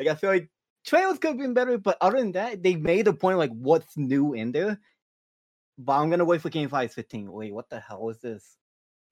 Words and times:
Like 0.00 0.08
I 0.08 0.14
feel 0.14 0.30
like 0.30 0.48
trailers 0.84 1.18
could 1.18 1.28
have 1.28 1.38
been 1.38 1.52
better, 1.52 1.76
but 1.76 1.98
other 2.00 2.18
than 2.18 2.32
that, 2.32 2.62
they 2.62 2.74
made 2.74 3.06
a 3.06 3.12
point 3.12 3.36
like 3.36 3.50
what's 3.50 3.98
new 3.98 4.32
in 4.32 4.50
there. 4.50 4.80
But 5.76 5.92
I'm 5.92 6.10
gonna 6.10 6.24
wait 6.24 6.40
for 6.40 6.48
Game 6.48 6.70
Five 6.70 6.92
15. 6.92 7.30
Wait, 7.30 7.52
what 7.52 7.68
the 7.68 7.80
hell 7.80 8.08
is 8.08 8.18
this? 8.18 8.56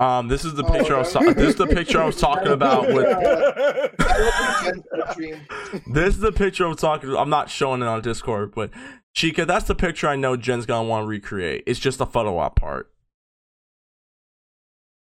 Um, 0.01 0.29
this 0.29 0.45
is 0.45 0.55
the 0.55 0.65
picture 0.65 0.95
I 0.95 1.01
was 1.01 1.13
ta- 1.13 1.21
this 1.21 1.51
is 1.51 1.57
the 1.57 1.67
picture 1.67 2.01
I 2.01 2.07
was 2.07 2.17
talking 2.17 2.53
about 2.53 2.89
with 2.89 3.05
this 5.93 6.15
is 6.15 6.21
the 6.21 6.33
picture 6.33 6.65
I'm 6.65 6.77
talking. 6.77 7.15
I'm 7.15 7.29
not 7.29 7.51
showing 7.51 7.83
it 7.83 7.87
on 7.87 8.01
Discord, 8.01 8.55
but 8.55 8.71
Chica, 9.13 9.45
that's 9.45 9.67
the 9.67 9.75
picture 9.75 10.09
I 10.09 10.17
know 10.17 10.37
Jen's 10.37 10.67
gonna 10.67 10.89
want 10.89 11.05
to 11.05 11.09
recreate. 11.09 11.65
It's 11.67 11.81
just 11.81 11.99
the 11.99 12.07
photo 12.07 12.39
op 12.39 12.59
part. 12.59 12.91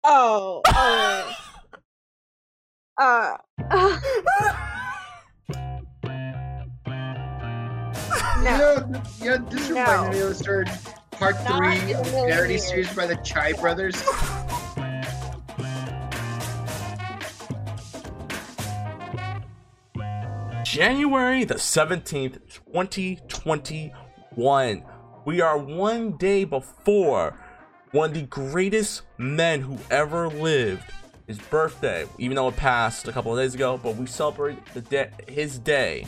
Oh, 0.04 0.62
oh. 0.66 1.36
uh, 3.00 3.38
uh. 3.70 4.72
You 8.46 8.52
no, 8.52 8.76
know, 8.76 9.02
you 9.22 9.30
know, 9.32 9.38
this 9.50 9.70
No. 9.72 9.76
reminds 9.76 10.16
me 10.16 10.22
of 10.22 10.30
the 10.30 10.36
start 10.36 10.70
part 11.10 11.34
Not 11.46 11.58
three 11.58 11.94
of 11.94 12.06
million 12.12 12.30
parody 12.30 12.54
years. 12.54 12.68
series 12.68 12.94
by 12.94 13.08
the 13.08 13.16
Chai 13.24 13.54
brothers. 13.54 13.96
January 20.64 21.44
the 21.44 21.56
17th, 21.56 22.40
2021. 22.71 24.84
We 25.26 25.42
are 25.42 25.57
one 25.57 26.18
day 26.18 26.43
before 26.43 27.40
one 27.92 28.10
of 28.10 28.16
the 28.16 28.24
greatest 28.24 29.04
men 29.18 29.62
who 29.62 29.78
ever 29.90 30.28
lived. 30.28 30.92
His 31.28 31.40
birthday, 31.40 32.06
even 32.20 32.36
though 32.36 32.50
it 32.50 32.56
passed 32.56 33.08
a 33.08 33.12
couple 33.12 33.36
of 33.36 33.44
days 33.44 33.56
ago, 33.56 33.80
but 33.82 33.96
we 33.96 34.06
celebrate 34.06 34.64
the 34.76 34.82
day, 34.82 35.09
his 35.28 35.58
day 35.58 36.06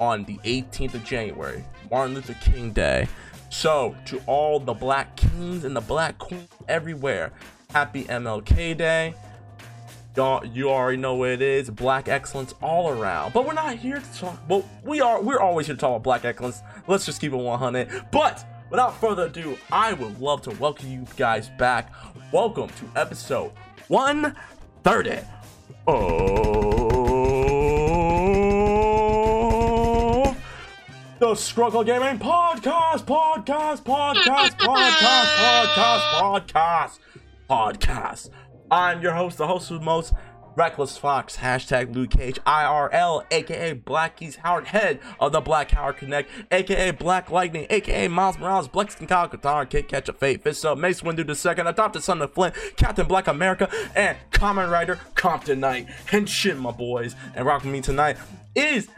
on 0.00 0.24
the 0.24 0.38
18th 0.38 0.94
of 0.94 1.04
January, 1.04 1.64
Martin 1.90 2.14
Luther 2.14 2.34
King 2.42 2.72
Day. 2.72 3.08
So, 3.50 3.96
to 4.06 4.20
all 4.26 4.60
the 4.60 4.74
black 4.74 5.16
kings 5.16 5.64
and 5.64 5.74
the 5.74 5.80
black 5.80 6.18
queens 6.18 6.48
everywhere, 6.68 7.32
happy 7.70 8.04
MLK 8.04 8.76
Day. 8.76 9.14
Y'all, 10.16 10.44
you 10.44 10.68
already 10.68 10.96
know 10.96 11.14
what 11.14 11.30
it 11.30 11.40
is. 11.40 11.70
Black 11.70 12.08
excellence 12.08 12.52
all 12.60 12.90
around. 12.90 13.32
But 13.32 13.46
we're 13.46 13.52
not 13.52 13.76
here 13.76 14.00
to 14.00 14.18
talk. 14.18 14.38
Well, 14.48 14.68
we 14.82 15.00
are. 15.00 15.22
We're 15.22 15.38
always 15.40 15.66
here 15.66 15.76
to 15.76 15.80
talk 15.80 15.90
about 15.90 16.02
black 16.02 16.24
excellence. 16.24 16.60
Let's 16.88 17.06
just 17.06 17.20
keep 17.20 17.32
it 17.32 17.36
100. 17.36 18.06
But 18.10 18.44
without 18.68 19.00
further 19.00 19.26
ado, 19.26 19.56
I 19.70 19.92
would 19.92 20.20
love 20.20 20.42
to 20.42 20.50
welcome 20.56 20.90
you 20.90 21.06
guys 21.16 21.50
back. 21.50 21.92
Welcome 22.32 22.68
to 22.68 23.00
episode 23.00 23.52
130 23.86 25.20
of 25.86 26.67
the 31.18 31.34
Scrub 31.34 31.72
Club 31.72 31.86
Gaming 31.86 32.18
Podcast. 32.18 33.04
Podcast. 33.04 33.82
Podcast. 33.82 34.50
Podcast. 34.58 35.66
Podcast. 35.66 36.48
Podcast. 36.50 36.98
Podcast. 37.50 38.30
I'm 38.70 39.02
your 39.02 39.14
host, 39.14 39.38
the 39.38 39.46
host 39.46 39.70
of 39.72 39.80
the 39.80 39.84
most 39.84 40.12
reckless 40.54 40.96
fox, 40.96 41.36
hashtag 41.36 41.94
Luke 41.94 42.10
Cage, 42.10 42.38
IRL, 42.44 43.24
aka 43.32 43.72
Blackie's 43.74 44.36
Howard 44.36 44.66
Head 44.68 45.00
of 45.18 45.32
the 45.32 45.40
Black 45.40 45.70
Howard 45.72 45.96
Connect, 45.96 46.30
aka 46.52 46.92
Black 46.92 47.30
Lightning, 47.30 47.66
aka 47.70 48.06
Miles 48.06 48.38
Morales, 48.38 48.68
Blex 48.68 48.98
and 49.00 49.08
Kyle 49.08 49.28
Katar, 49.28 49.68
Kid 49.68 49.88
Catch 49.88 50.08
a 50.08 50.12
Fate, 50.12 50.42
Fist 50.42 50.64
Up, 50.64 50.78
Mace 50.78 51.00
Windu 51.00 51.26
the 51.26 51.34
Second, 51.34 51.66
Adopted 51.66 52.02
Son 52.02 52.22
of 52.22 52.32
Flint, 52.32 52.54
Captain 52.76 53.06
Black 53.06 53.26
America, 53.26 53.68
and 53.96 54.16
Kamen 54.30 54.70
Rider 54.70 55.00
Compton 55.14 55.60
Knight. 55.60 55.88
Henshin, 56.06 56.58
my 56.58 56.70
boys. 56.70 57.16
And 57.34 57.44
rocking 57.46 57.72
me 57.72 57.80
tonight 57.80 58.18
is 58.54 58.88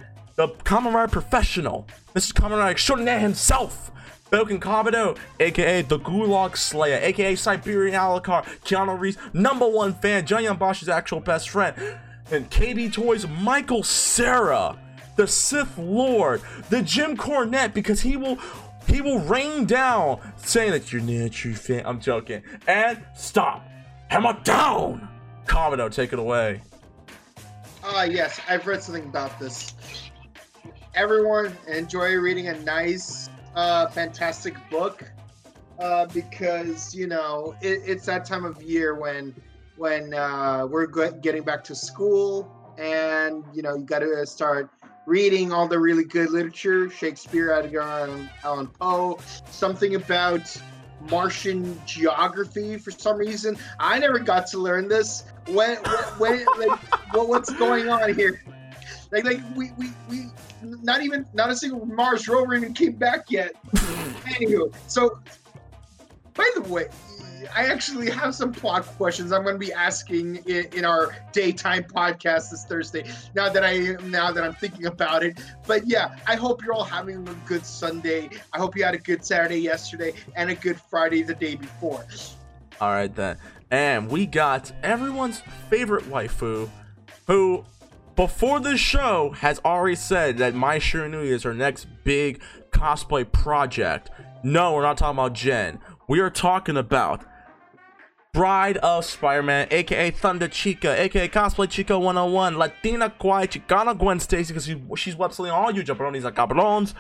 the 0.41 0.49
Kamen 0.65 0.95
Rider 0.95 1.13
Professional, 1.13 1.87
Mr. 2.15 2.33
Kamen 2.33 2.57
Rider 2.57 2.71
extraordinaire 2.71 3.21
himself. 3.21 3.91
Bouken 4.31 4.59
Kabuto, 4.59 5.19
aka 5.39 5.83
the 5.83 5.99
Gulag 5.99 6.57
Slayer, 6.57 6.99
aka 7.03 7.35
Siberian 7.35 7.95
Alucard, 7.95 8.47
Keanu 8.65 8.99
Reeves' 8.99 9.19
number 9.35 9.69
one 9.69 9.93
fan, 9.93 10.25
John 10.25 10.57
Bosch's 10.57 10.89
actual 10.89 11.21
best 11.21 11.51
friend, 11.51 11.77
and 12.31 12.49
KB 12.51 12.91
Toys' 12.91 13.27
Michael 13.29 13.83
Cera, 13.83 14.79
the 15.17 15.27
Sith 15.27 15.77
Lord, 15.77 16.41
the 16.71 16.81
Jim 16.81 17.19
Cornette, 17.19 17.75
because 17.75 18.01
he 18.01 18.17
will 18.17 18.39
he 18.87 19.03
will 19.03 19.19
rain 19.19 19.67
down 19.67 20.21
saying 20.37 20.71
that 20.71 20.91
you're 20.91 21.03
not 21.03 21.27
a 21.27 21.29
true 21.29 21.55
fan. 21.55 21.83
I'm 21.85 22.01
joking. 22.01 22.43
And 22.67 23.05
stop. 23.15 23.69
Hammer 24.09 24.39
down! 24.43 25.07
Kabuto, 25.45 25.93
take 25.93 26.15
it 26.15 26.19
away. 26.19 26.63
Ah, 27.85 28.05
yes, 28.05 28.41
I've 28.49 28.67
read 28.67 28.83
something 28.83 29.05
about 29.05 29.39
this. 29.39 29.75
Everyone 30.95 31.57
enjoy 31.69 32.17
reading 32.17 32.49
a 32.49 32.59
nice, 32.61 33.31
uh, 33.55 33.87
fantastic 33.89 34.57
book, 34.71 35.05
uh, 35.79 36.07
because 36.07 36.93
you 36.95 37.07
know 37.07 37.55
it, 37.63 37.83
it's 37.87 38.07
that 38.07 38.25
time 38.25 38.45
of 38.45 38.61
year 38.61 38.97
when 38.97 39.33
when 39.77 40.13
uh, 40.13 40.67
we're 40.69 40.87
getting 40.87 41.43
back 41.45 41.63
to 41.65 41.77
school, 41.77 42.51
and 42.77 43.45
you 43.55 43.63
know 43.63 43.77
you 43.77 43.85
got 43.85 44.01
to 44.01 44.27
start 44.27 44.69
reading 45.07 45.53
all 45.53 45.69
the 45.69 45.79
really 45.79 46.05
good 46.05 46.31
literature: 46.31 46.91
Shakespeare, 46.91 47.53
Edgar 47.53 47.83
Allan, 47.83 48.29
Allan 48.43 48.67
Poe, 48.67 49.21
something 49.49 49.95
about 49.95 50.61
Martian 51.09 51.81
geography. 51.87 52.77
For 52.79 52.91
some 52.91 53.17
reason, 53.17 53.57
I 53.79 54.01
never 54.01 54.19
got 54.19 54.49
to 54.49 54.59
learn 54.59 54.89
this. 54.89 55.23
When 55.47 55.77
when, 56.19 56.41
when 56.47 56.47
like 56.59 56.81
what, 57.15 57.29
what's 57.29 57.53
going 57.53 57.89
on 57.89 58.13
here? 58.13 58.43
Like 59.11 59.25
like 59.25 59.41
we, 59.57 59.71
we 59.77 59.89
we 60.09 60.27
not 60.63 61.03
even 61.03 61.27
not 61.35 61.51
a 61.51 61.57
single 61.57 61.85
Mars 61.87 62.29
rover 62.29 62.55
even 62.55 62.75
came 62.75 62.93
back 62.93 63.31
yet. 63.31 63.53
Anywho, 64.27 64.73
so 64.87 65.19
by 66.35 66.49
the 66.55 66.63
way, 66.63 66.87
I 67.55 67.67
actually 67.67 68.11
have 68.11 68.35
some 68.35 68.53
plot 68.53 68.85
questions 68.85 69.33
I'm 69.33 69.43
going 69.43 69.55
to 69.55 69.59
be 69.59 69.73
asking 69.73 70.37
in, 70.47 70.67
in 70.73 70.85
our 70.85 71.15
daytime 71.33 71.85
podcast 71.85 72.51
this 72.51 72.65
Thursday. 72.65 73.05
Now 73.35 73.49
that 73.49 73.65
I 73.65 73.97
now 74.05 74.31
that 74.33 74.45
I'm 74.45 74.55
thinking 74.55 74.87
about 74.87 75.25
it, 75.25 75.41
but 75.67 75.87
yeah, 75.87 76.17
I 76.27 76.37
hope 76.37 76.63
you're 76.63 76.75
all 76.75 76.85
having 76.85 77.27
a 77.27 77.35
good 77.47 77.65
Sunday. 77.65 78.31
I 78.53 78.59
hope 78.59 78.77
you 78.77 78.85
had 78.85 78.95
a 78.95 78.99
good 78.99 79.25
Saturday 79.25 79.61
yesterday 79.61 80.13
and 80.37 80.51
a 80.51 80.55
good 80.55 80.81
Friday 80.81 81.23
the 81.23 81.35
day 81.35 81.57
before. 81.57 82.07
All 82.81 82.91
right 82.91 83.15
then. 83.15 83.37
And 83.71 84.11
we 84.11 84.27
got 84.27 84.73
everyone's 84.83 85.43
favorite 85.69 86.05
waifu 86.05 86.69
who 87.27 87.65
before 88.17 88.61
this 88.61 88.81
show 88.81 89.31
has 89.39 89.61
already 89.65 89.97
said 89.97 90.39
that 90.39 90.55
Mai 90.55 90.79
Shiranui 90.79 91.27
is 91.27 91.43
her 91.43 91.55
next 91.55 91.87
big 92.05 92.41
cosplay 92.71 93.31
project. 93.31 94.11
No, 94.43 94.75
we're 94.75 94.83
not 94.83 94.97
talking 94.97 95.19
about 95.19 95.35
Jen. 95.35 95.79
We 96.09 96.21
are 96.21 96.31
talking 96.31 96.77
about 96.77 97.25
Bride 98.33 98.77
of 98.79 99.05
Spider-Man, 99.05 99.69
aka 99.73 100.11
Thunder 100.13 100.47
Chica, 100.49 101.01
aka 101.01 101.29
Cosplay 101.29 101.69
Chica 101.69 101.99
101, 101.99 102.59
Latina 102.59 103.11
Kwai, 103.11 103.47
Chicana 103.47 103.99
Gwen 103.99 104.21
Stacy, 104.21 104.53
because 104.53 104.67
she, 104.67 104.81
she's 104.97 105.17
web 105.17 105.33
all 105.39 105.73
you 105.73 105.83
jabronis 105.83 106.25
and 106.25 106.37
cabrons, 106.37 106.95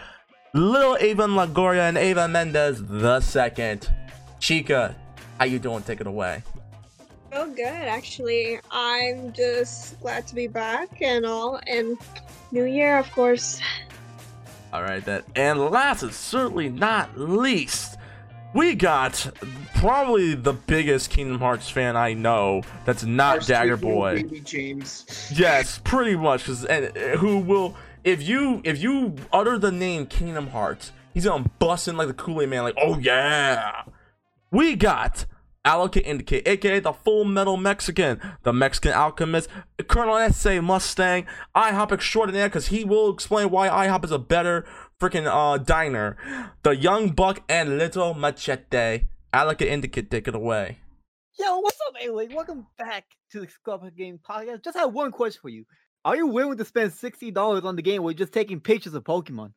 Little 0.55 0.97
Avon 0.97 1.31
Lagoria 1.31 1.89
and 1.89 1.97
Eva 1.97 2.27
Mendes 2.27 2.85
the 2.85 3.21
second. 3.21 3.89
Chica, 4.41 4.97
how 5.39 5.45
you 5.45 5.61
doing? 5.61 5.83
Take 5.85 6.01
it 6.01 6.09
away. 6.09 6.43
Oh, 7.33 7.49
good. 7.49 7.65
Actually, 7.67 8.59
I'm 8.71 9.33
just 9.33 10.01
glad 10.01 10.27
to 10.29 10.35
be 10.35 10.47
back 10.49 11.01
and 11.01 11.25
all. 11.25 11.61
And 11.67 11.97
New 12.51 12.65
Year, 12.65 12.99
of 12.99 13.11
course. 13.13 13.61
All 14.73 14.83
right, 14.83 15.05
then. 15.05 15.23
And 15.37 15.59
last 15.61 16.03
and 16.03 16.13
certainly 16.13 16.69
not 16.69 17.19
least, 17.19 17.97
we 18.55 18.75
got 18.75 19.31
probably 19.77 20.35
the 20.35 20.53
biggest 20.53 21.11
Kingdom 21.11 21.39
Hearts 21.39 21.69
fan 21.69 21.97
I 21.97 22.15
know. 22.15 22.63
That's 22.85 23.05
not 23.05 23.37
Our 23.37 23.41
Dagger 23.41 23.77
sweet 23.77 23.89
Boy. 23.91 24.23
baby 24.23 24.41
James. 24.41 25.33
Yes, 25.35 25.81
pretty 25.85 26.17
much. 26.17 26.47
Cause 26.47 26.65
and 26.65 26.97
uh, 26.97 27.17
who 27.19 27.39
will 27.39 27.77
if 28.05 28.23
you 28.23 28.61
if 28.65 28.83
you 28.83 29.15
utter 29.33 29.59
the 29.59 29.71
name 29.73 30.07
Kingdom 30.07 30.49
Hearts, 30.49 30.93
he's 31.15 31.25
gonna 31.25 31.49
bust 31.59 31.87
in 31.87 31.97
like 31.97 32.09
the 32.09 32.15
Kool 32.15 32.43
Aid 32.43 32.49
Man, 32.49 32.65
like 32.65 32.77
oh 32.81 32.99
yeah. 32.99 33.85
We 34.51 34.75
got 34.75 35.27
Allocate 35.65 36.07
Indicate, 36.07 36.49
aka 36.49 36.81
the 36.81 36.93
Full 36.93 37.27
Metal 37.27 37.59
Mexican, 37.59 38.19
the 38.45 38.53
Mexican 38.53 38.93
Alchemist, 38.93 39.49
Colonel 39.89 40.17
S.A. 40.17 40.63
Mustang, 40.63 41.27
IHOP 41.55 41.93
extraordinaire, 41.93 42.49
because 42.49 42.69
he 42.69 42.83
will 42.83 43.13
explain 43.13 43.51
why 43.51 43.69
IHOP 43.69 44.05
is 44.07 44.11
a 44.11 44.19
better 44.19 44.65
freaking 44.99 45.27
uh 45.27 45.59
diner. 45.59 46.17
The 46.63 46.75
Young 46.77 47.11
Buck 47.11 47.43
and 47.49 47.77
Little 47.77 48.15
Machete. 48.15 49.09
Allocate 49.35 49.69
Indicate, 49.69 50.11
take 50.11 50.29
it 50.29 50.35
away. 50.35 50.79
Yo, 51.39 51.59
what's 51.59 51.79
up, 51.87 51.95
Alien? 52.03 52.35
Welcome 52.35 52.67
back 52.79 53.05
to 53.33 53.41
the 53.41 53.49
Scrub 53.49 53.83
Game 53.95 54.19
Podcast. 54.19 54.65
Just 54.65 54.79
have 54.79 54.95
one 54.95 55.13
question 55.13 55.41
for 55.43 55.51
you. 55.51 55.67
Are 56.07 56.17
you 56.17 56.27
willing 56.27 56.57
to 56.57 56.65
spend 56.65 56.95
sixty 56.95 57.31
dollars 57.31 57.65
on 57.65 57.77
the 57.77 57.83
game 57.83 58.03
where 58.03 58.13
you're 58.13 58.19
just 58.19 58.33
taking 58.33 58.61
pictures 58.61 58.95
of 58.95 59.05
Pokemon? 59.05 59.53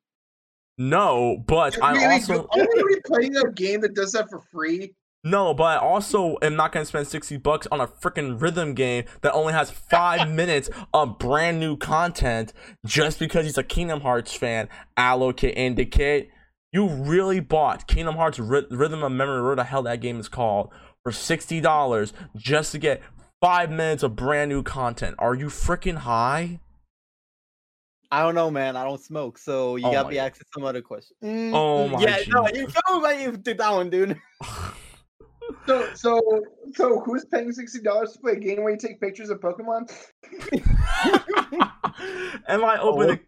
No, 0.77 1.37
but 1.47 1.81
I 1.81 1.93
Really, 1.93 2.05
also 2.15 2.47
are 2.51 2.67
we 2.85 2.99
playing 3.05 3.37
a 3.37 3.49
game 3.51 3.79
that 3.81 3.93
does 3.93 4.11
that 4.11 4.29
for 4.29 4.41
free? 4.51 4.93
No, 5.23 5.53
but 5.53 5.63
I 5.63 5.77
also 5.77 6.37
am 6.41 6.55
not 6.57 6.73
gonna 6.73 6.85
spend 6.85 7.07
60 7.07 7.37
bucks 7.37 7.65
on 7.71 7.79
a 7.79 7.87
freaking 7.87 8.41
rhythm 8.41 8.73
game 8.73 9.05
that 9.21 9.31
only 9.33 9.53
has 9.53 9.71
five 9.71 10.29
minutes 10.35 10.69
of 10.93 11.17
brand 11.17 11.59
new 11.59 11.77
content 11.77 12.51
just 12.85 13.19
because 13.19 13.45
he's 13.45 13.57
a 13.57 13.63
Kingdom 13.63 14.01
Hearts 14.01 14.33
fan. 14.33 14.67
Allocate 14.97 15.57
indicate. 15.57 16.29
You 16.73 16.87
really 16.89 17.39
bought 17.39 17.87
Kingdom 17.87 18.15
Hearts 18.15 18.37
Ry- 18.39 18.63
Rhythm 18.69 19.03
of 19.03 19.11
Memory, 19.13 19.41
whatever 19.41 19.55
the 19.55 19.63
hell 19.63 19.83
that 19.83 20.01
game 20.01 20.19
is 20.19 20.27
called, 20.27 20.71
for 21.03 21.11
$60 21.11 22.13
just 22.35 22.71
to 22.73 22.79
get 22.79 23.01
five 23.41 23.69
minutes 23.71 24.03
of 24.03 24.15
brand 24.17 24.49
new 24.49 24.63
content. 24.63 25.15
Are 25.19 25.35
you 25.35 25.45
freaking 25.45 25.97
high? 25.97 26.59
I 28.11 28.21
don't 28.21 28.35
know, 28.35 28.51
man. 28.51 28.75
I 28.75 28.83
don't 28.83 29.01
smoke, 29.01 29.37
so 29.37 29.75
you 29.77 29.85
Oh 29.87 29.91
got 29.91 30.09
me 30.09 30.17
asking 30.19 30.45
some 30.53 30.63
other 30.65 30.81
question. 30.81 31.15
Mm, 31.23 31.53
Oh 31.53 31.87
mm, 31.87 31.91
my 31.91 32.01
Yeah, 32.01 32.17
no, 32.27 32.47
you 32.53 32.67
told 32.87 33.03
me 33.03 33.23
you 33.23 33.37
did 33.37 33.57
that 33.59 33.71
one, 33.71 33.89
dude. 33.89 34.19
So, 35.65 35.87
so, 35.93 36.43
so, 36.73 36.99
who's 37.01 37.25
paying 37.25 37.51
sixty 37.51 37.81
dollars 37.81 38.13
to 38.13 38.19
play 38.19 38.33
a 38.33 38.39
game 38.39 38.63
where 38.63 38.71
you 38.71 38.77
take 38.77 38.99
pictures 38.99 39.29
of 39.29 39.39
Pokemon? 39.39 39.91
my 42.47 42.77
Oh, 42.81 42.93
opening 42.93 43.19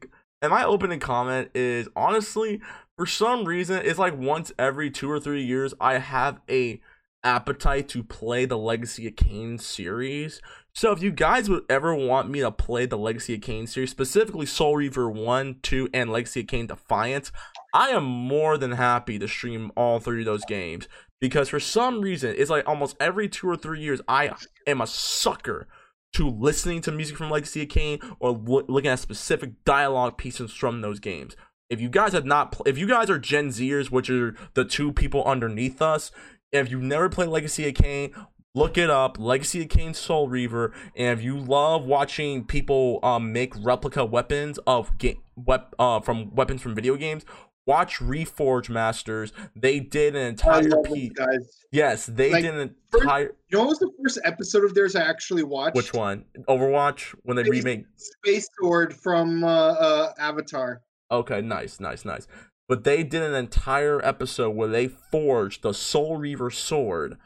and 0.42 0.52
my 0.52 0.64
opening 0.64 1.00
comment 1.00 1.50
is 1.54 1.88
honestly 1.96 2.62
for 2.98 3.06
some 3.06 3.46
reason 3.46 3.82
it's 3.84 4.00
like 4.00 4.18
once 4.18 4.52
every 4.58 4.90
two 4.90 5.10
or 5.10 5.20
three 5.20 5.44
years 5.44 5.74
i 5.80 5.98
have 5.98 6.40
a 6.50 6.82
appetite 7.24 7.90
to 7.90 8.04
play 8.04 8.46
the 8.46 8.58
legacy 8.58 9.08
of 9.08 9.16
kain 9.16 9.58
series 9.58 10.42
so 10.74 10.92
if 10.92 11.02
you 11.02 11.12
guys 11.12 11.50
would 11.50 11.64
ever 11.70 11.96
want 11.96 12.30
me 12.30 12.42
to 12.42 12.52
play 12.52 12.86
the 12.86 12.98
legacy 12.98 13.34
of 13.34 13.42
kain 13.42 13.66
series 13.66 13.90
specifically 13.90 14.46
soul 14.46 14.76
reaver 14.76 15.10
1 15.10 15.60
2 15.64 15.90
and 15.94 16.12
legacy 16.12 16.42
of 16.42 16.48
kain 16.48 16.68
defiance 16.68 17.32
i 17.74 17.90
am 17.90 18.04
more 18.04 18.58
than 18.58 18.74
happy 18.74 19.18
to 19.18 19.28
stream 19.28 19.72
all 19.76 20.00
three 20.00 20.22
of 20.22 20.26
those 20.26 20.46
games 20.46 20.88
because 21.22 21.50
for 21.50 21.60
some 21.60 22.02
reason 22.02 22.36
it's 22.38 22.50
like 22.50 22.68
almost 22.68 22.96
every 23.00 23.28
two 23.30 23.50
or 23.50 23.56
three 23.56 23.82
years 23.82 24.02
i 24.08 24.32
am 24.68 24.82
a 24.82 24.88
sucker 24.88 25.68
to 26.16 26.30
listening 26.30 26.80
to 26.80 26.94
music 26.94 27.18
from 27.18 27.30
Legacy 27.30 27.64
of 27.64 27.70
Kain 27.70 28.00
or 28.20 28.32
lo- 28.32 28.64
looking 28.70 28.90
at 28.90 29.00
specific 29.00 29.52
dialogue 29.66 30.18
pieces 30.18 30.54
from 30.54 30.80
those 30.80 31.00
games. 31.00 31.36
If 31.70 31.82
you 31.82 31.90
guys 31.90 32.14
have 32.14 32.26
not, 32.26 32.54
pl- 32.54 32.66
if 32.68 32.78
you 32.78 32.88
guys 32.88 33.10
are 33.10 33.20
Gen 33.20 33.50
Zers, 33.50 33.92
which 33.92 34.10
are 34.10 34.34
the 34.54 34.64
two 34.64 34.94
people 34.94 35.26
underneath 35.26 35.82
us, 35.82 36.12
if 36.54 36.72
you've 36.72 36.84
never 36.84 37.10
played 37.10 37.28
Legacy 37.28 37.68
of 37.68 37.74
Kain, 37.76 38.14
look 38.54 38.78
it 38.78 38.90
up. 38.90 39.20
Legacy 39.20 39.64
of 39.64 39.68
Kain 39.68 39.94
Soul 39.94 40.30
Reaver, 40.30 40.72
and 40.96 41.20
if 41.20 41.26
you 41.26 41.38
love 41.38 41.84
watching 41.84 42.46
people 42.46 43.00
um 43.04 43.34
make 43.34 43.54
replica 43.62 44.06
weapons 44.06 44.58
of 44.66 44.98
game 44.98 45.22
wep- 45.36 45.76
uh 45.78 46.00
from 46.00 46.34
weapons 46.34 46.62
from 46.62 46.76
video 46.76 46.96
games. 46.96 47.26
Watch 47.68 47.98
Reforge 48.00 48.70
Masters. 48.70 49.34
They 49.56 49.80
did 49.80 50.16
an 50.16 50.28
entire 50.28 50.64
love 50.70 50.86
piece. 50.86 51.12
guys. 51.14 51.62
Yes, 51.72 52.06
they 52.06 52.32
Like, 52.32 52.44
did 52.44 52.54
an 52.54 52.76
first- 52.92 53.04
entire. 53.04 53.24
You 53.50 53.58
know 53.58 53.60
what 53.62 53.70
was 53.70 53.80
the 53.80 53.92
first 54.04 54.20
episode 54.24 54.64
of 54.66 54.76
theirs 54.76 54.96
I 54.96 55.02
actually 55.02 55.44
watched? 55.44 55.76
Which 55.76 55.94
one? 55.94 56.26
Overwatch 56.48 57.16
when 57.24 57.38
they 57.38 57.44
Space- 57.44 57.64
remake. 57.64 57.86
Space 57.96 58.50
Sword 58.62 58.94
from 58.96 59.44
uh, 59.44 59.48
uh, 59.48 60.14
Avatar. 60.20 60.82
Okay, 61.12 61.42
nice, 61.42 61.80
nice, 61.80 62.06
nice. 62.06 62.28
But 62.68 62.84
they 62.84 63.04
did 63.04 63.22
an 63.22 63.34
entire 63.36 64.04
episode 64.06 64.52
where 64.56 64.68
they 64.68 64.88
forged 64.88 65.62
the 65.64 65.74
Soul 65.74 66.18
Reaver 66.18 66.50
sword 66.52 67.18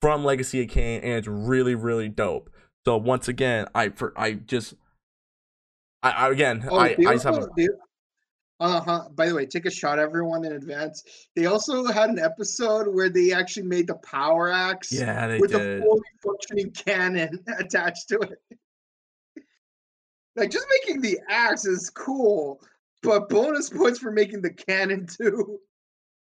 from 0.00 0.24
Legacy 0.24 0.62
of 0.62 0.68
Kain, 0.70 1.00
and 1.02 1.12
it's 1.14 1.26
really, 1.28 1.74
really 1.74 2.08
dope. 2.08 2.50
So 2.86 2.96
once 2.98 3.28
again, 3.28 3.66
I 3.74 3.88
for 3.90 4.12
I 4.16 4.32
just, 4.34 4.74
I, 6.02 6.10
I 6.12 6.30
again, 6.30 6.66
Oh, 6.70 6.76
I, 6.78 6.94
I 6.98 7.12
just 7.14 7.24
have. 7.24 7.38
A, 7.38 7.48
they, 7.56 7.68
uh-huh. 8.58 9.08
By 9.14 9.28
the 9.28 9.34
way, 9.34 9.46
take 9.46 9.66
a 9.66 9.70
shot, 9.70 9.98
everyone, 9.98 10.44
in 10.44 10.52
advance. 10.52 11.28
They 11.34 11.46
also 11.46 11.84
had 11.86 12.10
an 12.10 12.18
episode 12.18 12.88
where 12.88 13.10
they 13.10 13.32
actually 13.32 13.66
made 13.66 13.86
the 13.86 13.96
power 13.96 14.50
axe 14.50 14.92
yeah, 14.92 15.26
they 15.26 15.38
with 15.38 15.52
did. 15.52 15.80
a 15.80 15.82
fully 15.82 16.02
functioning 16.22 16.70
cannon 16.70 17.44
attached 17.58 18.08
to 18.08 18.18
it. 18.20 18.38
Like 20.36 20.50
just 20.50 20.66
making 20.70 21.00
the 21.00 21.18
axe 21.28 21.64
is 21.64 21.90
cool, 21.90 22.60
but 23.02 23.28
bonus 23.28 23.70
points 23.70 23.98
for 23.98 24.10
making 24.10 24.42
the 24.42 24.52
cannon 24.52 25.06
too. 25.20 25.58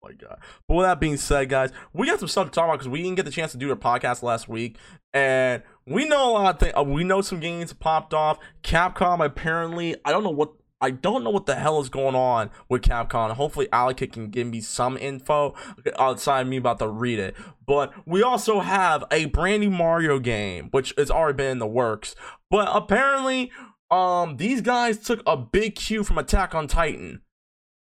Oh 0.04 0.10
my 0.10 0.14
god. 0.14 0.40
But 0.68 0.76
with 0.76 0.86
that 0.86 1.00
being 1.00 1.18
said, 1.18 1.50
guys, 1.50 1.72
we 1.94 2.08
got 2.08 2.20
some 2.20 2.28
stuff 2.28 2.48
to 2.48 2.52
talk 2.52 2.66
about 2.66 2.80
because 2.80 2.90
we 2.90 3.02
didn't 3.02 3.16
get 3.16 3.26
the 3.26 3.32
chance 3.32 3.52
to 3.54 3.58
do 3.58 3.72
a 3.72 3.76
podcast 3.76 4.22
last 4.22 4.48
week, 4.48 4.78
and 5.14 5.64
we 5.86 6.08
know 6.08 6.30
a 6.30 6.34
lot 6.34 6.56
of 6.56 6.60
things. 6.60 6.74
Uh, 6.78 6.84
we 6.84 7.04
know 7.04 7.22
some 7.22 7.40
games 7.40 7.74
popped 7.74 8.14
off. 8.14 8.38
Capcom 8.64 9.26
apparently, 9.26 9.96
I 10.06 10.12
don't 10.12 10.24
know 10.24 10.30
what. 10.30 10.52
I 10.80 10.92
don't 10.92 11.24
know 11.24 11.32
what 11.32 11.48
the 11.48 11.56
hell 11.56 11.80
is 11.82 11.90
going 11.90 12.16
on 12.16 12.52
with 12.70 12.84
Capcom. 12.84 13.32
Hopefully, 13.32 13.68
Alec 13.74 14.12
can 14.12 14.30
give 14.30 14.48
me 14.48 14.62
some 14.62 14.96
info 14.98 15.56
outside 15.98 16.42
of 16.42 16.48
me 16.48 16.58
about 16.58 16.80
to 16.80 16.88
read 16.88 17.20
it. 17.20 17.36
But 17.66 17.94
we 18.06 18.22
also 18.22 18.60
have 18.60 19.04
a 19.12 19.26
brand 19.26 19.62
new 19.62 19.72
Mario 19.72 20.20
game, 20.20 20.70
which 20.72 20.94
has 20.98 21.10
already 21.10 21.38
been 21.38 21.52
in 21.52 21.60
the 21.60 21.68
works. 21.68 22.16
But 22.52 22.70
apparently, 22.72 23.52
um, 23.90 24.38
these 24.38 24.62
guys 24.62 25.00
took 25.00 25.24
a 25.26 25.36
big 25.36 25.76
cue 25.76 26.04
from 26.04 26.18
Attack 26.18 26.54
on 26.54 26.68
Titan. 26.68 27.22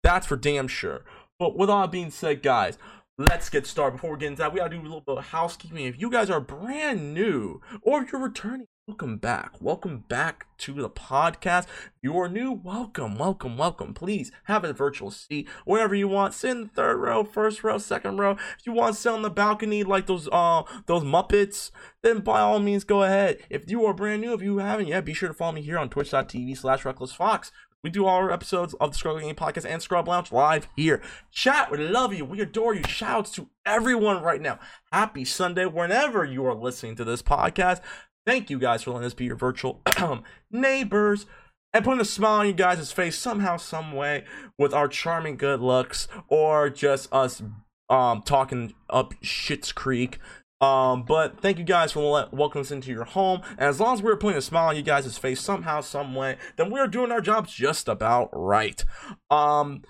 That's 0.02 0.28
for 0.28 0.38
damn 0.38 0.68
sure. 0.68 1.04
But 1.38 1.58
with 1.58 1.70
all 1.70 1.82
that 1.82 1.92
being 1.92 2.12
said, 2.12 2.42
guys, 2.44 2.78
let's 3.18 3.50
get 3.50 3.68
started. 3.68 3.98
Before 3.98 4.12
we 4.12 4.20
get 4.20 4.28
into 4.28 4.40
that, 4.40 4.54
we 4.54 4.60
gotta 4.60 4.76
do 4.76 4.82
a 4.82 4.84
little 4.84 5.02
bit 5.02 5.18
of 5.18 5.26
housekeeping. 5.26 5.86
If 5.86 6.00
you 6.00 6.10
guys 6.10 6.30
are 6.30 6.40
brand 6.40 7.14
new 7.14 7.62
or 7.82 8.04
if 8.04 8.12
you're 8.12 8.22
returning, 8.22 8.68
welcome 8.88 9.18
back. 9.18 9.52
Welcome 9.60 10.04
back 10.08 10.46
to 10.60 10.74
the 10.74 10.92
podcast. 10.92 11.66
You 12.04 12.20
are 12.20 12.30
new, 12.30 12.52
welcome, 12.52 13.18
welcome, 13.18 13.58
welcome. 13.58 13.96
Please 13.96 14.32
have 14.44 14.64
a 14.64 14.74
virtual 14.74 15.10
seat 15.10 15.50
wherever 15.66 15.96
you 15.96 16.08
want. 16.08 16.36
Sit 16.36 16.52
in 16.52 16.62
the 16.62 16.68
third 16.68 16.98
row, 16.98 17.24
first 17.24 17.64
row, 17.64 17.80
second 17.80 18.18
row. 18.18 18.34
If 18.60 18.66
you 18.66 18.74
want 18.74 18.96
to 18.96 19.02
sit 19.02 19.12
on 19.12 19.24
the 19.24 19.32
balcony 19.32 19.84
like 19.84 20.06
those 20.06 20.30
uh 20.32 20.64
those 20.86 21.04
Muppets, 21.04 21.72
then 22.04 22.20
by 22.20 22.42
all 22.42 22.60
means 22.60 22.84
go 22.84 23.02
ahead. 23.02 23.40
If 23.50 23.70
you 23.72 23.84
are 23.86 23.94
brand 23.94 24.22
new, 24.22 24.34
if 24.34 24.44
you 24.44 24.60
haven't 24.60 24.88
yet, 24.88 25.04
be 25.04 25.16
sure 25.16 25.30
to 25.30 25.34
follow 25.34 25.54
me 25.54 25.64
here 25.64 25.80
on 25.80 25.90
twitch.tv 25.90 26.56
slash 26.56 26.84
recklessfox. 26.84 27.50
We 27.86 27.92
do 27.92 28.08
all 28.08 28.16
our 28.18 28.32
episodes 28.32 28.74
of 28.82 28.92
the 28.92 28.98
Scrub 28.98 29.20
Game 29.20 29.36
Podcast 29.36 29.70
and 29.70 29.80
Scrub 29.80 30.08
Lounge 30.08 30.32
live 30.32 30.68
here. 30.76 31.04
Chat, 31.32 31.70
we 31.70 31.78
love 31.78 32.16
you. 32.16 32.26
We 32.26 32.42
adore 32.42 32.74
you. 32.74 32.82
Shouts 32.88 33.30
to 33.34 33.48
everyone 33.64 34.24
right 34.24 34.42
now. 34.42 34.58
Happy 34.92 35.24
Sunday 35.24 35.68
whenever 35.68 36.26
you 36.26 36.44
are 36.48 36.56
listening 36.56 36.96
to 36.96 37.04
this 37.04 37.22
podcast. 37.22 37.82
Thank 38.26 38.50
you 38.50 38.58
guys 38.58 38.84
for 38.84 38.92
letting 38.92 39.06
us 39.06 39.14
be 39.14 39.26
your 39.26 39.36
virtual 39.36 39.82
neighbors 40.52 41.28
and 41.74 41.86
putting 41.86 42.02
a 42.02 42.06
smile 42.06 42.40
on 42.40 42.48
you 42.48 42.54
guys' 42.54 42.92
face 42.92 43.18
somehow, 43.18 43.58
some 43.58 43.92
way 43.92 44.24
with 44.58 44.74
our 44.74 44.88
charming 44.88 45.38
good 45.38 45.60
looks 45.60 46.08
or 46.28 46.70
just 46.70 47.12
us 47.14 47.44
um 47.90 48.24
talking 48.24 48.74
up 48.90 49.14
Shit's 49.22 49.72
Creek. 49.72 50.18
Um, 50.62 51.04
but 51.04 51.40
thank 51.40 51.60
you 51.60 51.64
guys 51.64 51.92
for 51.92 52.00
le- 52.00 52.30
welcoming 52.32 52.64
us 52.64 52.72
into 52.72 52.92
your 52.92 53.04
home. 53.04 53.42
And 53.52 53.70
as 53.70 53.80
long 53.80 53.94
as 53.94 54.02
we're 54.02 54.16
putting 54.16 54.38
a 54.38 54.42
smile 54.42 54.70
on 54.70 54.76
you 54.76 54.82
guys' 54.82 55.18
face 55.18 55.42
somehow, 55.42 55.82
some 55.82 56.16
way, 56.16 56.38
then 56.56 56.72
we're 56.72 56.88
doing 56.88 57.12
our 57.12 57.22
jobs 57.22 57.54
just 57.54 57.88
about 57.88 58.30
right. 58.34 58.84
Um, 59.30 59.84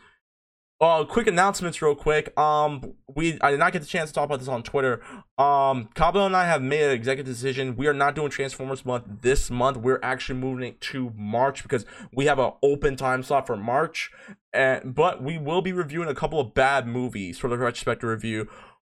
uh, 0.82 1.05
quick 1.05 1.27
announcements, 1.27 1.82
real 1.82 1.96
quick. 1.96 2.38
Um, 2.38 2.96
we 3.15 3.39
I 3.41 3.51
did 3.51 3.60
not 3.60 3.72
get 3.72 3.82
the 3.82 3.88
chance 3.88 4.10
to 4.10 4.13
talk 4.13 4.25
about 4.25 4.39
this 4.39 4.50
on 4.50 4.62
Twitter. 4.62 5.01
Um, 5.38 5.89
Cabo 5.96 6.25
and 6.25 6.36
I 6.36 6.46
have 6.46 6.62
made 6.62 6.84
an 6.84 6.91
executive 6.91 7.34
decision. 7.34 7.77
We 7.77 7.88
are 7.88 7.94
not 7.94 8.13
doing 8.13 8.29
Transformers 8.29 8.86
month 8.86 9.05
this 9.22 9.50
month. 9.50 9.77
We're 9.77 10.01
actually 10.03 10.39
moving 10.39 10.67
it 10.67 10.82
to 10.82 11.13
March 11.15 11.63
because 11.63 11.86
we 12.12 12.25
have 12.25 12.39
an 12.39 12.51
open 12.62 12.98
time 12.98 13.24
slot 13.24 13.48
for 13.48 13.55
March. 13.55 14.12
And 14.51 14.94
but 14.94 15.24
we 15.24 15.38
will 15.38 15.62
be 15.62 15.72
reviewing 15.72 16.10
a 16.10 16.15
couple 16.15 16.41
of 16.41 16.53
bad 16.53 16.88
movies 16.88 17.39
for 17.39 17.50
the 17.50 17.58
retrospective 17.58 18.10
review. 18.10 18.50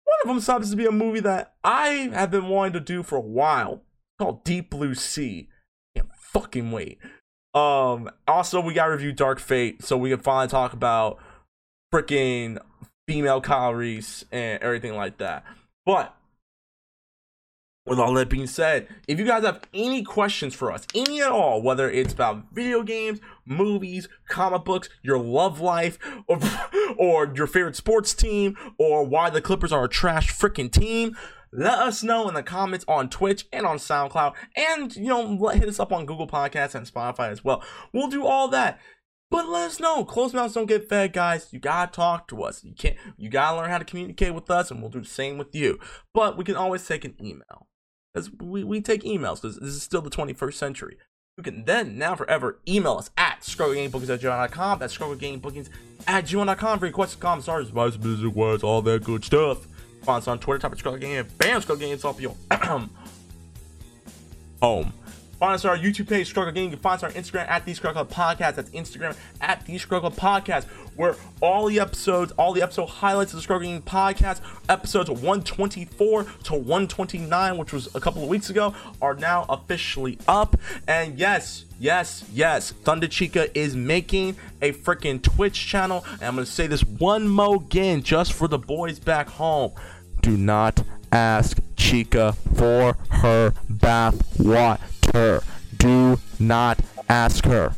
One 0.03 0.35
of 0.35 0.43
them 0.43 0.53
happens 0.53 0.71
to 0.71 0.77
be 0.77 0.85
a 0.85 0.91
movie 0.91 1.21
that 1.21 1.53
I 1.63 2.09
have 2.13 2.31
been 2.31 2.49
wanting 2.49 2.73
to 2.73 2.79
do 2.81 3.03
for 3.03 3.15
a 3.15 3.21
while 3.21 3.83
called 4.19 4.43
Deep 4.43 4.69
Blue 4.69 4.95
Sea. 4.95 5.47
Can't 5.95 6.09
fucking 6.13 6.71
wait. 6.71 6.97
Um, 7.53 8.09
also 8.27 8.59
we 8.59 8.73
got 8.73 8.87
to 8.87 8.91
review 8.91 9.13
Dark 9.13 9.39
Fate 9.39 9.83
so 9.83 9.97
we 9.97 10.09
can 10.09 10.19
finally 10.19 10.49
talk 10.49 10.73
about 10.73 11.19
freaking 11.93 12.59
female 13.07 13.41
Kyle 13.41 13.73
Reese 13.73 14.25
and 14.31 14.61
everything 14.61 14.95
like 14.95 15.17
that. 15.17 15.43
But 15.85 16.15
with 17.85 17.99
all 17.99 18.13
that 18.13 18.29
being 18.29 18.47
said, 18.47 18.87
if 19.07 19.17
you 19.17 19.25
guys 19.25 19.43
have 19.43 19.61
any 19.73 20.03
questions 20.03 20.53
for 20.53 20.71
us, 20.71 20.85
any 20.93 21.21
at 21.21 21.31
all, 21.31 21.61
whether 21.61 21.89
it's 21.89 22.13
about 22.13 22.53
video 22.53 22.83
games, 22.83 23.19
movies, 23.45 24.07
comic 24.27 24.63
books, 24.63 24.89
your 25.01 25.17
love 25.17 25.59
life, 25.59 25.97
or, 26.27 26.39
or 26.97 27.33
your 27.35 27.47
favorite 27.47 27.75
sports 27.75 28.13
team, 28.13 28.55
or 28.77 29.03
why 29.03 29.29
the 29.31 29.41
Clippers 29.41 29.71
are 29.71 29.85
a 29.85 29.89
trash 29.89 30.31
freaking 30.31 30.71
team, 30.71 31.17
let 31.51 31.79
us 31.79 32.03
know 32.03 32.27
in 32.27 32.35
the 32.35 32.43
comments 32.43 32.85
on 32.87 33.09
Twitch 33.09 33.47
and 33.51 33.65
on 33.65 33.77
SoundCloud, 33.77 34.35
and 34.55 34.95
you 34.95 35.07
know, 35.07 35.47
hit 35.47 35.67
us 35.67 35.79
up 35.79 35.91
on 35.91 36.05
Google 36.05 36.27
Podcasts 36.27 36.75
and 36.75 36.85
Spotify 36.85 37.31
as 37.31 37.43
well. 37.43 37.63
We'll 37.91 38.07
do 38.07 38.25
all 38.25 38.49
that. 38.49 38.79
But 39.31 39.47
let 39.47 39.67
us 39.67 39.79
know. 39.79 40.03
Closed 40.05 40.33
mouths 40.33 40.55
don't 40.55 40.65
get 40.65 40.89
fed, 40.89 41.13
guys. 41.13 41.49
You 41.51 41.59
gotta 41.59 41.91
talk 41.91 42.27
to 42.29 42.43
us. 42.43 42.63
You 42.63 42.73
can't. 42.73 42.95
You 43.17 43.29
gotta 43.29 43.57
learn 43.57 43.69
how 43.69 43.77
to 43.77 43.85
communicate 43.85 44.33
with 44.33 44.49
us, 44.49 44.71
and 44.71 44.81
we'll 44.81 44.89
do 44.89 45.01
the 45.01 45.07
same 45.07 45.37
with 45.37 45.53
you. 45.53 45.79
But 46.13 46.37
we 46.37 46.43
can 46.43 46.55
always 46.55 46.85
take 46.87 47.05
an 47.05 47.15
email, 47.21 47.67
because 48.13 48.31
we, 48.41 48.63
we 48.63 48.81
take 48.81 49.03
emails. 49.03 49.41
Because 49.41 49.57
this 49.59 49.69
is 49.69 49.83
still 49.83 50.01
the 50.01 50.09
21st 50.09 50.53
century. 50.55 50.97
You 51.37 51.43
can 51.43 51.63
then, 51.63 51.97
now 51.97 52.15
forever, 52.15 52.59
email 52.67 52.97
us 52.97 53.11
at 53.17 53.41
strugglegamebookings 53.41 54.09
at 54.09 54.19
gmail.com. 54.19 54.79
That's 54.79 54.97
strugglegamebookings 54.97 55.69
at 56.05 56.25
gmail.com 56.25 56.79
for 56.79 56.85
requests, 56.85 57.15
comments, 57.15 57.45
stars, 57.45 57.69
advice, 57.69 57.97
music, 57.97 58.35
words, 58.35 58.61
all 58.61 58.81
that 58.81 59.05
good 59.05 59.23
stuff. 59.23 59.65
Find 60.03 60.21
us 60.21 60.27
on 60.27 60.39
Twitter, 60.39 60.59
type 60.59 60.73
of 60.73 60.99
Game, 60.99 61.25
bam, 61.37 61.61
Game, 61.61 61.93
it's 61.93 62.03
off 62.03 62.19
your 62.19 62.35
home. 64.61 64.93
Find 65.39 65.53
us 65.53 65.63
on 65.63 65.71
our 65.71 65.77
YouTube 65.77 66.09
page, 66.09 66.27
Scrub 66.27 66.45
Club 66.45 66.55
Game. 66.55 66.65
You 66.65 66.71
can 66.71 66.79
find 66.79 67.01
us 67.01 67.03
on 67.03 67.11
Instagram 67.11 67.47
at 67.47 67.65
the 67.65 67.73
Scrub 67.73 67.93
Club 67.93 68.09
Podcast. 68.11 68.55
That's 68.55 68.69
Instagram 68.71 69.15
at 69.39 69.65
the 69.65 69.77
Scrub 69.77 70.01
Club 70.01 70.15
Podcast, 70.15 70.65
where 70.97 71.15
all 71.39 71.67
the 71.67 71.79
episodes, 71.79 72.33
all 72.33 72.51
the 72.51 72.61
episode 72.61 72.87
highlights 72.87 73.31
of 73.31 73.37
the 73.37 73.43
Scrub 73.43 73.61
Club 73.61 73.71
Game 73.71 73.81
Podcast, 73.81 74.41
episodes 74.67 75.09
124 75.09 76.23
to 76.43 76.53
129, 76.55 77.57
which 77.57 77.71
was 77.71 77.93
a 77.95 78.01
couple 78.01 78.21
of 78.21 78.27
weeks 78.27 78.49
ago, 78.49 78.73
are 79.01 79.13
now 79.13 79.45
officially 79.47 80.19
up. 80.27 80.57
And 80.89 81.17
yes, 81.17 81.63
yes, 81.79 82.25
yes, 82.33 82.71
Thunder 82.71 83.07
Chica 83.07 83.57
is 83.57 83.77
making 83.77 84.35
a 84.61 84.73
freaking 84.73 85.21
Twitch 85.21 85.67
channel. 85.67 86.03
And 86.13 86.23
I'm 86.23 86.35
gonna 86.35 86.45
say 86.45 86.67
this 86.67 86.83
one 86.83 87.29
more 87.29 87.55
again, 87.55 88.03
just 88.03 88.33
for 88.33 88.49
the 88.49 88.59
boys 88.59 88.99
back 88.99 89.29
home. 89.29 89.71
Do 90.21 90.35
not 90.35 90.83
ask 91.13 91.59
Chica 91.77 92.33
for 92.55 92.97
her 93.09 93.53
bath 93.69 94.37
water. 94.37 94.83
Do 95.13 96.19
not 96.39 96.79
ask 97.09 97.45
her. 97.45 97.73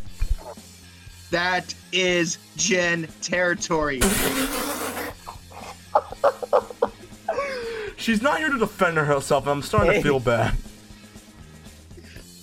That 1.29 1.73
is 1.91 2.37
Jen 2.57 3.07
territory. 3.21 4.01
She's 7.97 8.21
not 8.21 8.39
here 8.39 8.49
to 8.49 8.57
defend 8.57 8.97
herself. 8.97 9.43
and 9.45 9.51
I'm 9.51 9.61
starting 9.61 9.93
to 9.93 10.01
feel 10.01 10.19
bad. 10.19 10.55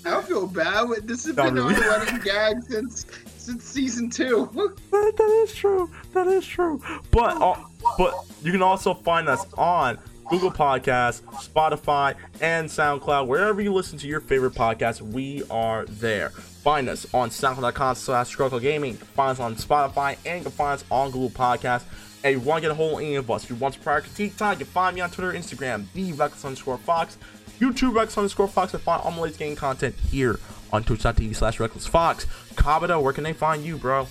I 0.06 0.10
don't 0.10 0.26
feel 0.26 0.46
bad. 0.46 0.88
This 1.06 1.26
has 1.26 1.36
Not 1.36 1.52
been 1.52 1.64
really. 1.64 1.74
on 1.74 1.80
running 1.82 2.20
gag 2.22 2.62
since 2.62 3.04
since 3.36 3.64
season 3.64 4.08
two. 4.10 4.48
That, 4.90 5.14
that 5.16 5.30
is 5.44 5.54
true. 5.54 5.90
That 6.14 6.26
is 6.28 6.46
true. 6.46 6.80
But 7.10 7.40
uh, 7.42 7.56
but 7.98 8.14
you 8.42 8.52
can 8.52 8.62
also 8.62 8.94
find 8.94 9.28
us 9.28 9.44
on 9.54 9.98
Google 10.28 10.50
Podcasts, 10.50 11.22
Spotify, 11.48 12.14
and 12.40 12.68
SoundCloud. 12.68 13.26
Wherever 13.26 13.60
you 13.60 13.72
listen 13.72 13.98
to 13.98 14.06
your 14.06 14.20
favorite 14.20 14.54
podcast, 14.54 15.00
we 15.00 15.42
are 15.50 15.86
there. 15.86 16.30
Find 16.30 16.88
us 16.88 17.12
on 17.14 17.30
SoundCloud.com 17.30 17.94
slash 17.94 18.36
Gaming. 18.36 18.94
Find 18.94 19.30
us 19.32 19.40
on 19.40 19.56
Spotify, 19.56 20.16
and 20.26 20.38
you 20.38 20.42
can 20.44 20.52
find 20.52 20.74
us 20.74 20.84
on 20.90 21.10
Google 21.10 21.30
Podcasts. 21.30 21.84
And 22.24 22.34
if 22.34 22.42
you 22.42 22.48
want 22.48 22.58
to 22.58 22.68
get 22.68 22.70
a 22.72 22.74
hold 22.74 22.94
of 22.94 22.98
any 22.98 23.14
of 23.14 23.30
us, 23.30 23.44
if 23.44 23.50
you 23.50 23.56
want 23.56 23.74
to 23.74 23.80
prior 23.80 24.00
critique 24.00 24.36
time, 24.36 24.58
you 24.58 24.64
can 24.64 24.72
find 24.72 24.94
me 24.94 25.00
on 25.00 25.10
Twitter, 25.10 25.32
Instagram, 25.32 25.86
the 25.94 26.12
Rex 26.12 26.44
underscore 26.44 26.78
Fox, 26.78 27.16
YouTube 27.60 27.94
Rex 27.94 28.18
underscore 28.18 28.48
Fox, 28.48 28.74
and 28.74 28.82
find 28.82 29.02
all 29.02 29.12
my 29.12 29.22
latest 29.22 29.38
gaming 29.38 29.56
content 29.56 29.94
here 30.10 30.38
on 30.72 30.84
twitch.tv 30.84 31.34
slash 31.34 31.58
Reckless 31.58 31.86
Fox. 31.86 32.26
Kabuto, 32.54 33.00
where 33.02 33.12
can 33.12 33.24
they 33.24 33.32
find 33.32 33.64
you, 33.64 33.76
bro? 33.76 34.06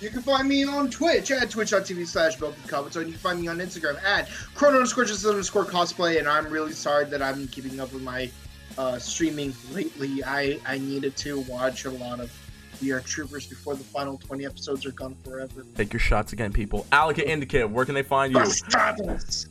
You 0.00 0.10
can 0.10 0.22
find 0.22 0.48
me 0.48 0.64
on 0.64 0.90
Twitch 0.90 1.30
at 1.32 1.50
twitch.tv 1.50 2.06
slash 2.06 2.36
Comments, 2.36 2.96
and 2.96 3.06
you 3.06 3.12
can 3.12 3.20
find 3.20 3.40
me 3.40 3.48
on 3.48 3.58
Instagram 3.58 4.02
at 4.04 4.28
chrono 4.54 4.76
underscore 4.76 5.04
just 5.04 5.26
underscore 5.26 5.64
cosplay. 5.64 6.18
And 6.18 6.28
I'm 6.28 6.48
really 6.48 6.72
sorry 6.72 7.04
that 7.06 7.20
I'm 7.20 7.48
keeping 7.48 7.80
up 7.80 7.92
with 7.92 8.02
my 8.02 8.30
uh, 8.76 8.98
streaming 8.98 9.52
lately. 9.72 10.22
I, 10.22 10.60
I 10.66 10.78
needed 10.78 11.16
to 11.16 11.40
watch 11.40 11.84
a 11.84 11.90
lot 11.90 12.20
of 12.20 12.30
VR 12.80 13.04
Troopers 13.04 13.48
before 13.48 13.74
the 13.74 13.82
final 13.82 14.18
20 14.18 14.46
episodes 14.46 14.86
are 14.86 14.92
gone 14.92 15.16
forever. 15.24 15.66
Take 15.74 15.92
your 15.92 16.00
shots 16.00 16.32
again, 16.32 16.52
people. 16.52 16.86
Allocate 16.92 17.26
Indicate, 17.26 17.68
where 17.68 17.84
can 17.84 17.96
they 17.96 18.02
find 18.02 18.32
you? 18.32 18.38
Bastardos! 18.38 19.48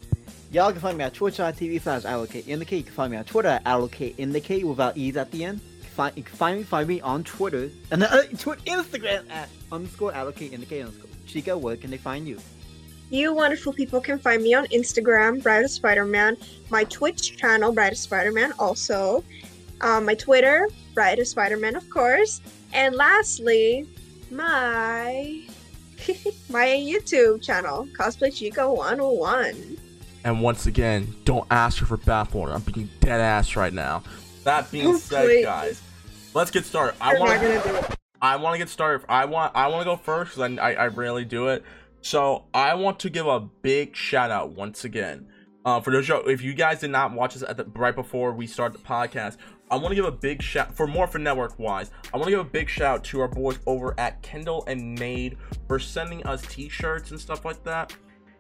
Y'all 0.52 0.72
can 0.72 0.80
find 0.80 0.98
me 0.98 1.04
at 1.04 1.14
twitch.tv 1.14 1.82
slash 1.82 2.06
allocate 2.06 2.48
indicate. 2.48 2.78
You 2.78 2.84
can 2.84 2.94
find 2.94 3.12
me 3.12 3.18
on 3.18 3.26
Twitter 3.26 3.50
at 3.50 3.64
allocate 3.66 4.16
indicate 4.18 4.66
without 4.66 4.96
e's 4.96 5.18
at 5.18 5.30
the 5.32 5.44
end. 5.44 5.60
You 5.98 6.04
can 6.04 6.14
find, 6.14 6.18
you 6.18 6.24
can 6.24 6.36
find 6.36 6.58
me 6.60 6.64
find 6.64 6.88
me 6.88 7.02
on 7.02 7.24
Twitter 7.24 7.72
and 7.92 8.04
uh, 8.04 8.22
Twitter 8.38 8.62
Instagram 8.66 9.28
at 9.32 9.50
underscore 9.72 10.14
allocate 10.14 10.54
indicate 10.54 10.82
underscore. 10.82 11.10
Chica, 11.26 11.58
where 11.58 11.76
can 11.76 11.90
they 11.90 11.98
find 11.98 12.28
you? 12.28 12.38
You 13.10 13.34
wonderful 13.34 13.74
people 13.74 14.00
can 14.00 14.20
find 14.20 14.44
me 14.44 14.54
on 14.54 14.68
Instagram, 14.68 15.42
Bride 15.42 15.64
of 15.66 15.72
Spider-Man, 15.72 16.38
my 16.70 16.84
Twitch 16.84 17.36
channel, 17.38 17.72
Bride 17.72 17.94
of 17.94 17.98
Spider-Man, 17.98 18.54
also, 18.60 19.24
um, 19.82 20.06
my 20.06 20.14
Twitter, 20.14 20.68
Bride 20.94 21.18
of 21.18 21.28
Spider-Man, 21.28 21.76
of 21.76 21.90
course, 21.90 22.42
and 22.74 22.94
lastly, 22.96 23.88
my 24.30 25.42
my 26.50 26.68
YouTube 26.68 27.42
channel, 27.42 27.88
Cosplay 27.98 28.36
Chica 28.36 28.72
101. 28.72 29.78
And 30.26 30.42
once 30.44 30.68
again, 30.68 31.16
don't 31.26 31.48
ask 31.50 31.80
her 31.80 31.86
for 31.88 31.98
bathwater. 31.98 32.54
I'm 32.54 32.62
being 32.62 32.90
dead 33.00 33.20
ass 33.20 33.56
right 33.56 33.74
now. 33.74 34.04
That 34.44 34.70
being 34.72 34.88
Oh, 34.88 34.98
said, 34.98 35.26
please. 35.26 35.46
guys, 35.46 35.82
let's 36.34 36.52
get 36.52 36.66
started. 36.66 36.96
I 37.02 37.20
want 37.20 37.42
gonna. 37.42 37.96
I 38.22 38.36
want 38.38 38.54
to 38.56 38.58
get 38.58 38.70
started. 38.70 39.06
I 39.10 39.26
want 39.26 39.56
I 39.56 39.68
want 39.68 39.82
to 39.82 39.86
go 39.86 39.96
first 39.96 40.36
because 40.36 40.58
I, 40.60 40.72
I 40.72 40.74
I 40.74 40.88
rarely 40.88 41.26
do 41.26 41.48
it. 41.48 41.64
So 42.02 42.46
I 42.54 42.76
want 42.76 43.00
to 43.00 43.10
give 43.10 43.28
a 43.28 43.40
big 43.40 43.96
shout 43.96 44.32
out 44.32 44.52
once 44.52 44.86
again. 44.86 45.28
Uh, 45.66 45.82
for 45.82 45.92
those 45.92 46.10
if 46.28 46.42
you 46.42 46.54
guys 46.54 46.80
did 46.80 46.92
not 46.92 47.12
watch 47.12 47.34
this 47.34 47.44
at 47.44 47.58
the 47.58 47.66
right 47.76 47.94
before 47.94 48.32
we 48.32 48.48
start 48.48 48.72
the 48.72 48.80
podcast, 48.80 49.36
I 49.70 49.76
want 49.76 49.90
to 49.90 49.96
give 49.96 50.06
a 50.06 50.12
big 50.12 50.42
shout 50.42 50.74
for 50.74 50.88
more 50.88 51.08
for 51.08 51.20
Network 51.20 51.60
wise. 51.60 51.92
I 52.14 52.18
want 52.18 52.28
to 52.28 52.32
give 52.32 52.40
a 52.40 52.50
big 52.50 52.70
shout 52.70 53.04
to 53.06 53.20
our 53.20 53.28
boys 53.28 53.60
over 53.66 53.94
at 54.00 54.22
Kendall 54.22 54.64
and 54.68 54.98
Made 54.98 55.38
for 55.68 55.78
sending 55.78 56.26
us 56.26 56.42
T-shirts 56.44 57.12
and 57.12 57.20
stuff 57.20 57.44
like 57.44 57.62
that. 57.66 57.94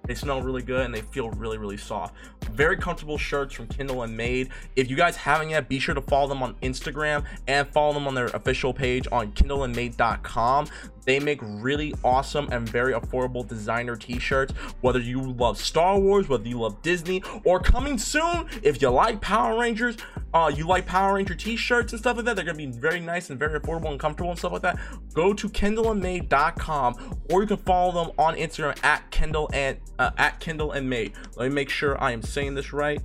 They 0.05 0.15
smell 0.15 0.41
really 0.41 0.61
good 0.61 0.85
and 0.85 0.95
they 0.95 1.01
feel 1.01 1.29
really, 1.31 1.57
really 1.57 1.75
soft. 1.75 2.15
Very 2.53 2.77
comfortable 2.77 3.17
shirts 3.17 3.53
from 3.53 3.67
Kindle 3.67 4.03
and 4.03 4.15
Made. 4.15 4.49
If 4.75 4.89
you 4.89 4.95
guys 4.95 5.15
haven't 5.15 5.49
yet, 5.49 5.69
be 5.69 5.79
sure 5.79 5.95
to 5.95 6.01
follow 6.01 6.27
them 6.27 6.43
on 6.43 6.55
Instagram 6.55 7.23
and 7.47 7.67
follow 7.69 7.93
them 7.93 8.07
on 8.07 8.15
their 8.15 8.27
official 8.27 8.73
page 8.73 9.07
on 9.11 9.31
kindleandmade.com. 9.33 10.67
They 11.07 11.21
make 11.21 11.39
really 11.41 11.95
awesome 12.03 12.49
and 12.51 12.67
very 12.67 12.91
affordable 12.91 13.47
designer 13.47 13.95
t-shirts. 13.95 14.51
Whether 14.81 14.99
you 14.99 15.21
love 15.21 15.57
Star 15.57 15.97
Wars, 15.97 16.27
whether 16.27 16.45
you 16.45 16.59
love 16.59 16.81
Disney, 16.81 17.23
or 17.45 17.61
coming 17.61 17.97
soon, 17.97 18.45
if 18.61 18.81
you 18.81 18.89
like 18.89 19.21
Power 19.21 19.57
Rangers, 19.57 19.95
uh, 20.33 20.51
you 20.53 20.67
like 20.67 20.85
Power 20.85 21.13
Ranger 21.15 21.33
t-shirts 21.33 21.93
and 21.93 21.99
stuff 22.01 22.17
like 22.17 22.25
that, 22.25 22.35
they're 22.35 22.43
gonna 22.43 22.57
be 22.57 22.65
very 22.65 22.99
nice 22.99 23.29
and 23.29 23.39
very 23.39 23.57
affordable 23.57 23.89
and 23.89 23.99
comfortable 23.99 24.31
and 24.31 24.37
stuff 24.37 24.51
like 24.51 24.63
that. 24.63 24.77
Go 25.13 25.33
to 25.33 25.47
kindleandmade.com 25.47 27.17
or 27.31 27.41
you 27.41 27.47
can 27.47 27.57
follow 27.57 28.03
them 28.03 28.13
on 28.17 28.35
Instagram 28.35 28.77
at 28.83 29.09
Kindle 29.09 29.49
and 29.53 29.77
uh, 29.99 30.11
at 30.17 30.41
Kindle 30.41 30.73
and 30.73 30.89
Made. 30.89 31.13
Let 31.37 31.47
me 31.47 31.55
make 31.55 31.69
sure 31.69 31.99
I 32.03 32.11
am 32.11 32.21
saying 32.37 32.53
this 32.53 32.71
right, 32.71 33.01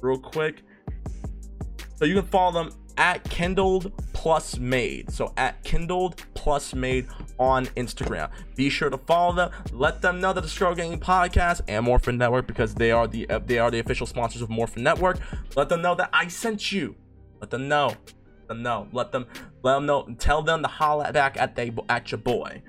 real 0.00 0.18
quick. 0.18 0.62
So 1.96 2.06
you 2.06 2.14
can 2.14 2.24
follow 2.24 2.52
them 2.52 2.72
at 2.96 3.22
Kindled 3.24 3.92
Plus 4.14 4.56
Made. 4.58 5.12
So 5.12 5.34
at 5.36 5.62
Kindled 5.62 6.16
Plus 6.32 6.74
Made 6.74 7.06
on 7.38 7.66
Instagram. 7.76 8.30
Be 8.56 8.70
sure 8.70 8.88
to 8.88 8.96
follow 8.96 9.34
them. 9.34 9.50
Let 9.72 10.00
them 10.00 10.22
know 10.22 10.32
that 10.32 10.40
the 10.40 10.48
Scrub 10.48 10.76
Club 10.76 10.78
Gaming 10.78 11.00
Podcast 11.00 11.60
and 11.68 11.84
Morphin 11.84 12.16
Network, 12.16 12.46
because 12.46 12.74
they 12.74 12.90
are 12.90 13.06
the 13.06 13.28
uh, 13.28 13.40
they 13.40 13.58
are 13.58 13.70
the 13.70 13.78
official 13.78 14.06
sponsors 14.06 14.40
of 14.40 14.48
Morphin 14.48 14.82
Network. 14.82 15.18
Let 15.54 15.68
them 15.68 15.82
know 15.82 15.94
that 15.96 16.08
I 16.10 16.28
sent 16.28 16.72
you. 16.72 16.96
Let 17.42 17.50
them 17.50 17.68
know. 17.68 17.88
Let 17.88 18.48
them 18.48 18.62
know. 18.62 18.88
Let 18.90 19.12
them 19.12 19.26
let 19.62 19.74
them 19.74 19.84
know. 19.84 20.08
Tell 20.18 20.40
them 20.40 20.62
to 20.62 20.68
holla 20.68 21.12
back 21.12 21.36
at 21.36 21.56
they 21.56 21.72
at 21.90 22.10
your 22.10 22.18
boy. 22.20 22.62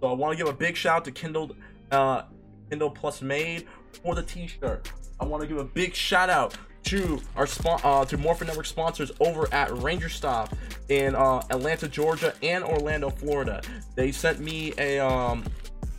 So 0.00 0.08
I 0.08 0.14
want 0.14 0.38
to 0.38 0.42
give 0.42 0.50
a 0.50 0.56
big 0.56 0.74
shout 0.74 0.96
out 0.96 1.04
to 1.04 1.12
kindled 1.12 1.54
uh, 1.90 2.22
Kindle 2.70 2.90
Plus 2.90 3.20
Made 3.20 3.66
for 4.02 4.14
the 4.14 4.22
T-shirt. 4.22 4.90
I 5.20 5.24
want 5.24 5.42
to 5.42 5.46
give 5.46 5.58
a 5.58 5.64
big 5.64 5.94
shout 5.94 6.30
out 6.30 6.56
to 6.84 7.20
our 7.36 7.46
spon- 7.46 7.80
uh, 7.84 8.04
to 8.06 8.16
Morphin 8.16 8.46
Network 8.46 8.66
sponsors 8.66 9.12
over 9.20 9.52
at 9.52 9.70
Ranger 9.82 10.08
Stop 10.08 10.54
in 10.88 11.14
uh, 11.14 11.42
Atlanta, 11.50 11.88
Georgia, 11.88 12.34
and 12.42 12.64
Orlando, 12.64 13.10
Florida. 13.10 13.60
They 13.96 14.12
sent 14.12 14.40
me 14.40 14.72
a 14.78 14.98
um 14.98 15.44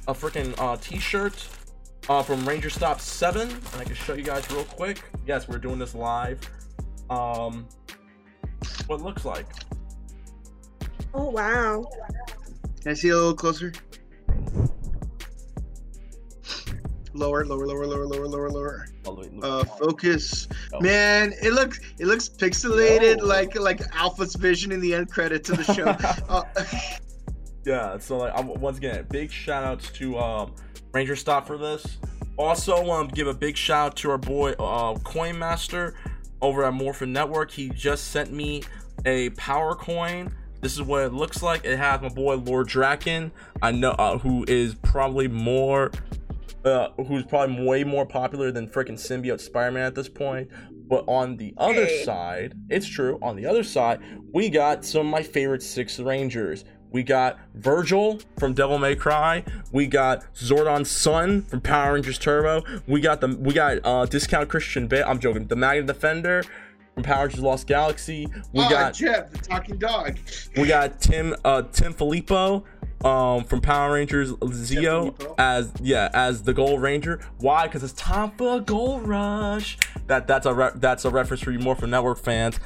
a 0.07 0.13
freaking 0.13 0.55
uh, 0.57 0.77
T-shirt 0.77 1.47
uh, 2.09 2.23
from 2.23 2.47
Ranger 2.47 2.69
Stop 2.71 2.99
Seven, 2.99 3.49
and 3.49 3.75
I 3.81 3.83
can 3.83 3.93
show 3.93 4.13
you 4.13 4.23
guys 4.23 4.49
real 4.51 4.63
quick. 4.63 5.03
Yes, 5.27 5.47
we're 5.47 5.59
doing 5.59 5.77
this 5.77 5.93
live. 5.93 6.39
Um, 7.09 7.67
what 8.87 8.99
it 8.99 9.03
looks 9.03 9.23
like. 9.23 9.45
Oh 11.13 11.29
wow. 11.29 11.85
Can 12.81 12.91
I 12.91 12.93
see 12.95 13.09
a 13.09 13.15
little 13.15 13.35
closer? 13.35 13.71
Lower, 17.13 17.45
lower, 17.45 17.65
lower, 17.65 17.85
lower, 17.85 18.05
lower, 18.05 18.27
lower, 18.27 18.49
lower. 18.49 18.87
All 19.05 19.15
the 19.15 19.21
way- 19.21 19.39
Uh, 19.41 19.63
focus. 19.65 20.47
Oh. 20.73 20.79
Man, 20.79 21.33
it 21.41 21.51
looks 21.53 21.79
it 21.99 22.05
looks 22.05 22.29
pixelated 22.29 23.17
No. 23.17 23.25
like 23.25 23.59
like 23.59 23.81
Alpha's 23.95 24.35
vision 24.35 24.71
in 24.71 24.79
the 24.79 24.93
end 24.93 25.11
credits 25.11 25.49
of 25.49 25.57
the 25.57 25.73
show. 25.73 25.85
uh, 26.29 26.43
yeah 27.65 27.97
so 27.99 28.17
like 28.17 28.33
I'm, 28.35 28.47
once 28.59 28.77
again 28.77 29.05
big 29.09 29.31
shout 29.31 29.63
outs 29.63 29.91
to 29.91 30.17
um 30.17 30.55
ranger 30.93 31.15
stop 31.15 31.45
for 31.45 31.59
this 31.59 31.99
also 32.35 32.89
um 32.89 33.07
give 33.07 33.27
a 33.27 33.33
big 33.35 33.55
shout 33.55 33.85
out 33.85 33.95
to 33.97 34.09
our 34.09 34.17
boy 34.17 34.53
uh 34.53 34.97
coin 34.99 35.37
master 35.37 35.93
over 36.41 36.63
at 36.65 36.73
morphin 36.73 37.13
network 37.13 37.51
he 37.51 37.69
just 37.69 38.07
sent 38.07 38.31
me 38.33 38.63
a 39.05 39.29
power 39.31 39.75
coin 39.75 40.33
this 40.61 40.73
is 40.73 40.81
what 40.81 41.03
it 41.03 41.13
looks 41.13 41.43
like 41.43 41.63
it 41.63 41.77
has 41.77 42.01
my 42.01 42.09
boy 42.09 42.35
lord 42.35 42.67
drakkon 42.67 43.29
i 43.61 43.71
know 43.71 43.91
uh, 43.91 44.17
who 44.17 44.43
is 44.47 44.73
probably 44.73 45.27
more 45.27 45.91
uh, 46.65 46.89
who's 47.07 47.23
probably 47.25 47.65
way 47.65 47.83
more 47.83 48.05
popular 48.05 48.51
than 48.51 48.67
freaking 48.67 48.91
symbiote 48.99 49.39
spider-man 49.41 49.83
at 49.83 49.95
this 49.95 50.09
point 50.09 50.47
but 50.87 51.03
on 51.07 51.37
the 51.37 51.53
other 51.57 51.85
Hey. 51.85 52.03
side 52.03 52.53
it's 52.69 52.87
true 52.87 53.17
on 53.21 53.35
the 53.35 53.45
other 53.45 53.63
side 53.63 53.99
we 54.33 54.49
got 54.49 54.83
some 54.85 55.01
of 55.07 55.11
my 55.11 55.23
favorite 55.23 55.63
six 55.63 55.99
rangers 55.99 56.63
We 56.93 57.03
got 57.03 57.39
Vergil 57.57 58.21
from 58.37 58.53
Devil 58.53 58.77
May 58.77 58.95
Cry. 58.97 59.45
We 59.71 59.87
got 59.87 60.25
Zordon's 60.35 60.91
son 60.91 61.43
from 61.43 61.61
Power 61.61 61.93
Rangers 61.93 62.19
Turbo. 62.19 62.63
We 62.85 62.99
got 62.99 63.21
the 63.21 63.29
we 63.39 63.53
got 63.53 63.77
uh 63.85 64.05
discount 64.05 64.49
Christian 64.49 64.87
Bale. 64.87 65.05
I'm 65.07 65.17
joking. 65.19 65.47
The 65.47 65.55
Magnet 65.55 65.85
Defender 65.87 66.43
from 66.93 67.03
Power 67.03 67.27
Rangers 67.27 67.39
Lost 67.39 67.65
Galaxy. 67.67 68.27
We 68.51 68.63
ah, 68.65 68.69
got 68.69 68.93
Jeff, 68.93 69.31
the 69.31 69.37
talking 69.37 69.77
dog. 69.77 70.17
we 70.57 70.67
got 70.67 70.99
Tim 70.99 71.33
uh 71.45 71.61
Tim 71.71 71.93
Filippo 71.93 72.65
um 73.05 73.43
from 73.43 73.61
Power 73.61 73.93
Rangers 73.93 74.31
Zeo 74.33 75.15
as 75.37 75.71
yeah 75.81 76.09
as 76.13 76.43
the 76.43 76.53
Gold 76.53 76.81
Ranger. 76.81 77.19
Why? 77.39 77.67
Because 77.67 77.83
it's 77.83 77.93
time 77.93 78.31
for 78.31 78.57
a 78.57 78.59
Gold 78.59 79.07
Rush. 79.07 79.77
That 80.07 80.27
that's 80.27 80.45
a 80.45 80.53
re- 80.53 80.71
that's 80.75 81.05
a 81.05 81.09
reference 81.09 81.41
for 81.41 81.51
you 81.51 81.59
more 81.59 81.75
for 81.75 81.87
network 81.87 82.19
fans. 82.19 82.59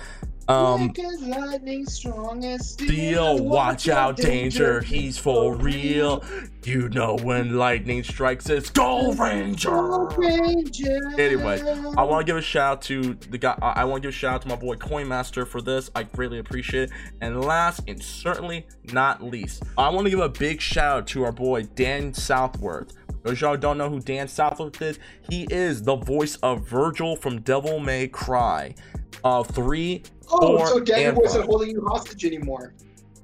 Um, 0.47 0.93
lightning, 1.21 1.87
strong 1.87 2.45
as 2.45 2.69
steel. 2.69 3.43
Watch 3.43 3.89
out, 3.89 4.17
danger, 4.17 4.81
he's 4.81 5.17
for 5.17 5.55
real. 5.55 6.23
You 6.63 6.89
know 6.89 7.17
when 7.17 7.57
lightning 7.57 8.03
strikes, 8.03 8.49
it's 8.49 8.69
Gold 8.69 9.17
Ranger. 9.17 10.07
Ranger. 10.17 10.99
Anyway, 11.17 11.61
I 11.97 12.03
want 12.03 12.25
to 12.25 12.31
give 12.31 12.37
a 12.37 12.41
shout 12.41 12.71
out 12.73 12.81
to 12.83 13.15
the 13.29 13.37
guy. 13.37 13.57
I 13.61 13.85
want 13.85 14.03
to 14.03 14.07
give 14.07 14.15
a 14.15 14.17
shout 14.17 14.35
out 14.35 14.41
to 14.43 14.47
my 14.47 14.55
boy 14.55 14.75
Coinmaster 14.75 15.47
for 15.47 15.61
this. 15.61 15.89
I 15.95 16.03
greatly 16.03 16.39
appreciate 16.39 16.89
it. 16.89 16.91
And 17.21 17.43
last 17.43 17.81
and 17.87 18.01
certainly 18.01 18.67
not 18.93 19.23
least, 19.23 19.63
I 19.77 19.89
want 19.89 20.05
to 20.05 20.11
give 20.11 20.19
a 20.19 20.29
big 20.29 20.61
shout 20.61 20.97
out 20.97 21.07
to 21.07 21.23
our 21.23 21.31
boy 21.31 21.63
Dan 21.63 22.13
Southworth. 22.13 22.93
Those 23.23 23.41
y'all 23.41 23.57
don't 23.57 23.79
know 23.79 23.89
who 23.89 23.99
Dan 23.99 24.27
Southworth 24.27 24.79
is, 24.83 24.99
he 25.29 25.47
is 25.49 25.81
the 25.81 25.95
voice 25.95 26.35
of 26.37 26.67
Vergil 26.67 27.17
from 27.17 27.41
Devil 27.41 27.79
May 27.79 28.07
Cry. 28.07 28.75
Uh, 29.23 29.41
three, 29.41 30.03
Oh, 30.29 30.65
so 30.65 30.79
Daniel 30.79 31.15
wasn't 31.15 31.45
holding 31.45 31.69
you 31.69 31.85
hostage 31.85 32.25
anymore. 32.25 32.73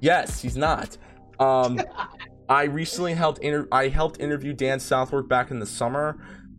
Yes, 0.00 0.40
he's 0.40 0.56
not. 0.56 0.96
Um, 1.38 1.80
I 2.48 2.64
recently 2.64 3.14
helped 3.14 3.38
inter- 3.40 3.68
I 3.72 3.88
helped 3.88 4.20
interview 4.20 4.52
Dan 4.52 4.80
Southworth 4.80 5.28
back 5.28 5.50
in 5.50 5.58
the 5.58 5.66
summer. 5.66 6.18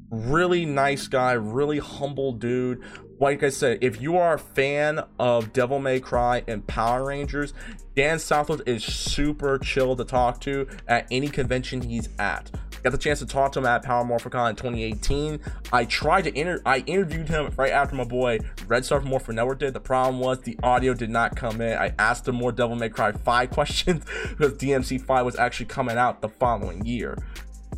Really 0.09 0.65
nice 0.65 1.07
guy, 1.07 1.33
really 1.33 1.79
humble 1.79 2.33
dude. 2.33 2.81
Like 3.19 3.43
I 3.43 3.49
said, 3.49 3.79
if 3.81 4.01
you 4.01 4.17
are 4.17 4.35
a 4.35 4.39
fan 4.39 5.01
of 5.19 5.53
Devil 5.53 5.79
May 5.79 5.99
Cry 5.99 6.43
and 6.47 6.65
Power 6.67 7.05
Rangers, 7.05 7.53
Dan 7.95 8.19
Southworth 8.19 8.61
is 8.65 8.83
super 8.83 9.57
chill 9.59 9.95
to 9.95 10.03
talk 10.03 10.41
to 10.41 10.67
at 10.87 11.07
any 11.11 11.27
convention 11.29 11.81
he's 11.81 12.09
at. 12.19 12.51
Got 12.83 12.91
the 12.91 12.97
chance 12.97 13.19
to 13.19 13.25
talk 13.25 13.53
to 13.53 13.59
him 13.59 13.65
at 13.65 13.81
Power 13.81 14.03
Morphicon 14.03 14.49
in 14.49 14.55
2018. 14.57 15.39
I 15.71 15.85
tried 15.85 16.23
to 16.23 16.37
inter 16.37 16.61
I 16.65 16.79
interviewed 16.79 17.29
him 17.29 17.53
right 17.55 17.71
after 17.71 17.95
my 17.95 18.03
boy 18.03 18.39
Red 18.67 18.83
Star 18.83 18.99
Morphin 18.99 19.35
Network 19.35 19.59
did. 19.59 19.73
The 19.73 19.79
problem 19.79 20.19
was 20.19 20.41
the 20.41 20.59
audio 20.61 20.93
did 20.93 21.09
not 21.09 21.37
come 21.37 21.61
in. 21.61 21.77
I 21.77 21.93
asked 21.97 22.27
him 22.27 22.35
more 22.35 22.51
Devil 22.51 22.75
May 22.75 22.89
Cry 22.89 23.13
5 23.13 23.49
questions 23.51 24.03
because 24.29 24.53
DMC 24.55 25.01
5 25.01 25.25
was 25.25 25.37
actually 25.37 25.67
coming 25.67 25.97
out 25.97 26.21
the 26.21 26.27
following 26.27 26.85
year. 26.85 27.17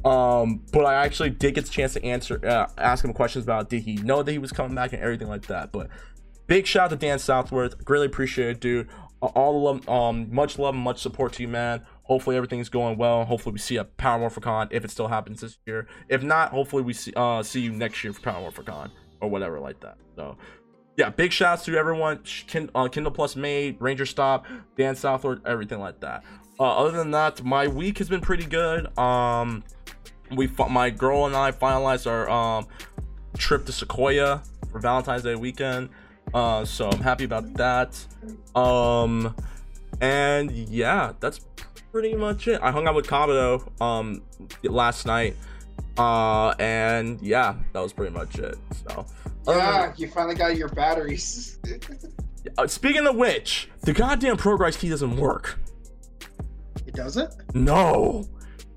Um, 0.04 0.64
but 0.72 0.86
I 0.86 0.96
actually 1.06 1.30
did 1.30 1.54
get 1.54 1.66
the 1.66 1.72
chance 1.72 1.94
to 1.94 2.04
answer, 2.04 2.40
uh, 2.46 2.68
ask 2.78 3.04
him 3.04 3.14
questions 3.14 3.44
about 3.44 3.70
did 3.70 3.84
he 3.84 3.96
know 3.98 4.24
that 4.24 4.32
he 4.32 4.38
was 4.40 4.52
coming 4.52 4.76
back 4.76 4.94
and 4.94 5.02
everything 5.04 5.28
like 5.28 5.46
that. 5.48 5.72
But 5.72 5.90
big 6.48 6.66
shout 6.66 6.86
out 6.86 6.90
to 6.92 6.96
Dan 6.96 7.20
Southworth, 7.20 7.84
greatly 7.86 8.08
appreciate 8.08 8.50
it, 8.50 8.60
dude. 8.60 8.88
All 9.22 9.54
the 9.54 9.60
love, 9.60 9.90
um, 9.90 10.34
much 10.34 10.60
love 10.60 10.76
and 10.76 10.84
much 10.84 11.00
support 11.00 11.34
to 11.34 11.44
you, 11.44 11.48
man. 11.48 11.86
Hopefully 12.06 12.36
everything's 12.36 12.70
going 12.70 12.98
well. 12.98 13.26
Hopefully 13.26 13.54
we 13.54 13.60
see 13.60 13.78
a 13.78 13.84
Power 13.84 14.20
Morphicon 14.20 14.68
if 14.72 14.86
it 14.86 14.92
still 14.92 15.08
happens 15.08 15.42
this 15.42 15.58
year. 15.66 15.88
If 16.08 16.22
not, 16.22 16.52
hopefully 16.52 16.84
we 16.84 16.94
see 16.94 17.14
uh 17.16 17.42
see 17.44 17.62
you 17.62 17.72
next 17.72 18.04
year 18.04 18.14
for 18.14 18.22
Power 18.22 18.50
Morphicon 18.50 18.92
or 19.22 19.30
whatever 19.30 19.60
like 19.60 19.80
that. 19.82 19.98
So 20.16 20.38
yeah, 20.98 21.10
big 21.10 21.32
shouts 21.32 21.66
to 21.66 21.76
everyone. 21.76 22.24
Uh, 22.76 22.88
Kindle 22.88 23.12
Plus 23.12 23.36
Made, 23.36 23.78
Ranger 23.80 24.06
Stop, 24.06 24.46
Dan 24.78 24.96
Southworth, 24.96 25.40
everything 25.46 25.80
like 25.80 26.00
that. 26.02 26.24
Uh, 26.60 26.78
other 26.78 26.96
than 26.98 27.12
that, 27.12 27.44
my 27.44 27.68
week 27.68 27.98
has 27.98 28.08
been 28.08 28.22
pretty 28.22 28.46
good. 28.46 28.98
Um, 28.98 29.64
we 30.32 30.50
my 30.70 30.90
girl 30.90 31.26
and 31.26 31.36
I 31.36 31.52
finalized 31.52 32.08
our 32.10 32.30
um 32.30 32.68
trip 33.38 33.66
to 33.66 33.72
Sequoia 33.72 34.42
for 34.72 34.80
Valentine's 34.80 35.24
Day 35.24 35.36
weekend. 35.36 35.90
Uh, 36.34 36.66
so 36.66 36.90
I'm 36.90 37.02
happy 37.02 37.24
about 37.24 37.54
that. 37.56 38.06
Um, 38.56 39.36
and 40.02 40.52
yeah, 40.52 41.14
that's 41.20 41.42
pretty 41.96 42.14
much 42.14 42.46
it. 42.50 42.60
I 42.62 42.72
hung 42.72 42.90
out 42.90 42.96
with 42.96 43.08
Kabuto 43.08 43.72
um 43.82 44.22
last 44.64 45.06
night. 45.06 45.34
Uh, 45.98 46.50
and 46.60 47.22
yeah, 47.22 47.56
that 47.72 47.80
was 47.80 47.94
pretty 47.94 48.12
much 48.14 48.38
it. 48.38 48.58
So. 48.90 49.06
than- 49.46 49.58
Yeah, 49.58 49.94
you 49.96 50.10
finally 50.10 50.36
got 50.36 50.58
your 50.58 50.68
batteries. 50.70 51.58
Uh, 52.60 52.68
speaking 52.68 53.08
of 53.08 53.16
which, 53.16 53.70
the 53.82 53.92
goddamn 53.92 54.38
progress 54.38 54.78
key 54.78 54.88
doesn't 54.88 55.18
work. 55.18 55.58
it 56.86 56.94
doesn't? 56.94 57.34
No, 57.56 58.24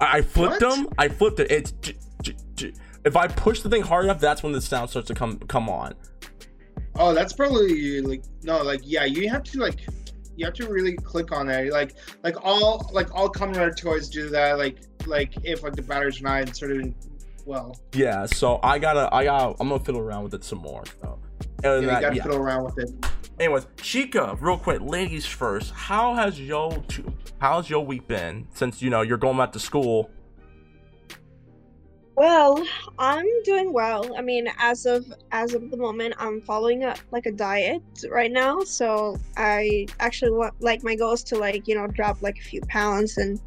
I, 0.00 0.18
I 0.18 0.22
flipped 0.22 0.62
What? 0.62 0.74
them. 0.76 0.88
I 0.96 1.08
flipped 1.08 1.38
it. 1.38 1.50
It's 1.52 1.72
j- 1.72 1.98
j- 2.22 2.34
j- 2.54 2.72
if 3.04 3.14
I 3.14 3.28
push 3.28 3.60
the 3.60 3.68
thing 3.68 3.82
hard 3.82 4.06
enough, 4.06 4.20
that's 4.20 4.42
when 4.42 4.52
the 4.52 4.62
sound 4.62 4.88
starts 4.88 5.08
to 5.08 5.14
come 5.14 5.38
come 5.40 5.68
on. 5.68 5.92
Oh, 6.96 7.12
that's 7.12 7.34
probably 7.34 8.00
like 8.00 8.22
no, 8.42 8.62
like 8.62 8.80
yeah, 8.84 9.04
you 9.04 9.28
have 9.28 9.42
to 9.44 9.58
like 9.60 9.86
you 10.38 10.44
have 10.46 10.54
to 10.54 10.68
really 10.68 10.94
click 10.94 11.32
on 11.32 11.46
that. 11.48 11.70
Like 11.72 11.96
like 12.22 12.36
all 12.42 12.88
like 12.92 13.14
all 13.14 13.28
Kamen 13.28 13.56
Rider 13.56 13.74
toys 13.74 14.08
do 14.08 14.28
that. 14.30 14.58
Like 14.58 14.78
like 15.06 15.34
if 15.42 15.62
like 15.62 15.74
the 15.74 15.82
battery's 15.82 16.22
not 16.22 16.42
inserted 16.42 16.80
in 16.80 16.94
well, 17.48 17.74
Yeah, 17.94 18.26
so 18.26 18.60
I 18.62 18.78
gotta, 18.78 19.08
I 19.10 19.24
got, 19.24 19.56
I'm 19.58 19.70
gonna 19.70 19.82
fiddle 19.82 20.02
around 20.02 20.24
with 20.24 20.34
it 20.34 20.44
some 20.44 20.58
more. 20.58 20.84
So, 21.00 21.18
other 21.64 21.80
yeah, 21.80 21.80
than 21.80 21.82
you 21.82 21.88
gotta 21.88 22.16
yeah. 22.16 22.22
fiddle 22.22 22.38
around 22.38 22.64
with 22.64 22.78
it. 22.78 22.90
Anyways, 23.40 23.66
Chica, 23.80 24.36
real 24.38 24.58
quick, 24.58 24.82
ladies 24.82 25.24
first. 25.24 25.72
How 25.72 26.14
has 26.14 26.38
yo, 26.38 26.84
how's 27.38 27.70
your 27.70 27.86
week 27.86 28.06
been 28.06 28.46
since 28.52 28.82
you 28.82 28.90
know 28.90 29.00
you're 29.00 29.16
going 29.16 29.38
back 29.38 29.52
to 29.52 29.58
school? 29.58 30.10
Well, 32.18 32.66
I'm 32.98 33.26
doing 33.44 33.72
well. 33.72 34.18
I 34.18 34.22
mean, 34.22 34.48
as 34.58 34.86
of 34.86 35.06
as 35.30 35.54
of 35.54 35.70
the 35.70 35.76
moment, 35.76 36.16
I'm 36.18 36.40
following 36.40 36.82
a 36.82 36.96
like 37.12 37.26
a 37.26 37.30
diet 37.30 37.80
right 38.10 38.32
now. 38.32 38.58
So 38.64 39.16
I 39.36 39.86
actually 40.00 40.32
want 40.32 40.60
like 40.60 40.82
my 40.82 40.96
goal 40.96 41.12
is 41.12 41.22
to 41.24 41.36
like 41.36 41.68
you 41.68 41.76
know 41.76 41.86
drop 41.86 42.20
like 42.20 42.36
a 42.36 42.42
few 42.42 42.60
pounds 42.62 43.18
and 43.18 43.40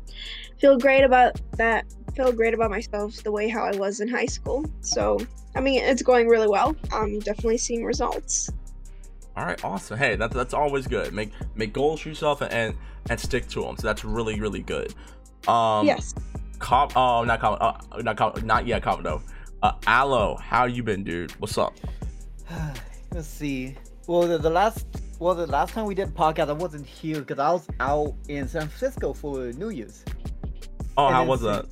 feel 0.57 0.77
great 0.77 1.03
about 1.03 1.41
that. 1.57 1.83
Feel 2.15 2.31
great 2.31 2.53
about 2.53 2.71
myself 2.71 3.21
the 3.23 3.31
way 3.33 3.49
how 3.49 3.65
I 3.65 3.75
was 3.75 3.99
in 3.99 4.07
high 4.07 4.25
school. 4.25 4.63
So 4.79 5.19
I 5.53 5.59
mean, 5.59 5.83
it's 5.83 6.01
going 6.01 6.29
really 6.29 6.47
well. 6.47 6.73
I'm 6.93 7.19
definitely 7.19 7.57
seeing 7.57 7.83
results. 7.83 8.49
All 9.35 9.45
right, 9.45 9.61
awesome. 9.65 9.97
Hey, 9.97 10.15
that's 10.15 10.33
that's 10.33 10.53
always 10.53 10.87
good. 10.87 11.11
Make 11.13 11.33
make 11.55 11.73
goals 11.73 11.99
for 11.99 12.07
yourself 12.07 12.41
and 12.41 12.77
and, 13.09 13.19
stick 13.19 13.49
to 13.49 13.63
them. 13.63 13.75
So 13.75 13.85
that's 13.85 14.05
really 14.05 14.39
really 14.39 14.61
good. 14.61 14.93
Um, 15.45 15.85
yes. 15.85 16.15
Com- 16.61 16.89
oh, 16.95 17.23
not 17.23 17.39
Com- 17.41 17.57
uh, 17.59 17.73
not 18.01 18.15
Com- 18.17 18.45
not 18.45 18.65
yet, 18.65 18.81
Commodore. 18.83 19.21
Uh, 19.63 19.73
Aloe, 19.87 20.37
how 20.37 20.65
you 20.65 20.83
been, 20.83 21.03
dude? 21.03 21.31
What's 21.33 21.57
up? 21.57 21.75
Let's 23.13 23.27
see. 23.27 23.75
Well, 24.07 24.21
the, 24.27 24.37
the 24.37 24.49
last 24.49 24.85
well 25.19 25.35
the 25.35 25.47
last 25.47 25.73
time 25.73 25.85
we 25.85 25.95
did 25.95 26.09
podcast, 26.15 26.49
I 26.49 26.53
wasn't 26.53 26.85
here 26.85 27.19
because 27.19 27.39
I 27.39 27.51
was 27.51 27.67
out 27.79 28.13
in 28.29 28.47
San 28.47 28.67
Francisco 28.67 29.13
for 29.13 29.51
New 29.53 29.69
Year's. 29.69 30.03
Oh, 30.97 31.07
And 31.07 31.15
how 31.15 31.25
was 31.25 31.41
that? 31.41 31.65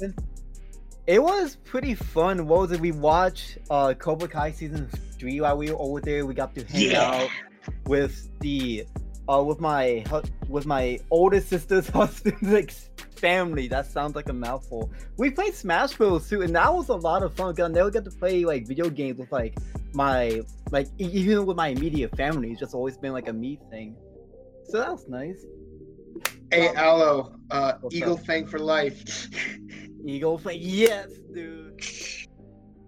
It 1.07 1.21
was 1.23 1.55
pretty 1.65 1.95
fun. 1.95 2.45
What 2.47 2.59
was 2.59 2.71
it? 2.71 2.79
We 2.79 2.91
watched 2.91 3.57
uh 3.69 3.93
Cobra 3.97 4.27
Kai 4.27 4.51
season 4.51 4.87
three 5.17 5.41
while 5.41 5.57
we 5.57 5.71
were 5.71 5.79
over 5.79 6.01
there. 6.01 6.25
We 6.25 6.33
got 6.33 6.53
to 6.55 6.63
hang 6.65 6.91
Yeah. 6.91 7.01
out 7.23 7.29
with 7.85 8.29
the 8.39 8.85
uh 9.29 9.43
with 9.43 9.59
my 9.59 10.03
with 10.47 10.65
my 10.65 10.99
older 11.11 11.39
sister's 11.39 11.87
husband's 11.99 12.41
like 12.41 12.71
family. 13.19 13.67
That 13.67 13.85
sounds 13.85 14.15
like 14.15 14.29
a 14.29 14.33
mouthful. 14.33 14.91
We 15.17 15.29
played 15.29 15.53
Smash 15.53 15.93
Bros 15.93 16.27
too, 16.27 16.41
and 16.41 16.55
that 16.55 16.73
was 16.73 16.89
a 16.89 16.95
lot 16.95 17.23
of 17.23 17.33
fun. 17.33 17.55
Cause 17.55 17.65
I 17.65 17.73
never 17.73 17.91
get 17.91 18.05
to 18.05 18.11
play 18.11 18.45
like 18.45 18.67
video 18.67 18.89
games 18.89 19.19
with 19.19 19.31
like 19.31 19.57
my 19.93 20.41
like 20.71 20.87
even 20.97 21.45
with 21.45 21.57
my 21.57 21.67
immediate 21.69 22.15
family. 22.15 22.51
It's 22.51 22.59
just 22.59 22.73
always 22.73 22.97
been 22.97 23.13
like 23.13 23.27
a 23.27 23.33
me 23.33 23.59
thing. 23.69 23.95
So 24.65 24.77
that 24.77 24.91
was 24.91 25.07
nice. 25.07 25.45
Hey 26.51 26.69
Aloe, 26.73 27.35
uh 27.51 27.73
What's 27.81 27.95
Eagle 27.95 28.15
up? 28.15 28.25
Fang 28.25 28.47
for 28.47 28.59
life. 28.59 29.29
Eagle 30.05 30.39
play, 30.39 30.55
yes, 30.55 31.09
dude. 31.33 31.79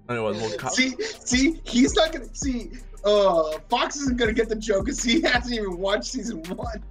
Anyways, 0.10 0.38
well, 0.42 0.52
Co- 0.58 0.70
see, 0.70 0.96
see, 1.00 1.62
he's 1.64 1.94
not 1.96 2.12
gonna 2.12 2.34
see. 2.34 2.72
Uh, 3.04 3.58
Fox 3.70 3.96
isn't 3.98 4.18
gonna 4.18 4.34
get 4.34 4.50
the 4.50 4.56
joke 4.56 4.86
because 4.86 5.04
he 5.04 5.22
hasn't 5.28 5.54
even 5.54 5.78
watched 5.78 6.06
season 6.06 6.44
one. 6.44 6.84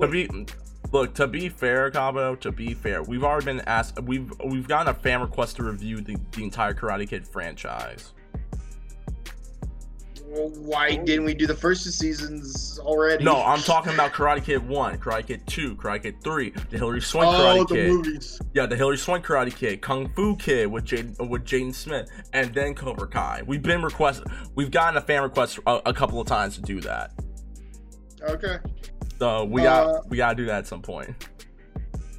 to 0.00 0.08
be 0.08 0.28
look 0.92 1.14
to 1.14 1.26
be 1.26 1.48
fair, 1.48 1.90
Cabo. 1.90 2.36
To 2.36 2.52
be 2.52 2.74
fair, 2.74 3.02
we've 3.02 3.24
already 3.24 3.46
been 3.46 3.60
asked. 3.62 4.00
We've 4.02 4.32
we've 4.44 4.68
gotten 4.68 4.88
a 4.88 4.94
fan 4.94 5.20
request 5.20 5.56
to 5.56 5.64
review 5.64 6.00
the, 6.00 6.16
the 6.32 6.44
entire 6.44 6.74
Karate 6.74 7.08
Kid 7.08 7.26
franchise. 7.26 8.12
Well, 10.30 10.50
why 10.56 10.96
didn't 10.96 11.24
we 11.24 11.32
do 11.32 11.46
the 11.46 11.54
first 11.54 11.84
two 11.84 11.90
seasons 11.90 12.78
already? 12.82 13.24
No, 13.24 13.42
I'm 13.42 13.60
talking 13.60 13.94
about 13.94 14.12
Karate 14.12 14.44
Kid 14.44 14.68
One, 14.68 14.98
Karate 14.98 15.26
Kid 15.26 15.46
Two, 15.46 15.74
Karate 15.76 16.02
Kid 16.02 16.22
Three, 16.22 16.50
the 16.70 16.76
Hilary 16.76 17.00
Swank 17.00 17.28
Oh, 17.34 17.40
Karate 17.64 17.68
the 17.68 17.74
Kid. 17.74 17.92
movies. 17.92 18.40
Yeah, 18.52 18.66
the 18.66 18.76
Hilary 18.76 18.98
Swank 18.98 19.24
Karate 19.24 19.54
Kid, 19.56 19.80
Kung 19.80 20.08
Fu 20.10 20.36
Kid 20.36 20.66
with 20.70 20.84
Jaden 20.84 21.28
with 21.30 21.44
Jaden 21.46 21.74
Smith, 21.74 22.10
and 22.34 22.52
then 22.52 22.74
Cobra 22.74 23.08
Kai. 23.08 23.42
We've 23.46 23.62
been 23.62 23.80
requested. 23.82 24.26
We've 24.54 24.70
gotten 24.70 24.98
a 24.98 25.00
fan 25.00 25.22
request 25.22 25.60
a, 25.66 25.80
a 25.86 25.94
couple 25.94 26.20
of 26.20 26.26
times 26.26 26.56
to 26.56 26.60
do 26.62 26.80
that. 26.82 27.12
Okay. 28.22 28.58
So 29.18 29.44
we 29.44 29.62
Uh, 29.62 29.64
got 29.94 30.10
we 30.10 30.16
gotta 30.18 30.36
do 30.36 30.44
that 30.46 30.58
at 30.58 30.66
some 30.66 30.82
point. 30.82 31.10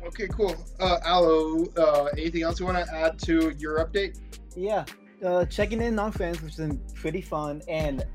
Okay, 0.04 0.28
cool. 0.30 0.56
Uh, 0.80 0.98
Aloe, 1.06 1.66
uh, 1.78 2.06
anything 2.18 2.42
else 2.42 2.60
you 2.60 2.66
want 2.66 2.84
to 2.84 2.92
add 2.92 3.20
to 3.20 3.54
your 3.60 3.86
update? 3.86 4.18
Yeah, 4.56 4.84
uh, 5.24 5.46
checking 5.46 5.82
in 5.82 5.98
on 6.00 6.12
friends, 6.12 6.42
which 6.42 6.56
has 6.56 6.68
been 6.68 6.82
pretty 6.96 7.22
fun, 7.22 7.62
and 7.68 8.06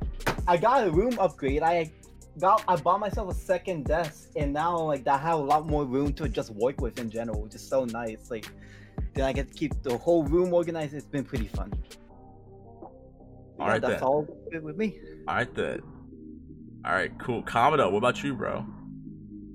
I 0.47 0.57
got 0.57 0.87
a 0.87 0.91
room 0.91 1.19
upgrade. 1.19 1.63
I 1.63 1.91
got 2.41 2.65
I 2.67 2.77
bought 2.77 3.01
myself 3.01 3.31
a 3.31 3.35
second 3.35 3.85
desk, 3.87 4.31
and 4.37 4.53
now 4.53 4.79
like 4.79 5.07
I 5.07 5.19
have 5.19 5.39
a 5.39 5.43
lot 5.43 5.67
more 5.67 5.85
room 5.85 6.13
to 6.15 6.29
just 6.29 6.51
work 6.51 6.81
with 6.81 6.99
in 6.99 7.11
general, 7.11 7.43
which 7.43 7.55
is 7.55 7.67
so 7.67 7.85
nice. 7.85 8.31
Like 8.31 8.47
then 9.15 9.25
I 9.25 9.33
get 9.33 9.49
to 9.49 9.55
keep 9.55 9.83
the 9.83 9.97
whole 9.99 10.25
room 10.25 10.53
organized. 10.53 10.95
It's 10.95 11.07
been 11.07 11.25
pretty 11.25 11.49
fun. 11.49 11.73
All 12.83 12.93
Yeah, 13.59 13.67
right 13.69 13.81
that's 13.81 13.95
then. 13.95 14.03
all 14.03 14.27
with 14.63 14.77
me. 14.77 14.99
All 15.29 15.35
right 15.37 15.55
then. 15.55 15.81
All 16.85 16.93
right, 16.93 17.13
cool. 17.19 17.43
Commodore, 17.43 17.91
what 17.91 17.99
about 17.99 18.23
you, 18.23 18.35
bro? 18.35 18.67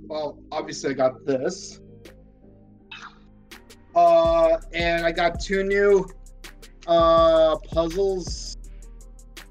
Well, 0.08 0.40
obviously 0.52 0.92
I 0.92 0.94
got 0.94 1.26
this. 1.26 1.80
Uh, 3.96 4.58
and 4.74 5.06
I 5.06 5.12
got 5.12 5.40
two 5.40 5.64
new 5.64 6.08
uh 6.90 7.56
puzzles 7.58 8.58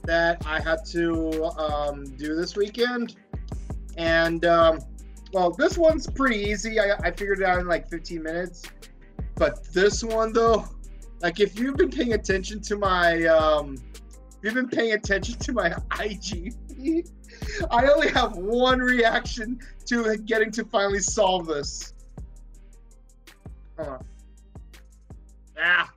that 0.05 0.45
I 0.45 0.61
had 0.61 0.85
to 0.87 1.45
um 1.59 2.05
do 2.17 2.35
this 2.35 2.57
weekend. 2.57 3.17
And 3.97 4.45
um 4.45 4.81
well, 5.33 5.51
this 5.51 5.79
one's 5.79 6.07
pretty 6.07 6.37
easy. 6.37 6.81
I, 6.81 6.97
I 7.03 7.11
figured 7.11 7.41
it 7.41 7.45
out 7.45 7.61
in 7.61 7.67
like 7.67 7.89
15 7.89 8.23
minutes. 8.23 8.65
But 9.37 9.65
this 9.73 10.03
one 10.03 10.33
though, 10.33 10.67
like 11.21 11.39
if 11.39 11.59
you've 11.59 11.77
been 11.77 11.91
paying 11.91 12.15
attention 12.15 12.61
to 12.63 12.77
my 12.77 13.25
um 13.25 13.77
if 14.05 14.45
you've 14.45 14.55
been 14.55 14.69
paying 14.69 14.93
attention 14.93 15.39
to 15.39 15.53
my 15.53 15.75
IG 16.01 16.55
I 17.71 17.87
only 17.87 18.09
have 18.11 18.37
one 18.37 18.81
reaction 18.81 19.61
to 19.87 20.17
getting 20.19 20.51
to 20.53 20.65
finally 20.65 21.01
solve 21.01 21.47
this. 21.47 21.93
Hold 23.77 23.89
on. 23.89 24.05
Ah. 25.61 25.93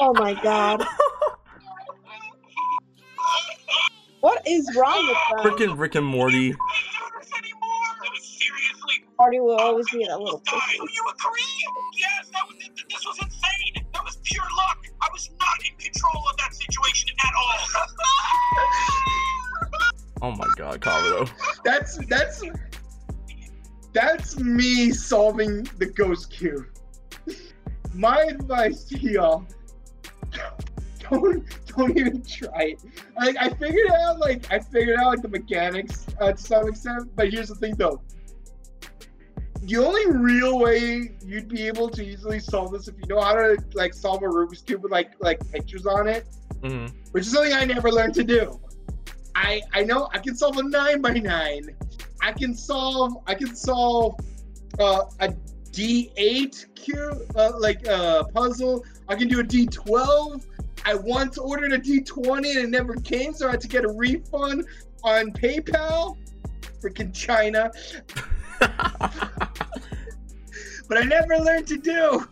Oh 0.00 0.12
my 0.14 0.34
god. 0.42 0.84
What 4.20 4.46
is 4.46 4.74
wrong 4.76 5.06
with 5.06 5.16
that? 5.16 5.44
Freaking 5.44 5.78
Rick 5.78 5.94
and 5.94 6.06
Morty. 6.06 6.54
Marty 9.18 9.40
will 9.40 9.56
always 9.56 9.88
be 9.90 10.04
that 10.06 10.18
little 10.18 10.40
pussy. 10.46 10.78
Do 10.78 10.88
you 10.92 11.04
agree? 11.08 11.66
Yes, 11.96 12.28
that 12.32 12.46
was 12.48 12.56
this 12.58 13.06
was 13.06 13.18
insane. 13.18 13.86
That 13.92 14.04
was 14.04 14.18
pure 14.24 14.44
luck. 14.56 14.78
I 15.00 15.08
was 15.12 15.30
not 15.38 15.58
in 15.68 15.76
control 15.78 16.24
of 16.28 16.36
that 16.38 16.54
situation 16.54 17.10
at 17.24 17.32
all. 17.36 17.58
Oh 20.22 20.32
my 20.32 20.48
god, 20.56 20.80
Commodore. 20.80 21.26
That's 21.64 21.98
that's 22.06 22.42
that's 23.92 24.38
me 24.38 24.90
solving 24.90 25.62
the 25.78 25.86
ghost 25.86 26.30
cube. 26.30 26.66
My 27.94 28.22
advice 28.22 28.84
to 28.84 28.98
y'all: 28.98 29.46
don't 31.10 31.44
don't 31.68 31.96
even 31.96 32.22
try 32.22 32.74
it. 32.74 32.80
Like 33.16 33.36
I 33.40 33.50
figured 33.50 33.90
out 33.90 34.18
like 34.18 34.50
I 34.50 34.58
figured 34.58 34.98
out 34.98 35.06
like 35.06 35.22
the 35.22 35.28
mechanics 35.28 36.06
uh, 36.20 36.32
to 36.32 36.38
some 36.38 36.68
extent, 36.68 37.10
but 37.14 37.32
here's 37.32 37.48
the 37.48 37.54
thing 37.54 37.74
though. 37.76 38.00
The 39.62 39.78
only 39.78 40.10
real 40.10 40.58
way 40.58 41.16
you'd 41.24 41.48
be 41.48 41.66
able 41.66 41.88
to 41.90 42.04
easily 42.04 42.38
solve 42.38 42.72
this 42.72 42.86
if 42.88 42.96
you 43.00 43.06
know 43.06 43.20
how 43.20 43.34
to 43.34 43.56
like 43.72 43.94
solve 43.94 44.22
a 44.22 44.26
Rubik's 44.26 44.62
cube 44.62 44.82
with 44.82 44.92
like 44.92 45.12
like 45.20 45.40
pictures 45.52 45.86
on 45.86 46.08
it, 46.08 46.26
hmm 46.62 46.86
which 47.12 47.26
is 47.26 47.32
something 47.32 47.52
I 47.52 47.64
never 47.64 47.92
learned 47.92 48.14
to 48.14 48.24
do. 48.24 48.60
I 49.34 49.62
I 49.72 49.84
know 49.84 50.08
I 50.12 50.18
can 50.18 50.36
solve 50.36 50.58
a 50.58 50.62
nine 50.62 51.00
by 51.00 51.12
nine. 51.12 51.76
I 52.20 52.32
can 52.32 52.54
solve 52.54 53.22
I 53.26 53.34
can 53.34 53.54
solve 53.54 54.18
uh, 54.78 55.04
a 55.20 55.34
D 55.74 56.12
eight 56.16 56.66
cube 56.74 57.22
uh, 57.36 57.52
like 57.58 57.86
uh, 57.88 58.24
puzzle. 58.24 58.84
I 59.08 59.16
can 59.16 59.28
do 59.28 59.40
a 59.40 59.44
D 59.44 59.66
twelve. 59.66 60.46
I 60.84 60.94
once 60.94 61.38
ordered 61.38 61.72
a 61.72 61.78
D 61.78 62.00
twenty 62.00 62.50
and 62.52 62.60
it 62.60 62.70
never 62.70 62.94
came, 62.94 63.32
so 63.34 63.48
I 63.48 63.52
had 63.52 63.60
to 63.62 63.68
get 63.68 63.84
a 63.84 63.88
refund 63.88 64.66
on 65.02 65.32
PayPal. 65.32 66.16
Freaking 66.80 67.14
China. 67.14 67.70
But 70.88 70.98
I 70.98 71.02
never 71.02 71.38
learned 71.38 71.66
to 71.68 71.78
do 71.78 72.26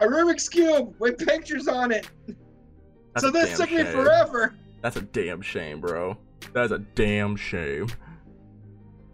a 0.00 0.06
Rubik's 0.06 0.48
cube 0.48 0.94
with 0.98 1.18
pictures 1.18 1.68
on 1.68 1.92
it. 1.92 2.08
That's 3.14 3.24
so 3.24 3.30
this 3.30 3.56
took 3.56 3.70
me 3.70 3.84
forever. 3.84 4.54
That's 4.82 4.96
a 4.96 5.02
damn 5.02 5.40
shame, 5.42 5.80
bro. 5.80 6.18
That's 6.52 6.72
a 6.72 6.78
damn 6.78 7.36
shame. 7.36 7.88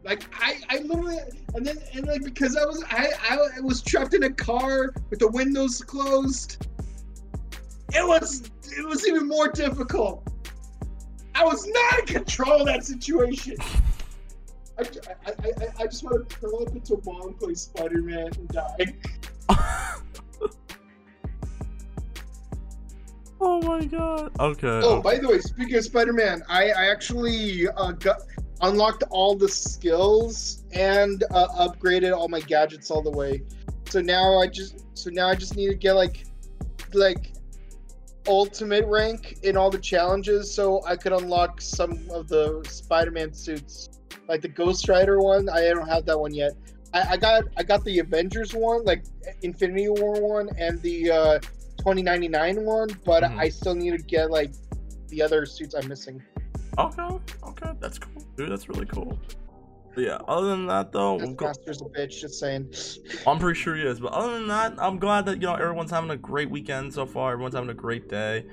Like 0.05 0.25
I, 0.41 0.57
I 0.69 0.79
literally, 0.79 1.19
and 1.55 1.65
then 1.65 1.79
and 1.95 2.07
like 2.07 2.25
because 2.25 2.57
I 2.57 2.65
was 2.65 2.83
I, 2.91 3.09
I 3.31 3.61
was 3.61 3.83
trapped 3.83 4.15
in 4.15 4.25
a 4.25 4.31
car 4.31 4.93
with 5.11 5.21
the 5.21 5.29
windows 5.29 5.81
closed. 5.81 6.67
It 7.95 8.07
was 8.07 8.51
it 8.77 8.87
was 8.87 9.07
even 9.07 9.29
more 9.29 9.49
difficult. 9.49 10.27
I 11.35 11.45
was 11.45 11.67
not 11.67 12.01
in 12.01 12.07
control 12.07 12.61
of 12.61 12.67
that 12.67 12.85
situation. 12.85 13.57
I, 14.79 14.83
I, 14.83 15.31
I, 15.31 15.53
I- 15.81 15.87
just 15.87 16.03
want 16.03 16.29
to 16.29 16.37
curl 16.37 16.63
up 16.67 16.75
into 16.75 16.95
a 16.95 16.97
ball 16.99 17.29
and 17.29 17.39
play 17.39 17.55
Spider 17.55 18.03
Man 18.03 18.31
and 18.37 18.49
die. 18.49 18.95
oh 23.41 23.61
my 23.63 23.85
god. 23.85 24.33
Okay. 24.41 24.81
Oh, 24.83 25.01
by 25.01 25.19
the 25.19 25.29
way, 25.29 25.39
speaking 25.41 25.77
of 25.77 25.85
Spider 25.85 26.13
Man, 26.13 26.43
I, 26.49 26.71
I 26.71 26.87
actually 26.91 27.69
uh, 27.69 27.93
got 27.93 28.23
unlocked 28.63 29.03
all 29.11 29.35
the 29.35 29.49
skills 29.49 30.65
and 30.73 31.25
uh, 31.31 31.49
upgraded 31.69 32.17
all 32.17 32.29
my 32.29 32.41
gadgets 32.41 32.91
all 32.91 33.03
the 33.03 33.11
way. 33.11 33.43
So 33.89 34.01
now 34.01 34.39
I 34.39 34.47
just 34.47 34.85
so 34.97 35.11
now 35.11 35.29
I 35.29 35.35
just 35.35 35.57
need 35.57 35.69
to 35.69 35.75
get 35.75 35.95
like 35.95 36.25
like 36.95 37.33
ultimate 38.29 38.87
rank 38.87 39.39
in 39.43 39.57
all 39.57 39.71
the 39.71 39.79
challenges 39.79 40.53
so 40.53 40.83
I 40.87 40.97
could 40.97 41.13
unlock 41.13 41.61
some 41.61 42.09
of 42.11 42.29
the 42.29 42.65
Spider-Man 42.69 43.35
suits. 43.35 43.89
Like 44.29 44.41
the 44.41 44.49
Ghost 44.49 44.89
Rider 44.89 45.21
one, 45.21 45.49
I 45.49 45.63
don't 45.71 45.89
have 45.89 46.07
that 46.07 46.19
one 46.19 46.33
yet. 46.33 46.53
I, 46.95 47.15
I 47.15 47.17
got 47.17 47.45
I 47.57 47.63
got 47.65 47.85
the 47.85 47.99
Avengers 47.99 48.55
one, 48.55 48.85
like 48.85 49.05
Infinity 49.43 49.89
War 49.89 50.21
one, 50.21 50.49
and 50.59 50.81
the 50.83 51.11
uh, 51.11 51.39
2099 51.79 52.65
one, 52.65 52.89
but 53.05 53.25
Mhm. 53.25 53.39
I 53.39 53.49
still 53.49 53.75
need 53.75 53.99
to 53.99 54.03
get 54.05 54.31
like 54.31 54.53
the 55.09 55.21
other 55.21 55.45
suits 55.45 55.75
I'm 55.75 55.89
missing. 55.89 56.23
Okay. 56.79 57.19
Okay. 57.45 57.73
That's 57.81 57.99
cool, 57.99 58.23
dude. 58.37 58.51
That's 58.51 58.69
really 58.69 58.87
cool. 58.87 59.19
But 59.95 60.05
yeah. 60.05 60.19
Other 60.27 60.49
than 60.49 60.67
that, 60.67 60.93
though, 60.93 61.19
I'm, 61.19 61.35
go- 61.35 61.47
master's 61.47 61.83
a 61.83 61.85
bitch. 61.85 62.21
Just 62.21 62.41
saying. 62.41 62.73
I'm 63.27 63.39
pretty 63.39 63.59
sure 63.61 63.77
he 63.77 63.83
is. 63.83 64.01
But 64.01 64.13
other 64.13 64.33
than 64.35 64.49
that, 64.49 64.75
I'm 64.79 64.99
glad 64.99 65.27
that 65.27 65.37
you 65.37 65.47
know 65.47 65.55
everyone's 65.55 65.91
having 65.91 66.11
a 66.11 66.17
great 66.17 66.51
weekend 66.51 66.95
so 66.95 67.05
far. 67.07 67.33
Everyone's 67.33 67.55
having 67.55 67.71
a 67.71 67.75
great 67.75 68.09
day. 68.09 68.47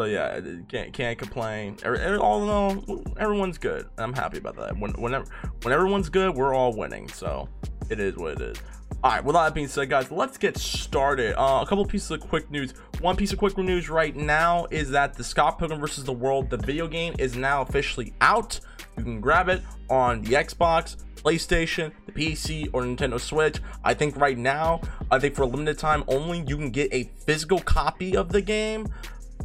So 0.00 0.06
yeah, 0.06 0.40
can't 0.66 0.94
can't 0.94 1.18
complain. 1.18 1.76
All 1.84 2.42
in 2.42 2.48
all, 2.48 3.04
everyone's 3.18 3.58
good. 3.58 3.86
I'm 3.98 4.14
happy 4.14 4.38
about 4.38 4.56
that. 4.56 4.74
When 4.78 4.92
whenever 4.92 5.26
when 5.60 5.74
everyone's 5.74 6.08
good, 6.08 6.34
we're 6.34 6.54
all 6.54 6.72
winning. 6.72 7.06
So 7.10 7.50
it 7.90 8.00
is 8.00 8.16
what 8.16 8.32
it 8.32 8.40
is. 8.40 8.62
All 9.04 9.10
right. 9.10 9.22
With 9.22 9.34
that 9.34 9.52
being 9.52 9.68
said, 9.68 9.90
guys, 9.90 10.10
let's 10.10 10.38
get 10.38 10.56
started. 10.56 11.38
Uh, 11.38 11.60
a 11.60 11.66
couple 11.66 11.84
pieces 11.84 12.12
of 12.12 12.20
quick 12.20 12.50
news. 12.50 12.72
One 13.02 13.14
piece 13.14 13.34
of 13.34 13.38
quick 13.38 13.58
news 13.58 13.90
right 13.90 14.16
now 14.16 14.66
is 14.70 14.88
that 14.88 15.12
the 15.12 15.22
Scott 15.22 15.58
Pilgrim 15.58 15.80
vs. 15.80 16.04
the 16.04 16.14
World, 16.14 16.48
the 16.48 16.56
video 16.56 16.88
game, 16.88 17.14
is 17.18 17.36
now 17.36 17.60
officially 17.60 18.14
out. 18.22 18.58
You 18.96 19.04
can 19.04 19.20
grab 19.20 19.50
it 19.50 19.60
on 19.90 20.22
the 20.22 20.30
Xbox, 20.30 20.96
PlayStation, 21.16 21.92
the 22.06 22.12
PC, 22.12 22.70
or 22.72 22.84
Nintendo 22.84 23.20
Switch. 23.20 23.58
I 23.84 23.92
think 23.92 24.16
right 24.16 24.38
now, 24.38 24.80
I 25.10 25.18
think 25.18 25.34
for 25.34 25.42
a 25.42 25.46
limited 25.46 25.76
time 25.78 26.04
only, 26.08 26.42
you 26.46 26.56
can 26.56 26.70
get 26.70 26.90
a 26.90 27.04
physical 27.26 27.58
copy 27.60 28.16
of 28.16 28.30
the 28.30 28.40
game. 28.40 28.88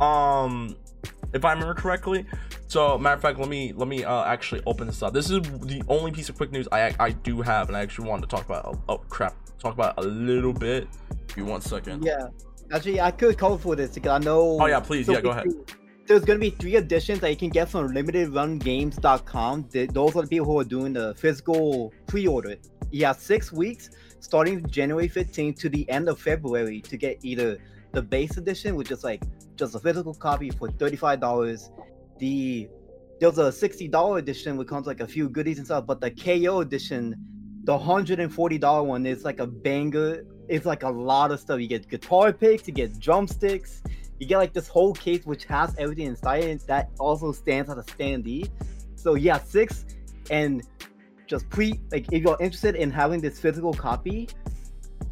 Um, 0.02 0.76
if 1.34 1.44
I 1.46 1.52
remember 1.54 1.74
correctly. 1.74 2.26
So, 2.68 2.98
matter 2.98 3.16
of 3.16 3.22
fact, 3.22 3.38
let 3.38 3.48
me 3.48 3.74
let 3.74 3.88
me 3.88 4.04
uh, 4.04 4.24
actually 4.24 4.62
open 4.66 4.88
this 4.88 5.04
up. 5.04 5.14
This 5.14 5.30
is 5.30 5.42
the 5.42 5.84
only 5.88 6.12
piece 6.12 6.30
of 6.30 6.36
quick 6.36 6.52
news 6.52 6.68
I 6.72 6.96
I 7.00 7.12
do 7.12 7.42
have, 7.42 7.68
and 7.68 7.78
I 7.78 7.82
actually 7.82 8.10
wanted 8.10 8.24
to 8.24 8.36
talk 8.36 8.46
about. 8.46 8.66
Oh, 8.66 8.82
oh 8.90 8.98
crap, 9.10 9.36
talk 9.60 9.74
about 9.74 9.98
a 9.98 10.02
little 10.02 10.54
bit. 10.54 10.88
Give 11.28 11.38
me 11.38 11.44
one 11.44 11.62
second. 11.62 12.04
Yeah. 12.04 12.28
Actually, 12.72 13.00
I 13.00 13.12
could 13.12 13.38
call 13.38 13.58
for 13.60 13.76
this 13.76 13.92
because 13.92 14.12
I 14.12 14.18
know. 14.18 14.58
Oh, 14.60 14.66
yeah, 14.66 14.80
please, 14.80 15.08
yeah, 15.08 15.22
go 15.22 15.30
ahead. 15.30 15.46
There's 16.08 16.26
gonna 16.26 16.40
be 16.40 16.50
three 16.52 16.76
editions 16.76 17.20
that 17.20 17.30
you 17.30 17.36
can 17.36 17.50
get 17.50 17.70
from 17.70 17.90
limitedrungames.com. 17.94 19.70
Those 19.72 20.16
are 20.16 20.22
the 20.22 20.28
people 20.28 20.46
who 20.46 20.60
are 20.60 20.64
doing 20.64 20.94
the 20.94 21.14
physical 21.16 21.94
pre-order. 22.08 22.56
You 22.92 23.06
have 23.06 23.20
six 23.20 23.52
weeks, 23.52 23.90
starting 24.20 24.66
January 24.68 25.10
15th 25.10 25.60
to 25.60 25.70
the 25.70 25.90
end 25.90 26.10
of 26.10 26.20
February, 26.20 26.82
to 26.82 26.98
get 26.98 27.20
either 27.24 27.58
the 27.92 28.02
base 28.02 28.38
edition, 28.38 28.76
which 28.76 28.92
is 28.92 29.04
like 29.04 29.24
just 29.56 29.76
a 29.76 29.80
physical 29.80 30.14
copy 30.14 30.50
for 30.50 30.70
$35. 30.70 31.70
The 32.20 32.70
there's 33.20 33.38
a 33.38 33.44
$60 33.44 34.20
edition 34.20 34.58
which 34.58 34.68
comes 34.68 34.88
like 34.88 35.00
a 35.00 35.08
few 35.08 35.30
goodies 35.30 35.58
and 35.58 35.66
stuff, 35.66 35.86
but 35.86 36.02
the 36.02 36.12
KO 36.12 36.60
edition, 36.60 37.16
the 37.64 37.78
$140 37.78 38.86
one 38.86 39.06
is 39.06 39.24
like 39.24 39.40
a 39.40 39.48
banger. 39.48 40.26
It's 40.50 40.66
like 40.66 40.84
a 40.84 40.90
lot 40.90 41.32
of 41.32 41.40
stuff. 41.40 41.62
You 41.62 41.68
get 41.68 41.88
guitar 41.88 42.34
picks, 42.34 42.68
you 42.68 42.74
get 42.74 43.00
drumsticks, 43.00 43.82
you 44.20 44.28
get 44.28 44.38
like 44.38 44.54
this 44.54 44.68
whole 44.68 44.94
case 44.94 45.26
which 45.26 45.46
has 45.46 45.76
everything 45.78 46.08
inside 46.08 46.44
it 46.44 46.68
that 46.68 46.90
also 47.00 47.32
stands 47.32 47.70
as 47.70 47.78
a 47.78 47.84
standee. 47.84 48.50
So 48.96 49.16
yeah, 49.16 49.40
six 49.40 49.86
and 50.30 50.64
just 51.28 51.50
pre 51.50 51.80
like 51.92 52.12
if 52.12 52.22
you're 52.24 52.38
interested 52.40 52.76
in 52.76 52.92
having 52.92 53.22
this 53.22 53.40
physical 53.40 53.74
copy. 53.74 54.30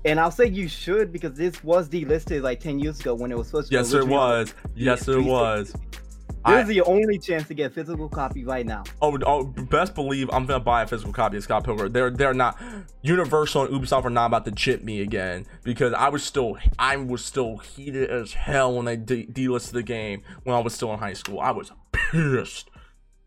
And 0.06 0.20
I'll 0.20 0.32
say 0.32 0.48
you 0.48 0.68
should 0.68 1.12
because 1.14 1.34
this 1.34 1.64
was 1.64 1.88
delisted 1.88 2.42
like 2.42 2.60
10 2.60 2.80
years 2.80 3.00
ago 3.00 3.14
when 3.14 3.32
it 3.32 3.38
was 3.38 3.48
supposed 3.48 3.70
to 3.70 3.76
Yes, 3.76 3.94
it 3.94 4.06
was. 4.08 4.54
Yes, 4.76 5.08
it 5.08 5.24
was. 5.24 5.72
This 5.72 6.56
I- 6.56 6.62
is 6.62 6.68
the 6.68 6.82
only 6.82 7.18
chance 7.18 7.48
to 7.48 7.54
get 7.54 7.72
a 7.72 7.74
physical 7.74 8.10
copy 8.10 8.44
right 8.44 8.66
now. 8.66 8.84
Oh, 9.02 9.18
oh, 9.26 9.46
best 9.46 9.96
believe 9.96 10.30
I'm 10.34 10.46
gonna 10.46 10.60
buy 10.60 10.82
a 10.82 10.88
physical 10.88 11.14
copy 11.14 11.38
of 11.38 11.44
Scott 11.44 11.64
Pilgrim. 11.64 11.94
They're 11.94 12.10
they're 12.10 12.34
not 12.34 12.60
Universal 13.02 13.68
and 13.68 13.74
Ubisoft 13.82 14.04
are 14.04 14.10
not 14.10 14.26
about 14.26 14.44
to 14.46 14.52
chip 14.52 14.84
me 14.84 15.00
again 15.00 15.46
because 15.64 15.94
I 15.94 16.10
was 16.10 16.22
still 16.22 16.58
I 16.78 16.98
was 16.98 17.24
still 17.24 17.58
heated 17.60 18.10
as 18.10 18.34
hell 18.34 18.76
when 18.76 18.84
they 18.84 18.98
de- 18.98 19.26
delisted 19.26 19.72
the 19.72 19.84
game 19.84 20.22
when 20.44 20.54
I 20.54 20.60
was 20.60 20.74
still 20.74 20.92
in 20.92 21.00
high 21.00 21.14
school. 21.14 21.40
I 21.40 21.52
was 21.52 21.72
pissed. 21.94 22.70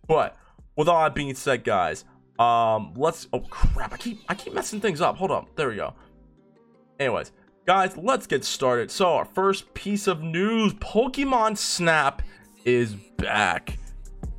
But 0.07 0.37
with 0.77 0.87
all 0.89 1.03
that 1.03 1.15
being 1.15 1.35
said, 1.35 1.65
guys, 1.65 2.05
um, 2.39 2.93
let's. 2.97 3.29
Oh 3.33 3.41
crap! 3.41 3.95
I 3.95 3.97
keep 3.97 4.21
I 4.29 4.35
keep 4.35 4.53
messing 4.53 4.81
things 4.83 5.01
up. 5.01 5.17
Hold 5.17 5.31
on. 5.31 5.47
There 5.57 5.71
we 5.71 5.77
go. 5.77 5.95
Anyways, 6.99 7.33
guys, 7.67 7.97
let's 7.97 8.27
get 8.27 8.45
started. 8.45 8.91
So 8.91 9.07
our 9.07 9.25
first 9.25 9.73
piece 9.75 10.07
of 10.07 10.23
news: 10.23 10.73
Pokemon 10.75 11.59
Snap 11.59 12.23
is 12.65 12.95
back. 12.95 13.79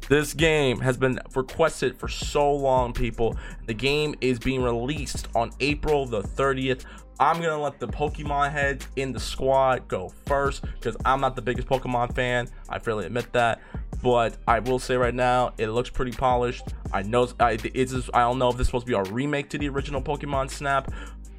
This 0.10 0.34
game 0.34 0.80
has 0.80 0.98
been 0.98 1.20
requested 1.36 1.98
for 2.00 2.08
so 2.08 2.52
long, 2.52 2.94
people. 2.94 3.36
The 3.66 3.74
game 3.74 4.16
is 4.22 4.40
being 4.40 4.64
released 4.64 5.28
on 5.36 5.52
April 5.60 6.06
the 6.06 6.22
30th. 6.22 6.86
I'm 7.20 7.42
gonna 7.42 7.60
let 7.60 7.80
the 7.80 7.88
Pokemon 7.88 8.52
heads 8.52 8.88
in 8.96 9.12
the 9.12 9.20
squad 9.20 9.88
go 9.88 10.10
first 10.26 10.62
because 10.62 10.96
I'm 11.04 11.20
not 11.20 11.36
the 11.36 11.42
biggest 11.42 11.68
Pokemon 11.68 12.16
fan. 12.16 12.48
I 12.70 12.80
fairly 12.80 13.06
admit 13.06 13.34
that, 13.34 13.60
but 14.04 14.38
I 14.48 14.60
will 14.60 14.80
say 14.80 14.96
right 14.96 15.16
now 15.16 15.54
it 15.58 15.68
looks 15.70 15.90
pretty 15.90 16.12
polished. 16.12 16.64
I 16.94 17.02
know 17.02 17.28
I, 17.40 17.58
it's 17.74 17.94
I 18.14 18.20
don't 18.20 18.38
know 18.38 18.50
if 18.50 18.58
this 18.58 18.66
is 18.66 18.68
supposed 18.68 18.86
to 18.86 18.92
be 18.92 18.98
a 18.98 19.12
remake 19.12 19.50
to 19.50 19.58
the 19.58 19.68
original 19.68 20.02
Pokemon 20.02 20.52
Snap, 20.52 20.92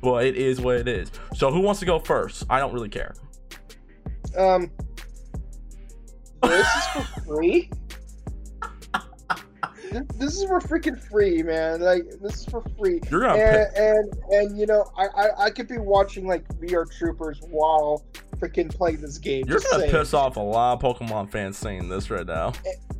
but 0.02 0.24
it 0.24 0.36
is 0.36 0.60
what 0.60 0.76
it 0.76 0.88
is. 0.88 1.10
So 1.34 1.50
who 1.50 1.60
wants 1.60 1.80
to 1.80 1.86
go 1.86 1.98
first? 1.98 2.44
I 2.50 2.58
don't 2.60 2.72
really 2.72 2.88
care. 2.88 3.14
Um, 4.36 4.70
this 6.42 6.66
is 6.66 6.84
for 6.92 7.20
free. 7.26 7.70
This- 9.90 10.04
This 10.18 10.36
is 10.36 10.44
for 10.44 10.60
freaking 10.60 11.00
free, 11.10 11.42
man. 11.42 11.80
Like 11.80 12.04
this 12.20 12.36
is 12.40 12.44
for 12.44 12.62
free. 12.78 13.00
You're 13.10 13.20
gonna 13.22 13.38
and, 13.42 13.76
and 13.76 14.14
and 14.30 14.58
you 14.58 14.66
know, 14.66 14.84
I, 14.98 15.06
I 15.16 15.44
I 15.44 15.50
could 15.50 15.66
be 15.66 15.78
watching 15.78 16.26
like 16.26 16.46
VR 16.60 16.84
Troopers 16.98 17.40
while 17.48 18.04
freaking 18.36 18.68
playing 18.68 19.00
this 19.00 19.16
game. 19.16 19.46
You're 19.48 19.60
gonna 19.60 19.84
saying. 19.84 19.90
piss 19.90 20.12
off 20.12 20.36
a 20.36 20.40
lot 20.40 20.74
of 20.74 20.82
Pokemon 20.98 21.30
fans 21.32 21.56
seeing 21.56 21.88
this 21.88 22.10
right 22.10 22.26
now. 22.26 22.52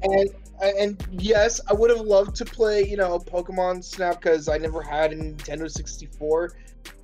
And 0.03 0.31
and 0.63 1.07
yes, 1.11 1.61
I 1.69 1.73
would 1.73 1.91
have 1.91 2.01
loved 2.01 2.37
to 2.37 2.45
play, 2.45 2.87
you 2.87 2.97
know, 2.97 3.19
Pokemon 3.19 3.85
Snap 3.85 4.21
because 4.21 4.49
I 4.49 4.59
never 4.59 4.83
had 4.83 5.13
a 5.13 5.17
Nintendo 5.17 5.71
64. 5.71 6.53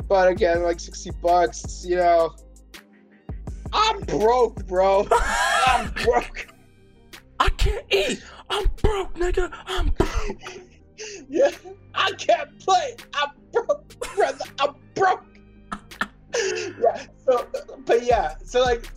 But 0.08 0.28
again, 0.28 0.62
like 0.62 0.80
60 0.80 1.10
bucks, 1.22 1.84
you 1.86 1.96
know. 1.96 2.34
I'm 3.72 4.00
broke, 4.02 4.66
bro. 4.66 5.06
I'm 5.66 5.90
broke. 6.04 6.46
I 7.40 7.48
can't 7.50 7.84
eat. 7.90 8.22
I'm 8.50 8.66
broke, 8.82 9.14
nigga. 9.14 9.52
I'm 9.66 9.88
broke. 9.88 10.42
yeah, 11.28 11.50
I 11.94 12.12
can't 12.12 12.58
play. 12.60 12.96
I'm 13.14 13.30
broke, 13.52 13.98
brother. 14.14 14.44
I'm 14.60 14.74
broke. 14.94 15.24
yeah. 16.80 17.06
So, 17.26 17.46
but 17.86 18.04
yeah. 18.04 18.34
So 18.44 18.60
like, 18.62 18.88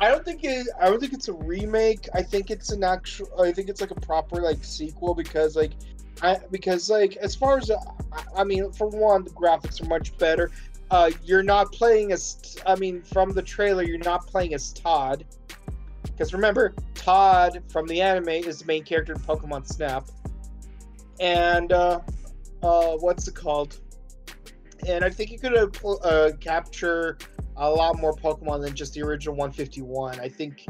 I 0.00 0.08
don't 0.08 0.24
think 0.24 0.44
it. 0.44 0.66
I 0.80 0.86
don't 0.86 0.98
think 0.98 1.12
it's 1.12 1.28
a 1.28 1.34
remake. 1.34 2.08
I 2.14 2.22
think 2.22 2.50
it's 2.50 2.70
an 2.70 2.82
actual. 2.82 3.28
I 3.40 3.52
think 3.52 3.68
it's 3.68 3.82
like 3.82 3.90
a 3.90 4.00
proper 4.00 4.40
like 4.40 4.64
sequel 4.64 5.14
because 5.14 5.56
like, 5.56 5.72
I 6.22 6.38
because 6.50 6.88
like 6.88 7.16
as 7.16 7.34
far 7.34 7.58
as 7.58 7.70
I, 7.70 7.76
I 8.34 8.44
mean, 8.44 8.72
for 8.72 8.88
one, 8.88 9.24
the 9.24 9.30
graphics 9.30 9.82
are 9.82 9.88
much 9.88 10.16
better. 10.16 10.50
Uh, 10.90 11.10
you're 11.22 11.42
not 11.42 11.70
playing 11.72 12.12
as. 12.12 12.56
I 12.66 12.76
mean, 12.76 13.02
from 13.02 13.32
the 13.32 13.42
trailer, 13.42 13.82
you're 13.82 13.98
not 13.98 14.26
playing 14.26 14.54
as 14.54 14.72
Todd. 14.72 15.26
Because 16.02 16.32
remember, 16.32 16.74
Todd 16.94 17.62
from 17.68 17.86
the 17.86 18.00
anime 18.00 18.28
is 18.28 18.60
the 18.60 18.64
main 18.64 18.84
character 18.84 19.12
in 19.12 19.20
Pokemon 19.20 19.66
Snap. 19.66 20.08
And 21.20 21.72
uh, 21.72 22.00
uh, 22.62 22.96
what's 22.96 23.28
it 23.28 23.34
called? 23.34 23.78
And 24.88 25.04
I 25.04 25.10
think 25.10 25.30
you 25.30 25.38
could 25.38 25.54
uh, 25.54 25.88
uh, 25.88 26.32
capture 26.40 27.18
a 27.60 27.70
lot 27.70 27.98
more 28.00 28.14
Pokemon 28.14 28.62
than 28.64 28.74
just 28.74 28.94
the 28.94 29.02
original 29.02 29.36
151. 29.36 30.18
I 30.18 30.28
think 30.28 30.66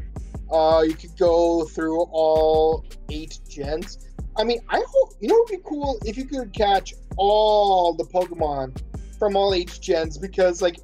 uh, 0.53 0.83
you 0.87 0.95
could 0.95 1.17
go 1.17 1.65
through 1.65 2.01
all 2.11 2.85
eight 3.11 3.39
gens. 3.49 4.07
I 4.37 4.45
mean, 4.45 4.61
I 4.69 4.83
hope 4.87 5.13
you 5.21 5.29
know 5.29 5.43
it'd 5.49 5.59
be 5.59 5.63
cool 5.69 5.99
if 6.05 6.17
you 6.17 6.25
could 6.25 6.53
catch 6.53 6.93
all 7.17 7.95
the 7.95 8.05
Pokemon 8.05 8.81
from 9.19 9.37
all 9.37 9.55
eight 9.55 9.79
gens 9.81 10.19
because 10.19 10.61
like 10.63 10.79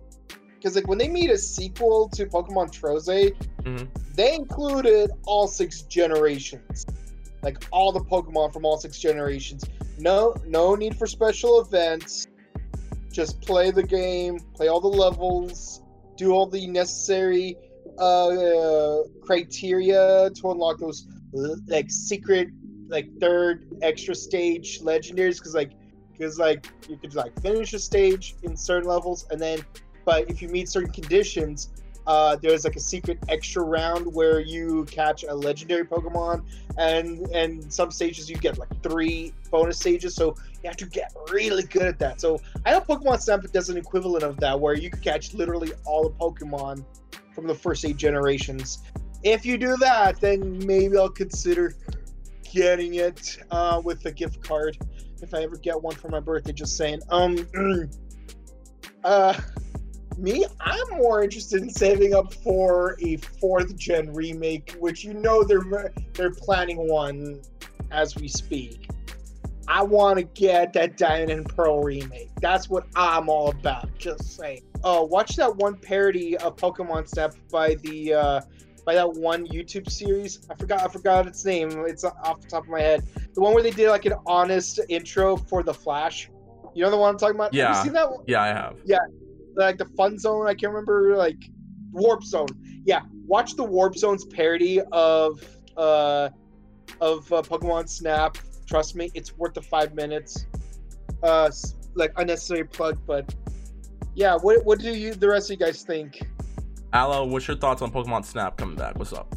because 0.56 0.74
like 0.76 0.88
when 0.88 0.98
they 0.98 1.08
made 1.08 1.30
a 1.30 1.38
sequel 1.38 2.08
to 2.10 2.26
Pokemon 2.26 2.70
Trozei, 2.72 3.32
Mhm. 3.62 3.88
they 4.14 4.34
included 4.34 5.10
all 5.26 5.46
six 5.48 5.82
generations, 5.82 6.86
like 7.42 7.64
all 7.72 7.92
the 7.92 8.00
Pokemon 8.00 8.52
from 8.52 8.64
all 8.64 8.76
six 8.78 8.98
generations. 8.98 9.64
No, 9.98 10.34
no 10.46 10.74
need 10.74 10.96
for 10.96 11.06
special 11.06 11.60
events. 11.60 12.26
Just 13.10 13.40
play 13.40 13.70
the 13.70 13.82
game, 13.82 14.38
play 14.54 14.68
all 14.68 14.80
the 14.80 14.88
levels, 14.88 15.80
do 16.16 16.32
all 16.32 16.46
the 16.46 16.66
necessary 16.66 17.56
uh, 17.98 18.98
criteria 19.22 20.30
to 20.34 20.50
unlock 20.50 20.78
those 20.78 21.06
like 21.66 21.90
secret, 21.90 22.48
like 22.88 23.08
third 23.20 23.66
extra 23.82 24.14
stage 24.14 24.80
legendaries. 24.80 25.38
Because 25.38 25.54
like, 25.54 25.72
because 26.12 26.38
like 26.38 26.66
you 26.88 26.96
could 26.96 27.14
like 27.14 27.38
finish 27.40 27.72
a 27.74 27.78
stage 27.78 28.36
in 28.42 28.56
certain 28.56 28.88
levels, 28.88 29.26
and 29.30 29.40
then, 29.40 29.60
but 30.04 30.30
if 30.30 30.40
you 30.40 30.48
meet 30.48 30.68
certain 30.68 30.92
conditions, 30.92 31.70
uh, 32.06 32.36
there's 32.36 32.64
like 32.64 32.76
a 32.76 32.80
secret 32.80 33.18
extra 33.28 33.62
round 33.62 34.06
where 34.14 34.38
you 34.40 34.84
catch 34.84 35.24
a 35.24 35.34
legendary 35.34 35.84
Pokemon, 35.84 36.44
and 36.78 37.26
and 37.28 37.72
some 37.72 37.90
stages 37.90 38.30
you 38.30 38.36
get 38.36 38.58
like 38.58 38.68
three 38.82 39.32
bonus 39.50 39.78
stages. 39.78 40.14
So 40.14 40.36
you 40.62 40.68
have 40.68 40.76
to 40.76 40.86
get 40.86 41.12
really 41.30 41.64
good 41.64 41.82
at 41.82 41.98
that. 41.98 42.20
So 42.20 42.40
I 42.64 42.72
know 42.72 42.80
Pokemon 42.80 43.20
Snap 43.20 43.42
does 43.52 43.70
an 43.70 43.76
equivalent 43.76 44.22
of 44.22 44.38
that, 44.38 44.58
where 44.58 44.74
you 44.74 44.90
could 44.90 45.02
catch 45.02 45.34
literally 45.34 45.72
all 45.84 46.04
the 46.04 46.10
Pokemon 46.10 46.84
from 47.34 47.46
the 47.46 47.54
first 47.54 47.84
eight 47.84 47.96
generations. 47.96 48.78
If 49.22 49.44
you 49.44 49.58
do 49.58 49.76
that, 49.78 50.20
then 50.20 50.64
maybe 50.64 50.96
I'll 50.96 51.08
consider 51.08 51.74
getting 52.52 52.94
it 52.94 53.38
uh, 53.50 53.82
with 53.84 54.06
a 54.06 54.12
gift 54.12 54.42
card 54.42 54.78
if 55.20 55.34
I 55.34 55.42
ever 55.42 55.56
get 55.56 55.80
one 55.80 55.96
for 55.96 56.08
my 56.08 56.20
birthday. 56.20 56.52
Just 56.52 56.76
saying. 56.76 57.00
Um. 57.10 57.48
uh. 59.04 59.34
Me, 60.16 60.46
I'm 60.60 60.98
more 60.98 61.22
interested 61.22 61.62
in 61.62 61.70
saving 61.70 62.14
up 62.14 62.32
for 62.32 62.96
a 63.02 63.16
fourth 63.16 63.76
gen 63.76 64.12
remake, 64.12 64.74
which 64.78 65.04
you 65.04 65.12
know 65.14 65.42
they're 65.44 65.92
they're 66.14 66.30
planning 66.30 66.88
one 66.88 67.40
as 67.90 68.16
we 68.16 68.26
speak. 68.28 68.88
I 69.68 69.82
want 69.82 70.18
to 70.18 70.22
get 70.24 70.72
that 70.74 70.96
Diamond 70.96 71.30
and 71.30 71.48
Pearl 71.48 71.82
remake. 71.82 72.30
That's 72.40 72.70
what 72.70 72.86
I'm 72.94 73.28
all 73.28 73.48
about. 73.50 73.88
Just 73.98 74.36
saying. 74.36 74.62
Uh, 74.84 75.04
watch 75.08 75.34
that 75.36 75.54
one 75.56 75.76
parody 75.76 76.36
of 76.38 76.56
Pokemon 76.56 77.08
Snap 77.08 77.34
by 77.50 77.74
the 77.74 78.14
uh, 78.14 78.40
by 78.86 78.94
that 78.94 79.12
one 79.14 79.46
YouTube 79.48 79.90
series. 79.90 80.46
I 80.48 80.54
forgot 80.54 80.82
I 80.82 80.88
forgot 80.88 81.26
its 81.26 81.44
name. 81.44 81.84
It's 81.86 82.04
off 82.04 82.40
the 82.40 82.48
top 82.48 82.62
of 82.64 82.70
my 82.70 82.80
head. 82.80 83.02
The 83.34 83.40
one 83.40 83.52
where 83.54 83.62
they 83.62 83.70
did 83.72 83.90
like 83.90 84.06
an 84.06 84.14
honest 84.24 84.80
intro 84.88 85.36
for 85.36 85.62
the 85.62 85.74
Flash. 85.74 86.30
You 86.74 86.84
know 86.84 86.90
the 86.90 86.96
one 86.96 87.10
I'm 87.10 87.18
talking 87.18 87.34
about? 87.34 87.46
Have 87.46 87.54
Yeah. 87.54 87.76
you 87.76 87.84
seen 87.84 87.92
that 87.94 88.10
one? 88.10 88.20
Yeah, 88.26 88.42
I 88.42 88.46
have. 88.48 88.78
Like 89.56 89.78
the 89.78 89.86
fun 89.96 90.18
zone. 90.18 90.46
I 90.46 90.54
can't 90.54 90.72
remember 90.72 91.16
like 91.16 91.50
warp 91.92 92.22
zone. 92.22 92.48
Yeah, 92.84 93.02
watch 93.26 93.56
the 93.56 93.64
warp 93.64 93.96
zones 93.96 94.24
parody 94.24 94.80
of 94.92 95.42
uh 95.76 96.30
of 97.00 97.32
uh, 97.32 97.42
Pokemon 97.42 97.88
Snap. 97.88 98.38
Trust 98.66 98.96
me, 98.96 99.10
it's 99.14 99.36
worth 99.36 99.54
the 99.54 99.62
five 99.62 99.94
minutes. 99.94 100.46
Uh, 101.22 101.50
like 101.94 102.12
unnecessary 102.16 102.64
plug, 102.64 102.98
but 103.06 103.34
yeah. 104.14 104.36
What 104.36 104.64
what 104.64 104.78
do 104.78 104.94
you 104.94 105.14
the 105.14 105.28
rest 105.28 105.50
of 105.50 105.58
you 105.58 105.66
guys 105.66 105.82
think? 105.82 106.20
Aloe, 106.92 107.24
what's 107.24 107.48
your 107.48 107.56
thoughts 107.56 107.82
on 107.82 107.90
Pokemon 107.90 108.24
Snap 108.24 108.56
coming 108.56 108.76
back? 108.76 108.98
What's 108.98 109.12
up? 109.12 109.34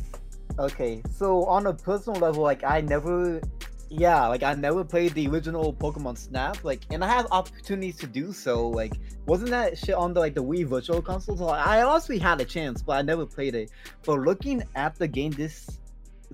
Okay, 0.60 1.02
so 1.10 1.46
on 1.46 1.68
a 1.68 1.74
personal 1.74 2.20
level, 2.20 2.44
like 2.44 2.64
I 2.66 2.82
never, 2.82 3.42
yeah, 3.90 4.28
like 4.28 4.44
I 4.44 4.54
never 4.54 4.84
played 4.84 5.14
the 5.14 5.28
original 5.28 5.74
Pokemon 5.74 6.18
Snap, 6.18 6.64
like, 6.64 6.82
and 6.92 7.04
I 7.04 7.08
have 7.08 7.28
opportunities 7.32 7.98
to 7.98 8.08
do 8.08 8.32
so. 8.32 8.70
Like, 8.70 8.94
wasn't 9.26 9.50
that 9.50 9.78
shit 9.78 9.96
on 9.96 10.14
the 10.14 10.20
like 10.20 10.36
the 10.36 10.44
Wii 10.44 10.68
Virtual 10.68 11.02
Console? 11.02 11.38
So 11.38 11.48
I 11.48 11.82
honestly 11.84 12.20
had 12.20 12.40
a 12.40 12.46
chance, 12.46 12.82
but 12.84 12.94
I 12.94 13.02
never 13.02 13.26
played 13.26 13.56
it. 13.56 13.72
But 14.06 14.20
looking 14.20 14.64
at 14.76 14.96
the 14.96 15.08
game, 15.08 15.32
this, 15.32 15.80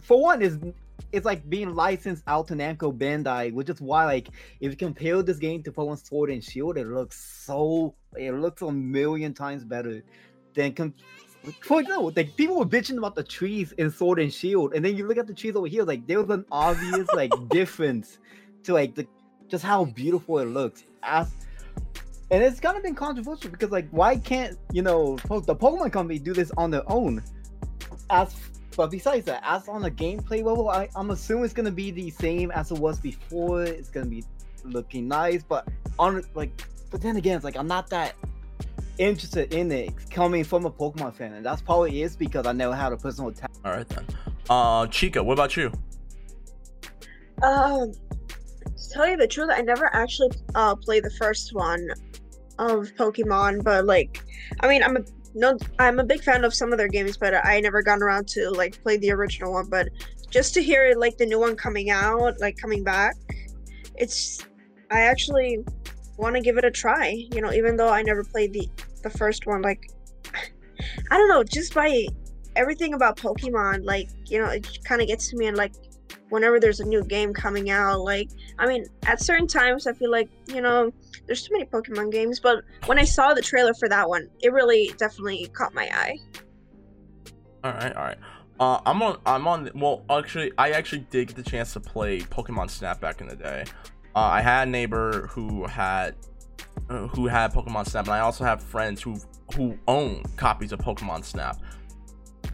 for 0.01 0.21
one, 0.21 0.41
is 0.41 0.59
it's 1.13 1.25
like 1.25 1.49
being 1.49 1.73
licensed 1.73 2.23
out 2.27 2.47
to 2.49 2.55
Namco 2.55 2.97
Bandai, 2.97 3.53
which 3.53 3.69
is 3.69 3.79
why 3.79 4.05
like 4.05 4.27
if 4.59 4.71
you 4.71 4.77
compare 4.77 5.21
this 5.23 5.37
game 5.37 5.63
to 5.63 5.71
Pokemon 5.71 6.05
Sword 6.05 6.31
and 6.31 6.43
Shield, 6.43 6.77
it 6.77 6.87
looks 6.87 7.17
so, 7.45 7.95
it 8.17 8.33
looks 8.33 8.61
a 8.61 8.71
million 8.71 9.33
times 9.33 9.63
better 9.63 10.03
than. 10.53 10.73
Com- 10.73 10.93
for 11.61 11.81
example, 11.81 12.11
like 12.15 12.35
people 12.35 12.57
were 12.57 12.65
bitching 12.65 12.97
about 12.97 13.15
the 13.15 13.23
trees 13.23 13.71
in 13.73 13.91
Sword 13.91 14.19
and 14.19 14.33
Shield, 14.33 14.73
and 14.73 14.83
then 14.83 14.95
you 14.95 15.07
look 15.07 15.17
at 15.17 15.27
the 15.27 15.33
trees 15.33 15.55
over 15.55 15.67
here, 15.67 15.83
like 15.83 16.05
there 16.07 16.21
was 16.21 16.29
an 16.29 16.45
obvious 16.51 17.07
like 17.13 17.31
difference 17.49 18.19
to 18.63 18.73
like 18.73 18.95
the 18.95 19.07
just 19.47 19.63
how 19.63 19.85
beautiful 19.85 20.39
it 20.39 20.45
looks. 20.45 20.83
As 21.03 21.31
and 22.31 22.43
it's 22.43 22.59
kind 22.59 22.75
of 22.75 22.83
been 22.83 22.95
controversial 22.95 23.51
because 23.51 23.71
like 23.71 23.87
why 23.91 24.17
can't 24.17 24.57
you 24.71 24.81
know 24.81 25.17
the 25.27 25.55
Pokemon 25.55 25.91
company 25.91 26.19
do 26.19 26.33
this 26.33 26.51
on 26.57 26.71
their 26.71 26.89
own? 26.91 27.23
As 28.09 28.35
but 28.75 28.91
besides 28.91 29.25
that, 29.25 29.41
as 29.45 29.67
on 29.67 29.81
the 29.81 29.91
gameplay 29.91 30.43
level, 30.43 30.69
I, 30.69 30.89
I'm 30.95 31.11
assuming 31.11 31.45
it's 31.45 31.53
gonna 31.53 31.71
be 31.71 31.91
the 31.91 32.09
same 32.09 32.51
as 32.51 32.71
it 32.71 32.77
was 32.77 32.99
before. 32.99 33.63
It's 33.63 33.89
gonna 33.89 34.07
be 34.07 34.23
looking 34.63 35.07
nice, 35.07 35.43
but 35.43 35.67
on 35.97 36.23
like, 36.33 36.61
but 36.91 37.01
then 37.01 37.15
again, 37.15 37.35
it's 37.35 37.45
like 37.45 37.55
I'm 37.55 37.67
not 37.67 37.89
that 37.89 38.15
interested 38.97 39.53
in 39.53 39.71
it 39.71 39.93
coming 40.09 40.43
from 40.43 40.65
a 40.65 40.71
Pokemon 40.71 41.13
fan, 41.13 41.33
and 41.33 41.45
that's 41.45 41.61
probably 41.61 42.01
is 42.01 42.15
because 42.15 42.45
I 42.45 42.51
never 42.51 42.75
had 42.75 42.93
a 42.93 42.97
personal 42.97 43.29
attack. 43.29 43.51
All 43.63 43.71
right 43.71 43.87
then. 43.87 44.05
Uh, 44.49 44.87
Chica, 44.87 45.23
what 45.23 45.33
about 45.33 45.57
you? 45.57 45.71
Um, 47.41 47.91
to 47.91 48.89
tell 48.91 49.07
you 49.07 49.17
the 49.17 49.27
truth, 49.27 49.49
I 49.51 49.61
never 49.61 49.93
actually 49.93 50.31
uh 50.53 50.75
played 50.75 51.03
the 51.03 51.11
first 51.11 51.53
one 51.53 51.89
of 52.59 52.91
Pokemon, 52.95 53.63
but 53.63 53.85
like, 53.85 54.23
I 54.61 54.67
mean, 54.67 54.83
I'm 54.83 54.97
a 54.97 55.01
no, 55.33 55.57
I'm 55.79 55.99
a 55.99 56.03
big 56.03 56.23
fan 56.23 56.45
of 56.45 56.53
some 56.53 56.71
of 56.71 56.77
their 56.77 56.87
games, 56.87 57.17
but 57.17 57.33
I 57.45 57.59
never 57.59 57.81
gotten 57.81 58.01
around 58.01 58.27
to 58.29 58.49
like 58.51 58.81
play 58.81 58.97
the 58.97 59.11
original 59.11 59.51
one. 59.51 59.67
But 59.67 59.89
just 60.29 60.53
to 60.53 60.63
hear 60.63 60.95
like 60.97 61.17
the 61.17 61.25
new 61.25 61.39
one 61.39 61.57
coming 61.57 61.89
out, 61.89 62.39
like 62.39 62.57
coming 62.57 62.83
back, 62.83 63.15
it's 63.95 64.45
I 64.91 65.01
actually 65.01 65.65
want 66.17 66.35
to 66.35 66.41
give 66.41 66.57
it 66.57 66.65
a 66.65 66.71
try. 66.71 67.25
You 67.31 67.41
know, 67.41 67.51
even 67.51 67.75
though 67.75 67.89
I 67.89 68.01
never 68.01 68.23
played 68.23 68.53
the 68.53 68.69
the 69.03 69.09
first 69.09 69.45
one, 69.45 69.61
like 69.61 69.91
I 71.11 71.17
don't 71.17 71.29
know, 71.29 71.43
just 71.43 71.73
by 71.73 72.07
everything 72.55 72.93
about 72.93 73.17
Pokemon, 73.17 73.85
like 73.85 74.09
you 74.25 74.39
know, 74.39 74.49
it 74.49 74.79
kind 74.83 75.01
of 75.01 75.07
gets 75.07 75.29
to 75.29 75.37
me 75.37 75.47
and 75.47 75.57
like 75.57 75.73
whenever 76.29 76.59
there's 76.59 76.79
a 76.79 76.85
new 76.85 77.03
game 77.03 77.33
coming 77.33 77.69
out 77.69 78.01
like 78.01 78.29
i 78.57 78.65
mean 78.65 78.85
at 79.05 79.21
certain 79.21 79.47
times 79.47 79.85
i 79.85 79.93
feel 79.93 80.09
like 80.09 80.27
you 80.47 80.59
know 80.59 80.91
there's 81.27 81.43
too 81.43 81.53
many 81.53 81.65
pokemon 81.65 82.11
games 82.11 82.39
but 82.39 82.63
when 82.87 82.97
i 82.97 83.03
saw 83.03 83.33
the 83.33 83.41
trailer 83.41 83.73
for 83.75 83.87
that 83.87 84.07
one 84.09 84.27
it 84.41 84.51
really 84.51 84.91
definitely 84.97 85.47
caught 85.53 85.73
my 85.73 85.87
eye 85.93 86.17
All 87.63 87.71
right, 87.73 87.95
all 87.95 88.03
right. 88.03 88.17
Uh, 88.59 88.79
I'm 88.85 89.01
on. 89.01 89.17
I'm 89.25 89.47
on. 89.47 89.69
Well, 89.73 90.05
actually, 90.09 90.51
I 90.57 90.69
actually 90.71 91.05
did 91.09 91.29
get 91.29 91.35
the 91.35 91.43
chance 91.43 91.73
to 91.73 91.79
play 91.79 92.19
Pokemon 92.19 92.69
Snap 92.69 93.01
back 93.01 93.19
in 93.19 93.27
the 93.27 93.35
day. 93.35 93.65
Uh, 94.15 94.19
I 94.19 94.41
had 94.41 94.67
a 94.67 94.71
neighbor 94.71 95.27
who 95.31 95.65
had 95.65 96.15
uh, 96.89 97.07
who 97.07 97.27
had 97.27 97.53
Pokemon 97.53 97.87
Snap, 97.87 98.05
and 98.05 98.13
I 98.13 98.19
also 98.19 98.43
have 98.43 98.61
friends 98.63 99.01
who 99.01 99.17
who 99.55 99.77
own 99.87 100.23
copies 100.37 100.71
of 100.71 100.79
Pokemon 100.79 101.23
Snap. 101.25 101.57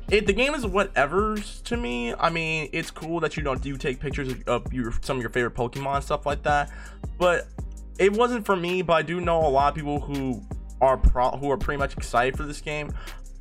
It, 0.09 0.25
the 0.25 0.33
game 0.33 0.53
is 0.55 0.65
whatever's 0.65 1.61
to 1.61 1.77
me. 1.77 2.13
I 2.15 2.29
mean, 2.29 2.69
it's 2.73 2.91
cool 2.91 3.19
that 3.21 3.37
you 3.37 3.43
don't 3.43 3.61
do 3.61 3.77
take 3.77 3.99
pictures 3.99 4.31
of, 4.31 4.47
of 4.47 4.73
your 4.73 4.91
some 5.01 5.17
of 5.17 5.21
your 5.21 5.29
favorite 5.29 5.55
Pokemon 5.55 6.03
stuff 6.03 6.25
like 6.25 6.43
that, 6.43 6.71
but 7.17 7.47
it 7.99 8.11
wasn't 8.11 8.45
for 8.45 8.55
me. 8.55 8.81
But 8.81 8.93
I 8.93 9.01
do 9.03 9.21
know 9.21 9.39
a 9.45 9.47
lot 9.47 9.69
of 9.69 9.75
people 9.75 9.99
who 9.99 10.41
are 10.81 10.97
pro- 10.97 11.37
who 11.37 11.51
are 11.51 11.57
pretty 11.57 11.77
much 11.77 11.93
excited 11.93 12.35
for 12.35 12.43
this 12.43 12.59
game. 12.59 12.91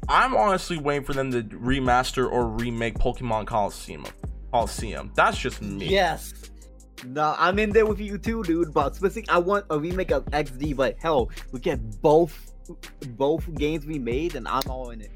I'm 0.09 0.37
honestly 0.37 0.77
waiting 0.77 1.05
for 1.05 1.13
them 1.13 1.31
to 1.33 1.43
remaster 1.43 2.31
or 2.31 2.47
remake 2.47 2.99
Pokemon 2.99 3.47
Colosseum. 3.47 4.05
Colosseum. 4.53 5.13
That's 5.15 5.39
just 5.39 5.63
me. 5.63 5.87
Yes. 5.87 6.35
No, 7.07 7.35
I'm 7.39 7.59
in 7.59 7.71
there 7.71 7.87
with 7.87 8.01
you 8.01 8.19
too, 8.19 8.43
dude. 8.43 8.73
But 8.73 8.95
specifically, 8.95 9.31
I 9.31 9.39
want 9.39 9.67
a 9.71 9.79
remake 9.79 10.11
of 10.11 10.25
XD. 10.27 10.77
But 10.77 10.97
hell, 10.99 11.31
we 11.53 11.61
get 11.61 12.01
both 12.01 12.53
both 13.17 13.53
games 13.55 13.87
we 13.87 13.99
made, 13.99 14.35
and 14.35 14.47
I'm 14.47 14.63
all 14.69 14.91
in 14.91 15.01
it. 15.01 15.11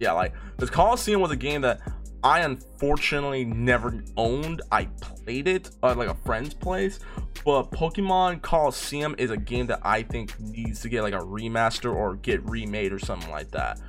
Yeah, 0.00 0.12
like 0.12 0.32
because 0.56 0.70
Colosseum 0.70 1.20
was 1.20 1.30
a 1.30 1.36
game 1.36 1.60
that 1.62 1.80
I 2.22 2.40
unfortunately 2.40 3.44
never 3.44 4.02
owned. 4.16 4.62
I 4.72 4.86
played 5.00 5.48
it 5.48 5.70
at 5.82 5.98
like 5.98 6.08
a 6.08 6.14
friend's 6.14 6.54
place, 6.54 6.98
but 7.44 7.70
Pokemon 7.70 8.42
Colosseum 8.42 9.14
is 9.18 9.30
a 9.30 9.36
game 9.36 9.66
that 9.68 9.80
I 9.82 10.02
think 10.02 10.38
needs 10.40 10.80
to 10.80 10.88
get 10.88 11.02
like 11.02 11.14
a 11.14 11.18
remaster 11.18 11.94
or 11.94 12.16
get 12.16 12.42
remade 12.48 12.92
or 12.92 12.98
something 12.98 13.30
like 13.30 13.50
that. 13.52 13.80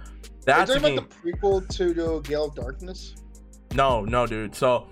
That's 0.46 0.72
Are 0.72 0.74
a 0.74 0.76
you 0.76 0.82
talking 0.82 0.96
game. 0.96 1.06
about 1.06 1.24
the 1.24 1.32
prequel 1.32 1.76
to 1.78 1.94
the 1.94 2.20
Gale 2.22 2.46
of 2.46 2.56
Darkness? 2.56 3.16
No, 3.74 4.04
no, 4.04 4.26
dude. 4.26 4.56
So 4.56 4.88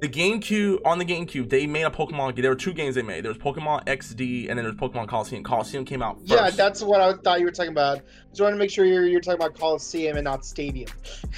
the 0.00 0.08
GameCube 0.08 0.78
on 0.84 0.98
the 0.98 1.04
GameCube, 1.04 1.48
they 1.48 1.66
made 1.66 1.82
a 1.82 1.90
Pokemon. 1.90 2.40
There 2.40 2.50
were 2.50 2.56
two 2.56 2.72
games 2.72 2.94
they 2.94 3.02
made. 3.02 3.24
There 3.24 3.32
was 3.32 3.38
Pokemon 3.38 3.84
XD, 3.86 4.48
and 4.48 4.58
then 4.58 4.64
there 4.64 4.72
was 4.72 4.76
Pokemon 4.76 5.08
Colosseum. 5.08 5.42
Colosseum 5.42 5.84
came 5.84 6.02
out 6.02 6.18
first. 6.20 6.30
Yeah, 6.30 6.50
that's 6.50 6.82
what 6.82 7.00
I 7.00 7.14
thought 7.14 7.40
you 7.40 7.46
were 7.46 7.50
talking 7.52 7.72
about. 7.72 8.02
Just 8.30 8.40
wanted 8.40 8.52
to 8.54 8.58
make 8.58 8.70
sure 8.70 8.84
you're, 8.84 9.06
you're 9.06 9.20
talking 9.20 9.40
about 9.40 9.58
Colosseum 9.58 10.16
and 10.16 10.24
not 10.24 10.44
Stadium. 10.44 10.88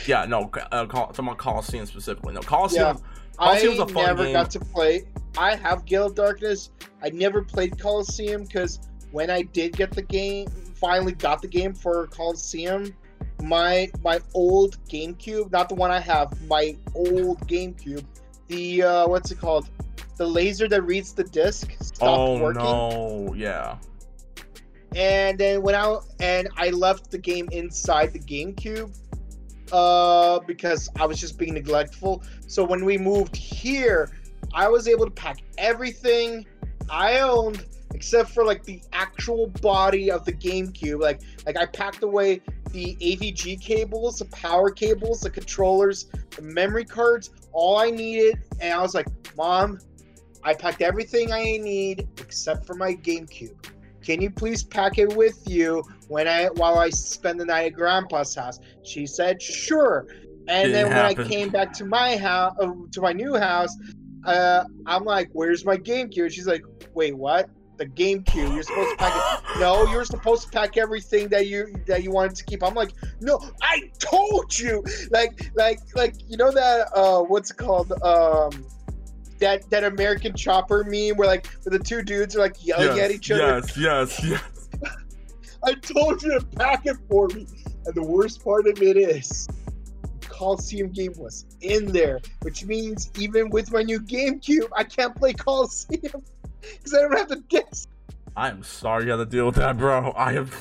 yeah. 0.06 0.26
No, 0.26 0.50
uh, 0.72 0.86
Col- 0.86 1.06
talking 1.06 1.26
about 1.26 1.38
Colosseum 1.38 1.86
specifically. 1.86 2.34
No, 2.34 2.40
Colosseum. 2.40 2.98
I 3.38 3.58
Colosseum's 3.58 3.78
a 3.78 3.86
fun 3.86 4.04
never 4.04 4.24
game. 4.24 4.32
got 4.34 4.50
to 4.50 4.60
play. 4.60 5.04
I 5.38 5.56
have 5.56 5.86
Gale 5.86 6.06
of 6.06 6.14
Darkness. 6.14 6.70
I 7.02 7.08
never 7.10 7.42
played 7.42 7.78
Colosseum 7.78 8.44
because 8.44 8.80
when 9.12 9.30
I 9.30 9.42
did 9.42 9.74
get 9.76 9.92
the 9.92 10.02
game, 10.02 10.48
finally 10.74 11.12
got 11.12 11.40
the 11.40 11.48
game 11.48 11.72
for 11.72 12.06
Colosseum, 12.08 12.94
my 13.42 13.90
my 14.02 14.20
old 14.34 14.76
GameCube, 14.88 15.50
not 15.50 15.70
the 15.70 15.74
one 15.74 15.90
I 15.90 16.00
have, 16.00 16.38
my 16.46 16.76
old 16.94 17.40
GameCube, 17.48 18.04
the 18.50 18.82
uh, 18.82 19.08
what's 19.08 19.30
it 19.30 19.38
called? 19.40 19.70
The 20.16 20.26
laser 20.26 20.68
that 20.68 20.82
reads 20.82 21.14
the 21.14 21.24
disc 21.24 21.72
stopped 21.80 22.02
oh 22.02 22.38
working. 22.38 22.62
no, 22.62 23.32
yeah. 23.34 23.78
and 24.94 25.38
then 25.38 25.62
went 25.62 25.76
out 25.76 26.04
and 26.20 26.48
I 26.56 26.70
left 26.70 27.10
the 27.10 27.18
game 27.18 27.48
inside 27.52 28.12
the 28.12 28.18
GameCube 28.18 28.94
uh 29.72 30.40
because 30.40 30.90
I 30.98 31.06
was 31.06 31.18
just 31.20 31.38
being 31.38 31.54
neglectful. 31.54 32.22
So 32.48 32.64
when 32.64 32.84
we 32.84 32.98
moved 32.98 33.34
here, 33.36 34.10
I 34.52 34.68
was 34.68 34.88
able 34.88 35.06
to 35.06 35.10
pack 35.12 35.38
everything 35.56 36.44
I 36.90 37.20
owned 37.20 37.64
except 37.94 38.30
for 38.30 38.44
like 38.44 38.64
the 38.64 38.82
actual 38.92 39.46
body 39.62 40.10
of 40.10 40.24
the 40.24 40.32
GameCube. 40.32 41.00
Like 41.00 41.20
like 41.46 41.56
I 41.56 41.66
packed 41.66 42.02
away 42.02 42.42
the 42.72 42.96
AVG 43.00 43.60
cables, 43.60 44.18
the 44.18 44.24
power 44.26 44.70
cables, 44.70 45.20
the 45.20 45.30
controllers, 45.30 46.06
the 46.36 46.42
memory 46.42 46.84
cards, 46.84 47.30
all 47.52 47.78
I 47.78 47.90
needed 47.90 48.38
and 48.60 48.72
I 48.72 48.80
was 48.80 48.94
like, 48.94 49.08
"Mom, 49.36 49.78
I 50.42 50.54
packed 50.54 50.82
everything 50.82 51.32
I 51.32 51.42
need 51.58 52.08
except 52.18 52.66
for 52.66 52.74
my 52.74 52.94
GameCube." 52.94 53.56
can 54.02 54.20
you 54.20 54.30
please 54.30 54.62
pack 54.62 54.98
it 54.98 55.14
with 55.16 55.48
you 55.48 55.84
when 56.08 56.26
I 56.26 56.46
while 56.46 56.78
I 56.78 56.90
spend 56.90 57.38
the 57.38 57.44
night 57.44 57.66
at 57.66 57.74
Grandpa's 57.74 58.34
house? 58.34 58.58
She 58.82 59.06
said, 59.06 59.40
sure. 59.40 60.06
And 60.48 60.68
Didn't 60.68 60.72
then 60.72 60.84
when 60.86 60.92
happen. 60.92 61.24
I 61.24 61.28
came 61.28 61.48
back 61.50 61.72
to 61.74 61.84
my 61.84 62.16
house, 62.16 62.56
uh, 62.60 62.72
to 62.92 63.00
my 63.00 63.12
new 63.12 63.36
house, 63.36 63.76
uh, 64.24 64.64
I'm 64.86 65.04
like, 65.04 65.28
"Where's 65.32 65.64
my 65.64 65.76
GameCube?" 65.76 66.32
She's 66.32 66.46
like, 66.46 66.64
"Wait, 66.94 67.16
what? 67.16 67.48
The 67.80 67.86
GameCube? 67.86 68.52
You're 68.54 68.62
supposed 68.62 68.90
to 68.90 68.96
pack 68.98 69.42
it? 69.42 69.58
No, 69.58 69.90
you're 69.90 70.04
supposed 70.04 70.42
to 70.42 70.48
pack 70.50 70.76
everything 70.76 71.28
that 71.28 71.46
you 71.46 71.74
that 71.86 72.02
you 72.04 72.10
wanted 72.10 72.36
to 72.36 72.44
keep." 72.44 72.62
I'm 72.62 72.74
like, 72.74 72.92
"No, 73.22 73.40
I 73.62 73.90
told 73.98 74.58
you!" 74.58 74.84
Like, 75.10 75.50
like, 75.54 75.80
like, 75.96 76.14
you 76.28 76.36
know 76.36 76.50
that 76.50 76.88
uh, 76.94 77.22
what's 77.22 77.50
it 77.50 77.56
called? 77.56 77.90
Um, 78.02 78.66
that 79.38 79.70
that 79.70 79.84
American 79.84 80.36
Chopper 80.36 80.84
meme 80.84 81.16
where 81.16 81.26
like 81.26 81.46
where 81.62 81.78
the 81.78 81.82
two 81.82 82.02
dudes 82.02 82.36
are 82.36 82.40
like 82.40 82.64
yelling 82.64 82.98
yes, 82.98 83.04
at 83.06 83.10
each 83.12 83.30
other. 83.30 83.40
Yes, 83.40 83.78
yes, 83.78 84.24
yes. 84.26 84.68
I 85.64 85.72
told 85.72 86.22
you 86.22 86.38
to 86.38 86.44
pack 86.56 86.84
it 86.84 86.98
for 87.08 87.28
me. 87.28 87.46
And 87.86 87.94
the 87.94 88.02
worst 88.02 88.44
part 88.44 88.66
of 88.66 88.82
it 88.82 88.98
is, 88.98 89.48
Colosseum 90.20 90.90
game 90.92 91.14
was 91.16 91.46
in 91.62 91.92
there, 91.92 92.20
which 92.42 92.66
means 92.66 93.10
even 93.18 93.48
with 93.48 93.72
my 93.72 93.82
new 93.82 94.00
GameCube, 94.00 94.68
I 94.76 94.84
can't 94.84 95.16
play 95.16 95.32
Colosseum 95.32 96.22
because 96.60 96.94
I 96.94 97.02
don't 97.02 97.16
have 97.16 97.28
the 97.28 97.42
disc. 97.48 97.88
I 98.36 98.48
am 98.48 98.62
sorry 98.62 99.04
you 99.04 99.10
had 99.10 99.16
to 99.18 99.26
deal 99.26 99.46
with 99.46 99.56
that, 99.56 99.76
bro. 99.76 100.12
I 100.16 100.32
have. 100.32 100.54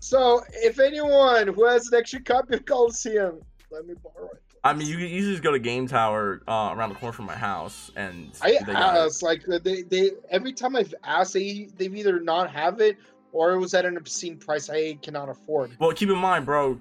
So, 0.00 0.42
if 0.52 0.78
anyone 0.78 1.48
who 1.48 1.64
has 1.64 1.88
an 1.88 1.98
extra 1.98 2.20
copy 2.20 2.56
of 2.56 2.64
Colosseum, 2.64 3.40
let 3.70 3.86
me 3.86 3.94
borrow 4.02 4.28
it. 4.32 4.42
I 4.64 4.72
mean, 4.72 4.88
you 4.88 4.96
can 4.96 5.06
easily 5.06 5.34
just 5.34 5.42
go 5.42 5.52
to 5.52 5.58
Game 5.58 5.86
Tower 5.86 6.40
uh, 6.48 6.72
around 6.74 6.88
the 6.88 6.94
corner 6.94 7.12
from 7.12 7.26
my 7.26 7.36
house, 7.36 7.90
and 7.96 8.30
I 8.40 8.58
asked, 8.66 9.22
like 9.22 9.44
they, 9.62 9.82
they 9.82 10.12
every 10.30 10.54
time 10.54 10.74
I've 10.74 10.94
asked, 11.04 11.34
they 11.34 11.68
they've 11.76 11.94
either 11.94 12.18
not 12.18 12.50
have 12.50 12.80
it 12.80 12.96
or 13.34 13.52
it 13.52 13.58
was 13.58 13.74
at 13.74 13.84
an 13.84 13.96
obscene 13.96 14.38
price 14.38 14.70
I 14.70 14.94
cannot 15.02 15.28
afford. 15.28 15.76
Well, 15.78 15.92
keep 15.92 16.08
in 16.08 16.16
mind, 16.16 16.46
bro. 16.46 16.78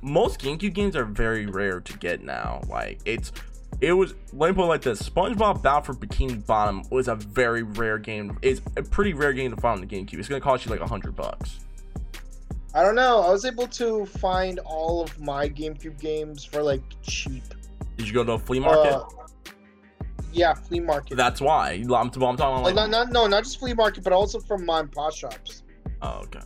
Most 0.00 0.40
GameCube 0.40 0.72
games 0.72 0.96
are 0.96 1.04
very 1.04 1.46
rare 1.46 1.80
to 1.80 1.98
get 1.98 2.22
now. 2.22 2.62
Like 2.68 3.00
it's, 3.04 3.32
it 3.80 3.92
was. 3.92 4.14
Let 4.32 4.48
me 4.50 4.54
put 4.54 4.64
it 4.64 4.68
like 4.68 4.82
this: 4.82 5.02
SpongeBob 5.02 5.62
Battle 5.62 5.82
for 5.82 5.94
Bikini 5.94 6.44
Bottom 6.46 6.82
was 6.90 7.08
a 7.08 7.14
very 7.14 7.62
rare 7.62 7.98
game. 7.98 8.38
It's 8.42 8.60
a 8.76 8.82
pretty 8.82 9.14
rare 9.14 9.32
game 9.32 9.54
to 9.54 9.60
find 9.60 9.80
on 9.80 9.86
the 9.86 9.96
GameCube. 9.96 10.18
It's 10.18 10.28
gonna 10.28 10.40
cost 10.40 10.64
you 10.64 10.70
like 10.70 10.80
a 10.80 10.86
hundred 10.86 11.14
bucks. 11.14 11.60
I 12.74 12.82
don't 12.82 12.94
know. 12.94 13.20
I 13.20 13.30
was 13.30 13.44
able 13.44 13.66
to 13.68 14.04
find 14.06 14.58
all 14.60 15.02
of 15.02 15.18
my 15.20 15.48
GameCube 15.48 15.98
games 16.00 16.44
for 16.44 16.62
like 16.62 16.82
cheap. 17.02 17.42
Did 17.96 18.08
you 18.08 18.14
go 18.14 18.24
to 18.24 18.32
a 18.32 18.38
flea 18.38 18.60
market? 18.60 18.94
Uh, 18.94 19.04
yeah, 20.32 20.54
flea 20.54 20.80
market. 20.80 21.16
That's 21.16 21.40
why. 21.40 21.72
I'm, 21.72 21.92
I'm 21.92 22.10
talking 22.10 22.64
like. 22.64 22.74
not, 22.74 22.90
not, 22.90 23.10
no, 23.10 23.26
not 23.26 23.44
just 23.44 23.58
flea 23.58 23.74
market, 23.74 24.04
but 24.04 24.12
also 24.12 24.38
from 24.38 24.66
mom 24.66 24.80
and 24.80 24.92
pop 24.92 25.14
shops. 25.14 25.62
oh, 26.02 26.20
okay. 26.24 26.40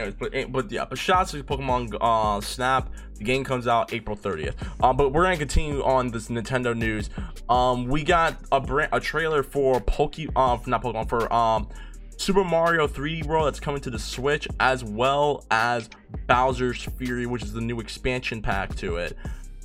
Anyways, 0.00 0.16
but 0.18 0.34
eh, 0.34 0.46
but 0.48 0.72
yeah, 0.72 0.86
but 0.86 0.98
shots 0.98 1.32
to 1.32 1.44
Pokemon 1.44 1.94
uh, 2.00 2.40
Snap. 2.40 2.88
The 3.16 3.24
game 3.24 3.44
comes 3.44 3.66
out 3.66 3.92
April 3.92 4.16
30th. 4.16 4.54
Um, 4.82 4.96
but 4.96 5.12
we're 5.12 5.24
gonna 5.24 5.36
continue 5.36 5.82
on 5.84 6.10
this 6.10 6.28
Nintendo 6.28 6.74
news. 6.74 7.10
Um, 7.50 7.86
we 7.86 8.02
got 8.02 8.36
a 8.50 8.60
brand, 8.60 8.88
a 8.92 9.00
trailer 9.00 9.42
for 9.42 9.78
Poke, 9.80 10.18
um, 10.36 10.62
not 10.66 10.82
Pokemon 10.82 11.06
for 11.06 11.30
um, 11.30 11.68
Super 12.16 12.44
Mario 12.44 12.86
3D 12.88 13.26
World 13.26 13.46
that's 13.46 13.60
coming 13.60 13.82
to 13.82 13.90
the 13.90 13.98
Switch, 13.98 14.48
as 14.58 14.82
well 14.82 15.44
as 15.50 15.90
Bowser's 16.26 16.82
Fury, 16.82 17.26
which 17.26 17.42
is 17.42 17.52
the 17.52 17.60
new 17.60 17.78
expansion 17.78 18.40
pack 18.40 18.74
to 18.76 18.96
it. 18.96 19.16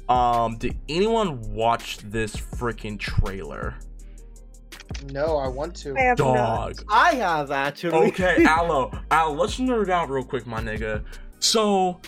Um, 0.10 0.58
did 0.58 0.78
anyone 0.90 1.54
watch 1.54 2.00
this 2.00 2.36
freaking 2.36 3.00
trailer? 3.00 3.76
No, 5.12 5.38
I 5.38 5.48
want 5.48 5.76
to. 5.78 5.96
I 5.98 6.02
have 6.02 6.20
not. 6.20 6.36
Dog. 6.36 6.86
I 6.90 7.16
have 7.16 7.52
actually. 7.52 8.10
Okay, 8.10 8.44
Aloe, 8.48 8.92
Aloe, 9.12 9.34
let's 9.34 9.58
nerd 9.60 9.90
out 9.90 10.10
real 10.10 10.24
quick, 10.24 10.46
my 10.46 10.62
nigga. 10.62 11.04
So, 11.40 12.00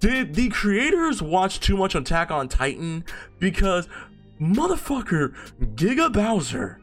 did 0.00 0.34
the 0.34 0.48
creators 0.48 1.22
watch 1.22 1.60
too 1.60 1.76
much 1.76 1.94
Attack 1.94 2.30
on 2.30 2.48
Titan? 2.48 3.04
Because, 3.38 3.88
motherfucker, 4.40 5.34
Giga 5.74 6.12
Bowser 6.12 6.80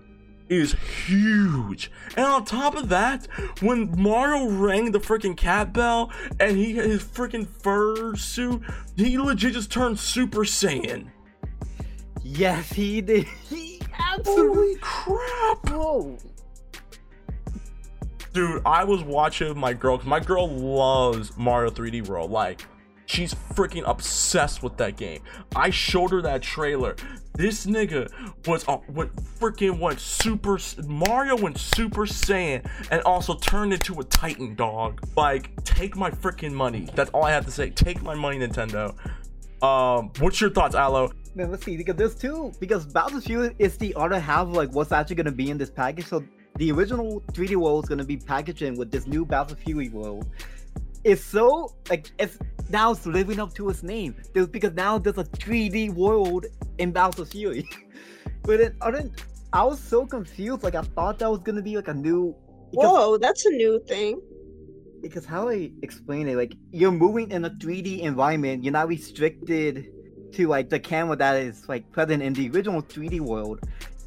is 0.49 0.73
huge. 1.05 1.91
And 2.15 2.25
on 2.25 2.45
top 2.45 2.75
of 2.75 2.89
that, 2.89 3.27
when 3.61 3.99
Mario 4.01 4.49
rang 4.49 4.91
the 4.91 4.99
freaking 4.99 5.35
cat 5.35 5.73
bell 5.73 6.11
and 6.39 6.57
he 6.57 6.73
his 6.73 7.03
freaking 7.03 7.47
fur 7.61 8.15
suit, 8.15 8.61
he 8.95 9.17
legit 9.17 9.53
just 9.53 9.71
turned 9.71 9.99
Super 9.99 10.41
Saiyan. 10.41 11.09
Yes, 12.23 12.71
he 12.71 13.01
did. 13.01 13.25
He 13.49 13.76
absolutely. 13.99 14.55
Holy 14.55 14.75
crap! 14.81 15.69
Whoa. 15.69 16.17
Dude, 18.33 18.61
I 18.65 18.83
was 18.83 19.01
watching 19.03 19.47
with 19.49 19.57
my 19.57 19.73
girl. 19.73 19.97
'cause 19.97 20.05
my 20.07 20.19
girl 20.19 20.47
loves 20.49 21.35
Mario 21.37 21.71
3D 21.71 22.01
World. 22.01 22.29
Like, 22.29 22.65
she's 23.07 23.33
freaking 23.33 23.83
obsessed 23.87 24.61
with 24.61 24.77
that 24.77 24.95
game. 24.95 25.21
I 25.55 25.69
showed 25.71 26.11
her 26.11 26.21
that 26.21 26.43
trailer. 26.43 26.95
This 27.33 27.65
nigga 27.67 28.09
was 28.47 28.67
uh, 28.67 28.77
what 28.87 29.15
freaking 29.15 29.79
went 29.79 29.99
super. 29.99 30.59
Mario 30.85 31.35
went 31.35 31.57
Super 31.59 32.05
Saiyan 32.05 32.67
and 32.91 33.01
also 33.03 33.35
turned 33.35 33.73
into 33.73 33.99
a 33.99 34.03
Titan 34.03 34.55
dog. 34.55 35.01
Like, 35.15 35.51
take 35.63 35.95
my 35.95 36.09
freaking 36.11 36.51
money. 36.53 36.89
That's 36.95 37.09
all 37.11 37.23
I 37.25 37.31
have 37.31 37.45
to 37.45 37.51
say. 37.51 37.69
Take 37.69 38.01
my 38.01 38.15
money, 38.15 38.39
Nintendo. 38.39 38.95
Um, 39.63 40.11
what's 40.19 40.39
your 40.41 40.49
thoughts, 40.51 40.75
Aloe? 40.75 41.11
Then 41.37 41.51
let's 41.51 41.63
see, 41.63 41.77
because 41.77 41.95
there's 41.95 42.15
two. 42.15 42.51
Because 42.59 42.87
Fury 43.23 43.55
is 43.59 43.77
the 43.77 43.93
other 43.95 44.19
half, 44.19 44.47
of, 44.47 44.53
like 44.53 44.71
what's 44.73 44.91
actually 44.91 45.17
gonna 45.17 45.31
be 45.31 45.51
in 45.51 45.57
this 45.59 45.69
package. 45.69 46.05
So 46.07 46.23
the 46.55 46.71
original 46.71 47.21
3D 47.33 47.55
world 47.55 47.83
is 47.85 47.89
gonna 47.89 48.03
be 48.03 48.17
packaged 48.17 48.63
in 48.63 48.75
with 48.75 48.89
this 48.91 49.05
new 49.05 49.23
Bowser 49.23 49.55
Fury 49.55 49.89
world. 49.89 50.27
It's 51.03 51.23
so 51.23 51.75
like 51.91 52.09
it's 52.17 52.39
now 52.69 52.91
it's 52.91 53.05
living 53.05 53.39
up 53.39 53.53
to 53.53 53.69
its 53.69 53.83
name. 53.83 54.15
There's 54.33 54.47
because 54.47 54.73
now 54.73 54.97
there's 54.97 55.19
a 55.19 55.23
3D 55.25 55.93
world 55.93 56.47
in 56.79 56.91
Bowser 56.91 57.23
Fury. 57.25 57.69
but 58.41 58.57
then 58.57 58.75
other 58.81 58.97
than, 58.97 59.11
I 59.53 59.63
was 59.63 59.79
so 59.79 60.07
confused. 60.07 60.63
Like 60.63 60.73
I 60.73 60.81
thought 60.81 61.19
that 61.19 61.29
was 61.29 61.41
gonna 61.41 61.61
be 61.61 61.75
like 61.75 61.87
a 61.87 61.93
new. 61.93 62.35
because- 62.71 62.89
Whoa, 62.91 63.17
that's 63.19 63.45
a 63.45 63.51
new 63.51 63.79
thing. 63.87 64.19
because 65.03 65.23
how 65.23 65.49
I 65.49 65.69
explain 65.83 66.27
it, 66.27 66.35
like 66.35 66.55
you're 66.71 66.91
moving 66.91 67.29
in 67.29 67.45
a 67.45 67.51
3D 67.51 67.99
environment, 68.01 68.63
you're 68.63 68.73
not 68.73 68.87
restricted 68.87 69.93
to 70.33 70.47
like 70.47 70.69
the 70.69 70.79
camera 70.79 71.15
that 71.15 71.35
is 71.37 71.67
like 71.67 71.89
present 71.91 72.21
in 72.21 72.33
the 72.33 72.49
original 72.49 72.81
3D 72.81 73.19
world, 73.19 73.61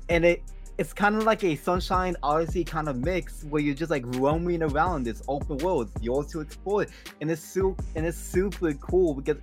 and 0.08 0.24
it 0.24 0.42
it's 0.78 0.94
kind 0.94 1.14
of 1.14 1.24
like 1.24 1.44
a 1.44 1.56
Sunshine 1.56 2.16
Odyssey 2.22 2.64
kind 2.64 2.88
of 2.88 2.96
mix 2.96 3.44
where 3.44 3.60
you're 3.60 3.74
just 3.74 3.90
like 3.90 4.04
roaming 4.16 4.62
around 4.62 5.04
this 5.04 5.22
open 5.28 5.58
world, 5.58 5.90
yours 6.00 6.28
to 6.28 6.40
explore, 6.40 6.86
and 7.20 7.30
it's 7.30 7.42
super 7.42 7.84
and 7.96 8.06
it's 8.06 8.16
super 8.16 8.72
cool 8.74 9.14
because 9.14 9.36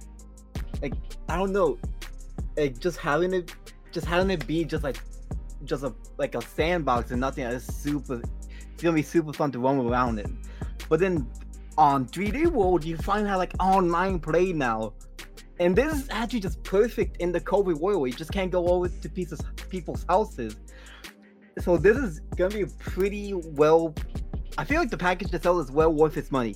like 0.82 0.94
I 1.30 1.38
don't 1.38 1.54
know, 1.54 1.78
like 2.56 2.80
just 2.80 2.98
having 2.98 3.34
it, 3.34 3.54
just 3.92 4.08
having 4.08 4.32
it 4.32 4.48
be 4.48 4.66
just 4.66 4.84
like 4.84 4.98
just 5.64 5.84
a 5.84 5.94
like 6.18 6.36
a 6.36 6.42
sandbox 6.42 7.12
and 7.12 7.22
nothing 7.22 7.44
is 7.46 7.66
super. 7.66 8.22
It's 8.74 8.84
gonna 8.84 8.96
be 8.96 9.04
super 9.04 9.34
fun 9.34 9.52
to 9.52 9.60
roam 9.60 9.88
around 9.88 10.20
in. 10.20 10.40
But 10.90 11.00
then 11.00 11.28
on 11.78 12.08
3D 12.08 12.48
World, 12.48 12.84
you 12.84 12.98
find 12.98 13.28
out 13.28 13.38
like 13.38 13.54
online 13.60 14.20
play 14.20 14.54
now. 14.54 14.94
And 15.60 15.76
this 15.76 15.94
is 15.94 16.08
actually 16.12 16.42
just 16.42 16.62
perfect 16.64 17.18
in 17.18 17.32
the 17.32 17.42
COVID 17.42 17.80
world. 17.80 18.02
Where 18.02 18.08
you 18.08 18.16
just 18.16 18.32
can't 18.32 18.52
go 18.52 18.68
over 18.68 18.90
to 18.90 19.10
pieces, 19.10 19.42
people's 19.70 20.06
houses. 20.08 20.56
So 21.60 21.78
this 21.78 21.98
is 21.98 22.20
gonna 22.36 22.54
be 22.54 22.66
pretty 22.80 23.34
well. 23.34 23.96
I 24.58 24.64
feel 24.64 24.80
like 24.80 24.92
the 24.92 24.98
package 24.98 25.32
to 25.32 25.42
sell 25.42 25.60
is 25.60 25.72
well 25.72 25.92
worth 25.92 26.18
its 26.18 26.32
money. 26.32 26.56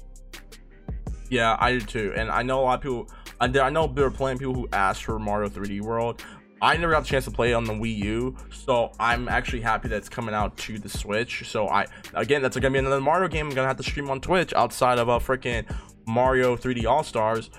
Yeah, 1.30 1.58
I 1.60 1.72
do 1.72 1.82
too. 1.82 2.14
And 2.16 2.30
I 2.30 2.44
know 2.44 2.60
a 2.60 2.64
lot 2.64 2.76
of 2.76 2.82
people. 2.82 3.10
I 3.40 3.48
know 3.48 3.88
there 3.88 4.06
are 4.06 4.12
plenty 4.12 4.34
of 4.34 4.40
people 4.40 4.54
who 4.54 4.70
asked 4.72 5.04
for 5.04 5.18
Mario 5.18 5.50
3D 5.50 5.82
World. 5.82 6.24
I 6.62 6.78
never 6.78 6.92
got 6.92 7.02
the 7.02 7.08
chance 7.08 7.26
to 7.26 7.32
play 7.32 7.52
it 7.52 7.54
on 7.56 7.64
the 7.64 7.74
Wii 7.74 7.98
U, 8.04 8.38
so 8.52 8.92
I'm 9.00 9.28
actually 9.28 9.62
happy 9.62 9.88
that 9.88 9.96
it's 9.96 10.10
coming 10.10 10.36
out 10.36 10.56
to 10.58 10.78
the 10.78 10.90
Switch. 10.90 11.50
So 11.50 11.68
I, 11.68 11.88
again, 12.14 12.44
that's 12.44 12.56
gonna 12.56 12.70
be 12.70 12.78
another 12.78 13.02
Mario 13.02 13.28
game 13.30 13.48
I'm 13.48 13.56
gonna 13.56 13.68
have 13.68 13.78
to 13.78 13.84
stream 13.84 14.12
on 14.12 14.22
Twitch 14.22 14.54
outside 14.54 15.00
of 15.00 15.08
a 15.08 15.18
freaking 15.18 15.66
Mario 16.06 16.56
3D 16.56 16.86
All 16.86 17.04
Stars. 17.04 17.50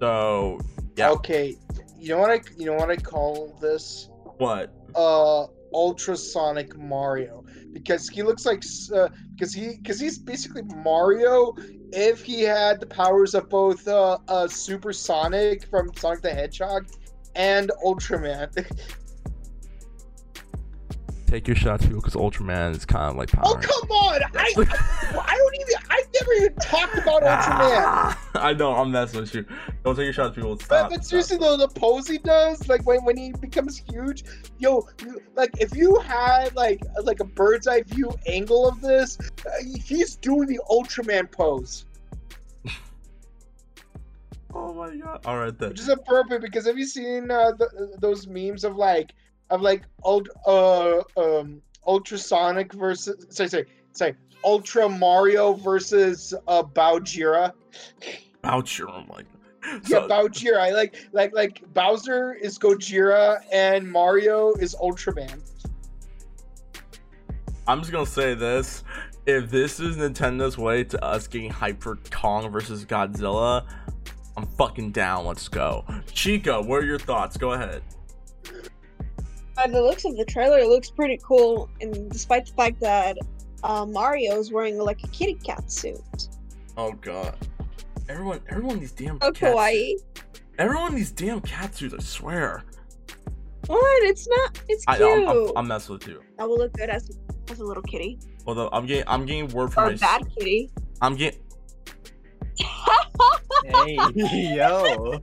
So 0.00 0.58
yeah, 0.98 1.10
Okay, 1.10 1.56
you 1.96 2.10
know 2.10 2.18
what 2.18 2.30
I 2.30 2.40
you 2.56 2.66
know 2.66 2.74
what 2.74 2.90
I 2.90 2.96
call 2.96 3.56
this? 3.60 4.08
what? 4.38 4.72
Uh, 4.94 5.46
ultrasonic 5.74 6.76
Mario 6.78 7.44
because 7.72 8.08
he 8.08 8.22
looks 8.22 8.46
like 8.46 8.64
s- 8.64 8.90
uh, 8.90 9.08
because 9.34 9.52
he 9.52 9.76
because 9.76 10.00
he's 10.00 10.18
basically 10.18 10.62
Mario 10.62 11.54
if 11.92 12.22
he 12.22 12.42
had 12.42 12.80
the 12.80 12.86
powers 12.86 13.34
of 13.34 13.48
both 13.50 13.86
uh, 13.86 14.16
uh 14.28 14.48
Super 14.48 14.92
Sonic 14.92 15.66
from 15.66 15.92
Sonic 15.96 16.22
the 16.22 16.30
Hedgehog 16.32 16.88
and 17.34 17.70
Ultraman. 17.84 18.50
Take 21.26 21.46
your 21.46 21.56
shots, 21.56 21.84
people, 21.84 22.00
because 22.00 22.14
Ultraman 22.14 22.74
is 22.74 22.86
kind 22.86 23.10
of 23.10 23.16
like 23.16 23.30
Power 23.30 23.42
oh 23.44 23.58
come 23.60 23.90
on! 23.90 24.22
I 24.34 24.50
I 24.56 25.36
don't 25.36 25.54
even 25.56 25.74
I've 25.76 25.77
never 26.20 26.32
even 26.34 26.54
talked 26.56 26.98
about 26.98 27.22
Ultraman. 27.22 28.16
I 28.34 28.52
know, 28.54 28.74
I'm 28.74 28.90
messing 28.90 29.20
with 29.20 29.34
you. 29.34 29.44
Don't 29.84 29.94
take 29.96 30.04
your 30.04 30.12
shots, 30.12 30.34
people. 30.34 30.56
But, 30.56 30.64
Stop. 30.64 30.90
but 30.90 30.94
stop. 30.96 31.04
seriously 31.04 31.38
though, 31.38 31.56
the 31.56 31.68
pose 31.68 32.06
he 32.08 32.18
does, 32.18 32.68
like 32.68 32.86
when, 32.86 33.04
when 33.04 33.16
he 33.16 33.32
becomes 33.32 33.78
huge, 33.78 34.24
yo, 34.58 34.86
you- 35.04 35.20
like 35.36 35.50
if 35.60 35.74
you 35.74 35.96
had 36.00 36.54
like 36.56 36.80
like 37.04 37.20
a 37.20 37.24
bird's 37.24 37.66
eye 37.66 37.82
view 37.82 38.10
angle 38.26 38.68
of 38.68 38.80
this, 38.80 39.18
uh, 39.46 39.50
he's 39.84 40.16
doing 40.16 40.46
the 40.48 40.60
Ultraman 40.70 41.30
pose, 41.30 41.84
Oh 44.54 44.72
my 44.72 44.96
god. 44.96 45.20
All 45.26 45.38
right 45.38 45.56
then. 45.56 45.70
which 45.70 45.80
is 45.80 45.88
appropriate 45.88 46.40
because 46.42 46.66
have 46.66 46.78
you 46.78 46.86
seen 46.86 47.30
uh, 47.30 47.52
the, 47.52 47.96
those 48.00 48.26
memes 48.26 48.64
of 48.64 48.76
like 48.76 49.12
of 49.50 49.60
like 49.62 49.82
old 50.02 50.28
uh 50.46 51.00
um 51.16 51.60
ultrasonic 51.86 52.72
versus 52.72 53.26
sorry 53.30 53.48
sorry 53.48 53.66
sorry 53.92 54.14
Ultra 54.44 54.88
Mario 54.88 55.54
versus 55.54 56.34
uh 56.46 56.62
Bowjira? 56.62 57.52
Boucher. 58.42 58.88
I'm 58.88 59.08
like. 59.08 59.26
Yeah, 59.86 60.06
Bowjira. 60.08 60.58
I 60.58 60.70
like 60.70 60.96
like 61.12 61.34
like 61.34 61.62
Bowser 61.74 62.34
is 62.34 62.58
Gojira 62.58 63.40
and 63.52 63.90
Mario 63.90 64.52
is 64.54 64.74
Ultraman. 64.76 65.40
I'm 67.66 67.80
just 67.80 67.92
gonna 67.92 68.06
say 68.06 68.34
this: 68.34 68.84
if 69.26 69.50
this 69.50 69.78
is 69.78 69.96
Nintendo's 69.96 70.56
way 70.56 70.84
to 70.84 71.04
us 71.04 71.26
getting 71.26 71.50
hyped 71.50 71.82
for 71.82 71.96
Kong 72.10 72.50
versus 72.50 72.86
Godzilla, 72.86 73.66
I'm 74.36 74.46
fucking 74.46 74.92
down. 74.92 75.26
Let's 75.26 75.48
go. 75.48 75.84
Chico, 76.12 76.62
what 76.62 76.82
are 76.82 76.86
your 76.86 76.98
thoughts? 76.98 77.36
Go 77.36 77.52
ahead. 77.52 77.82
By 79.54 79.66
the 79.66 79.82
looks 79.82 80.04
of 80.06 80.16
the 80.16 80.24
trailer, 80.24 80.58
it 80.58 80.68
looks 80.68 80.88
pretty 80.88 81.18
cool, 81.22 81.68
and 81.80 82.10
despite 82.10 82.46
the 82.46 82.52
fact 82.52 82.80
that 82.80 83.18
uh, 83.64 83.84
Mario's 83.86 84.52
wearing 84.52 84.78
like 84.78 85.02
a 85.04 85.08
kitty 85.08 85.34
cat 85.34 85.70
suit. 85.70 86.00
Oh 86.76 86.92
god. 86.92 87.36
Everyone, 88.08 88.40
everyone, 88.48 88.80
these 88.80 88.92
damn 88.92 89.18
Oh, 89.20 89.30
cat- 89.32 89.54
kawaii. 89.54 89.94
Everyone, 90.58 90.94
these 90.94 91.12
damn 91.12 91.40
cat 91.40 91.74
suits. 91.74 91.94
I 91.94 91.98
swear. 92.00 92.64
What? 93.66 94.02
It's 94.04 94.26
not. 94.28 94.60
It's 94.68 94.84
cute. 94.86 95.00
I'm, 95.02 95.28
I'm, 95.28 95.52
I'm 95.56 95.66
messing 95.68 95.92
with 95.94 96.06
you. 96.08 96.22
that 96.38 96.48
will 96.48 96.56
look 96.58 96.72
good 96.72 96.88
as 96.88 97.10
as 97.50 97.60
a 97.60 97.64
little 97.64 97.82
kitty 97.82 98.18
Although 98.46 98.68
I'm 98.72 98.86
getting, 98.86 99.04
I'm 99.06 99.26
getting 99.26 99.48
word 99.48 99.72
from 99.72 99.88
a 99.88 99.90
my. 99.90 99.96
bad 99.96 100.22
kitty. 100.38 100.70
I'm 101.02 101.16
getting. 101.16 101.40
Hey, 103.66 103.96
yo. 104.56 105.20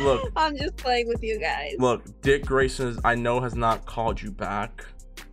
Look, 0.00 0.30
I'm 0.36 0.56
just 0.56 0.76
playing 0.76 1.08
with 1.08 1.22
you 1.22 1.38
guys. 1.40 1.74
look. 1.78 2.04
Dick 2.20 2.44
Grayson, 2.46 2.88
is, 2.88 3.00
I 3.04 3.14
know, 3.16 3.40
has 3.40 3.54
not 3.56 3.84
called 3.84 4.20
you 4.22 4.30
back. 4.30 4.84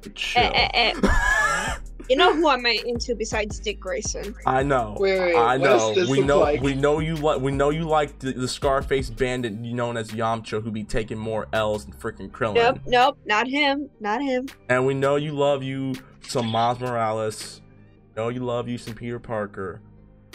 But 0.05 0.15
chill. 0.15 0.51
Eh, 0.53 0.69
eh, 0.73 1.75
You 2.07 2.15
know 2.17 2.35
who 2.35 2.47
am 2.49 2.63
I 2.67 2.79
into 2.85 3.15
besides 3.15 3.57
Dick 3.59 3.79
Grayson? 3.79 4.35
I 4.45 4.61
know. 4.61 4.95
Wait, 4.99 5.19
wait, 5.19 5.35
I 5.35 5.57
know. 5.57 5.91
We 6.07 6.21
know. 6.21 6.37
like? 6.39 6.61
We 6.61 6.75
know 6.75 6.99
you 6.99 7.15
like. 7.15 7.41
We 7.41 7.51
know 7.51 7.71
you 7.71 7.85
like 7.85 8.19
the, 8.19 8.31
the 8.31 8.47
Scarface 8.47 9.09
bandit 9.09 9.53
known 9.53 9.97
as 9.97 10.11
Yamcha, 10.11 10.61
who 10.61 10.69
be 10.69 10.83
taking 10.83 11.17
more 11.17 11.47
L's 11.51 11.85
than 11.85 11.95
freaking 11.95 12.29
Krillin. 12.29 12.53
Nope, 12.55 12.79
nope, 12.85 13.17
not 13.25 13.47
him, 13.47 13.89
not 13.99 14.21
him. 14.21 14.45
And 14.69 14.85
we 14.85 14.93
know 14.93 15.15
you 15.15 15.31
love 15.31 15.63
you 15.63 15.95
some 16.21 16.45
Miles 16.45 16.79
Morales. 16.79 17.61
know 18.15 18.29
you 18.29 18.41
love 18.45 18.67
you 18.69 18.77
some 18.77 18.93
Peter 18.93 19.17
Parker. 19.17 19.81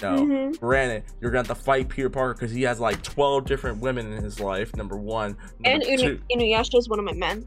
No, 0.03 0.17
Mhm. 0.27 0.59
granted, 0.59 1.05
you're 1.21 1.31
gonna 1.31 1.47
have 1.47 1.57
to 1.57 1.63
fight 1.63 1.89
Peter 1.89 2.11
Parker 2.11 2.35
because 2.35 2.51
he 2.51 2.63
has 2.63 2.81
like 2.81 3.01
12 3.05 3.45
different 3.45 3.81
women 3.81 4.13
in 4.13 4.25
his 4.25 4.41
life. 4.41 4.75
Number 4.75 4.97
one. 4.97 5.37
And 5.65 5.83
Inu- 5.85 6.21
Inuyasha 6.33 6.79
is 6.79 6.89
one 6.89 6.99
of 6.99 7.05
my 7.05 7.13
men. 7.13 7.45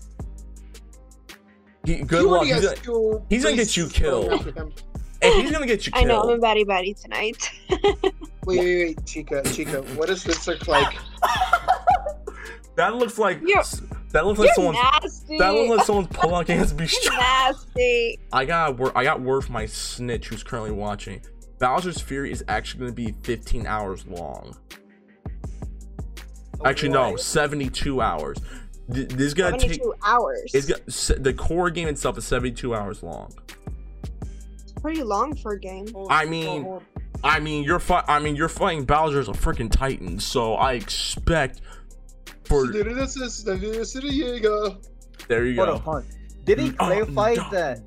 He, 1.86 1.98
good 2.04 2.22
He 2.22 2.26
luck. 2.26 2.46
He's 2.46 2.62
gonna, 2.62 2.76
two 2.76 3.24
he's 3.30 3.44
gonna 3.44 3.56
get 3.56 3.76
you 3.78 3.88
killed. 3.88 4.32
after 4.34 4.50
and 5.22 5.34
he's 5.42 5.52
gonna 5.52 5.66
get 5.66 5.86
you 5.86 5.92
killed. 5.92 6.06
I 6.06 6.08
know 6.08 6.22
I'm 6.22 6.30
a 6.30 6.38
baddie 6.38 6.66
baddie 6.66 7.00
tonight. 7.00 7.52
Wait, 8.46 8.60
wait, 8.60 8.86
wait, 8.98 9.06
Chica, 9.06 9.42
Chica, 9.54 9.82
what 9.96 10.08
does 10.10 10.22
this 10.26 10.46
look 10.48 10.68
like? 10.68 10.98
that 12.76 12.94
looks 12.96 13.18
like 13.18 13.40
You're- 13.42 13.64
that 14.12 14.26
looks 14.26 14.38
like 14.38 14.48
You're 14.48 14.56
someone's 14.56 14.78
nasty. 15.02 15.38
that 15.38 15.54
looks 15.54 15.78
like 15.78 15.86
someone's 15.86 16.08
pulling 16.12 16.42
against 16.42 16.76
me. 16.78 16.88
You're 17.04 17.14
nasty. 17.14 18.20
I 18.34 18.44
got 18.44 18.78
word. 18.78 18.92
I 18.96 19.06
got 19.06 19.22
word 19.22 19.46
from 19.46 19.54
my 19.54 19.66
snitch 19.66 20.28
who's 20.28 20.44
currently 20.44 20.72
watching. 20.72 21.22
Bowser's 21.58 22.02
Fury 22.02 22.32
is 22.34 22.44
actually 22.50 22.82
going 22.82 22.92
to 22.92 22.96
be 22.96 23.16
15 23.24 23.66
hours 23.66 24.06
long. 24.06 24.58
Actually, 26.66 26.90
no, 26.90 27.16
72 27.16 28.02
hours. 28.02 28.38
Th- 28.92 29.08
This 29.08 29.28
is 29.28 29.34
gonna 29.34 29.58
take. 29.58 29.74
72 29.82 29.94
hours. 30.04 30.52
It's 30.54 30.66
got, 30.68 31.24
the 31.24 31.34
core 31.34 31.70
game 31.70 31.88
itself 31.88 32.18
is 32.18 32.26
72 32.26 32.74
hours 32.76 33.02
long. 33.04 33.32
It's 34.62 34.72
pretty 34.82 35.04
long 35.04 35.36
for 35.36 35.54
a 35.54 35.60
game. 35.60 35.88
I 36.10 36.26
mean, 36.26 36.80
I 37.24 37.40
mean, 37.40 37.64
you're 37.64 37.80
fi- 37.80 38.04
I 38.08 38.20
mean, 38.20 38.36
you're 38.36 38.50
fighting 38.50 38.84
Bowser 38.86 39.20
as 39.20 39.30
a 39.30 39.32
freaking 39.34 39.72
titan, 39.72 40.20
so 40.20 40.56
I 40.56 40.74
expect 40.74 41.62
for 42.44 42.68
there 45.28 45.46
you 45.46 45.56
go. 45.56 45.74
on, 45.76 45.80
hold 45.80 45.96
on. 45.98 46.06
Did 46.44 46.60
he 46.60 46.70
Mm, 46.72 46.78
clarify 46.78 47.34
um, 47.36 47.48
that 47.52 47.80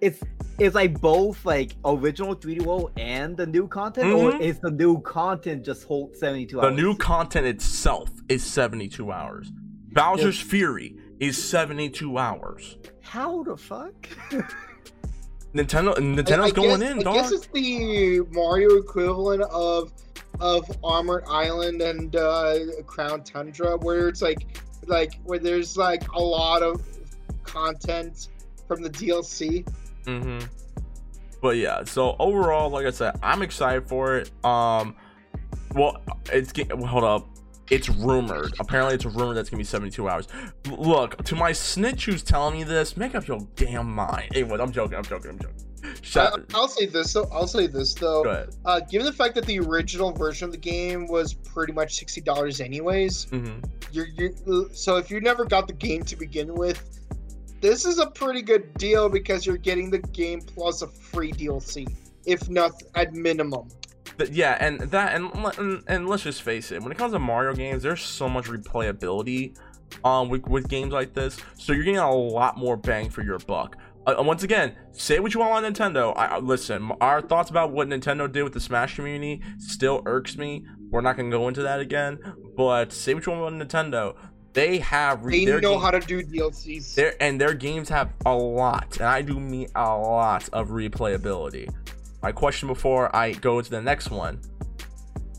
it's 0.00 0.20
it's 0.60 0.74
like 0.74 1.00
both 1.00 1.44
like 1.44 1.72
original 1.84 2.34
3D 2.34 2.62
World 2.64 2.92
and 2.96 3.36
the 3.36 3.46
new 3.46 3.66
content, 3.66 4.12
or 4.12 4.32
Mhm. 4.32 4.40
is 4.40 4.58
the 4.60 4.70
new 4.70 5.00
content 5.02 5.64
just 5.64 5.84
whole 5.84 6.10
72 6.14 6.60
hours? 6.60 6.70
The 6.76 6.80
new 6.82 6.96
content 6.96 7.46
itself 7.46 8.08
is 8.28 8.44
72 8.44 9.10
hours. 9.10 9.50
Bowser's 9.98 10.40
Fury 10.40 10.94
is 11.18 11.42
72 11.42 12.18
hours. 12.18 12.76
How 13.02 13.42
the 13.42 13.56
fuck? 13.56 13.92
Nintendo 15.52 15.92
Nintendo's 15.96 16.30
I 16.30 16.50
going 16.52 16.80
guess, 16.80 16.90
in, 16.90 16.98
I 17.00 17.02
dog. 17.02 17.14
guess 17.16 17.32
it's 17.32 17.46
the 17.48 18.20
Mario 18.30 18.76
equivalent 18.76 19.42
of 19.42 19.92
of 20.38 20.64
Armored 20.84 21.24
Island 21.26 21.82
and 21.82 22.14
uh, 22.14 22.58
Crown 22.86 23.24
Tundra, 23.24 23.76
where 23.78 24.06
it's 24.06 24.22
like 24.22 24.62
like 24.86 25.18
where 25.24 25.40
there's 25.40 25.76
like 25.76 26.06
a 26.12 26.20
lot 26.20 26.62
of 26.62 26.80
content 27.42 28.28
from 28.68 28.82
the 28.82 28.90
DLC. 28.90 29.66
Mm-hmm. 30.04 30.46
But 31.42 31.56
yeah, 31.56 31.82
so 31.82 32.14
overall, 32.20 32.70
like 32.70 32.86
I 32.86 32.90
said, 32.90 33.18
I'm 33.20 33.42
excited 33.42 33.88
for 33.88 34.18
it. 34.18 34.30
Um, 34.44 34.94
well, 35.74 36.00
it's 36.32 36.52
get, 36.52 36.72
well, 36.76 36.86
hold 36.86 37.02
up. 37.04 37.27
It's 37.70 37.88
rumored. 37.88 38.54
Apparently, 38.60 38.94
it's 38.94 39.04
a 39.04 39.10
rumor 39.10 39.34
that's 39.34 39.50
gonna 39.50 39.58
be 39.58 39.64
72 39.64 40.08
hours. 40.08 40.28
Look, 40.70 41.22
to 41.24 41.36
my 41.36 41.52
snitch 41.52 42.06
who's 42.06 42.22
telling 42.22 42.54
me 42.54 42.64
this, 42.64 42.96
make 42.96 43.14
up 43.14 43.26
your 43.26 43.40
damn 43.56 43.90
mind. 43.90 44.30
Anyway, 44.34 44.58
I'm 44.58 44.72
joking. 44.72 44.96
I'm 44.96 45.04
joking. 45.04 45.32
I'm 45.32 45.38
joking. 45.38 45.68
Shut. 46.02 46.44
I, 46.54 46.58
will 46.58 46.68
say 46.68 46.86
this 46.86 47.12
though. 47.12 47.28
I'll 47.32 47.46
say 47.46 47.66
this 47.66 47.94
though. 47.94 48.24
Go 48.24 48.30
ahead. 48.30 48.56
Uh, 48.64 48.80
given 48.80 49.06
the 49.06 49.12
fact 49.12 49.34
that 49.36 49.46
the 49.46 49.58
original 49.60 50.12
version 50.12 50.46
of 50.46 50.52
the 50.52 50.58
game 50.58 51.06
was 51.06 51.34
pretty 51.34 51.72
much 51.72 51.94
sixty 51.94 52.20
dollars 52.20 52.60
anyways, 52.60 53.24
hmm 53.24 53.58
you're, 53.92 54.06
you 54.06 54.68
so 54.72 54.96
if 54.96 55.10
you 55.10 55.20
never 55.20 55.44
got 55.44 55.66
the 55.66 55.72
game 55.72 56.02
to 56.04 56.16
begin 56.16 56.54
with, 56.54 57.00
this 57.60 57.84
is 57.84 57.98
a 57.98 58.06
pretty 58.06 58.42
good 58.42 58.72
deal 58.74 59.08
because 59.08 59.46
you're 59.46 59.56
getting 59.56 59.90
the 59.90 59.98
game 59.98 60.40
plus 60.40 60.82
a 60.82 60.88
free 60.88 61.32
DLC, 61.32 61.86
if 62.26 62.48
not 62.48 62.82
at 62.94 63.14
minimum. 63.14 63.68
Yeah, 64.30 64.56
and 64.60 64.80
that 64.80 65.14
and, 65.14 65.30
and 65.58 65.82
and 65.86 66.08
let's 66.08 66.22
just 66.24 66.42
face 66.42 66.72
it, 66.72 66.82
when 66.82 66.92
it 66.92 66.98
comes 66.98 67.12
to 67.12 67.18
Mario 67.18 67.54
games, 67.54 67.82
there's 67.82 68.02
so 68.02 68.28
much 68.28 68.46
replayability 68.46 69.56
um 70.04 70.28
with, 70.28 70.46
with 70.46 70.68
games 70.68 70.92
like 70.92 71.14
this, 71.14 71.38
so 71.54 71.72
you're 71.72 71.84
getting 71.84 71.98
a 71.98 72.12
lot 72.14 72.56
more 72.58 72.76
bang 72.76 73.08
for 73.10 73.22
your 73.22 73.38
buck. 73.38 73.76
Uh, 74.06 74.14
once 74.22 74.42
again, 74.42 74.74
say 74.92 75.18
what 75.18 75.34
you 75.34 75.40
want 75.40 75.64
on 75.64 75.72
Nintendo. 75.72 76.12
I 76.16 76.26
I- 76.26 76.38
listen. 76.38 76.90
Our 77.00 77.20
thoughts 77.20 77.50
about 77.50 77.72
what 77.72 77.88
Nintendo 77.88 78.30
did 78.30 78.42
with 78.42 78.52
the 78.54 78.60
Smash 78.60 78.94
community 78.96 79.42
still 79.58 80.02
irks 80.06 80.36
me. 80.36 80.66
We're 80.90 81.00
not 81.02 81.16
gonna 81.16 81.30
go 81.30 81.48
into 81.48 81.62
that 81.62 81.80
again. 81.80 82.18
But 82.56 82.92
say 82.92 83.14
what 83.14 83.24
you 83.26 83.32
want 83.32 83.54
about 83.62 83.68
Nintendo, 83.68 84.16
they 84.54 84.78
have 84.78 85.22
They 85.24 85.44
know 85.44 85.78
how 85.78 85.90
to 85.90 86.00
do 86.00 86.22
DLCs. 86.22 86.94
their 86.94 87.22
and 87.22 87.40
their 87.40 87.54
games 87.54 87.88
have 87.90 88.10
a 88.26 88.34
lot, 88.34 88.96
and 88.96 89.06
I 89.06 89.22
do 89.22 89.38
mean 89.38 89.68
a 89.74 89.96
lot 89.96 90.48
of 90.52 90.68
replayability. 90.68 91.68
My 92.22 92.32
question 92.32 92.68
before 92.68 93.14
I 93.14 93.32
go 93.32 93.58
into 93.58 93.70
the 93.70 93.80
next 93.82 94.10
one: 94.10 94.40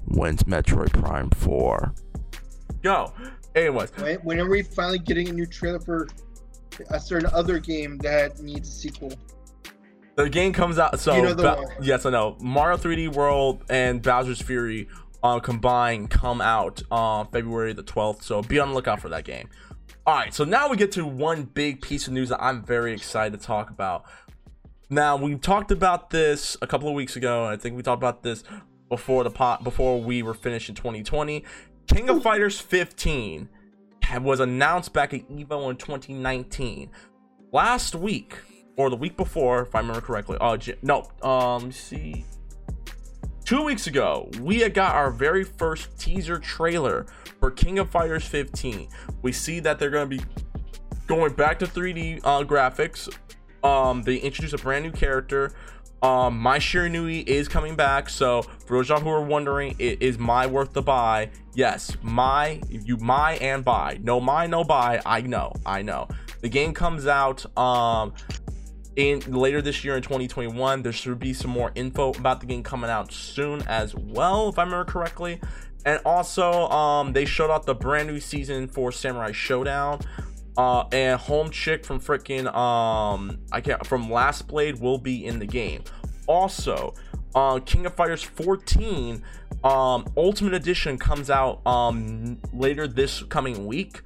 When's 0.07 0.43
Metroid 0.43 0.91
Prime 0.93 1.29
Four? 1.31 1.93
Go. 2.81 3.13
Anyways, 3.55 3.91
When, 3.97 4.15
when 4.19 4.39
are 4.39 4.47
we 4.49 4.61
finally 4.61 4.99
getting 4.99 5.27
a 5.29 5.33
new 5.33 5.45
trailer 5.45 5.79
for 5.79 6.07
a 6.91 6.99
certain 6.99 7.29
other 7.33 7.59
game 7.59 7.97
that 7.99 8.39
needs 8.39 8.69
a 8.69 8.71
sequel? 8.71 9.11
the 10.15 10.29
game 10.29 10.51
comes 10.53 10.77
out. 10.77 10.99
So 10.99 11.15
You 11.15 11.21
know 11.23 11.33
the 11.33 11.43
Ba- 11.43 11.55
one. 11.61 11.67
yes, 11.81 12.05
I 12.05 12.09
know. 12.09 12.37
Mario 12.41 12.77
3D 12.77 13.07
World 13.13 13.63
and 13.69 14.01
Bowser's 14.01 14.41
Fury 14.41 14.87
uh, 15.23 15.39
combined 15.39 16.09
come 16.09 16.41
out 16.41 16.81
on 16.91 17.27
February 17.31 17.71
the 17.73 17.83
12th. 17.83 18.23
So 18.23 18.41
be 18.41 18.59
on 18.59 18.69
the 18.69 18.75
lookout 18.75 18.99
for 19.01 19.07
that 19.09 19.23
game. 19.25 19.47
All 20.05 20.15
right, 20.15 20.33
so 20.33 20.43
now 20.43 20.69
we 20.69 20.75
get 20.77 20.91
to 20.93 21.05
one 21.05 21.43
big 21.43 21.81
piece 21.81 22.07
of 22.07 22.13
news 22.13 22.29
that 22.29 22.41
I'm 22.43 22.63
very 22.63 22.93
excited 22.93 23.39
to 23.39 23.45
talk 23.45 23.69
about. 23.69 24.05
Now 24.91 25.17
we 25.17 25.35
talked 25.35 25.69
about 25.69 26.09
this 26.09 26.57
a 26.63 26.67
couple 26.67 26.87
of 26.87 26.95
weeks 26.95 27.15
ago, 27.15 27.45
I 27.45 27.57
think 27.57 27.77
we 27.77 27.83
talked 27.83 27.99
about 27.99 28.23
this 28.23 28.43
before 28.89 29.23
the 29.23 29.29
pot 29.29 29.63
before 29.63 30.01
we 30.01 30.23
were 30.23 30.33
finished 30.33 30.67
in 30.67 30.73
2020. 30.73 31.43
King 31.85 32.09
of 32.09 32.23
Fighters 32.23 32.59
15 32.59 33.47
was 34.21 34.39
announced 34.39 34.91
back 34.91 35.13
at 35.13 35.29
Evo 35.29 35.69
in 35.69 35.75
2019. 35.75 36.89
Last 37.51 37.93
week, 37.93 38.35
or 38.77 38.89
the 38.89 38.95
week 38.95 39.15
before, 39.15 39.61
if 39.61 39.75
I 39.75 39.79
remember 39.79 40.01
correctly. 40.01 40.37
Oh, 40.41 40.57
no, 40.81 41.09
um, 41.21 41.61
let 41.61 41.63
me 41.65 41.71
see. 41.71 42.25
Two 43.45 43.63
weeks 43.63 43.85
ago, 43.85 44.29
we 44.41 44.59
had 44.59 44.73
got 44.73 44.95
our 44.95 45.11
very 45.11 45.43
first 45.43 45.99
teaser 45.99 46.39
trailer 46.39 47.05
for 47.39 47.51
King 47.51 47.77
of 47.77 47.89
Fighters 47.89 48.25
15. 48.25 48.89
We 49.21 49.31
see 49.31 49.59
that 49.59 49.77
they're 49.77 49.89
going 49.89 50.09
to 50.09 50.17
be 50.17 50.23
going 51.07 51.33
back 51.33 51.59
to 51.59 51.67
3D 51.67 52.21
uh, 52.23 52.43
graphics. 52.43 53.09
Um, 53.63 54.03
they 54.03 54.17
introduced 54.17 54.53
a 54.53 54.57
brand 54.57 54.85
new 54.85 54.91
character. 54.91 55.53
Um, 56.01 56.39
Mai 56.39 56.59
Shiranui 56.59 57.27
is 57.27 57.47
coming 57.47 57.75
back. 57.75 58.09
So 58.09 58.43
for 58.43 58.77
those 58.77 58.89
y'all 58.89 59.01
who 59.01 59.09
are 59.09 59.23
wondering, 59.23 59.75
it 59.79 60.01
is 60.01 60.17
my 60.17 60.47
worth 60.47 60.73
the 60.73 60.81
buy. 60.81 61.29
Yes, 61.55 61.97
my 62.01 62.61
you 62.69 62.97
my 62.97 63.33
and 63.35 63.65
buy. 63.65 63.99
No 64.01 64.19
my, 64.19 64.47
no 64.47 64.63
buy. 64.63 65.01
I 65.05 65.21
know, 65.21 65.53
I 65.65 65.81
know. 65.81 66.07
The 66.41 66.49
game 66.49 66.73
comes 66.73 67.05
out 67.05 67.45
um 67.57 68.13
in 68.95 69.19
later 69.31 69.61
this 69.61 69.83
year 69.83 69.97
in 69.97 70.01
2021. 70.01 70.83
There 70.83 70.91
should 70.91 71.19
be 71.19 71.33
some 71.33 71.51
more 71.51 71.71
info 71.75 72.11
about 72.13 72.39
the 72.39 72.45
game 72.45 72.63
coming 72.63 72.89
out 72.89 73.11
soon 73.11 73.61
as 73.63 73.93
well, 73.93 74.49
if 74.49 74.57
I 74.57 74.63
remember 74.63 74.89
correctly. 74.89 75.41
And 75.85 76.01
also, 76.05 76.67
um, 76.69 77.13
they 77.13 77.25
showed 77.25 77.49
off 77.49 77.65
the 77.65 77.75
brand 77.75 78.09
new 78.09 78.19
season 78.19 78.67
for 78.67 78.91
Samurai 78.91 79.31
Showdown. 79.31 80.01
Uh, 80.57 80.85
and 80.91 81.19
Home 81.21 81.49
Chick 81.49 81.85
from 81.85 81.99
freaking 81.99 82.53
um, 82.53 83.39
I 83.51 83.61
can't 83.61 83.85
from 83.85 84.11
Last 84.11 84.47
Blade 84.47 84.79
will 84.79 84.97
be 84.97 85.25
in 85.25 85.39
the 85.39 85.45
game. 85.45 85.83
Also, 86.27 86.93
uh, 87.35 87.59
King 87.59 87.85
of 87.85 87.95
Fighters 87.95 88.21
14 88.23 89.23
um, 89.63 90.05
Ultimate 90.15 90.53
Edition 90.53 90.97
comes 90.97 91.29
out 91.29 91.65
um 91.67 92.37
later 92.53 92.87
this 92.87 93.23
coming 93.23 93.65
week 93.65 94.01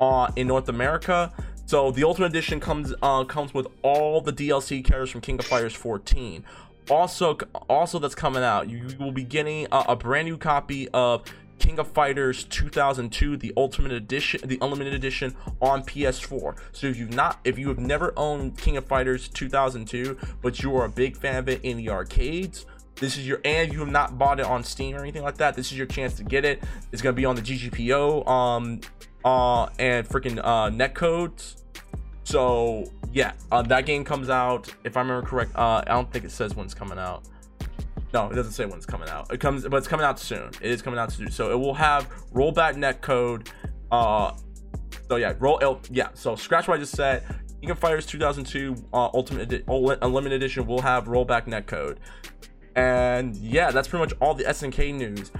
uh 0.00 0.30
in 0.36 0.46
North 0.46 0.68
America. 0.68 1.32
So 1.66 1.90
the 1.90 2.04
Ultimate 2.04 2.26
Edition 2.26 2.60
comes 2.60 2.94
uh 3.02 3.24
comes 3.24 3.54
with 3.54 3.66
all 3.82 4.20
the 4.20 4.32
DLC 4.32 4.84
characters 4.84 5.10
from 5.10 5.20
King 5.20 5.38
of 5.38 5.46
Fighters 5.46 5.74
14. 5.74 6.44
Also, 6.88 7.36
also 7.68 7.98
that's 7.98 8.14
coming 8.14 8.44
out. 8.44 8.70
You 8.70 8.86
will 9.00 9.10
be 9.10 9.24
getting 9.24 9.66
a, 9.72 9.84
a 9.88 9.96
brand 9.96 10.28
new 10.28 10.38
copy 10.38 10.88
of 10.90 11.24
King 11.58 11.78
of 11.78 11.88
Fighters 11.88 12.44
2002, 12.44 13.36
the 13.36 13.52
Ultimate 13.56 13.92
Edition, 13.92 14.40
the 14.44 14.58
Unlimited 14.60 14.94
Edition 14.94 15.34
on 15.60 15.82
PS4. 15.82 16.56
So 16.72 16.86
if 16.86 16.96
you've 16.96 17.14
not, 17.14 17.40
if 17.44 17.58
you 17.58 17.68
have 17.68 17.78
never 17.78 18.12
owned 18.16 18.56
King 18.56 18.76
of 18.76 18.86
Fighters 18.86 19.28
2002, 19.28 20.18
but 20.42 20.62
you 20.62 20.76
are 20.76 20.84
a 20.84 20.88
big 20.88 21.16
fan 21.16 21.36
of 21.36 21.48
it 21.48 21.60
in 21.62 21.76
the 21.76 21.90
arcades, 21.90 22.66
this 22.96 23.18
is 23.18 23.26
your 23.26 23.40
and 23.44 23.72
you 23.72 23.80
have 23.80 23.90
not 23.90 24.18
bought 24.18 24.40
it 24.40 24.46
on 24.46 24.64
Steam 24.64 24.96
or 24.96 25.00
anything 25.00 25.22
like 25.22 25.36
that. 25.36 25.54
This 25.54 25.70
is 25.70 25.76
your 25.76 25.86
chance 25.86 26.14
to 26.14 26.24
get 26.24 26.44
it. 26.44 26.62
It's 26.92 27.02
gonna 27.02 27.12
be 27.12 27.26
on 27.26 27.36
the 27.36 27.42
GGPO, 27.42 28.26
um, 28.26 28.80
uh, 29.24 29.68
and 29.78 30.08
freaking 30.08 30.38
uh, 30.38 30.70
netcodes. 30.70 31.56
So 32.24 32.90
yeah, 33.12 33.32
uh, 33.52 33.62
that 33.62 33.86
game 33.86 34.04
comes 34.04 34.30
out. 34.30 34.72
If 34.84 34.96
I 34.96 35.00
remember 35.00 35.26
correct, 35.26 35.54
uh, 35.54 35.82
I 35.86 35.92
don't 35.92 36.10
think 36.10 36.24
it 36.24 36.30
says 36.30 36.54
when 36.54 36.64
it's 36.64 36.74
coming 36.74 36.98
out. 36.98 37.24
No, 38.12 38.30
it 38.30 38.34
doesn't 38.34 38.52
say 38.52 38.64
when 38.64 38.76
it's 38.76 38.86
coming 38.86 39.08
out. 39.08 39.32
It 39.32 39.40
comes, 39.40 39.66
but 39.66 39.76
it's 39.76 39.88
coming 39.88 40.06
out 40.06 40.18
soon. 40.18 40.48
It 40.60 40.70
is 40.70 40.82
coming 40.82 40.98
out 40.98 41.12
soon. 41.12 41.30
So 41.30 41.50
it 41.50 41.56
will 41.58 41.74
have 41.74 42.08
rollback 42.32 42.74
netcode. 42.76 43.48
Uh, 43.90 44.36
so 45.08 45.16
yeah, 45.16 45.34
roll. 45.38 45.58
It'll, 45.60 45.80
yeah. 45.90 46.08
So 46.14 46.36
scratch 46.36 46.68
what 46.68 46.76
I 46.76 46.78
just 46.78 46.94
said. 46.94 47.24
King 47.60 47.70
of 47.70 47.78
Fighters 47.78 48.06
2002 48.06 48.76
uh, 48.92 49.08
Ultimate 49.12 49.52
Edi- 49.52 49.64
Unlimited 49.66 50.42
Edition 50.42 50.66
will 50.66 50.82
have 50.82 51.06
rollback 51.06 51.46
netcode. 51.46 51.96
And 52.76 53.34
yeah, 53.36 53.70
that's 53.70 53.88
pretty 53.88 54.04
much 54.04 54.12
all 54.20 54.34
the 54.34 54.44
SNK 54.44 54.94
news. 54.94 55.30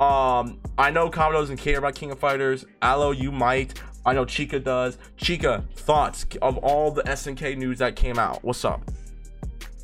Um, 0.00 0.60
I 0.78 0.90
know 0.90 1.08
Commodore 1.10 1.42
doesn't 1.42 1.58
care 1.58 1.78
about 1.78 1.94
King 1.94 2.10
of 2.10 2.18
Fighters. 2.18 2.64
Aloe, 2.82 3.12
you 3.12 3.30
might. 3.30 3.80
I 4.04 4.14
know 4.14 4.24
Chica 4.24 4.58
does. 4.58 4.98
Chica, 5.16 5.64
thoughts 5.74 6.26
of 6.42 6.56
all 6.58 6.90
the 6.90 7.02
SNK 7.02 7.56
news 7.56 7.78
that 7.78 7.96
came 7.96 8.18
out? 8.18 8.42
What's 8.42 8.64
up? 8.64 8.90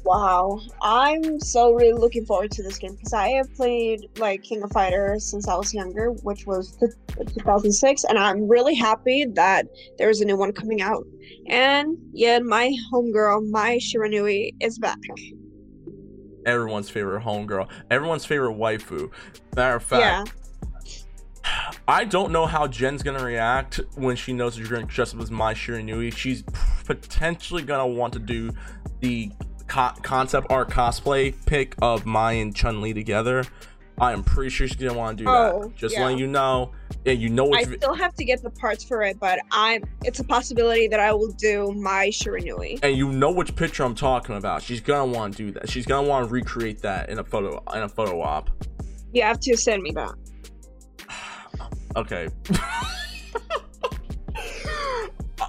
Wow, 0.05 0.61
I'm 0.83 1.39
so 1.39 1.73
really 1.73 1.93
looking 1.93 2.27
forward 2.27 2.51
to 2.53 2.63
this 2.63 2.77
game 2.77 2.95
because 2.97 3.13
I 3.13 3.29
have 3.31 3.53
played 3.55 4.09
like 4.19 4.43
King 4.43 4.63
of 4.63 4.73
Fighters 4.73 5.25
since 5.25 5.47
I 5.47 5.55
was 5.55 5.73
younger, 5.73 6.11
which 6.11 6.45
was 6.45 6.77
t- 6.77 7.25
2006, 7.35 8.05
and 8.05 8.19
I'm 8.19 8.49
really 8.49 8.75
happy 8.75 9.25
that 9.35 9.67
there's 9.99 10.21
a 10.21 10.25
new 10.25 10.37
one 10.37 10.53
coming 10.53 10.83
out. 10.83 11.05
And 11.49 11.97
yeah, 12.13 12.41
my 12.41 12.75
homegirl, 12.93 13.49
Mai 13.51 13.79
Shiranui, 13.79 14.55
is 14.61 14.79
back. 14.79 14.99
Everyone's 16.47 16.91
favorite 16.91 17.23
homegirl, 17.23 17.69
everyone's 17.91 18.25
favorite 18.25 18.55
waifu. 18.57 19.09
Matter 19.55 19.77
of 19.77 19.85
fact, 19.85 20.33
Yeah, 20.35 21.73
I 21.87 22.05
don't 22.05 22.33
know 22.33 22.47
how 22.47 22.67
Jen's 22.67 23.03
gonna 23.03 23.25
react 23.25 23.81
when 23.95 24.17
she 24.17 24.33
knows 24.33 24.57
that 24.57 24.63
you're 24.63 24.71
gonna 24.71 24.91
dress 24.91 25.15
up 25.15 25.21
as 25.21 25.31
Mai 25.31 25.55
Shiranui. 25.55 26.17
She's 26.17 26.43
potentially 26.85 27.63
gonna 27.63 27.87
want 27.87 28.13
to 28.15 28.19
do 28.19 28.51
the 29.01 29.31
co- 29.73 29.93
concept 30.03 30.47
art 30.51 30.69
cosplay 30.69 31.35
pic 31.47 31.75
of 31.81 32.05
Mai 32.05 32.33
and 32.33 32.55
Chun 32.55 32.81
Li 32.83 32.93
together. 32.93 33.45
I 34.01 34.13
am 34.13 34.23
pretty 34.25 34.51
sure 34.51 34.67
she's 34.67 34.77
gonna 34.77 34.95
want 34.99 35.19
to 35.19 35.25
do 35.25 35.31
Oh, 35.31 35.63
that. 35.65 35.77
Just 35.77 35.95
yeah. 35.95 36.03
letting 36.05 36.19
you 36.19 36.27
know. 36.27 36.73
Yeah, 37.05 37.13
you 37.13 37.29
know 37.29 37.45
I 37.47 37.63
what. 37.65 37.75
still 37.77 37.95
have 37.95 38.15
to 38.15 38.25
get 38.25 38.43
the 38.43 38.51
parts 38.51 38.83
for 38.85 39.03
it, 39.03 39.19
but 39.21 39.39
I'm. 39.51 39.83
It's 40.05 40.19
a 40.19 40.25
possibility 40.25 40.89
that 40.89 40.99
I 41.01 41.13
will 41.13 41.33
do 41.33 41.73
Mai 41.73 42.09
Shiranui. 42.09 42.81
and 42.83 42.97
you 42.97 43.11
know 43.13 43.31
which 43.31 43.55
picture 43.57 43.83
I'm 43.85 43.95
talking 43.95 44.37
about. 44.37 44.63
She's 44.63 44.81
gonna 44.81 45.11
want 45.13 45.37
to 45.37 45.47
do 45.47 45.51
that. 45.53 45.69
She's 45.71 45.87
gonna 45.87 46.07
want 46.09 46.27
to 46.27 46.33
recreate 46.33 46.81
that 46.83 47.09
in 47.11 47.19
a 47.19 47.25
photo 47.25 47.63
in 47.75 47.83
a 47.83 47.89
photo 47.89 48.21
op. 48.21 48.51
You 49.13 49.23
have 49.23 49.41
to 49.41 49.57
send 49.57 49.83
me 49.83 49.93
that. 49.93 50.15
Okay. 51.95 52.29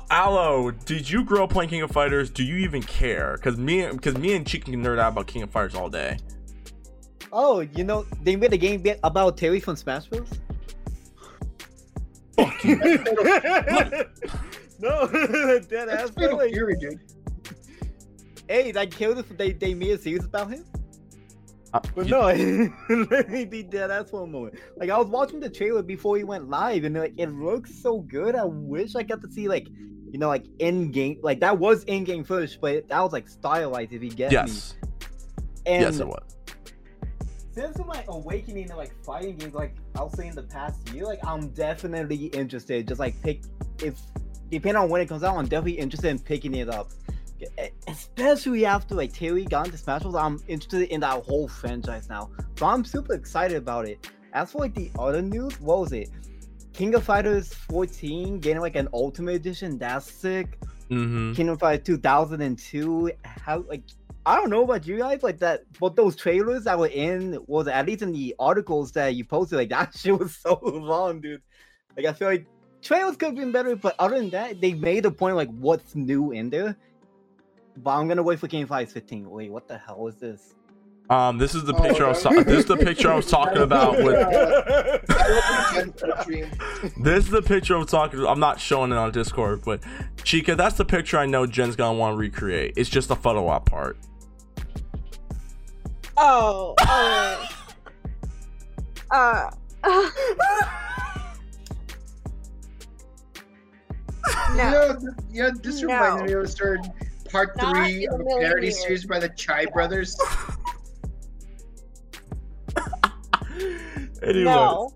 Aloe, 0.09 0.71
did 0.71 1.09
you 1.09 1.23
grow 1.23 1.45
up 1.45 1.51
playing 1.51 1.69
King 1.69 1.81
of 1.81 1.91
Fighters? 1.91 2.29
Do 2.29 2.43
you 2.43 2.57
even 2.57 2.81
care? 2.83 3.37
Cause 3.37 3.57
me, 3.57 3.85
cause 3.97 4.15
me 4.15 4.35
and 4.35 4.45
Chicken 4.45 4.73
can 4.73 4.83
nerd 4.83 4.99
out 4.99 5.13
about 5.13 5.27
King 5.27 5.41
of 5.43 5.49
Fighters 5.49 5.75
all 5.75 5.89
day. 5.89 6.17
Oh, 7.31 7.61
you 7.61 7.83
know 7.83 8.05
they 8.21 8.35
made 8.35 8.53
a 8.53 8.57
game 8.57 8.83
about 9.03 9.37
Terry 9.37 9.59
from 9.59 9.75
Smash 9.75 10.05
Bros. 10.05 10.29
Fuck 12.35 12.63
you. 12.63 12.75
no, 14.79 15.07
dead 15.09 15.67
That's 15.69 16.03
ass. 16.03 16.09
Fatal 16.11 16.37
Like, 16.37 16.51
Fury, 16.51 16.75
dude. 16.79 16.99
hey, 18.47 18.71
that 18.71 18.91
killed 18.91 19.17
it. 19.19 19.37
They 19.37 19.51
they 19.53 19.73
made 19.73 19.91
a 19.91 19.97
series 19.97 20.25
about 20.25 20.51
him. 20.51 20.63
Uh, 21.73 21.79
But 21.95 22.07
no, 22.07 22.21
let 23.09 23.29
me 23.29 23.45
be 23.45 23.63
dead 23.63 23.89
ass 23.89 24.11
for 24.11 24.23
a 24.23 24.27
moment. 24.27 24.55
Like 24.77 24.89
I 24.89 24.97
was 24.97 25.07
watching 25.07 25.39
the 25.39 25.49
trailer 25.49 25.81
before 25.81 26.17
he 26.17 26.23
went 26.23 26.49
live, 26.49 26.83
and 26.83 26.95
like 26.95 27.13
it 27.17 27.29
looks 27.29 27.73
so 27.73 27.99
good. 28.01 28.35
I 28.35 28.45
wish 28.45 28.95
I 28.95 29.03
got 29.03 29.21
to 29.21 29.31
see 29.31 29.47
like, 29.47 29.67
you 30.11 30.19
know, 30.19 30.27
like 30.27 30.45
in 30.59 30.91
game. 30.91 31.19
Like 31.23 31.39
that 31.39 31.57
was 31.57 31.83
in 31.85 32.03
game 32.03 32.23
footage, 32.23 32.59
but 32.61 32.87
that 32.87 32.99
was 33.01 33.11
like 33.11 33.27
stylized. 33.27 33.93
If 33.93 34.03
you 34.03 34.11
get 34.11 34.31
yes, 34.31 34.75
me. 34.81 34.89
And 35.65 35.81
yes, 35.81 35.99
it 35.99 36.07
was. 36.07 36.23
since 37.53 37.77
my 37.79 38.03
awakening 38.07 38.67
to 38.69 38.75
like 38.75 38.93
fighting 39.03 39.37
games, 39.37 39.53
like 39.53 39.75
I'll 39.95 40.09
say 40.09 40.27
in 40.27 40.35
the 40.35 40.43
past 40.43 40.89
year, 40.91 41.05
like 41.05 41.25
I'm 41.25 41.49
definitely 41.49 42.25
interested. 42.27 42.87
Just 42.87 42.99
like 42.99 43.19
pick 43.21 43.41
if 43.81 43.99
depending 44.49 44.81
on 44.81 44.89
when 44.89 45.01
it 45.01 45.07
comes 45.07 45.23
out, 45.23 45.35
I'm 45.35 45.47
definitely 45.47 45.79
interested 45.79 46.09
in 46.09 46.19
picking 46.19 46.53
it 46.53 46.69
up. 46.69 46.91
Especially 47.87 48.65
after 48.65 48.95
like 48.95 49.13
Terry 49.13 49.45
got 49.45 49.65
into 49.67 49.77
Smash 49.77 50.03
Bros, 50.03 50.15
I'm 50.15 50.39
interested 50.47 50.89
in 50.89 51.01
that 51.01 51.23
whole 51.23 51.47
franchise 51.47 52.09
now. 52.09 52.29
So 52.57 52.65
I'm 52.65 52.83
super 52.85 53.13
excited 53.13 53.57
about 53.57 53.87
it. 53.87 54.09
As 54.33 54.51
for 54.51 54.59
like 54.59 54.73
the 54.73 54.89
other 54.97 55.21
news, 55.21 55.59
what 55.59 55.79
was 55.79 55.91
it? 55.91 56.09
King 56.73 56.95
of 56.95 57.03
Fighters 57.03 57.53
14 57.53 58.39
getting 58.39 58.61
like 58.61 58.75
an 58.75 58.87
Ultimate 58.93 59.35
Edition. 59.35 59.77
That's 59.77 60.11
sick. 60.11 60.59
Mm-hmm. 60.89 61.33
King 61.33 61.49
of 61.49 61.59
Fighters 61.59 61.85
2002. 61.85 63.11
How 63.23 63.63
like 63.67 63.83
I 64.25 64.37
don't 64.37 64.49
know 64.49 64.63
about 64.63 64.87
you 64.87 64.97
guys, 64.97 65.21
like 65.21 65.39
that, 65.39 65.63
but 65.79 65.95
those 65.95 66.15
trailers 66.15 66.63
that 66.63 66.79
were 66.79 66.87
in 66.87 67.39
was 67.45 67.67
at 67.67 67.85
least 67.85 68.03
in 68.03 68.13
the 68.13 68.33
articles 68.39 68.93
that 68.93 69.15
you 69.15 69.25
posted, 69.25 69.57
like 69.57 69.69
that 69.69 69.95
shit 69.95 70.17
was 70.17 70.35
so 70.35 70.59
long, 70.63 71.21
dude. 71.21 71.41
Like 71.97 72.05
I 72.05 72.13
feel 72.13 72.29
like 72.29 72.47
trailers 72.81 73.17
could 73.17 73.27
have 73.27 73.35
been 73.35 73.51
better, 73.51 73.75
but 73.75 73.95
other 73.99 74.17
than 74.17 74.29
that, 74.31 74.61
they 74.61 74.73
made 74.73 75.05
a 75.05 75.11
point 75.11 75.35
like 75.35 75.49
what's 75.49 75.95
new 75.95 76.31
in 76.31 76.49
there. 76.49 76.77
But 77.77 77.91
I'm 77.91 78.07
gonna 78.07 78.23
wait 78.23 78.39
for 78.39 78.47
Game 78.47 78.67
Fighters 78.67 78.93
15. 78.93 79.29
Wait, 79.29 79.51
what 79.51 79.67
the 79.67 79.77
hell 79.77 80.07
is 80.07 80.15
this? 80.15 80.53
Um, 81.09 81.37
this 81.37 81.53
is 81.53 81.65
the 81.65 81.75
Oh, 81.75 81.81
picture 81.81 82.05
I 82.05 82.09
was. 82.09 82.23
ta- 82.23 82.29
this 82.29 82.59
is 82.59 82.65
the 82.65 82.77
picture 82.77 83.11
I 83.11 83.15
was 83.15 83.29
talking 83.29 83.61
about 83.61 83.97
with. 83.97 84.15
I 84.15 84.31
love 84.31 85.75
the 85.75 85.93
Gen 86.05 86.25
dream. 86.25 86.49
This 87.03 87.25
is 87.25 87.29
the 87.29 87.41
picture 87.41 87.75
I'm 87.75 87.85
talking. 87.85 88.25
I'm 88.25 88.39
not 88.39 88.59
showing 88.59 88.91
it 88.91 88.97
on 88.97 89.11
Discord, 89.11 89.63
but 89.65 89.81
Chica, 90.23 90.55
that's 90.55 90.77
the 90.77 90.85
picture 90.85 91.17
I 91.17 91.25
know 91.25 91.45
Jen's 91.45 91.75
gonna 91.75 91.97
want 91.97 92.13
to 92.13 92.17
recreate. 92.17 92.73
It's 92.77 92.89
just 92.89 93.09
the 93.09 93.15
photo 93.17 93.47
op 93.47 93.69
part. 93.69 93.97
Oh, 96.15 96.73
oh. 96.79 97.47
uh. 99.11 99.49
You 99.85 100.09
no. 104.57 104.71
know, 104.71 104.95
th- 104.99 105.11
you 105.31 105.43
know, 105.43 105.51
this 105.61 105.81
No. 105.81 106.23
me 106.23 106.31
of 106.31 106.43
a 106.43 106.47
certain 106.47 106.89
part 107.33 107.57
Not 107.57 107.75
three 107.75 108.07
of 108.07 108.19
a 108.19 108.23
a 108.23 108.39
parody 108.39 108.67
years. 108.67 108.81
series 108.81 109.05
by 109.05 109.19
the 109.19 109.29
Chai 109.29 109.65
brothers. 109.65 110.15
anyway, 114.21 114.43
No. 114.43 114.91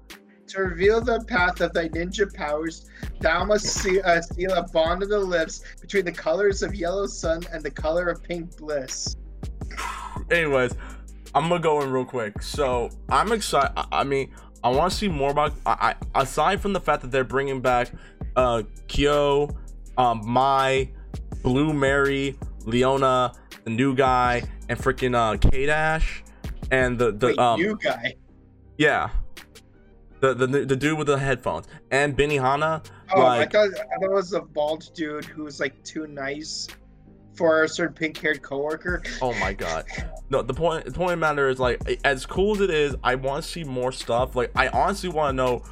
To 0.47 0.61
reveal 0.61 1.01
the 1.01 1.19
path 1.27 1.59
of 1.59 1.73
thy 1.73 1.89
ninja 1.89 2.33
powers, 2.33 2.89
thou 3.19 3.43
must 3.43 3.65
see, 3.65 3.99
uh, 3.99 4.21
seal 4.21 4.53
a 4.53 4.63
bond 4.69 5.03
of 5.03 5.09
the 5.09 5.19
lips 5.19 5.61
between 5.81 6.05
the 6.05 6.11
colors 6.11 6.63
of 6.63 6.73
yellow 6.73 7.05
sun 7.05 7.43
and 7.51 7.61
the 7.61 7.69
color 7.71 8.07
of 8.07 8.23
pink 8.23 8.55
bliss. 8.55 9.17
anyways, 10.31 10.73
I'm 11.35 11.49
gonna 11.49 11.59
go 11.61 11.81
in 11.81 11.91
real 11.91 12.05
quick. 12.05 12.41
So 12.41 12.89
I'm 13.09 13.33
excited. 13.33 13.73
I, 13.75 13.87
I 13.91 14.03
mean, 14.05 14.31
I 14.63 14.69
want 14.69 14.89
to 14.91 14.97
see 14.97 15.09
more 15.09 15.31
about. 15.31 15.51
I, 15.65 15.95
I 16.13 16.21
aside 16.21 16.61
from 16.61 16.71
the 16.71 16.79
fact 16.79 17.01
that 17.01 17.11
they're 17.11 17.25
bringing 17.25 17.59
back 17.59 17.91
uh 18.37 18.63
Kyo, 18.87 19.49
um, 19.97 20.21
Mai, 20.25 20.89
Blue 21.43 21.73
Mary, 21.73 22.37
Leona, 22.65 23.33
the 23.63 23.69
new 23.69 23.95
guy, 23.95 24.43
and 24.69 24.77
freaking 24.77 25.15
uh 25.15 25.37
K 25.37 25.65
Dash, 25.65 26.23
and 26.71 26.97
the 26.97 27.11
the 27.11 27.27
Wait, 27.27 27.39
um 27.39 27.59
you 27.59 27.77
guy. 27.81 28.15
yeah. 28.77 29.09
The, 30.19 30.33
the, 30.33 30.47
the 30.47 30.75
dude 30.75 30.97
with 30.97 31.05
the 31.05 31.17
headphones 31.19 31.67
and 31.91 32.17
Benihana 32.17 32.83
Oh, 33.13 33.19
like- 33.21 33.53
I 33.55 33.67
thought 33.67 33.79
I 33.79 33.99
thought 33.99 34.03
it 34.05 34.11
was 34.11 34.33
a 34.33 34.41
bald 34.41 34.89
dude 34.95 35.25
who 35.25 35.43
was 35.43 35.59
like 35.59 35.81
too 35.83 36.07
nice 36.07 36.67
for 37.35 37.63
a 37.63 37.69
certain 37.69 37.93
pink-haired 37.93 38.41
coworker. 38.41 39.03
Oh 39.21 39.31
my 39.35 39.53
god. 39.53 39.85
No, 40.31 40.41
the 40.41 40.55
point 40.55 40.85
the 40.85 40.91
point 40.91 41.11
of 41.11 41.19
the 41.19 41.21
matter 41.21 41.49
is 41.49 41.59
like 41.59 41.99
as 42.03 42.25
cool 42.25 42.55
as 42.55 42.61
it 42.61 42.71
is, 42.71 42.95
I 43.03 43.13
want 43.13 43.43
to 43.45 43.47
see 43.49 43.63
more 43.63 43.91
stuff. 43.91 44.35
Like 44.35 44.49
I 44.55 44.69
honestly 44.69 45.09
want 45.09 45.33
to 45.33 45.43
know 45.43 45.63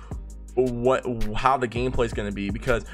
what 0.53 1.03
how 1.34 1.57
the 1.57 1.68
gameplay 1.68 2.05
is 2.05 2.13
going 2.13 2.30
to 2.30 2.36
be 2.36 2.51
because 2.51 2.86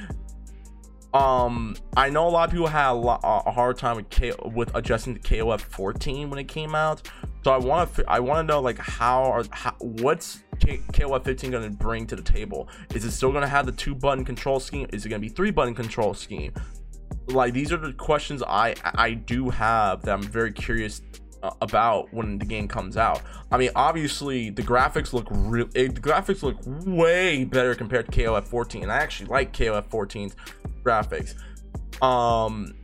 um 1.13 1.75
I 1.97 2.09
know 2.09 2.27
a 2.27 2.29
lot 2.29 2.47
of 2.47 2.51
people 2.51 2.67
had 2.67 2.91
a, 2.91 2.93
lot, 2.93 3.19
a 3.23 3.51
hard 3.51 3.77
time 3.77 3.97
with 3.97 4.09
K, 4.09 4.33
with 4.45 4.73
adjusting 4.75 5.15
to 5.15 5.19
KOF 5.19 5.61
14 5.61 6.29
when 6.29 6.39
it 6.39 6.47
came 6.47 6.73
out. 6.73 7.09
So 7.43 7.51
I 7.51 7.57
want 7.57 7.93
to 7.95 8.09
I 8.09 8.19
want 8.19 8.47
to 8.47 8.53
know 8.53 8.61
like 8.61 8.77
how 8.77 9.23
are 9.23 9.43
how, 9.51 9.75
what's 9.79 10.43
K, 10.59 10.77
KOF 10.93 11.23
15 11.23 11.51
going 11.51 11.63
to 11.63 11.75
bring 11.75 12.07
to 12.07 12.15
the 12.15 12.21
table? 12.21 12.69
Is 12.93 13.03
it 13.03 13.11
still 13.11 13.31
going 13.31 13.41
to 13.41 13.47
have 13.47 13.65
the 13.65 13.71
two 13.71 13.95
button 13.95 14.23
control 14.23 14.59
scheme? 14.59 14.87
Is 14.93 15.05
it 15.05 15.09
going 15.09 15.21
to 15.21 15.27
be 15.27 15.33
three 15.33 15.51
button 15.51 15.75
control 15.75 16.13
scheme? 16.13 16.53
like 17.27 17.53
these 17.53 17.71
are 17.71 17.77
the 17.77 17.93
questions 17.93 18.43
I 18.45 18.75
I 18.83 19.13
do 19.13 19.49
have 19.49 20.03
that 20.03 20.13
I'm 20.13 20.23
very 20.23 20.51
curious 20.51 21.01
about 21.61 22.13
when 22.13 22.37
the 22.37 22.45
game 22.45 22.67
comes 22.67 22.97
out. 22.97 23.21
I 23.51 23.57
mean, 23.57 23.71
obviously 23.75 24.49
the 24.49 24.61
graphics 24.61 25.13
look 25.13 25.27
real. 25.29 25.67
The 25.67 25.89
graphics 25.89 26.43
look 26.43 26.57
way 26.65 27.43
better 27.43 27.75
compared 27.75 28.11
to 28.11 28.11
KOF 28.11 28.47
14, 28.47 28.83
and 28.83 28.91
I 28.91 28.97
actually 28.97 29.27
like 29.27 29.53
KOF 29.53 29.89
14's 29.89 30.35
graphics. 30.83 31.35
Um, 32.03 32.75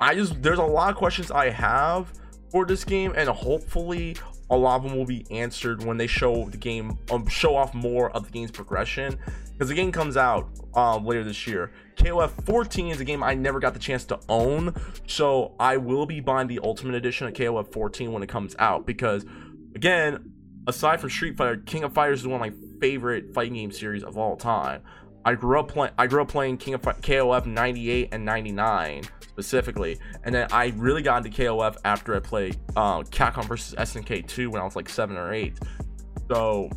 I 0.00 0.14
just 0.14 0.42
there's 0.42 0.58
a 0.58 0.64
lot 0.64 0.90
of 0.90 0.96
questions 0.96 1.30
I 1.30 1.50
have 1.50 2.12
for 2.50 2.64
this 2.64 2.84
game, 2.84 3.12
and 3.16 3.28
hopefully 3.28 4.16
a 4.50 4.56
lot 4.56 4.76
of 4.76 4.82
them 4.84 4.96
will 4.96 5.06
be 5.06 5.26
answered 5.30 5.84
when 5.84 5.96
they 5.96 6.06
show 6.06 6.48
the 6.48 6.56
game, 6.56 6.98
um, 7.10 7.26
show 7.26 7.54
off 7.54 7.74
more 7.74 8.10
of 8.10 8.24
the 8.24 8.30
game's 8.30 8.50
progression. 8.50 9.18
Because 9.52 9.68
the 9.68 9.74
game 9.74 9.90
comes 9.90 10.16
out 10.16 10.48
um, 10.74 11.04
later 11.04 11.24
this 11.24 11.46
year. 11.46 11.72
KOF 11.96 12.30
14 12.44 12.88
is 12.88 13.00
a 13.00 13.04
game 13.04 13.24
I 13.24 13.34
never 13.34 13.58
got 13.58 13.74
the 13.74 13.80
chance 13.80 14.04
to 14.04 14.20
own, 14.28 14.72
so 15.08 15.56
I 15.58 15.78
will 15.78 16.06
be 16.06 16.20
buying 16.20 16.46
the 16.46 16.60
Ultimate 16.62 16.94
Edition 16.94 17.26
of 17.26 17.34
KOF 17.34 17.72
14 17.72 18.12
when 18.12 18.22
it 18.22 18.28
comes 18.28 18.54
out. 18.60 18.86
Because, 18.86 19.26
again, 19.74 20.32
aside 20.68 21.00
from 21.00 21.10
Street 21.10 21.36
Fighter, 21.36 21.56
King 21.56 21.82
of 21.82 21.92
Fighters 21.92 22.20
is 22.20 22.28
one 22.28 22.40
of 22.40 22.40
my 22.40 22.78
favorite 22.80 23.34
fighting 23.34 23.54
game 23.54 23.72
series 23.72 24.04
of 24.04 24.16
all 24.16 24.36
time. 24.36 24.82
I 25.24 25.34
grew 25.34 25.58
up 25.60 25.68
playing. 25.68 25.92
I 25.98 26.06
grew 26.06 26.22
up 26.22 26.28
playing 26.28 26.58
King 26.58 26.74
of 26.74 26.82
KOF 26.82 27.46
98 27.46 28.08
and 28.12 28.24
99 28.24 29.04
specifically, 29.20 29.98
and 30.24 30.34
then 30.34 30.48
I 30.52 30.72
really 30.76 31.02
got 31.02 31.24
into 31.24 31.42
KOF 31.42 31.76
after 31.84 32.14
I 32.14 32.20
played 32.20 32.56
uh, 32.76 33.02
Capcom 33.02 33.44
versus 33.44 33.74
SNK 33.74 34.26
2 34.26 34.50
when 34.50 34.60
I 34.60 34.64
was 34.64 34.76
like 34.76 34.88
seven 34.88 35.16
or 35.16 35.32
eight. 35.32 35.58
So 36.30 36.70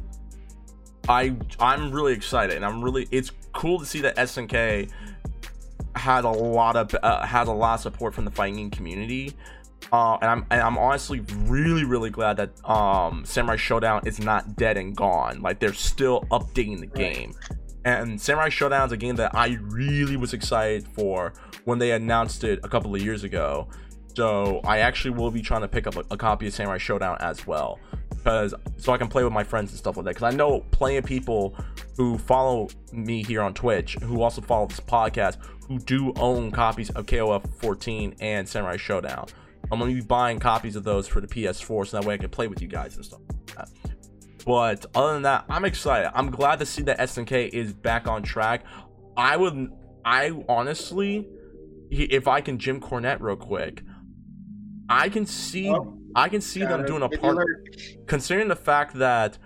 I 1.07 1.35
I'm 1.59 1.91
really 1.91 2.13
excited, 2.13 2.55
and 2.55 2.65
I'm 2.65 2.83
really 2.83 3.07
it's 3.11 3.31
cool 3.53 3.79
to 3.79 3.85
see 3.85 4.01
that 4.01 4.15
SNK 4.17 4.91
had 5.95 6.23
a 6.23 6.29
lot 6.29 6.75
of 6.75 6.95
uh, 7.01 7.25
had 7.25 7.47
a 7.47 7.51
lot 7.51 7.75
of 7.75 7.81
support 7.81 8.13
from 8.13 8.25
the 8.25 8.31
fighting 8.31 8.69
community. 8.69 9.33
Uh, 9.91 10.17
and 10.21 10.29
I'm 10.29 10.45
and 10.51 10.61
I'm 10.61 10.77
honestly 10.77 11.21
really 11.45 11.83
really 11.83 12.09
glad 12.09 12.37
that 12.37 12.69
um, 12.69 13.25
Samurai 13.25 13.55
Showdown 13.55 14.01
is 14.05 14.19
not 14.19 14.55
dead 14.55 14.77
and 14.77 14.95
gone. 14.95 15.41
Like 15.41 15.59
they're 15.59 15.73
still 15.73 16.21
updating 16.31 16.79
the 16.79 16.87
game. 16.87 17.33
And 17.83 18.21
Samurai 18.21 18.49
Showdown 18.49 18.85
is 18.85 18.91
a 18.91 18.97
game 18.97 19.15
that 19.15 19.33
I 19.33 19.57
really 19.61 20.17
was 20.17 20.33
excited 20.33 20.87
for 20.87 21.33
when 21.65 21.79
they 21.79 21.91
announced 21.91 22.43
it 22.43 22.59
a 22.63 22.69
couple 22.69 22.93
of 22.93 23.01
years 23.01 23.23
ago. 23.23 23.67
So 24.15 24.61
I 24.63 24.79
actually 24.79 25.11
will 25.11 25.31
be 25.31 25.41
trying 25.41 25.61
to 25.61 25.67
pick 25.67 25.87
up 25.87 25.95
a, 25.95 26.03
a 26.11 26.17
copy 26.17 26.47
of 26.47 26.53
Samurai 26.53 26.77
Showdown 26.77 27.17
as 27.21 27.47
well, 27.47 27.79
because 28.09 28.53
so 28.77 28.91
I 28.91 28.97
can 28.97 29.07
play 29.07 29.23
with 29.23 29.33
my 29.33 29.43
friends 29.43 29.71
and 29.71 29.79
stuff 29.79 29.95
like 29.95 30.05
that. 30.05 30.15
Because 30.15 30.33
I 30.33 30.35
know 30.35 30.59
plenty 30.71 30.97
of 30.97 31.05
people 31.05 31.55
who 31.95 32.17
follow 32.17 32.67
me 32.91 33.23
here 33.23 33.41
on 33.41 33.53
Twitch, 33.53 33.95
who 34.03 34.21
also 34.21 34.41
follow 34.41 34.67
this 34.67 34.81
podcast, 34.81 35.37
who 35.67 35.79
do 35.79 36.13
own 36.17 36.51
copies 36.51 36.89
of 36.91 37.05
KOF 37.05 37.47
14 37.61 38.15
and 38.19 38.47
Samurai 38.47 38.75
Showdown. 38.77 39.27
I'm 39.71 39.79
gonna 39.79 39.93
be 39.93 40.01
buying 40.01 40.39
copies 40.39 40.75
of 40.75 40.83
those 40.83 41.07
for 41.07 41.21
the 41.21 41.27
PS4, 41.27 41.87
so 41.87 41.97
that 41.97 42.05
way 42.05 42.15
I 42.15 42.17
can 42.17 42.29
play 42.29 42.47
with 42.47 42.61
you 42.61 42.67
guys 42.67 42.97
and 42.97 43.05
stuff. 43.05 43.21
Like. 43.57 43.67
But 44.45 44.85
other 44.95 45.13
than 45.13 45.23
that, 45.23 45.45
I'm 45.49 45.65
excited. 45.65 46.11
I'm 46.15 46.31
glad 46.31 46.59
to 46.59 46.65
see 46.65 46.81
that 46.83 46.99
SNK 46.99 47.49
is 47.49 47.73
back 47.73 48.07
on 48.07 48.23
track. 48.23 48.63
I 49.17 49.37
would, 49.37 49.71
I 50.05 50.31
honestly, 50.49 51.27
if 51.91 52.27
I 52.27 52.41
can 52.41 52.57
Jim 52.57 52.79
Cornette 52.79 53.19
real 53.19 53.35
quick, 53.35 53.83
I 54.89 55.09
can 55.09 55.25
see, 55.25 55.69
Oh, 55.69 55.97
I 56.15 56.27
can 56.29 56.41
see 56.41 56.61
them 56.61 56.85
doing 56.85 57.03
a 57.03 57.09
part. 57.09 57.47
Considering 58.07 58.47
the 58.47 58.55
fact 58.55 58.95
that 58.95 59.37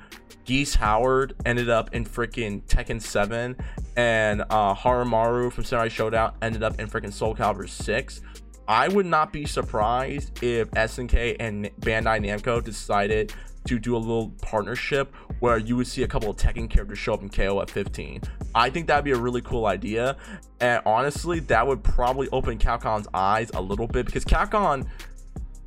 Geese 0.46 0.76
Howard 0.76 1.36
ended 1.46 1.70
up 1.70 1.94
in 1.94 2.06
freaking 2.06 2.64
Tekken 2.64 3.02
7 3.02 3.56
and 3.96 4.42
uh, 4.42 4.74
Harumaru 4.76 5.52
from 5.52 5.64
Samurai 5.64 5.88
Showdown 5.88 6.34
ended 6.42 6.64
up 6.64 6.80
in 6.80 6.88
freaking 6.88 7.12
Soul 7.14 7.36
Calibur 7.36 7.68
6, 7.68 8.22
I 8.68 8.88
would 8.88 9.06
not 9.06 9.32
be 9.32 9.46
surprised 9.46 10.44
if 10.44 10.70
SNK 10.72 11.38
and 11.40 11.70
Bandai 11.82 12.20
Namco 12.26 12.64
decided 12.64 13.34
to 13.66 13.80
do 13.80 13.96
a 13.96 13.98
little 13.98 14.30
partnership 14.42 15.14
where 15.40 15.58
you 15.58 15.76
would 15.76 15.88
see 15.88 16.04
a 16.04 16.08
couple 16.08 16.30
of 16.30 16.38
Tekken 16.38 16.70
characters 16.70 16.98
show 16.98 17.14
up 17.14 17.22
in 17.22 17.30
KOF 17.30 17.70
15. 17.70 18.22
I 18.54 18.70
think 18.70 18.88
that'd 18.88 19.04
be 19.04 19.12
a 19.12 19.18
really 19.18 19.42
cool 19.42 19.66
idea. 19.66 20.18
And 20.60 20.82
honestly, 20.86 21.40
that 21.42 21.68
would 21.68 21.84
probably 21.84 22.30
open 22.30 22.58
Capcom's 22.58 23.08
eyes 23.14 23.52
a 23.54 23.62
little 23.62 23.88
bit 23.88 24.06
because 24.06 24.24
Capcom, 24.24 24.88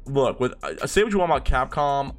look, 0.06 0.40
with 0.40 0.54
uh, 0.62 0.86
say 0.86 1.02
what 1.02 1.12
you 1.12 1.18
want 1.18 1.30
about 1.30 1.44
Capcom, 1.44 2.14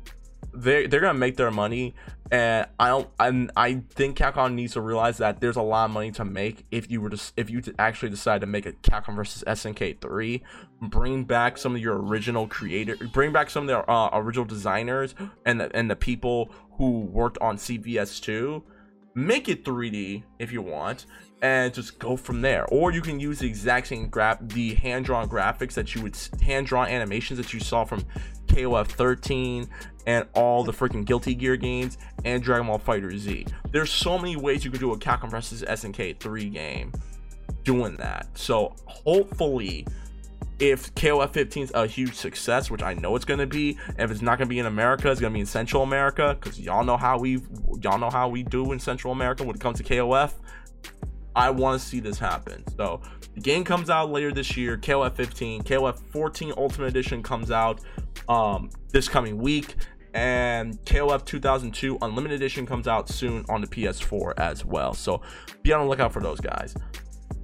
they 0.53 0.88
they're 0.88 0.99
gonna 0.99 1.17
make 1.17 1.38
their 1.38 1.51
money, 1.51 1.95
and 2.32 2.67
I 2.80 2.89
don't. 2.89 3.09
And 3.19 3.51
I 3.55 3.82
think 3.89 4.17
Capcom 4.17 4.53
needs 4.53 4.73
to 4.73 4.82
realize 4.82 5.17
that 5.17 5.41
there's 5.41 5.55
a 5.55 5.61
lot 5.61 5.86
of 5.86 5.91
money 5.91 6.11
to 6.11 6.25
make 6.25 6.65
if 6.69 6.89
you 6.89 7.01
were 7.01 7.09
to 7.09 7.21
if 7.36 7.49
you 7.49 7.61
actually 7.80 8.09
decide 8.09 8.41
to 8.41 8.47
make 8.47 8.65
a 8.65 8.73
Capcom 8.73 9.15
versus 9.15 9.43
SNK 9.47 9.99
three, 9.99 10.43
bring 10.82 11.23
back 11.23 11.57
some 11.57 11.75
of 11.75 11.82
your 11.82 11.97
original 11.97 12.47
creator, 12.47 12.95
bring 13.11 13.32
back 13.32 13.49
some 13.49 13.63
of 13.63 13.67
their 13.67 13.89
uh, 13.89 14.09
original 14.13 14.45
designers 14.45 15.15
and 15.45 15.59
the, 15.59 15.75
and 15.75 15.89
the 15.89 15.95
people 15.95 16.51
who 16.73 16.99
worked 17.01 17.39
on 17.39 17.57
CVS 17.57 18.21
two, 18.21 18.63
make 19.15 19.49
it 19.49 19.65
3D 19.65 20.23
if 20.38 20.51
you 20.51 20.61
want. 20.61 21.05
And 21.41 21.73
just 21.73 21.99
go 21.99 22.17
from 22.17 22.41
there, 22.41 22.65
or 22.65 22.91
you 22.91 23.01
can 23.01 23.17
use 23.17 23.39
the 23.39 23.47
exact 23.47 23.88
same 23.88 24.09
graph, 24.09 24.39
the 24.41 24.73
hand-drawn 24.73 25.30
graphics 25.30 25.71
that 25.75 25.95
you 25.95 26.01
would 26.01 26.17
hand-drawn 26.41 26.89
animations 26.89 27.38
that 27.38 27.53
you 27.53 27.61
saw 27.61 27.86
from 27.86 28.03
KOF 28.50 28.88
13 28.88 29.70
and 30.06 30.28
all 30.34 30.64
the 30.64 30.74
freaking 30.74 31.06
Guilty 31.06 31.36
Gear 31.36 31.56
games 31.56 31.97
and 32.26 32.43
Dragon 32.43 32.68
Ball 32.68 32.80
FighterZ. 32.80 33.52
There's 33.72 33.91
so 33.91 34.18
many 34.18 34.36
ways 34.36 34.66
you 34.66 34.72
could 34.72 34.80
do 34.80 34.91
a 34.91 34.97
Capcom 34.97 35.30
vs 35.30 35.64
SNK 35.64 36.20
3 36.20 36.50
game 36.50 36.91
doing 37.64 37.95
that. 37.97 38.28
So 38.34 38.76
hopefully 38.86 39.86
if 40.60 40.93
KOF 40.95 41.32
15 41.32 41.64
is 41.64 41.72
a 41.74 41.88
huge 41.88 42.16
success, 42.16 42.70
which 42.70 42.84
I 42.84 42.93
know 42.93 43.16
it's 43.16 43.26
gonna 43.26 43.47
be, 43.47 43.78
if 43.97 44.12
it's 44.12 44.22
not 44.22 44.38
gonna 44.38 44.50
be 44.50 44.60
in 44.60 44.66
America, 44.66 45.10
it's 45.10 45.22
gonna 45.22 45.34
be 45.34 45.39
in 45.39 45.45
Central 45.45 45.84
America, 45.84 46.38
because 46.39 46.60
y'all 46.60 46.84
know 46.84 46.97
how 46.97 47.18
we 47.18 47.41
y'all 47.82 47.97
know 47.97 48.10
how 48.10 48.28
we 48.28 48.43
do 48.43 48.72
in 48.74 48.80
Central 48.80 49.14
America 49.14 49.43
when 49.43 49.56
it 49.56 49.62
comes 49.62 49.78
to 49.78 49.84
KOF. 49.84 50.34
I 51.40 51.50
want 51.52 51.80
to 51.82 51.88
see 51.88 52.02
this 52.02 52.20
happen. 52.20 52.66
So 52.76 53.02
the 53.34 53.40
game 53.40 53.64
comes 53.64 53.90
out 53.90 54.12
later 54.12 54.34
this 54.34 54.58
year. 54.58 54.78
KOF 54.78 55.16
15, 55.16 55.64
KOF 55.64 55.98
14 56.12 56.54
Ultimate 56.58 56.88
Edition 56.88 57.24
comes 57.24 57.50
out 57.50 57.80
um, 58.28 58.70
this 58.92 59.08
coming 59.08 59.38
week, 59.38 59.76
and 60.14 60.78
KOF 60.84 61.24
2002 61.24 61.98
Unlimited 62.02 62.36
Edition 62.36 62.66
comes 62.66 62.90
out 62.90 63.08
soon 63.08 63.46
on 63.48 63.62
the 63.62 63.68
PS4 63.68 64.34
as 64.38 64.66
well. 64.66 64.94
So 64.94 65.22
be 65.64 65.72
on 65.72 65.82
the 65.82 65.88
lookout 65.90 66.12
for 66.12 66.20
those 66.20 66.42
guys. 66.42 66.76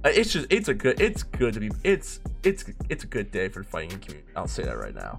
Uh, 0.04 0.10
It's 0.12 0.30
just 0.30 0.46
it's 0.50 0.68
a 0.68 0.74
good 0.74 1.00
it's 1.00 1.22
good 1.22 1.54
to 1.54 1.60
be 1.60 1.70
it's 1.82 2.20
it's 2.42 2.66
it's 2.90 3.04
a 3.04 3.06
good 3.06 3.30
day 3.30 3.48
for 3.48 3.62
the 3.62 3.68
fighting 3.68 3.98
community. 3.98 4.30
I'll 4.36 4.46
say 4.46 4.64
that 4.64 4.76
right 4.76 4.94
now. 4.94 5.16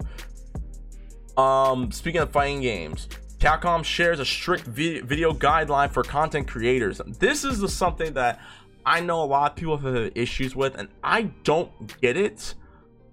Um, 1.42 1.90
speaking 1.90 2.20
of 2.20 2.30
fighting 2.30 2.60
games, 2.60 3.08
Capcom 3.38 3.84
shares 3.84 4.18
a 4.18 4.24
strict 4.24 4.64
video 4.64 5.32
guideline 5.32 5.90
for 5.90 6.02
content 6.02 6.48
creators. 6.48 7.00
This 7.20 7.44
is 7.44 7.72
something 7.72 8.14
that 8.14 8.40
I 8.88 9.00
know 9.00 9.22
a 9.22 9.26
lot 9.26 9.50
of 9.50 9.56
people 9.56 9.76
have 9.76 10.12
issues 10.14 10.56
with, 10.56 10.74
and 10.76 10.88
I 11.04 11.24
don't 11.44 12.00
get 12.00 12.16
it. 12.16 12.54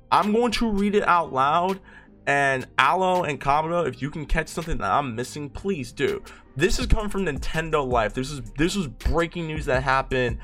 I'm 0.09 0.32
going 0.32 0.53
to 0.53 0.71
read 0.71 0.95
it 0.95 1.05
out 1.05 1.34
loud. 1.34 1.82
And 2.26 2.65
Aloe 2.78 3.23
and 3.23 3.41
Kamado, 3.41 3.86
if 3.86 4.01
you 4.01 4.09
can 4.09 4.26
catch 4.26 4.47
something 4.47 4.78
that 4.78 4.89
I'm 4.89 5.15
missing, 5.15 5.49
please 5.49 5.91
do. 5.91 6.23
This 6.55 6.80
is 6.80 6.86
coming 6.86 7.09
from 7.09 7.26
Nintendo 7.26 7.86
Life. 7.86 8.13
This 8.13 8.32
is 8.32 8.41
this 8.57 8.78
was 8.78 8.88
breaking 8.88 9.47
news 9.47 9.65
that 9.65 9.84
happened 9.84 10.38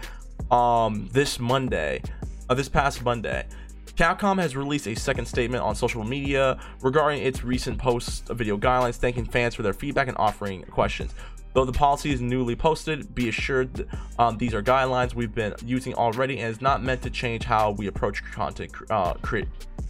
um 0.51 1.07
this 1.13 1.39
Monday, 1.39 2.01
uh, 2.49 2.53
this 2.53 2.67
past 2.67 3.01
Monday. 3.01 3.47
Capcom 3.95 4.39
has 4.41 4.55
released 4.55 4.87
a 4.87 4.95
second 4.95 5.25
statement 5.27 5.63
on 5.63 5.75
social 5.75 6.03
media 6.03 6.59
regarding 6.81 7.23
its 7.23 7.43
recent 7.43 7.77
post 7.77 8.29
of 8.29 8.37
video 8.37 8.57
guidelines, 8.57 8.95
thanking 8.95 9.25
fans 9.25 9.55
for 9.55 9.61
their 9.61 9.73
feedback 9.73 10.07
and 10.07 10.17
offering 10.17 10.63
questions. 10.63 11.13
Though 11.53 11.65
the 11.65 11.73
policy 11.73 12.11
is 12.11 12.21
newly 12.21 12.55
posted, 12.55 13.13
be 13.13 13.27
assured 13.29 13.73
that, 13.73 13.87
um, 14.17 14.37
these 14.37 14.53
are 14.53 14.63
guidelines 14.63 15.13
we've 15.13 15.33
been 15.33 15.53
using 15.65 15.93
already 15.95 16.39
and 16.39 16.49
is 16.49 16.61
not 16.61 16.81
meant 16.81 17.01
to 17.01 17.09
change 17.09 17.43
how 17.43 17.71
we 17.71 17.87
approach 17.87 18.23
content, 18.31 18.71
uh, 18.89 19.13
create, 19.15 19.47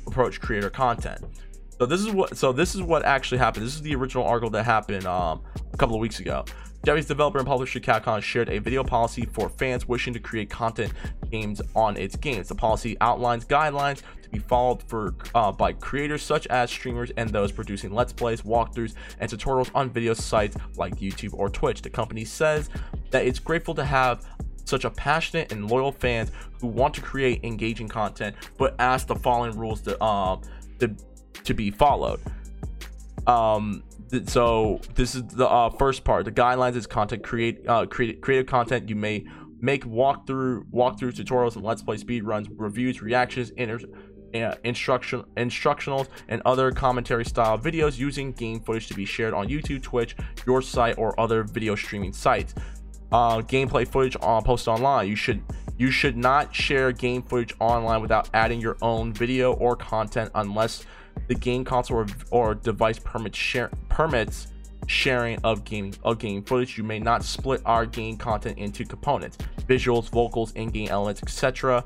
approach 0.07 0.41
creator 0.41 0.69
content. 0.69 1.23
So 1.77 1.85
this 1.85 2.01
is 2.01 2.11
what 2.11 2.37
so 2.37 2.51
this 2.51 2.75
is 2.75 2.81
what 2.83 3.03
actually 3.03 3.39
happened. 3.39 3.65
This 3.65 3.73
is 3.73 3.81
the 3.81 3.95
original 3.95 4.23
article 4.23 4.51
that 4.51 4.65
happened 4.65 5.05
um, 5.05 5.41
a 5.73 5.77
couple 5.77 5.95
of 5.95 6.01
weeks 6.01 6.19
ago. 6.19 6.45
Japanese 6.83 7.05
developer 7.05 7.37
and 7.37 7.47
publisher 7.47 7.79
Capcom 7.79 8.21
shared 8.21 8.49
a 8.49 8.59
video 8.59 8.83
policy 8.83 9.25
for 9.25 9.49
fans 9.49 9.87
wishing 9.87 10.13
to 10.13 10.19
create 10.19 10.49
content 10.49 10.93
games 11.31 11.61
on 11.75 11.95
its 11.97 12.15
games. 12.15 12.47
The 12.47 12.55
policy 12.55 12.97
outlines 13.01 13.45
guidelines 13.45 14.01
be 14.31 14.39
followed 14.39 14.81
for 14.83 15.13
uh, 15.35 15.51
by 15.51 15.73
creators 15.73 16.23
such 16.23 16.47
as 16.47 16.69
streamers 16.69 17.11
and 17.17 17.29
those 17.29 17.51
producing 17.51 17.93
let's 17.93 18.13
plays, 18.13 18.41
walkthroughs, 18.41 18.93
and 19.19 19.29
tutorials 19.29 19.69
on 19.75 19.89
video 19.89 20.13
sites 20.13 20.57
like 20.75 20.95
YouTube 20.95 21.33
or 21.33 21.49
Twitch. 21.49 21.81
The 21.81 21.89
company 21.89 22.25
says 22.25 22.69
that 23.11 23.25
it's 23.25 23.39
grateful 23.39 23.75
to 23.75 23.83
have 23.83 24.25
such 24.65 24.85
a 24.85 24.89
passionate 24.89 25.51
and 25.51 25.69
loyal 25.69 25.91
fans 25.91 26.31
who 26.59 26.67
want 26.67 26.93
to 26.93 27.01
create 27.01 27.43
engaging 27.43 27.87
content, 27.87 28.35
but 28.57 28.75
ask 28.79 29.07
the 29.07 29.15
following 29.15 29.57
rules 29.57 29.81
to 29.81 30.01
um 30.03 30.41
to 30.79 30.95
to 31.43 31.53
be 31.53 31.71
followed. 31.71 32.19
Um, 33.27 33.83
so 34.25 34.81
this 34.95 35.15
is 35.15 35.23
the 35.27 35.47
uh, 35.47 35.69
first 35.69 36.03
part. 36.03 36.25
The 36.25 36.31
guidelines 36.31 36.75
is 36.75 36.87
content 36.87 37.23
create 37.23 37.67
uh 37.67 37.85
create 37.85 38.21
creative 38.21 38.47
content. 38.47 38.89
You 38.89 38.95
may 38.95 39.25
make 39.61 39.85
walkthrough 39.85 40.65
walkthrough 40.71 41.13
tutorials 41.13 41.55
and 41.55 41.63
let's 41.63 41.83
play 41.83 41.97
speed 41.97 42.23
runs, 42.23 42.49
reviews, 42.49 43.01
reactions, 43.01 43.51
inter- 43.51 43.79
uh, 44.35 44.55
instruction 44.63 45.23
instructionals, 45.37 46.07
and 46.27 46.41
other 46.45 46.71
commentary 46.71 47.25
style 47.25 47.57
videos 47.57 47.97
using 47.97 48.31
game 48.31 48.59
footage 48.59 48.87
to 48.87 48.93
be 48.93 49.05
shared 49.05 49.33
on 49.33 49.47
YouTube, 49.47 49.81
Twitch, 49.81 50.15
your 50.45 50.61
site, 50.61 50.97
or 50.97 51.17
other 51.19 51.43
video 51.43 51.75
streaming 51.75 52.13
sites. 52.13 52.53
Uh, 53.11 53.39
gameplay 53.41 53.87
footage 53.87 54.15
on 54.21 54.43
posted 54.43 54.69
online. 54.69 55.07
You 55.07 55.15
should 55.15 55.43
you 55.77 55.91
should 55.91 56.15
not 56.15 56.53
share 56.53 56.91
game 56.91 57.23
footage 57.23 57.53
online 57.59 58.01
without 58.01 58.29
adding 58.33 58.61
your 58.61 58.77
own 58.81 59.13
video 59.13 59.53
or 59.53 59.75
content 59.75 60.31
unless 60.35 60.85
the 61.27 61.35
game 61.35 61.65
console 61.65 61.97
or, 61.97 62.07
or 62.29 62.55
device 62.55 62.99
permits 62.99 63.37
share 63.37 63.69
permits 63.89 64.47
sharing 64.87 65.39
of 65.43 65.63
game 65.63 65.91
of 66.03 66.19
game 66.19 66.43
footage. 66.43 66.77
You 66.77 66.83
may 66.83 66.99
not 66.99 67.23
split 67.23 67.61
our 67.65 67.85
game 67.85 68.17
content 68.17 68.57
into 68.57 68.85
components, 68.85 69.37
visuals, 69.67 70.09
vocals, 70.09 70.51
in-game 70.53 70.89
elements, 70.89 71.21
etc. 71.23 71.83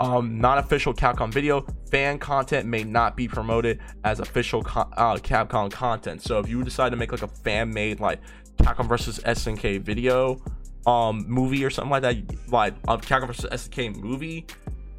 Um, 0.00 0.38
non-official 0.40 0.94
Capcom 0.94 1.32
video 1.32 1.66
fan 1.90 2.18
content 2.18 2.66
may 2.66 2.84
not 2.84 3.16
be 3.16 3.28
promoted 3.28 3.80
as 4.02 4.18
official 4.20 4.62
co- 4.62 4.88
uh, 4.96 5.16
Capcom 5.16 5.70
content. 5.70 6.20
So 6.22 6.38
if 6.38 6.48
you 6.48 6.62
decide 6.64 6.90
to 6.90 6.96
make 6.96 7.12
like 7.12 7.22
a 7.22 7.28
fan-made 7.28 8.00
like 8.00 8.20
Capcom 8.58 8.88
versus 8.88 9.20
SNK 9.20 9.80
video, 9.80 10.42
um 10.86 11.24
movie 11.28 11.64
or 11.64 11.70
something 11.70 11.90
like 11.90 12.02
that, 12.02 12.16
like 12.50 12.74
a 12.88 12.98
Capcom 12.98 13.28
versus 13.28 13.46
SNK 13.50 13.96
movie, 13.96 14.46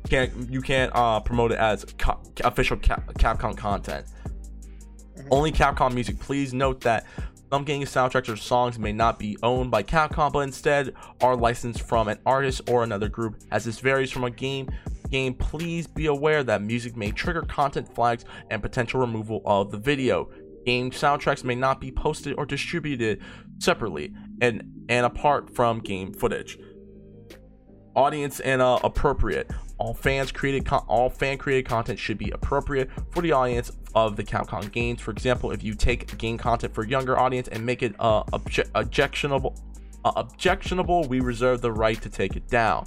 can't 0.10 0.32
you 0.50 0.62
can't 0.62 0.92
uh 0.96 1.20
promote 1.20 1.52
it 1.52 1.60
as 1.60 1.86
co- 1.98 2.22
official 2.44 2.78
Cap- 2.78 3.14
Capcom 3.16 3.58
content. 3.58 4.06
Only 5.32 5.52
Capcom 5.52 5.94
music. 5.94 6.20
Please 6.20 6.54
note 6.54 6.82
that 6.82 7.06
some 7.52 7.64
game 7.64 7.84
soundtracks 7.84 8.28
or 8.28 8.36
songs 8.36 8.80
may 8.80 8.92
not 8.92 9.20
be 9.20 9.38
owned 9.44 9.72
by 9.72 9.84
Capcom, 9.84 10.34
but 10.34 10.40
instead 10.40 10.94
are 11.22 11.36
licensed 11.36 11.82
from 11.82 12.08
an 12.08 12.20
artist 12.26 12.62
or 12.70 12.84
another 12.84 13.08
group. 13.08 13.38
As 13.52 13.66
this 13.66 13.80
varies 13.80 14.12
from 14.12 14.24
a 14.24 14.32
game 14.32 14.70
game, 15.12 15.36
please 15.36 15.88
be 15.88 16.08
aware 16.08 16.44
that 16.44 16.62
music 16.62 16.96
may 16.96 17.12
trigger 17.12 17.44
content 17.44 17.94
flags 17.94 18.26
and 18.50 18.62
potential 18.62 19.00
removal 19.00 19.42
of 19.46 19.72
the 19.72 19.78
video. 19.78 20.30
Game 20.66 20.90
soundtracks 20.90 21.44
may 21.44 21.56
not 21.56 21.80
be 21.80 21.92
posted 21.92 22.34
or 22.38 22.46
distributed 22.46 23.22
separately 23.60 24.14
and 24.42 24.64
and 24.90 25.06
apart 25.06 25.56
from 25.56 25.80
game 25.80 26.14
footage. 26.14 26.58
Audience 27.96 28.40
and 28.40 28.62
uh, 28.62 28.80
appropriate. 28.84 29.50
All 29.78 29.94
fans 29.94 30.32
created 30.32 30.66
con- 30.66 30.86
all 30.88 31.10
fan 31.10 31.38
created 31.38 31.68
content 31.68 32.00
should 32.00 32.18
be 32.18 32.32
appropriate 32.32 32.90
for 33.12 33.22
the 33.22 33.32
audience 33.32 33.72
of 33.94 34.16
the 34.16 34.24
Capcom 34.24 34.72
games. 34.72 35.02
For 35.02 35.12
example, 35.12 35.52
if 35.52 35.64
you 35.64 35.74
take 35.74 36.18
game 36.18 36.38
content 36.38 36.74
for 36.74 36.86
younger 36.86 37.18
audience 37.18 37.48
and 37.50 37.66
make 37.66 37.84
it 37.84 37.94
uh, 38.00 38.24
obje- 38.26 38.70
objectionable, 38.74 39.56
uh, 40.06 40.14
objectionable, 40.16 41.04
we 41.08 41.20
reserve 41.20 41.62
the 41.62 41.72
right 41.72 42.02
to 42.02 42.10
take 42.10 42.36
it 42.36 42.48
down. 42.48 42.86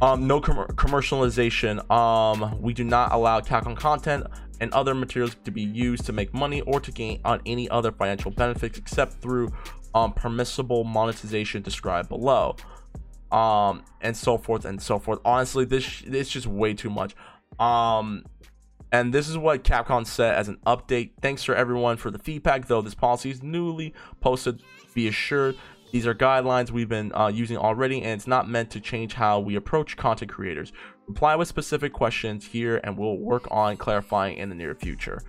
Um, 0.00 0.26
no 0.26 0.40
com- 0.40 0.66
commercialization. 0.68 1.90
Um, 1.90 2.60
we 2.60 2.72
do 2.74 2.84
not 2.84 3.12
allow 3.12 3.40
Capcom 3.40 3.76
content 3.76 4.26
and 4.60 4.72
other 4.72 4.94
materials 4.94 5.36
to 5.44 5.50
be 5.50 5.62
used 5.62 6.06
to 6.06 6.12
make 6.12 6.32
money 6.32 6.62
or 6.62 6.80
to 6.80 6.90
gain 6.90 7.20
on 7.24 7.40
any 7.44 7.68
other 7.68 7.92
financial 7.92 8.30
benefits 8.30 8.78
except 8.78 9.14
through 9.20 9.52
um, 9.94 10.12
permissible 10.12 10.84
monetization 10.84 11.62
described 11.62 12.08
below 12.08 12.56
um 13.32 13.82
and 14.00 14.16
so 14.16 14.38
forth 14.38 14.64
and 14.64 14.80
so 14.80 14.98
forth. 14.98 15.20
Honestly 15.24 15.64
this 15.64 16.02
it's 16.06 16.30
just 16.30 16.46
way 16.46 16.74
too 16.74 16.90
much. 16.90 17.14
Um 17.58 18.24
and 18.92 19.12
this 19.12 19.28
is 19.28 19.36
what 19.36 19.64
capcom 19.64 20.06
said 20.06 20.36
as 20.36 20.48
an 20.48 20.58
update. 20.66 21.10
Thanks 21.20 21.42
for 21.42 21.54
everyone 21.54 21.96
for 21.96 22.10
the 22.10 22.18
feedback 22.18 22.66
though 22.66 22.82
this 22.82 22.94
policy 22.94 23.30
is 23.30 23.42
newly 23.42 23.94
posted 24.20 24.62
be 24.94 25.08
assured. 25.08 25.56
These 25.92 26.06
are 26.06 26.14
guidelines 26.14 26.70
we've 26.70 26.88
been 26.88 27.14
uh, 27.14 27.28
using 27.28 27.56
already 27.56 28.02
and 28.02 28.12
it's 28.12 28.26
not 28.26 28.48
meant 28.48 28.70
to 28.72 28.80
change 28.80 29.14
how 29.14 29.38
we 29.40 29.54
approach 29.56 29.96
content 29.96 30.30
creators. 30.30 30.72
Reply 31.06 31.36
with 31.36 31.46
specific 31.46 31.92
questions 31.92 32.44
here 32.44 32.80
and 32.82 32.98
we'll 32.98 33.18
work 33.18 33.46
on 33.50 33.76
clarifying 33.76 34.36
in 34.38 34.48
the 34.48 34.54
near 34.54 34.74
future. 34.74 35.20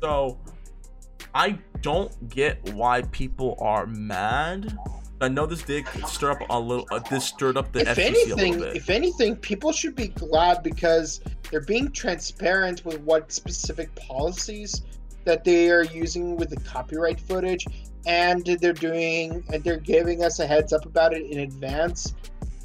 So 0.00 0.38
i 1.34 1.58
don't 1.80 2.28
get 2.28 2.72
why 2.74 3.02
people 3.10 3.56
are 3.60 3.86
mad 3.86 4.76
I 5.20 5.28
know 5.28 5.46
this 5.46 5.62
did 5.62 5.86
stir 6.06 6.32
up 6.32 6.38
a 6.50 6.58
little. 6.60 6.86
Uh, 6.90 6.98
this 6.98 7.24
stirred 7.24 7.56
up 7.56 7.72
the 7.72 7.80
if 7.80 7.88
FGC 7.88 7.98
a 7.98 8.04
anything, 8.06 8.52
little 8.54 8.66
bit. 8.68 8.76
if 8.76 8.90
anything, 8.90 9.36
people 9.36 9.72
should 9.72 9.94
be 9.94 10.08
glad 10.08 10.62
because 10.62 11.20
they're 11.50 11.60
being 11.60 11.90
transparent 11.92 12.84
with 12.84 13.00
what 13.00 13.32
specific 13.32 13.94
policies 13.94 14.82
that 15.24 15.44
they 15.44 15.70
are 15.70 15.84
using 15.84 16.36
with 16.36 16.50
the 16.50 16.56
copyright 16.68 17.20
footage, 17.20 17.64
and 18.06 18.44
they're 18.60 18.72
doing 18.72 19.44
and 19.52 19.62
they're 19.64 19.78
giving 19.78 20.22
us 20.24 20.40
a 20.40 20.46
heads 20.46 20.72
up 20.72 20.84
about 20.84 21.14
it 21.14 21.30
in 21.30 21.40
advance. 21.40 22.14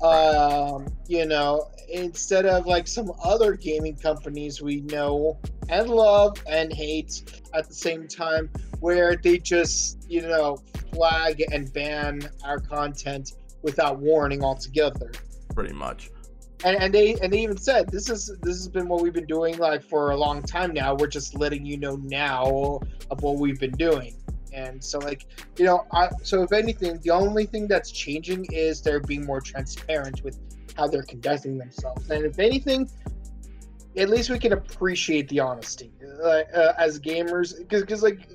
Um, 0.02 0.88
you 1.08 1.26
know, 1.26 1.70
instead 1.90 2.46
of 2.46 2.66
like 2.66 2.88
some 2.88 3.12
other 3.24 3.54
gaming 3.56 3.96
companies 3.96 4.62
we 4.62 4.82
know 4.82 5.38
and 5.70 5.90
love 5.90 6.42
and 6.48 6.74
hate 6.74 7.44
at 7.54 7.68
the 7.68 7.74
same 7.74 8.08
time, 8.08 8.50
where 8.80 9.16
they 9.16 9.38
just 9.38 10.06
you 10.10 10.22
know 10.22 10.58
flag 10.94 11.44
and 11.52 11.72
ban 11.74 12.22
our 12.44 12.60
content 12.60 13.34
without 13.62 14.00
warning 14.00 14.44
altogether. 14.44 15.12
Pretty 15.54 15.74
much. 15.74 16.10
And, 16.66 16.76
and 16.78 16.94
they 16.94 17.16
and 17.16 17.32
they 17.32 17.40
even 17.40 17.58
said 17.58 17.90
this 17.90 18.10
is 18.10 18.36
this 18.42 18.58
has 18.58 18.68
been 18.68 18.88
what 18.88 19.02
we've 19.02 19.14
been 19.14 19.26
doing 19.26 19.58
like 19.58 19.82
for 19.82 20.12
a 20.12 20.18
long 20.18 20.42
time 20.42 20.74
now. 20.74 20.96
We're 20.96 21.08
just 21.08 21.36
letting 21.36 21.66
you 21.66 21.78
know 21.78 21.96
now 21.96 22.80
of 23.10 23.22
what 23.22 23.38
we've 23.38 23.60
been 23.60 23.78
doing. 23.78 24.16
And 24.54 24.84
so 24.84 25.00
like 25.00 25.26
you 25.58 25.66
know, 25.66 25.86
I 25.94 26.10
so 26.22 26.44
if 26.44 26.52
anything, 26.52 27.00
the 27.02 27.12
only 27.12 27.46
thing 27.46 27.68
that's 27.68 27.92
changing 27.92 28.46
is 28.52 28.82
they're 28.82 29.00
being 29.00 29.26
more 29.26 29.40
transparent 29.40 30.24
with 30.24 30.38
how 30.76 30.88
they're 30.88 31.04
conducting 31.04 31.58
themselves. 31.58 32.10
And 32.10 32.26
if 32.26 32.40
anything, 32.40 32.90
at 34.00 34.10
least 34.10 34.30
we 34.30 34.40
can 34.40 34.54
appreciate 34.54 35.28
the 35.28 35.40
honesty 35.40 35.92
uh, 36.24 36.28
uh, 36.28 36.74
as 36.78 37.00
gamers 37.00 37.58
because 37.68 38.02
like 38.02 38.30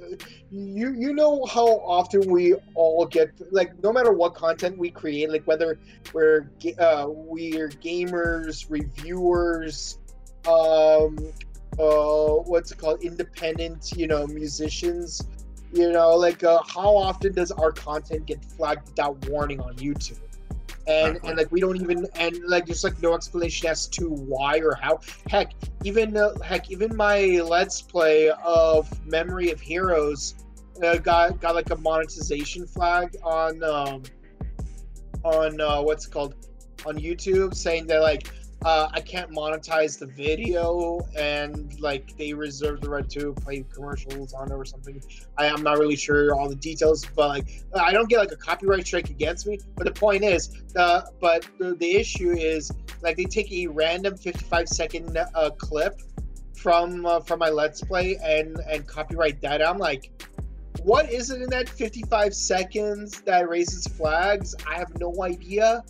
you 0.50 0.92
you 0.92 1.14
know 1.14 1.44
how 1.46 1.66
often 1.66 2.30
we 2.30 2.54
all 2.74 3.06
get 3.06 3.30
like 3.50 3.72
no 3.82 3.92
matter 3.92 4.12
what 4.12 4.34
content 4.34 4.76
we 4.76 4.90
create 4.90 5.30
like 5.30 5.44
whether 5.46 5.78
we're 6.12 6.50
uh, 6.78 7.06
we're 7.08 7.70
gamers 7.70 8.66
reviewers 8.68 9.98
um 10.46 11.16
uh 11.78 12.34
what's 12.44 12.70
it 12.70 12.78
called 12.78 13.02
independent 13.02 13.92
you 13.96 14.06
know 14.06 14.26
musicians 14.26 15.22
you 15.72 15.90
know 15.90 16.14
like 16.14 16.44
uh, 16.44 16.60
how 16.66 16.94
often 16.94 17.32
does 17.32 17.50
our 17.50 17.72
content 17.72 18.26
get 18.26 18.44
flagged 18.44 18.86
without 18.86 19.16
warning 19.28 19.60
on 19.60 19.74
youtube 19.76 20.20
and 20.86 21.18
and 21.24 21.38
like 21.38 21.50
we 21.50 21.60
don't 21.60 21.80
even 21.80 22.06
and 22.16 22.38
like 22.44 22.66
there's 22.66 22.84
like 22.84 23.00
no 23.02 23.14
explanation 23.14 23.68
as 23.68 23.86
to 23.88 24.10
why 24.10 24.58
or 24.58 24.74
how. 24.74 25.00
Heck 25.28 25.52
even 25.82 26.16
uh, 26.16 26.38
heck 26.40 26.70
even 26.70 26.94
my 26.96 27.40
let's 27.44 27.80
play 27.80 28.30
of 28.44 28.88
memory 29.06 29.50
of 29.50 29.60
heroes 29.60 30.34
uh, 30.82 30.98
got 30.98 31.40
got 31.40 31.54
like 31.54 31.70
a 31.70 31.76
monetization 31.76 32.66
flag 32.66 33.16
on 33.22 33.62
um 33.62 34.02
on 35.24 35.60
uh 35.60 35.80
what's 35.80 36.06
it 36.06 36.10
called? 36.10 36.34
On 36.86 36.98
youtube 36.98 37.54
saying 37.54 37.86
that 37.86 38.02
like 38.02 38.28
uh, 38.64 38.88
I 38.92 39.00
can't 39.00 39.30
monetize 39.30 39.98
the 39.98 40.06
video, 40.06 41.00
and 41.16 41.78
like 41.80 42.16
they 42.16 42.32
reserve 42.32 42.80
the 42.80 42.88
right 42.88 43.08
to 43.10 43.34
play 43.34 43.64
commercials 43.72 44.32
on 44.32 44.50
it 44.50 44.54
or 44.54 44.64
something. 44.64 45.02
I, 45.36 45.48
I'm 45.48 45.62
not 45.62 45.78
really 45.78 45.96
sure 45.96 46.34
all 46.34 46.48
the 46.48 46.54
details, 46.54 47.04
but 47.14 47.28
like 47.28 47.64
I 47.74 47.92
don't 47.92 48.08
get 48.08 48.18
like 48.18 48.32
a 48.32 48.36
copyright 48.36 48.86
strike 48.86 49.10
against 49.10 49.46
me. 49.46 49.58
But 49.76 49.84
the 49.84 49.92
point 49.92 50.24
is, 50.24 50.62
uh, 50.76 51.02
but 51.20 51.46
the, 51.58 51.74
the 51.74 51.96
issue 51.96 52.30
is 52.30 52.72
like 53.02 53.16
they 53.16 53.24
take 53.24 53.52
a 53.52 53.66
random 53.66 54.16
55 54.16 54.68
second 54.68 55.16
uh, 55.16 55.50
clip 55.58 56.00
from 56.54 57.04
uh, 57.04 57.20
from 57.20 57.40
my 57.40 57.50
let's 57.50 57.82
play 57.82 58.16
and 58.24 58.58
and 58.70 58.86
copyright 58.86 59.42
that. 59.42 59.66
I'm 59.66 59.76
like, 59.76 60.10
what 60.82 61.12
is 61.12 61.30
it 61.30 61.42
in 61.42 61.50
that 61.50 61.68
55 61.68 62.34
seconds 62.34 63.20
that 63.22 63.48
raises 63.48 63.86
flags? 63.86 64.54
I 64.66 64.78
have 64.78 64.98
no 64.98 65.22
idea. 65.22 65.84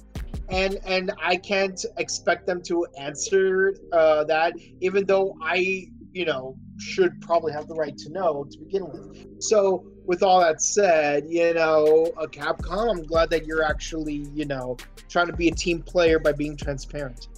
And 0.51 0.79
and 0.87 1.13
I 1.23 1.37
can't 1.37 1.83
expect 1.97 2.47
them 2.47 2.63
to 2.65 2.87
answer 2.99 3.75
uh, 3.93 4.25
that, 4.25 4.55
even 4.81 5.07
though 5.07 5.37
I, 5.43 5.87
you 6.13 6.25
know, 6.25 6.57
should 6.79 7.21
probably 7.21 7.53
have 7.53 7.67
the 7.67 7.75
right 7.75 7.97
to 7.97 8.11
know 8.11 8.45
to 8.51 8.59
begin 8.59 8.85
with. 8.85 9.43
So, 9.43 9.87
with 10.05 10.23
all 10.23 10.41
that 10.41 10.61
said, 10.61 11.25
you 11.29 11.55
know, 11.55 12.13
uh, 12.19 12.27
Capcom, 12.27 12.91
I'm 12.91 13.03
glad 13.03 13.31
that 13.31 13.47
you're 13.47 13.65
actually, 13.65 14.27
you 14.35 14.45
know, 14.45 14.77
trying 15.09 15.27
to 15.29 15.33
be 15.33 15.49
a 15.49 15.55
team 15.55 15.83
player 15.83 16.19
by 16.19 16.33
being 16.33 16.57
transparent. 16.57 17.29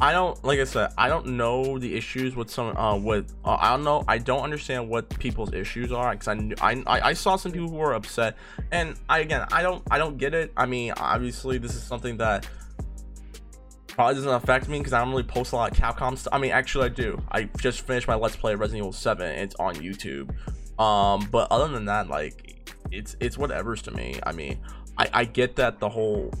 I 0.00 0.12
don't 0.12 0.42
like 0.44 0.60
I 0.60 0.64
said. 0.64 0.90
I 0.96 1.08
don't 1.08 1.26
know 1.26 1.78
the 1.78 1.94
issues 1.94 2.36
with 2.36 2.50
some. 2.50 2.76
Uh, 2.76 2.96
with 2.96 3.34
uh, 3.44 3.56
I 3.58 3.70
don't 3.70 3.82
know. 3.82 4.04
I 4.06 4.18
don't 4.18 4.42
understand 4.42 4.88
what 4.88 5.08
people's 5.18 5.52
issues 5.52 5.90
are 5.90 6.12
because 6.12 6.28
I, 6.28 6.82
I 6.86 7.00
I 7.08 7.12
saw 7.14 7.34
some 7.34 7.50
people 7.50 7.68
who 7.68 7.76
were 7.76 7.94
upset, 7.94 8.36
and 8.70 8.94
I 9.08 9.20
again 9.20 9.44
I 9.50 9.62
don't 9.62 9.82
I 9.90 9.98
don't 9.98 10.16
get 10.16 10.34
it. 10.34 10.52
I 10.56 10.66
mean, 10.66 10.92
obviously 10.96 11.58
this 11.58 11.74
is 11.74 11.82
something 11.82 12.16
that 12.18 12.48
probably 13.88 14.14
doesn't 14.14 14.30
affect 14.30 14.68
me 14.68 14.78
because 14.78 14.92
I 14.92 15.00
don't 15.00 15.10
really 15.10 15.24
post 15.24 15.52
a 15.52 15.56
lot 15.56 15.72
of 15.72 15.76
Capcom 15.76 16.16
stuff. 16.16 16.32
I 16.32 16.38
mean, 16.38 16.52
actually 16.52 16.86
I 16.86 16.90
do. 16.90 17.20
I 17.32 17.44
just 17.58 17.80
finished 17.80 18.06
my 18.06 18.14
Let's 18.14 18.36
Play 18.36 18.54
Resident 18.54 18.82
Evil 18.82 18.92
Seven. 18.92 19.36
It's 19.36 19.56
on 19.56 19.74
YouTube. 19.74 20.30
Um, 20.80 21.28
but 21.32 21.50
other 21.50 21.66
than 21.72 21.86
that, 21.86 22.08
like 22.08 22.70
it's 22.92 23.16
it's 23.18 23.36
whatever's 23.36 23.82
to 23.82 23.90
me. 23.90 24.20
I 24.22 24.30
mean, 24.30 24.60
I 24.96 25.10
I 25.12 25.24
get 25.24 25.56
that 25.56 25.80
the 25.80 25.88
whole 25.88 26.32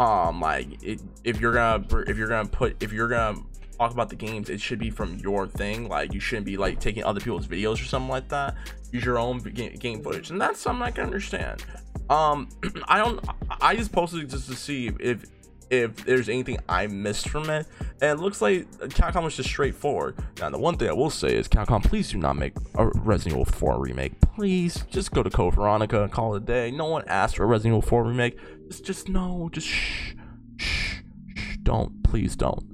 um 0.00 0.40
like 0.40 0.82
it, 0.82 1.00
if 1.24 1.40
you're 1.40 1.52
gonna 1.52 1.84
if 2.08 2.16
you're 2.16 2.28
gonna 2.28 2.48
put 2.48 2.82
if 2.82 2.92
you're 2.92 3.08
gonna 3.08 3.38
talk 3.78 3.92
about 3.92 4.08
the 4.08 4.16
games 4.16 4.50
it 4.50 4.60
should 4.60 4.78
be 4.78 4.90
from 4.90 5.16
your 5.18 5.46
thing. 5.46 5.88
Like 5.88 6.12
you 6.12 6.20
shouldn't 6.20 6.46
be 6.46 6.56
like 6.56 6.80
taking 6.80 7.04
other 7.04 7.20
people's 7.20 7.46
videos 7.46 7.74
or 7.74 7.84
something 7.84 8.10
like 8.10 8.28
that. 8.28 8.56
Use 8.92 9.04
your 9.04 9.18
own 9.18 9.38
game 9.38 10.02
footage. 10.02 10.30
And 10.30 10.40
that's 10.40 10.58
something 10.58 10.82
i 10.82 10.90
can 10.90 11.04
understand. 11.04 11.64
Um 12.08 12.48
i 12.88 12.98
don't 12.98 13.24
i 13.60 13.76
just 13.76 13.92
posted 13.92 14.28
just 14.28 14.48
to 14.48 14.56
see 14.56 14.90
if 14.98 15.24
if 15.70 16.04
there's 16.04 16.28
anything 16.28 16.58
i 16.68 16.86
missed 16.86 17.28
from 17.28 17.48
it 17.48 17.66
and 18.00 18.18
it 18.18 18.22
looks 18.22 18.42
like 18.42 18.70
capcom 18.90 19.24
was 19.24 19.36
just 19.36 19.48
straightforward. 19.48 20.16
Now 20.40 20.50
the 20.50 20.58
one 20.58 20.76
thing 20.76 20.88
i 20.88 20.92
will 20.92 21.10
say 21.10 21.34
is 21.34 21.48
capcom 21.48 21.82
please 21.82 22.10
do 22.10 22.18
not 22.18 22.36
make 22.36 22.54
a 22.74 22.88
resident 22.88 23.40
evil 23.40 23.44
4 23.44 23.80
remake. 23.80 24.20
Please 24.20 24.84
just 24.90 25.12
go 25.12 25.22
to 25.22 25.30
code 25.30 25.54
veronica 25.54 26.02
and 26.02 26.12
call 26.12 26.34
it 26.34 26.42
a 26.42 26.46
day. 26.46 26.70
No 26.70 26.86
one 26.86 27.04
asked 27.06 27.36
for 27.36 27.44
a 27.44 27.46
resident 27.46 27.78
evil 27.78 27.88
4 27.88 28.04
remake. 28.04 28.38
Just 28.68 28.84
just 28.84 29.08
no 29.08 29.48
just 29.52 29.66
shh 29.66 30.14
shh 30.56 31.02
shh. 31.34 31.56
Don't 31.62 32.02
please 32.02 32.36
don't. 32.36 32.64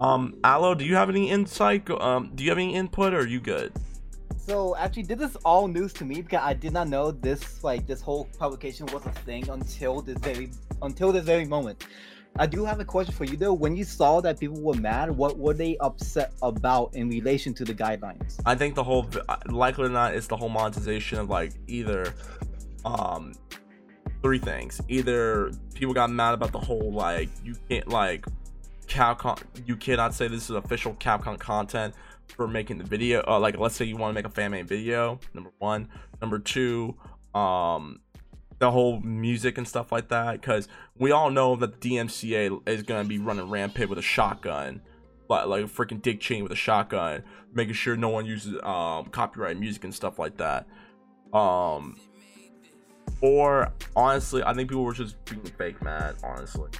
Um 0.00 0.34
aloe 0.42 0.74
do 0.74 0.84
you 0.84 0.96
have 0.96 1.08
any 1.08 1.30
insight? 1.30 1.88
Um 1.90 2.32
do 2.34 2.44
you 2.44 2.50
have 2.50 2.58
any 2.58 2.74
input 2.74 3.14
or 3.14 3.20
are 3.20 3.26
you 3.26 3.40
good? 3.40 3.72
So 4.46 4.76
actually, 4.76 5.02
did 5.02 5.18
this 5.18 5.30
is 5.32 5.36
all 5.44 5.66
news 5.66 5.92
to 5.94 6.04
me 6.04 6.22
because 6.22 6.40
I 6.40 6.54
did 6.54 6.72
not 6.72 6.88
know 6.88 7.10
this 7.10 7.64
like 7.64 7.84
this 7.86 8.00
whole 8.00 8.28
publication 8.38 8.86
was 8.86 9.04
a 9.04 9.10
thing 9.10 9.48
until 9.48 10.00
this 10.00 10.18
very 10.18 10.50
until 10.82 11.10
this 11.10 11.24
very 11.24 11.44
moment. 11.44 11.84
I 12.38 12.46
do 12.46 12.64
have 12.64 12.80
a 12.80 12.84
question 12.84 13.14
for 13.14 13.24
you 13.24 13.36
though. 13.36 13.54
When 13.54 13.76
you 13.76 13.84
saw 13.84 14.20
that 14.20 14.38
people 14.38 14.60
were 14.60 14.74
mad, 14.74 15.10
what 15.10 15.38
were 15.38 15.54
they 15.54 15.76
upset 15.78 16.32
about 16.42 16.94
in 16.94 17.08
relation 17.08 17.54
to 17.54 17.64
the 17.64 17.74
guidelines? 17.74 18.40
I 18.44 18.54
think 18.54 18.74
the 18.74 18.84
whole, 18.84 19.08
likely 19.46 19.86
or 19.86 19.88
not, 19.88 20.14
it's 20.14 20.26
the 20.26 20.36
whole 20.36 20.48
monetization 20.50 21.18
of 21.18 21.30
like 21.30 21.52
either, 21.66 22.14
um, 22.84 23.32
three 24.22 24.38
things. 24.38 24.80
Either 24.88 25.50
people 25.74 25.94
got 25.94 26.10
mad 26.10 26.34
about 26.34 26.52
the 26.52 26.60
whole 26.60 26.92
like 26.92 27.28
you 27.44 27.54
can't 27.68 27.88
like 27.88 28.26
Capcom, 28.86 29.40
you 29.66 29.76
cannot 29.76 30.14
say 30.14 30.28
this 30.28 30.50
is 30.50 30.56
official 30.56 30.94
Capcom 30.94 31.38
content 31.38 31.94
for 32.28 32.46
making 32.46 32.78
the 32.78 32.84
video. 32.84 33.24
Uh, 33.26 33.38
like 33.38 33.58
let's 33.58 33.76
say 33.76 33.84
you 33.84 33.96
want 33.96 34.10
to 34.10 34.14
make 34.14 34.26
a 34.26 34.30
fan 34.30 34.50
made 34.50 34.68
video. 34.68 35.18
Number 35.32 35.50
one. 35.58 35.88
Number 36.20 36.38
two, 36.38 36.96
um, 37.34 38.00
the 38.58 38.70
whole 38.70 39.00
music 39.00 39.58
and 39.58 39.68
stuff 39.68 39.92
like 39.92 40.08
that 40.08 40.40
because 40.40 40.68
we 40.98 41.10
all 41.10 41.30
know 41.30 41.56
that 41.56 41.80
the 41.80 41.96
DMCA 41.96 42.68
is 42.68 42.82
gonna 42.82 43.04
be 43.04 43.18
running 43.18 43.50
rampant 43.50 43.90
with 43.90 43.98
a 43.98 44.02
shotgun, 44.02 44.80
like 45.28 45.46
like 45.46 45.64
a 45.64 45.68
freaking 45.68 46.00
Dick 46.00 46.20
Cheney 46.20 46.42
with 46.42 46.52
a 46.52 46.56
shotgun, 46.56 47.22
making 47.52 47.74
sure 47.74 47.96
no 47.96 48.08
one 48.08 48.24
uses 48.26 48.54
um 48.62 49.06
copyright 49.06 49.58
music 49.58 49.84
and 49.84 49.94
stuff 49.94 50.18
like 50.18 50.36
that. 50.38 50.66
Um, 51.32 51.98
or 53.20 53.72
honestly, 53.94 54.42
I 54.42 54.54
think 54.54 54.70
people 54.70 54.84
were 54.84 54.94
just 54.94 55.22
being 55.24 55.44
fake 55.44 55.82
mad. 55.82 56.16
Honestly, 56.22 56.70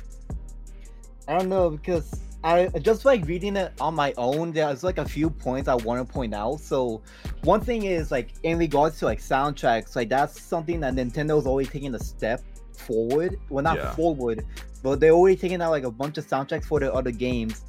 I 1.28 1.38
don't 1.38 1.48
know 1.48 1.70
because 1.70 2.20
I 2.46 2.68
just 2.78 3.04
like 3.04 3.26
reading 3.26 3.56
it 3.56 3.72
on 3.80 3.96
my 3.96 4.14
own. 4.16 4.52
There's 4.52 4.84
like 4.84 4.98
a 4.98 5.04
few 5.04 5.28
points 5.30 5.68
I 5.68 5.74
want 5.74 6.06
to 6.06 6.12
point 6.12 6.32
out. 6.32 6.60
So 6.60 7.02
one 7.42 7.60
thing 7.60 7.82
is 7.82 8.12
like 8.12 8.34
in 8.44 8.56
regards 8.56 9.00
to 9.00 9.04
like 9.04 9.18
soundtracks, 9.18 9.96
like 9.96 10.08
that's 10.08 10.40
something 10.40 10.78
that 10.80 10.94
Nintendo's 10.94 11.44
always 11.44 11.68
taking 11.68 11.92
a 11.96 11.98
step 11.98 12.40
forward. 12.78 13.40
Well, 13.50 13.64
not 13.64 13.78
Yeah. 13.78 13.90
forward, 13.96 14.46
but 14.80 15.00
they're 15.00 15.10
already 15.10 15.34
taking 15.36 15.60
out 15.60 15.70
like 15.72 15.82
a 15.82 15.90
bunch 15.90 16.18
of 16.18 16.26
soundtracks 16.26 16.66
for 16.66 16.78
their 16.78 16.94
other 16.94 17.10
games. 17.10 17.64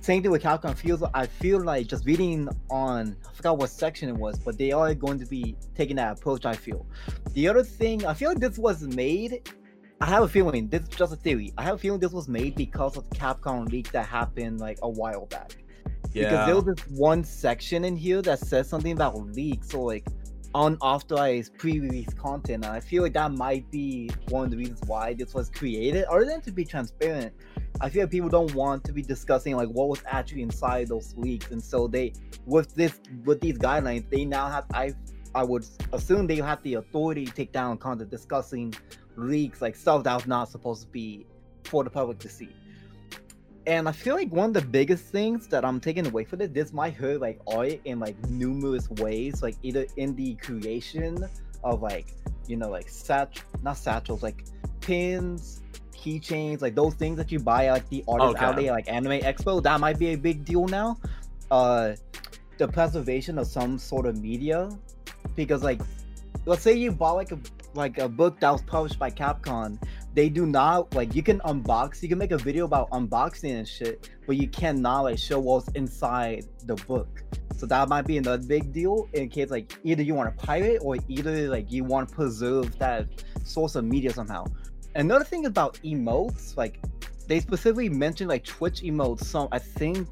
Same 0.00 0.20
thing 0.20 0.32
with 0.32 0.42
Capcom. 0.42 0.74
Feels 0.74 1.04
I 1.14 1.26
feel 1.26 1.62
like 1.62 1.86
just 1.86 2.04
reading 2.04 2.48
on 2.70 3.16
I 3.24 3.32
forgot 3.34 3.58
what 3.58 3.70
section 3.70 4.08
it 4.08 4.16
was, 4.16 4.36
but 4.40 4.58
they 4.58 4.72
are 4.72 4.94
going 4.94 5.20
to 5.20 5.26
be 5.26 5.54
taking 5.76 5.94
that 5.94 6.18
approach. 6.18 6.44
I 6.44 6.54
feel. 6.56 6.86
The 7.34 7.46
other 7.46 7.62
thing 7.62 8.04
I 8.04 8.14
feel 8.14 8.30
like 8.30 8.40
this 8.40 8.58
was 8.58 8.82
made 8.82 9.48
I 10.00 10.06
have 10.06 10.22
a 10.22 10.28
feeling 10.28 10.68
this 10.68 10.82
is 10.82 10.88
just 10.88 11.12
a 11.12 11.16
theory. 11.16 11.52
I 11.58 11.62
have 11.64 11.74
a 11.74 11.78
feeling 11.78 11.98
this 11.98 12.12
was 12.12 12.28
made 12.28 12.54
because 12.54 12.96
of 12.96 13.08
the 13.10 13.16
Capcom 13.16 13.70
leak 13.70 13.90
that 13.92 14.06
happened 14.06 14.60
like 14.60 14.78
a 14.82 14.88
while 14.88 15.26
back. 15.26 15.56
Yeah. 16.12 16.30
Because 16.30 16.46
there 16.46 16.54
was 16.54 16.64
this 16.64 16.84
one 16.90 17.24
section 17.24 17.84
in 17.84 17.96
here 17.96 18.22
that 18.22 18.38
says 18.38 18.68
something 18.68 18.92
about 18.92 19.18
leaks 19.34 19.74
or 19.74 19.86
like 19.86 20.06
unauthorized 20.54 21.58
pre-release 21.58 22.14
content. 22.14 22.64
And 22.64 22.72
I 22.72 22.80
feel 22.80 23.02
like 23.02 23.12
that 23.14 23.32
might 23.32 23.68
be 23.72 24.10
one 24.28 24.44
of 24.44 24.50
the 24.50 24.56
reasons 24.56 24.80
why 24.86 25.14
this 25.14 25.34
was 25.34 25.50
created. 25.50 26.04
Other 26.04 26.24
than 26.24 26.40
to 26.42 26.52
be 26.52 26.64
transparent, 26.64 27.32
I 27.80 27.88
feel 27.88 28.02
like 28.04 28.10
people 28.10 28.28
don't 28.28 28.54
want 28.54 28.84
to 28.84 28.92
be 28.92 29.02
discussing 29.02 29.56
like 29.56 29.68
what 29.68 29.88
was 29.88 30.02
actually 30.06 30.42
inside 30.42 30.88
those 30.88 31.14
leaks. 31.16 31.50
And 31.50 31.62
so 31.62 31.88
they 31.88 32.12
with 32.46 32.72
this 32.74 33.00
with 33.24 33.40
these 33.40 33.58
guidelines, 33.58 34.08
they 34.10 34.24
now 34.24 34.48
have 34.48 34.66
I 34.72 34.94
I 35.34 35.42
would 35.42 35.66
assume 35.92 36.26
they 36.26 36.36
have 36.36 36.62
the 36.62 36.74
authority 36.74 37.26
to 37.26 37.32
take 37.32 37.52
down 37.52 37.78
content 37.78 38.10
discussing 38.10 38.74
leaks, 39.18 39.60
like 39.60 39.76
stuff 39.76 40.04
that 40.04 40.14
was 40.14 40.26
not 40.26 40.48
supposed 40.48 40.82
to 40.82 40.88
be 40.88 41.26
for 41.64 41.84
the 41.84 41.90
public 41.90 42.18
to 42.20 42.28
see. 42.28 42.50
And 43.66 43.86
I 43.86 43.92
feel 43.92 44.14
like 44.14 44.32
one 44.32 44.50
of 44.50 44.54
the 44.54 44.62
biggest 44.62 45.04
things 45.04 45.46
that 45.48 45.62
I'm 45.64 45.78
taking 45.78 46.06
away 46.06 46.24
from 46.24 46.40
it, 46.40 46.54
this 46.54 46.72
might 46.72 46.94
hurt 46.94 47.20
like 47.20 47.38
art 47.46 47.80
in 47.84 47.98
like 47.98 48.16
numerous 48.30 48.88
ways, 48.88 49.42
like 49.42 49.56
either 49.62 49.86
in 49.96 50.16
the 50.16 50.36
creation 50.36 51.18
of 51.62 51.82
like, 51.82 52.14
you 52.46 52.56
know, 52.56 52.70
like 52.70 52.88
sat 52.88 53.38
not 53.62 53.76
satchels, 53.76 54.22
like 54.22 54.44
pins, 54.80 55.60
keychains, 55.92 56.62
like 56.62 56.74
those 56.74 56.94
things 56.94 57.18
that 57.18 57.30
you 57.30 57.38
buy 57.40 57.66
at 57.66 57.72
like 57.72 57.88
the 57.90 58.02
artist 58.08 58.36
Okay. 58.36 58.44
alley, 58.44 58.70
like 58.70 58.88
Anime 58.88 59.20
Expo, 59.20 59.62
that 59.62 59.78
might 59.80 59.98
be 59.98 60.08
a 60.08 60.16
big 60.16 60.44
deal 60.44 60.66
now. 60.66 60.96
Uh 61.50 61.94
the 62.56 62.66
preservation 62.66 63.38
of 63.38 63.46
some 63.46 63.78
sort 63.78 64.06
of 64.06 64.18
media. 64.18 64.70
Because 65.36 65.62
like 65.62 65.80
let's 66.46 66.62
say 66.62 66.72
you 66.72 66.90
bought 66.90 67.16
like 67.16 67.32
a 67.32 67.38
like 67.78 67.98
a 67.98 68.08
book 68.08 68.40
that 68.40 68.50
was 68.50 68.62
published 68.62 68.98
by 68.98 69.10
Capcom, 69.10 69.80
they 70.12 70.28
do 70.28 70.44
not 70.44 70.94
like 70.94 71.14
you 71.14 71.22
can 71.22 71.38
unbox, 71.40 72.02
you 72.02 72.08
can 72.08 72.18
make 72.18 72.32
a 72.32 72.38
video 72.38 72.64
about 72.64 72.90
unboxing 72.90 73.56
and 73.56 73.66
shit, 73.66 74.10
but 74.26 74.36
you 74.36 74.48
cannot 74.48 75.02
like 75.02 75.18
show 75.18 75.38
what's 75.38 75.68
inside 75.68 76.44
the 76.66 76.74
book. 76.74 77.22
So 77.56 77.66
that 77.66 77.88
might 77.88 78.06
be 78.06 78.18
another 78.18 78.42
big 78.42 78.72
deal 78.72 79.08
in 79.14 79.28
case 79.28 79.50
like 79.50 79.78
either 79.84 80.02
you 80.02 80.14
want 80.14 80.36
to 80.36 80.46
pirate 80.46 80.80
or 80.82 80.96
either 81.08 81.48
like 81.48 81.72
you 81.72 81.84
want 81.84 82.08
to 82.08 82.14
preserve 82.14 82.78
that 82.78 83.06
source 83.44 83.74
of 83.74 83.84
media 83.84 84.12
somehow. 84.12 84.44
Another 84.94 85.24
thing 85.24 85.46
about 85.46 85.74
emotes, 85.84 86.56
like 86.56 86.80
they 87.26 87.40
specifically 87.40 87.88
mentioned 87.88 88.28
like 88.28 88.44
Twitch 88.44 88.82
emotes. 88.82 89.24
So 89.24 89.48
I 89.52 89.58
think 89.58 90.08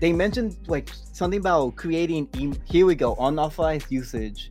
they 0.00 0.12
mentioned 0.12 0.56
like 0.66 0.90
something 1.12 1.40
about 1.40 1.76
creating. 1.76 2.28
Em- 2.34 2.56
here 2.64 2.86
we 2.86 2.94
go, 2.94 3.14
unauthorized 3.16 3.90
usage. 3.90 4.50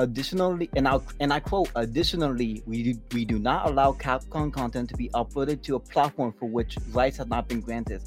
Additionally, 0.00 0.70
and 0.76 0.88
I 0.88 0.98
and 1.20 1.30
I 1.30 1.40
quote: 1.40 1.68
Additionally, 1.76 2.62
we 2.64 2.82
do, 2.82 3.00
we 3.12 3.26
do 3.26 3.38
not 3.38 3.68
allow 3.68 3.92
Capcom 3.92 4.50
content 4.50 4.88
to 4.88 4.96
be 4.96 5.10
uploaded 5.10 5.62
to 5.64 5.76
a 5.76 5.80
platform 5.80 6.32
for 6.38 6.46
which 6.46 6.78
rights 6.92 7.18
have 7.18 7.28
not 7.28 7.48
been 7.48 7.60
granted. 7.60 8.00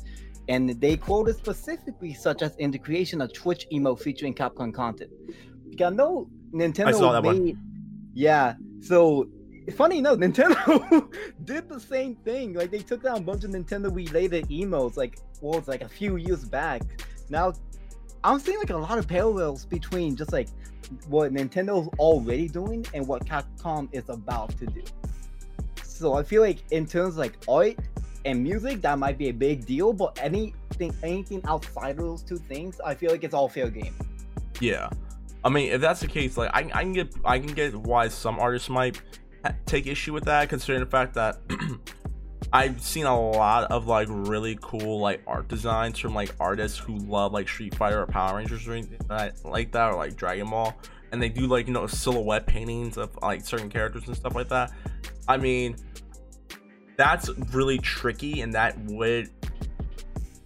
And 0.50 0.70
they 0.82 0.98
quoted 0.98 1.36
specifically, 1.36 2.16
such 2.16 2.42
as 2.42 2.56
in 2.56 2.72
the 2.72 2.80
creation 2.80 3.22
of 3.22 3.32
Twitch 3.32 3.68
emote 3.72 4.02
featuring 4.02 4.34
Capcom 4.34 4.74
content. 4.74 5.12
Because 5.70 5.94
I 5.94 5.96
know 5.96 6.28
Nintendo 6.52 6.94
saw 6.94 7.12
that 7.12 7.24
one. 7.24 7.60
yeah. 8.16 8.56
So 8.82 9.30
funny 9.76 10.00
enough, 10.00 10.18
Nintendo 10.26 11.08
did 11.46 11.70
the 11.70 11.80
same 11.80 12.16
thing. 12.16 12.54
Like 12.54 12.72
they 12.72 12.80
took 12.80 13.04
down 13.04 13.18
a 13.18 13.22
bunch 13.22 13.44
of 13.44 13.52
Nintendo 13.52 13.94
related 13.96 14.50
emotes, 14.50 14.98
like 14.98 15.20
what 15.42 15.58
was 15.60 15.68
like 15.68 15.84
a 15.84 15.90
few 15.90 16.16
years 16.16 16.44
back. 16.44 16.82
Now 17.30 17.54
I'm 18.24 18.40
seeing 18.40 18.58
like 18.60 18.70
a 18.70 18.78
lot 18.78 18.98
of 18.98 19.08
parallels 19.08 19.66
between 19.66 20.16
just 20.16 20.32
like 20.32 20.48
what 21.08 21.34
Nintendo's 21.34 21.90
already 22.00 22.48
doing 22.48 22.86
and 22.94 23.08
what 23.08 23.26
Capcom 23.26 23.90
is 23.92 24.10
about 24.10 24.58
to 24.58 24.66
do. 24.66 24.84
So 25.84 26.14
I 26.14 26.24
feel 26.24 26.42
like 26.42 26.64
in 26.72 26.86
terms 26.86 27.18
like 27.18 27.38
art 27.48 27.76
and 28.26 28.42
music, 28.42 28.82
that 28.82 28.98
might 28.98 29.18
be 29.18 29.30
a 29.30 29.34
big 29.34 29.66
deal, 29.66 29.94
but 29.94 30.18
anything 30.22 30.94
anything 31.04 31.42
outside 31.48 31.92
of 31.92 31.98
those 31.98 32.24
two 32.24 32.38
things, 32.38 32.80
I 32.84 32.96
feel 32.96 33.12
like 33.12 33.24
it's 33.24 33.34
all 33.34 33.50
fair 33.50 33.70
game. 33.70 33.96
yeah. 34.60 34.90
I 35.46 35.50
mean, 35.50 35.74
if 35.74 35.82
that's 35.82 36.00
the 36.00 36.08
case, 36.08 36.38
like 36.38 36.50
I, 36.54 36.60
I 36.74 36.84
can 36.84 36.94
get 36.94 37.14
I 37.26 37.38
can 37.40 37.54
get 37.54 37.76
why 37.76 38.08
some 38.08 38.40
artists 38.40 38.70
might 38.70 39.02
take 39.66 39.88
issue 39.88 40.14
with 40.14 40.24
that, 40.26 40.48
considering 40.50 40.80
the 40.80 40.90
fact 40.90 41.14
that 41.16 41.40
I've 42.54 42.84
seen 42.84 43.08
a 43.08 43.20
lot 43.20 43.72
of 43.72 43.88
like 43.88 44.08
really 44.12 44.60
cool 44.62 45.00
like 45.00 45.24
art 45.26 45.48
designs 45.48 45.98
from 45.98 46.14
like 46.14 46.36
artists 46.40 46.78
who 46.78 46.98
love 47.00 47.34
like 47.34 47.50
Street 47.50 47.74
Fighter 47.74 48.04
or 48.04 48.06
Power 48.06 48.38
Rangers 48.38 48.68
or 48.68 48.74
anything 48.74 49.00
like 49.44 49.72
that, 49.72 49.90
or 49.92 49.96
like 49.96 50.16
Dragon 50.16 50.48
Ball, 50.48 50.76
and 51.12 51.20
they 51.20 51.30
do 51.30 51.48
like 51.48 51.66
you 51.66 51.74
know 51.74 51.88
silhouette 51.88 52.46
paintings 52.46 52.98
of 52.98 53.10
like 53.24 53.44
certain 53.44 53.70
characters 53.70 54.06
and 54.06 54.16
stuff 54.16 54.36
like 54.36 54.50
that. 54.50 54.72
I 55.28 55.38
mean, 55.38 55.78
that's 56.96 57.28
really 57.52 57.80
tricky, 57.80 58.42
and 58.42 58.54
that 58.54 58.78
would 58.82 59.32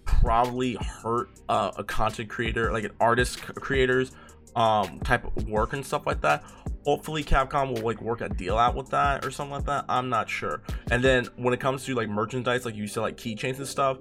probably 0.06 0.76
hurt 0.76 1.28
uh, 1.50 1.72
a 1.76 1.84
content 1.84 2.30
creator, 2.30 2.72
like 2.72 2.84
an 2.84 2.92
artist 3.00 3.42
creators 3.42 4.12
um 4.58 4.98
type 5.00 5.24
of 5.24 5.48
work 5.48 5.72
and 5.72 5.86
stuff 5.86 6.04
like 6.04 6.20
that. 6.22 6.42
Hopefully 6.84 7.22
Capcom 7.22 7.74
will 7.74 7.82
like 7.82 8.02
work 8.02 8.20
a 8.20 8.28
deal 8.28 8.58
out 8.58 8.74
with 8.74 8.90
that 8.90 9.24
or 9.24 9.30
something 9.30 9.52
like 9.52 9.66
that. 9.66 9.84
I'm 9.88 10.08
not 10.08 10.28
sure. 10.28 10.62
And 10.90 11.02
then 11.02 11.26
when 11.36 11.54
it 11.54 11.60
comes 11.60 11.84
to 11.84 11.94
like 11.94 12.08
merchandise, 12.08 12.64
like 12.64 12.74
you 12.74 12.88
said, 12.88 13.00
like 13.00 13.16
keychains 13.16 13.58
and 13.58 13.66
stuff, 13.68 13.98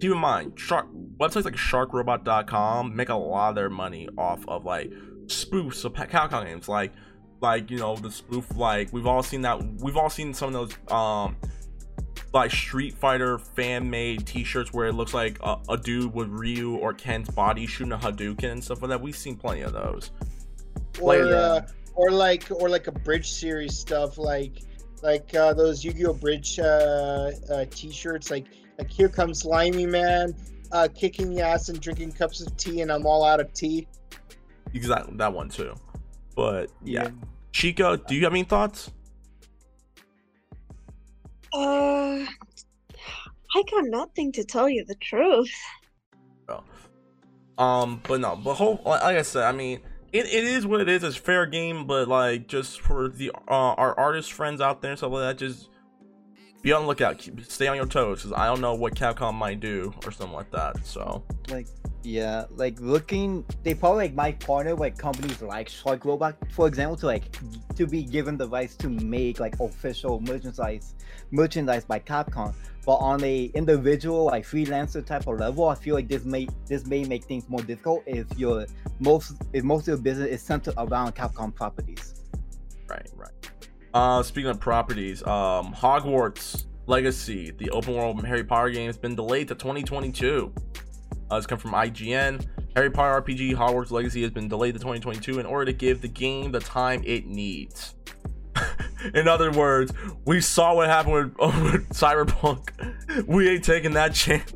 keep 0.00 0.12
in 0.12 0.18
mind, 0.18 0.58
shark 0.58 0.86
websites 1.18 1.44
like 1.44 1.54
sharkrobot.com 1.54 2.94
make 2.94 3.08
a 3.08 3.14
lot 3.14 3.50
of 3.50 3.54
their 3.54 3.70
money 3.70 4.08
off 4.18 4.46
of 4.48 4.66
like 4.66 4.90
spoofs 5.26 5.84
of 5.84 5.94
Capcom 5.94 6.44
games, 6.44 6.68
like 6.68 6.92
like 7.40 7.70
you 7.70 7.78
know 7.78 7.96
the 7.96 8.10
spoof. 8.10 8.54
Like 8.54 8.92
we've 8.92 9.06
all 9.06 9.22
seen 9.22 9.40
that. 9.42 9.62
We've 9.80 9.96
all 9.96 10.10
seen 10.10 10.34
some 10.34 10.54
of 10.54 10.68
those 10.68 10.92
um 10.94 11.36
like 12.36 12.50
Street 12.50 12.94
Fighter 12.94 13.38
fan 13.38 13.88
made 13.88 14.26
T-shirts 14.26 14.72
where 14.72 14.86
it 14.86 14.92
looks 14.92 15.14
like 15.14 15.38
a, 15.42 15.58
a 15.70 15.76
dude 15.76 16.12
with 16.12 16.28
Ryu 16.28 16.76
or 16.76 16.92
Ken's 16.92 17.30
body 17.30 17.66
shooting 17.66 17.92
a 17.92 17.98
Hadouken 17.98 18.52
and 18.52 18.62
stuff 18.62 18.82
like 18.82 18.90
that. 18.90 19.00
We've 19.00 19.16
seen 19.16 19.36
plenty 19.36 19.62
of 19.62 19.72
those. 19.72 20.10
or 21.00 21.24
Like, 21.24 21.34
uh, 21.34 21.60
or 21.94 22.10
like 22.10 22.44
or 22.50 22.68
like 22.68 22.86
a 22.88 22.92
bridge 22.92 23.30
series 23.32 23.76
stuff 23.76 24.18
like 24.18 24.52
like 25.02 25.34
uh, 25.34 25.54
those 25.54 25.82
Yu-Gi-Oh 25.84 26.14
bridge 26.14 26.58
uh, 26.58 27.30
uh, 27.50 27.64
t-shirts 27.70 28.30
like 28.30 28.46
like 28.78 28.90
here 28.90 29.08
comes 29.08 29.40
Slimy 29.40 29.86
Man 29.86 30.34
uh, 30.72 30.88
kicking 30.94 31.40
ass 31.40 31.70
and 31.70 31.80
drinking 31.80 32.12
cups 32.12 32.40
of 32.40 32.54
tea 32.56 32.82
and 32.82 32.92
I'm 32.92 33.06
all 33.06 33.24
out 33.24 33.40
of 33.40 33.52
tea. 33.54 33.88
Exactly 34.74 35.16
that 35.16 35.32
one 35.32 35.48
too. 35.48 35.74
But 36.34 36.70
yeah, 36.84 37.08
Chico, 37.52 37.96
do 37.96 38.14
you 38.14 38.24
have 38.24 38.32
any 38.34 38.44
thoughts? 38.44 38.90
Uh, 41.56 42.26
I 43.54 43.62
got 43.70 43.84
nothing 43.86 44.32
to 44.32 44.44
tell 44.44 44.68
you 44.68 44.84
the 44.84 44.96
truth. 44.96 45.52
Um, 47.58 48.02
but 48.06 48.20
no, 48.20 48.36
but 48.36 48.54
whole 48.54 48.80
like 48.84 49.02
I 49.02 49.22
said, 49.22 49.44
I 49.44 49.52
mean, 49.52 49.80
it, 50.12 50.26
it 50.26 50.44
is 50.44 50.66
what 50.66 50.80
it 50.80 50.88
is. 50.88 51.02
It's 51.02 51.16
fair 51.16 51.46
game, 51.46 51.86
but 51.86 52.08
like 52.08 52.48
just 52.48 52.80
for 52.80 53.08
the 53.08 53.30
uh, 53.48 53.74
our 53.74 53.98
artist 53.98 54.32
friends 54.32 54.60
out 54.60 54.82
there 54.82 54.90
and 54.90 54.98
stuff 54.98 55.12
like 55.12 55.22
that, 55.22 55.38
just 55.38 55.70
be 56.62 56.72
on 56.72 56.82
the 56.82 56.88
lookout. 56.88 57.18
Keep, 57.18 57.44
stay 57.46 57.66
on 57.66 57.76
your 57.76 57.86
toes 57.86 58.22
because 58.22 58.38
I 58.38 58.46
don't 58.46 58.60
know 58.60 58.74
what 58.74 58.94
Capcom 58.94 59.34
might 59.34 59.60
do 59.60 59.94
or 60.04 60.12
something 60.12 60.36
like 60.36 60.50
that. 60.50 60.84
So 60.84 61.24
like 61.48 61.66
yeah 62.06 62.44
like 62.50 62.78
looking 62.80 63.44
they 63.64 63.74
probably 63.74 64.04
like 64.04 64.14
might 64.14 64.38
partner 64.38 64.76
with 64.76 64.96
companies 64.96 65.42
like 65.42 65.68
shark 65.68 66.04
robot 66.04 66.36
for 66.50 66.68
example 66.68 66.96
to 66.96 67.04
like 67.04 67.36
to 67.74 67.84
be 67.84 68.04
given 68.04 68.36
the 68.36 68.48
rights 68.48 68.76
to 68.76 68.88
make 68.88 69.40
like 69.40 69.58
official 69.58 70.20
merchandise 70.20 70.94
merchandise 71.32 71.84
by 71.84 71.98
capcom 71.98 72.54
but 72.84 72.94
on 72.94 73.22
a 73.24 73.46
individual 73.54 74.26
like 74.26 74.44
freelancer 74.44 75.04
type 75.04 75.26
of 75.26 75.40
level 75.40 75.68
i 75.68 75.74
feel 75.74 75.96
like 75.96 76.06
this 76.06 76.24
may 76.24 76.46
this 76.68 76.86
may 76.86 77.02
make 77.04 77.24
things 77.24 77.48
more 77.48 77.62
difficult 77.62 78.04
if 78.06 78.26
your 78.38 78.64
most 79.00 79.34
if 79.52 79.64
most 79.64 79.82
of 79.82 79.88
your 79.88 79.96
business 79.96 80.28
is 80.28 80.40
centered 80.40 80.74
around 80.78 81.12
capcom 81.16 81.52
properties 81.52 82.22
right, 82.88 83.10
right. 83.16 83.30
Uh, 83.94 84.22
speaking 84.22 84.50
of 84.50 84.60
properties, 84.60 85.22
um, 85.22 85.72
Hogwarts 85.72 86.66
Legacy, 86.86 87.50
the 87.52 87.70
open 87.70 87.94
world 87.94 88.22
Harry 88.26 88.44
Potter 88.44 88.68
game, 88.68 88.86
has 88.88 88.98
been 88.98 89.14
delayed 89.14 89.48
to 89.48 89.54
2022. 89.54 90.52
Uh, 91.30 91.36
it's 91.36 91.46
come 91.46 91.58
from 91.58 91.72
IGN. 91.72 92.46
Harry 92.74 92.90
Potter 92.90 93.22
RPG 93.22 93.54
Hogwarts 93.54 93.90
Legacy 93.90 94.22
has 94.22 94.30
been 94.30 94.48
delayed 94.48 94.74
to 94.74 94.78
2022 94.78 95.38
in 95.38 95.46
order 95.46 95.64
to 95.66 95.72
give 95.72 96.02
the 96.02 96.08
game 96.08 96.52
the 96.52 96.60
time 96.60 97.02
it 97.04 97.26
needs. 97.26 97.94
in 99.14 99.28
other 99.28 99.50
words, 99.50 99.92
we 100.24 100.40
saw 100.40 100.74
what 100.74 100.88
happened 100.88 101.14
with, 101.14 101.34
with 101.72 101.88
Cyberpunk. 101.90 102.70
We 103.26 103.48
ain't 103.48 103.64
taking 103.64 103.92
that 103.92 104.12
chance. 104.12 104.52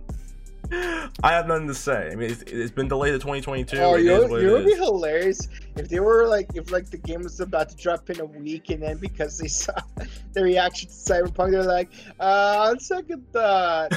I 0.70 1.32
have 1.32 1.46
nothing 1.46 1.66
to 1.68 1.74
say. 1.74 2.10
I 2.12 2.14
mean, 2.14 2.30
it's, 2.30 2.42
it's 2.42 2.70
been 2.70 2.88
delayed 2.88 3.12
to 3.14 3.18
2022. 3.18 3.76
Oh, 3.78 3.94
It 3.94 4.02
you 4.02 4.12
is 4.12 4.20
know, 4.20 4.28
what 4.28 4.42
you 4.42 4.56
it 4.56 4.60
it'd 4.60 4.66
be 4.66 4.74
hilarious 4.74 5.48
if 5.76 5.88
they 5.88 5.98
were 5.98 6.26
like, 6.26 6.50
if 6.54 6.70
like 6.70 6.90
the 6.90 6.98
game 6.98 7.22
was 7.22 7.40
about 7.40 7.70
to 7.70 7.76
drop 7.76 8.10
in 8.10 8.20
a 8.20 8.24
week, 8.24 8.68
and 8.70 8.82
then 8.82 8.98
because 8.98 9.38
they 9.38 9.48
saw 9.48 9.72
the 10.32 10.42
reaction 10.42 10.88
to 10.88 10.94
Cyberpunk, 10.94 11.52
they're 11.52 11.62
like, 11.64 11.88
uh, 12.20 12.68
on 12.68 12.78
second 12.78 13.24
thought. 13.32 13.92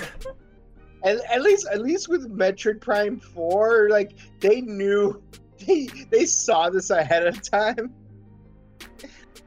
And 1.03 1.21
at 1.31 1.41
least, 1.41 1.67
at 1.71 1.81
least 1.81 2.07
with 2.09 2.29
Metroid 2.35 2.81
Prime 2.81 3.19
Four, 3.19 3.89
like 3.89 4.13
they 4.39 4.61
knew, 4.61 5.21
they 5.67 5.87
they 6.09 6.25
saw 6.25 6.69
this 6.69 6.89
ahead 6.89 7.25
of 7.27 7.41
time. 7.41 7.93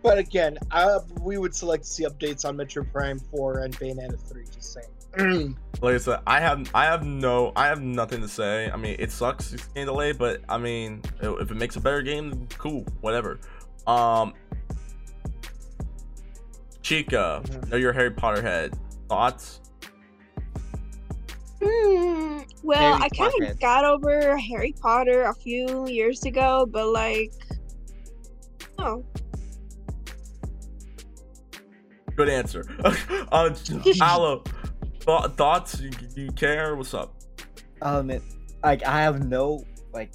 But 0.02 0.18
again, 0.18 0.58
uh, 0.70 1.00
we 1.20 1.36
would 1.38 1.54
select 1.54 1.84
to 1.84 1.90
see 1.90 2.04
updates 2.04 2.44
on 2.44 2.56
Metroid 2.56 2.92
Prime 2.92 3.18
Four 3.18 3.58
and 3.60 3.76
Bayonetta 3.78 4.20
Three. 4.20 4.44
Just 4.54 4.74
saying. 4.74 5.56
like 5.80 5.94
I 5.94 5.98
said, 5.98 6.20
I 6.26 6.40
have 6.40 6.70
I 6.74 6.84
have 6.84 7.04
no 7.04 7.52
I 7.56 7.66
have 7.68 7.80
nothing 7.80 8.20
to 8.20 8.28
say. 8.28 8.70
I 8.70 8.76
mean, 8.76 8.96
it 8.98 9.10
sucks 9.10 9.52
it's 9.54 9.66
getting 9.68 9.86
delayed, 9.86 10.18
but 10.18 10.42
I 10.48 10.58
mean, 10.58 11.00
if 11.22 11.50
it 11.50 11.56
makes 11.56 11.76
a 11.76 11.80
better 11.80 12.02
game, 12.02 12.46
cool, 12.58 12.84
whatever. 13.00 13.38
Um, 13.86 14.34
Chica, 16.82 17.42
Mhm. 17.44 17.68
know 17.70 17.76
your 17.76 17.92
Harry 17.92 18.10
Potter 18.10 18.42
head. 18.42 18.78
Thoughts? 19.08 19.60
Hmm. 21.84 22.38
Well, 22.62 22.96
Harry 22.96 23.02
I 23.02 23.08
kind 23.10 23.32
of 23.42 23.60
got 23.60 23.84
over 23.84 24.36
Harry 24.36 24.74
Potter 24.80 25.24
a 25.24 25.34
few 25.34 25.86
years 25.88 26.24
ago, 26.24 26.66
but 26.68 26.88
like, 26.88 27.32
oh, 28.78 29.04
Good 32.16 32.28
answer. 32.30 32.64
uh, 33.30 33.54
Aloe, 34.00 34.42
th- 35.00 35.30
thoughts? 35.36 35.80
You, 35.80 35.90
you 36.14 36.32
care? 36.32 36.74
What's 36.74 36.94
up? 36.94 37.16
um 37.82 38.10
it, 38.10 38.22
like 38.64 38.84
i 38.84 39.00
have 39.00 39.24
no 39.26 39.64
like 39.92 40.10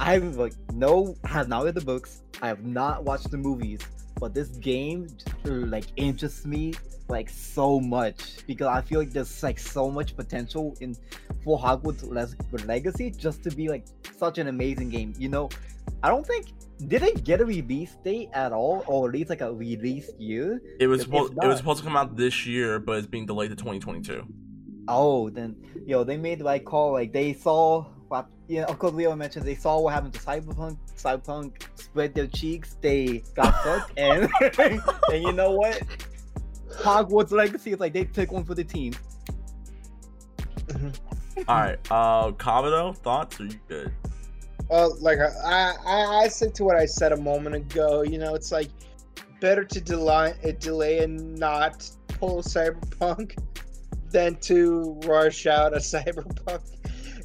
i 0.00 0.14
have 0.14 0.36
like 0.36 0.54
no 0.72 1.16
have 1.24 1.48
not 1.48 1.64
read 1.64 1.74
the 1.74 1.80
books 1.80 2.22
i 2.42 2.48
have 2.48 2.64
not 2.64 3.04
watched 3.04 3.30
the 3.30 3.36
movies 3.36 3.80
but 4.18 4.34
this 4.34 4.48
game 4.48 5.06
like 5.44 5.86
interests 5.96 6.44
me 6.46 6.74
like 7.08 7.28
so 7.28 7.78
much 7.78 8.44
because 8.46 8.66
i 8.66 8.80
feel 8.80 8.98
like 8.98 9.10
there's 9.10 9.42
like 9.42 9.58
so 9.58 9.90
much 9.90 10.16
potential 10.16 10.76
in 10.80 10.96
for 11.44 11.58
hogwarts 11.58 12.02
legacy 12.66 13.10
just 13.10 13.42
to 13.44 13.50
be 13.50 13.68
like 13.68 13.84
such 14.16 14.38
an 14.38 14.48
amazing 14.48 14.88
game 14.88 15.14
you 15.16 15.28
know 15.28 15.48
i 16.02 16.08
don't 16.08 16.26
think 16.26 16.48
did 16.88 17.02
it 17.02 17.24
get 17.24 17.40
a 17.40 17.44
release 17.44 17.96
date 18.04 18.28
at 18.32 18.52
all 18.52 18.84
or 18.86 19.08
at 19.08 19.14
least 19.14 19.30
like 19.30 19.40
a 19.40 19.52
release 19.52 20.10
year 20.18 20.60
It 20.78 20.86
was 20.86 21.02
supposed 21.02 21.32
it 21.32 21.46
was 21.46 21.58
supposed 21.58 21.78
to 21.78 21.84
come 21.84 21.96
out 21.96 22.16
this 22.16 22.46
year, 22.46 22.78
but 22.78 22.98
it's 22.98 23.06
being 23.06 23.26
delayed 23.26 23.50
to 23.50 23.56
2022. 23.56 24.22
Oh, 24.88 25.30
then 25.30 25.56
yo, 25.86 26.04
they 26.04 26.16
made 26.16 26.42
right 26.42 26.64
call. 26.64 26.92
Like 26.92 27.12
they 27.12 27.32
saw 27.32 27.86
what 28.08 28.26
you 28.48 28.60
know, 28.60 28.66
of 28.66 28.78
course 28.78 28.94
Leo 28.94 29.14
mentioned 29.16 29.44
they 29.44 29.54
saw 29.54 29.80
what 29.80 29.94
happened 29.94 30.14
to 30.14 30.20
Cyberpunk. 30.20 30.78
Cyberpunk 30.96 31.62
spread 31.74 32.14
their 32.14 32.26
cheeks, 32.26 32.76
they 32.80 33.22
got 33.34 33.54
fucked, 33.62 33.92
and 33.98 34.30
and 34.58 35.22
you 35.22 35.32
know 35.32 35.52
what? 35.52 35.82
Hogwarts 36.78 37.32
Legacy 37.32 37.72
is 37.72 37.80
like 37.80 37.92
they 37.92 38.04
took 38.04 38.32
one 38.32 38.44
for 38.44 38.54
the 38.54 38.64
team. 38.64 38.92
All 41.48 41.56
right, 41.56 41.78
uh, 41.90 42.32
Kabuto, 42.32 42.96
thoughts? 42.96 43.40
Are 43.40 43.44
you 43.44 43.60
good? 43.68 43.92
Well, 44.68 44.96
like 45.00 45.18
I, 45.18 45.74
I, 45.86 46.22
I 46.24 46.28
said 46.28 46.54
to 46.56 46.64
what 46.64 46.76
I 46.76 46.86
said 46.86 47.12
a 47.12 47.16
moment 47.16 47.54
ago. 47.54 48.02
You 48.02 48.18
know, 48.18 48.34
it's 48.34 48.50
like 48.50 48.70
better 49.40 49.64
to 49.64 49.80
delay, 49.80 50.34
uh, 50.44 50.52
delay 50.58 50.98
and 51.00 51.38
not 51.38 51.88
pull 52.08 52.42
Cyberpunk 52.42 53.36
than 54.10 54.36
to 54.36 54.98
rush 55.04 55.46
out 55.46 55.72
a 55.72 55.78
Cyberpunk. 55.78 56.62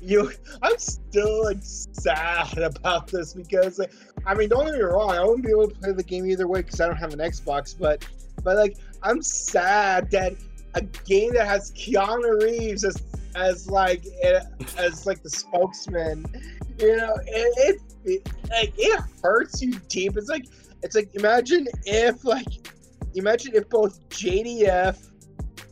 You, 0.02 0.32
I'm 0.62 0.78
still 0.78 1.44
like 1.44 1.60
sad 1.62 2.58
about 2.58 3.08
this 3.08 3.34
because, 3.34 3.78
like, 3.78 3.92
I 4.26 4.34
mean, 4.34 4.50
don't 4.50 4.66
get 4.66 4.76
me 4.76 4.82
wrong, 4.82 5.12
I 5.12 5.24
wouldn't 5.24 5.46
be 5.46 5.52
able 5.52 5.70
to 5.70 5.76
play 5.76 5.92
the 5.92 6.04
game 6.04 6.26
either 6.26 6.48
way 6.48 6.62
because 6.62 6.82
I 6.82 6.88
don't 6.88 6.98
have 6.98 7.14
an 7.14 7.20
Xbox. 7.20 7.78
But, 7.78 8.06
but 8.44 8.58
like, 8.58 8.78
I'm 9.04 9.22
sad 9.22 10.10
that 10.12 10.34
a 10.74 10.82
game 10.82 11.34
that 11.34 11.46
has 11.46 11.72
Keanu 11.74 12.42
Reeves 12.42 12.84
as 12.84 13.02
as 13.36 13.70
like 13.70 14.06
as 14.78 15.06
like 15.06 15.24
the 15.24 15.30
spokesman 15.30 16.26
you 16.80 16.96
know 16.98 17.16
it, 17.26 17.54
it, 17.58 17.82
it 18.04 18.30
like 18.50 18.74
it 18.78 19.02
hurts 19.24 19.62
you 19.62 19.74
deep 19.88 20.18
it's 20.18 20.30
like 20.30 20.46
it's 20.84 20.96
like 20.96 21.14
imagine 21.16 21.68
if 21.86 22.26
like 22.26 22.70
imagine 23.16 23.56
if 23.56 23.70
both 23.70 24.08
jdf 24.10 25.11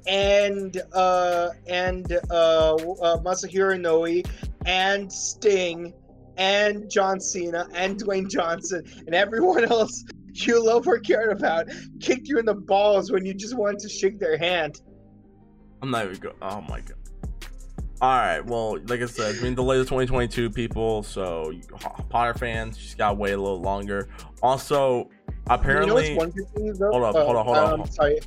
and 0.07 0.81
uh 0.93 1.49
and 1.67 2.11
uh, 2.29 2.75
uh 2.75 3.17
masahiro 3.19 3.75
Inoue 3.77 4.27
and 4.65 5.11
sting 5.11 5.93
and 6.37 6.89
john 6.89 7.19
cena 7.19 7.67
and 7.73 8.01
dwayne 8.01 8.29
johnson 8.29 8.83
and 9.05 9.13
everyone 9.13 9.65
else 9.71 10.05
you 10.33 10.65
love 10.65 10.87
or 10.87 10.99
cared 10.99 11.31
about 11.31 11.67
kicked 11.99 12.27
you 12.27 12.39
in 12.39 12.45
the 12.45 12.55
balls 12.55 13.11
when 13.11 13.25
you 13.25 13.33
just 13.33 13.57
wanted 13.57 13.79
to 13.79 13.89
shake 13.89 14.19
their 14.19 14.37
hand 14.37 14.79
I'm 15.81 15.91
not 15.91 16.05
even 16.05 16.17
go. 16.17 16.33
Oh 16.41 16.61
my 16.61 16.81
god. 16.81 16.93
All 18.01 18.17
right. 18.17 18.45
Well, 18.45 18.77
like 18.87 19.01
I 19.01 19.05
said, 19.05 19.31
it's 19.31 19.41
been 19.41 19.55
delayed 19.55 19.79
to 19.79 19.83
2022, 19.83 20.49
people. 20.49 21.03
So 21.03 21.53
Potter 22.09 22.33
fans 22.33 22.77
just 22.77 22.97
gotta 22.97 23.15
wait 23.15 23.33
a 23.33 23.37
little 23.37 23.61
longer. 23.61 24.09
Also, 24.41 25.09
apparently, 25.47 26.09
you 26.09 26.15
know 26.15 26.17
what's 26.17 26.35
one 26.35 26.45
good 26.63 26.77
thing? 26.77 26.89
Hold 26.91 27.03
up, 27.03 27.15
Uh, 27.15 27.25
hold 27.25 27.35
on, 27.37 27.45
hold 27.45 27.57
on. 27.57 27.81
um, 27.81 27.87
sorry. 27.87 28.19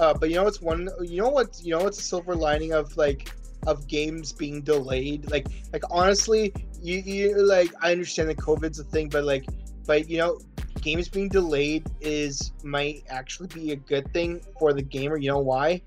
Uh, 0.00 0.14
but 0.14 0.30
you 0.30 0.36
know 0.36 0.44
what's 0.44 0.62
one? 0.62 0.88
You 1.02 1.18
know 1.18 1.28
what? 1.28 1.60
You 1.62 1.76
know 1.76 1.84
what's 1.84 1.98
a 1.98 2.02
silver 2.02 2.34
lining 2.34 2.72
of 2.72 2.96
like 2.96 3.30
of 3.66 3.86
games 3.86 4.32
being 4.32 4.62
delayed? 4.62 5.30
Like, 5.30 5.46
like 5.74 5.82
honestly, 5.90 6.54
you, 6.80 6.98
you 7.00 7.46
like 7.46 7.70
I 7.82 7.92
understand 7.92 8.30
that 8.30 8.38
COVID's 8.38 8.78
a 8.78 8.84
thing, 8.84 9.10
but 9.10 9.24
like, 9.24 9.44
but 9.86 10.08
you 10.08 10.16
know, 10.16 10.40
games 10.80 11.08
being 11.08 11.28
delayed 11.28 11.86
is 12.00 12.52
might 12.64 13.04
actually 13.10 13.48
be 13.48 13.72
a 13.72 13.76
good 13.76 14.10
thing 14.14 14.40
for 14.58 14.72
the 14.72 14.80
gamer. 14.80 15.18
You 15.18 15.32
know 15.32 15.38
why? 15.38 15.82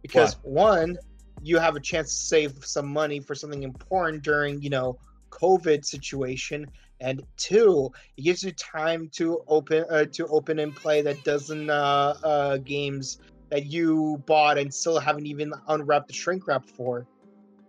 Because 0.00 0.34
one, 0.44 0.96
you 1.42 1.58
have 1.58 1.74
a 1.74 1.80
chance 1.80 2.10
to 2.10 2.24
save 2.24 2.64
some 2.64 2.86
money 2.86 3.18
for 3.18 3.34
something 3.34 3.64
important 3.64 4.22
during 4.22 4.62
you 4.62 4.70
know 4.70 4.96
COVID 5.30 5.84
situation, 5.84 6.70
and 7.00 7.20
two, 7.36 7.90
it 8.16 8.22
gives 8.22 8.44
you 8.44 8.52
time 8.52 9.08
to 9.14 9.42
open 9.48 9.84
uh, 9.90 10.04
to 10.12 10.28
open 10.28 10.60
and 10.60 10.72
play 10.72 11.02
that 11.02 11.24
dozen 11.24 11.68
uh, 11.68 12.14
uh, 12.22 12.58
games 12.58 13.18
that 13.50 13.66
you 13.66 14.22
bought 14.26 14.58
and 14.58 14.72
still 14.72 14.98
haven't 14.98 15.26
even 15.26 15.52
unwrapped 15.68 16.08
the 16.08 16.14
shrink 16.14 16.46
wrap 16.46 16.64
for. 16.64 17.06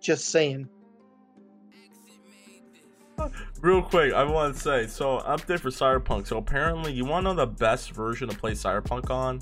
Just 0.01 0.29
saying. 0.29 0.67
real 3.61 3.81
quick, 3.81 4.13
I 4.13 4.23
want 4.23 4.55
to 4.55 4.61
say 4.61 4.87
so 4.87 5.19
update 5.19 5.59
for 5.59 5.69
Cyberpunk. 5.69 6.27
So 6.27 6.37
apparently, 6.37 6.93
you 6.93 7.05
want 7.05 7.25
to 7.25 7.33
know 7.33 7.45
the 7.45 7.47
best 7.47 7.91
version 7.91 8.29
to 8.29 8.37
play 8.37 8.51
Cyberpunk 8.51 9.09
on? 9.09 9.39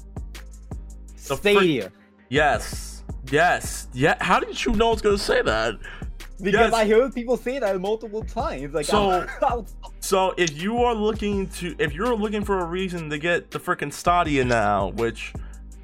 The 1.28 1.36
frick- 1.38 1.58
Stadia. 1.58 1.92
Yes. 2.30 3.04
Yes. 3.32 3.88
Yeah. 3.94 4.16
How 4.22 4.40
did 4.40 4.64
you 4.64 4.74
know 4.74 4.90
I 4.90 4.92
was 4.92 5.02
gonna 5.02 5.18
say 5.18 5.42
that? 5.42 5.76
Because 6.42 6.72
Yes. 6.72 6.74
I 6.74 6.88
heard 6.88 7.14
people 7.14 7.38
say 7.38 7.60
that 7.60 7.80
multiple 7.80 8.24
times. 8.24 8.74
Like 8.74 8.86
So- 8.86 9.26
So 10.00 10.34
if 10.38 10.62
you 10.62 10.84
are 10.84 10.94
looking 10.94 11.48
to, 11.50 11.76
if 11.80 11.94
you're 11.94 12.16
looking 12.16 12.46
for 12.46 12.60
a 12.60 12.66
reason 12.66 13.10
to 13.10 13.18
get 13.18 13.50
the 13.52 13.60
freaking 13.60 13.92
Stadia 13.92 14.46
now, 14.46 14.90
which 14.92 15.34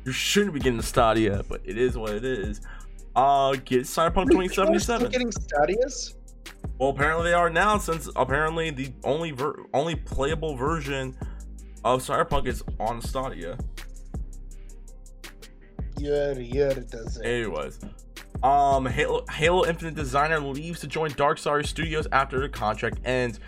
you 0.05 0.11
shouldn't 0.11 0.53
be 0.53 0.59
getting 0.59 0.77
the 0.77 0.83
Stadia, 0.83 1.43
but 1.47 1.61
it 1.63 1.77
is 1.77 1.97
what 1.97 2.13
it 2.13 2.25
is. 2.25 2.61
Uh, 3.15 3.53
get 3.65 3.81
Cyberpunk 3.81 4.35
Wait, 4.35 4.51
are 4.57 4.65
2077. 4.65 5.11
getting 5.11 5.31
Stadias? 5.31 6.15
Well, 6.77 6.89
apparently 6.89 7.29
they 7.29 7.33
are 7.33 7.49
now, 7.49 7.77
since 7.77 8.09
apparently 8.15 8.71
the 8.71 8.91
only 9.03 9.31
ver- 9.31 9.65
only 9.73 9.95
playable 9.95 10.55
version 10.55 11.15
of 11.83 12.01
Cyberpunk 12.01 12.47
is 12.47 12.63
on 12.79 13.01
Stadia. 13.01 13.57
Yeah, 15.97 16.33
yeah, 16.33 16.69
it 16.69 16.89
does 16.89 17.17
it. 17.17 17.25
Anyways, 17.25 17.79
um, 18.41 18.85
Halo, 18.85 19.23
Halo 19.29 19.65
Infinite 19.65 19.95
designer 19.95 20.39
leaves 20.39 20.79
to 20.79 20.87
join 20.87 21.11
Darkstar 21.11 21.65
Studios 21.65 22.07
after 22.11 22.39
the 22.39 22.49
contract 22.49 22.99
ends. 23.05 23.39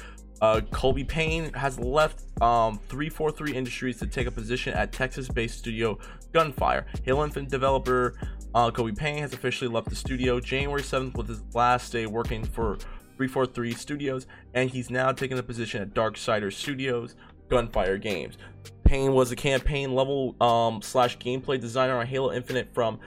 Uh, 0.41 0.61
Colby 0.71 1.03
Payne 1.03 1.53
has 1.53 1.79
left 1.79 2.23
um, 2.41 2.77
343 2.89 3.55
Industries 3.55 3.97
to 3.99 4.07
take 4.07 4.27
a 4.27 4.31
position 4.31 4.73
at 4.73 4.91
Texas-based 4.91 5.57
studio 5.57 5.97
Gunfire. 6.33 6.85
Halo 7.05 7.23
Infinite 7.23 7.49
developer 7.49 8.15
uh, 8.55 8.69
Colby 8.71 8.91
Payne 8.91 9.19
has 9.19 9.33
officially 9.33 9.69
left 9.69 9.89
the 9.89 9.95
studio. 9.95 10.39
January 10.39 10.81
7th 10.81 11.15
was 11.15 11.27
his 11.27 11.43
last 11.53 11.91
day 11.91 12.05
working 12.05 12.43
for 12.43 12.77
343 13.17 13.73
Studios, 13.73 14.27
and 14.53 14.69
he's 14.69 14.89
now 14.89 15.11
taking 15.11 15.37
a 15.39 15.43
position 15.43 15.81
at 15.81 15.93
Darksider 15.93 16.51
Studios, 16.51 17.15
Gunfire 17.49 17.97
Games. 17.97 18.37
Payne 18.83 19.13
was 19.13 19.31
a 19.31 19.35
campaign 19.35 19.95
level 19.95 20.35
um, 20.41 20.81
slash 20.81 21.17
gameplay 21.17 21.59
designer 21.59 21.97
on 21.97 22.05
Halo 22.05 22.31
Infinite 22.33 22.73
from 22.73 22.99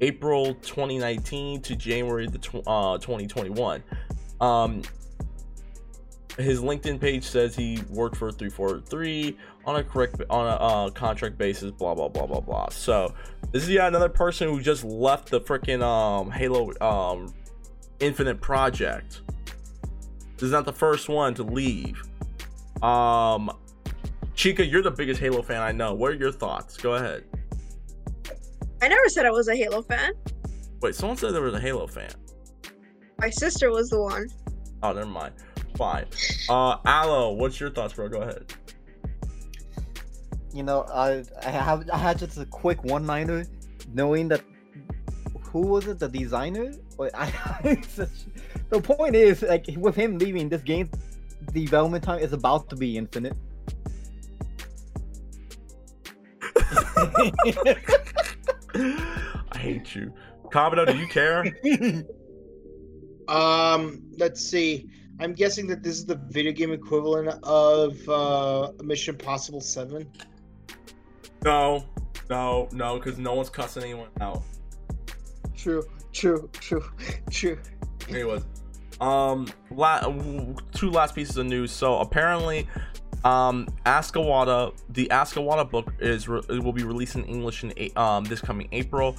April 0.00 0.54
2019 0.54 1.62
to 1.62 1.76
January 1.76 2.26
the 2.28 2.38
tw- 2.38 2.66
uh, 2.66 2.98
2021. 2.98 3.82
Um, 4.40 4.82
his 6.38 6.60
LinkedIn 6.60 7.00
page 7.00 7.24
says 7.24 7.54
he 7.54 7.82
worked 7.90 8.16
for 8.16 8.32
343 8.32 9.36
on 9.66 9.76
a 9.76 9.84
correct 9.84 10.20
on 10.30 10.46
a 10.46 10.56
uh, 10.56 10.90
contract 10.90 11.36
basis. 11.36 11.70
Blah 11.70 11.94
blah 11.94 12.08
blah 12.08 12.26
blah 12.26 12.40
blah. 12.40 12.68
So 12.70 13.14
this 13.50 13.62
is 13.62 13.68
yeah 13.68 13.86
another 13.86 14.08
person 14.08 14.48
who 14.48 14.60
just 14.60 14.84
left 14.84 15.30
the 15.30 15.40
freaking 15.40 15.82
um 15.82 16.30
Halo 16.30 16.72
um 16.80 17.34
Infinite 18.00 18.40
project. 18.40 19.22
This 20.34 20.48
is 20.48 20.50
not 20.50 20.64
the 20.64 20.72
first 20.72 21.08
one 21.08 21.34
to 21.34 21.44
leave. 21.44 22.02
Um, 22.82 23.56
Chica, 24.34 24.66
you're 24.66 24.82
the 24.82 24.90
biggest 24.90 25.20
Halo 25.20 25.40
fan 25.40 25.62
I 25.62 25.70
know. 25.70 25.94
What 25.94 26.10
are 26.10 26.16
your 26.16 26.32
thoughts? 26.32 26.76
Go 26.76 26.94
ahead. 26.94 27.24
I 28.80 28.88
never 28.88 29.08
said 29.08 29.24
I 29.24 29.30
was 29.30 29.46
a 29.46 29.54
Halo 29.54 29.82
fan. 29.82 30.14
Wait, 30.80 30.96
someone 30.96 31.16
said 31.16 31.32
there 31.32 31.42
was 31.42 31.54
a 31.54 31.60
Halo 31.60 31.86
fan. 31.86 32.10
My 33.20 33.30
sister 33.30 33.70
was 33.70 33.90
the 33.90 34.00
one. 34.00 34.26
Oh, 34.82 34.92
never 34.92 35.06
mind. 35.06 35.34
Fine. 35.82 36.06
Uh, 36.48 36.76
Aloe, 36.86 37.32
what's 37.32 37.58
your 37.58 37.70
thoughts, 37.70 37.94
bro? 37.94 38.08
Go 38.08 38.20
ahead. 38.20 38.54
You 40.54 40.62
know, 40.62 40.84
I 40.84 41.24
I 41.44 41.50
have 41.50 41.90
I 41.90 41.98
had 41.98 42.20
just 42.20 42.38
a 42.38 42.46
quick 42.46 42.84
one-liner, 42.84 43.46
knowing 43.92 44.28
that 44.28 44.42
who 45.40 45.62
was 45.62 45.88
it, 45.88 45.98
the 45.98 46.08
designer? 46.08 46.72
Wait, 46.98 47.10
I, 47.14 47.32
the 48.70 48.80
point 48.80 49.16
is, 49.16 49.42
like, 49.42 49.66
with 49.76 49.96
him 49.96 50.18
leaving, 50.18 50.48
this 50.48 50.62
game's 50.62 50.90
development 51.52 52.04
time 52.04 52.20
is 52.20 52.32
about 52.32 52.70
to 52.70 52.76
be 52.76 52.96
infinite. 52.96 53.36
I 59.50 59.58
hate 59.58 59.96
you. 59.96 60.12
Kabuto, 60.52 60.86
do 60.86 60.96
you 60.96 61.08
care? 61.08 61.44
Um, 63.28 64.02
let's 64.18 64.44
see. 64.44 64.88
I'm 65.22 65.34
guessing 65.34 65.66
that 65.68 65.82
this 65.82 65.96
is 65.96 66.04
the 66.06 66.16
video 66.16 66.52
game 66.52 66.72
equivalent 66.72 67.28
of 67.44 68.08
uh, 68.08 68.72
Mission 68.82 69.14
Impossible 69.14 69.60
Seven. 69.60 70.10
no, 71.44 71.84
no, 72.28 72.68
no, 72.72 72.98
because 72.98 73.18
no 73.18 73.34
one's 73.34 73.50
cussing 73.50 73.84
anyone 73.84 74.08
out. 74.20 74.42
True, 75.56 75.84
true, 76.12 76.50
true, 76.54 76.84
true. 77.30 77.58
Anyways, 78.08 78.42
um, 79.00 79.46
la- 79.70 80.00
two 80.72 80.90
last 80.90 81.14
pieces 81.14 81.36
of 81.36 81.46
news. 81.46 81.70
So 81.70 81.98
apparently, 81.98 82.68
um, 83.24 83.68
Askawada, 83.86 84.74
the 84.90 85.06
Askawada 85.12 85.70
book 85.70 85.92
is 86.00 86.28
re- 86.28 86.42
will 86.48 86.72
be 86.72 86.82
released 86.82 87.14
in 87.14 87.24
English 87.26 87.62
in 87.62 87.72
a- 87.76 87.92
um 88.00 88.24
this 88.24 88.40
coming 88.40 88.68
April. 88.72 89.16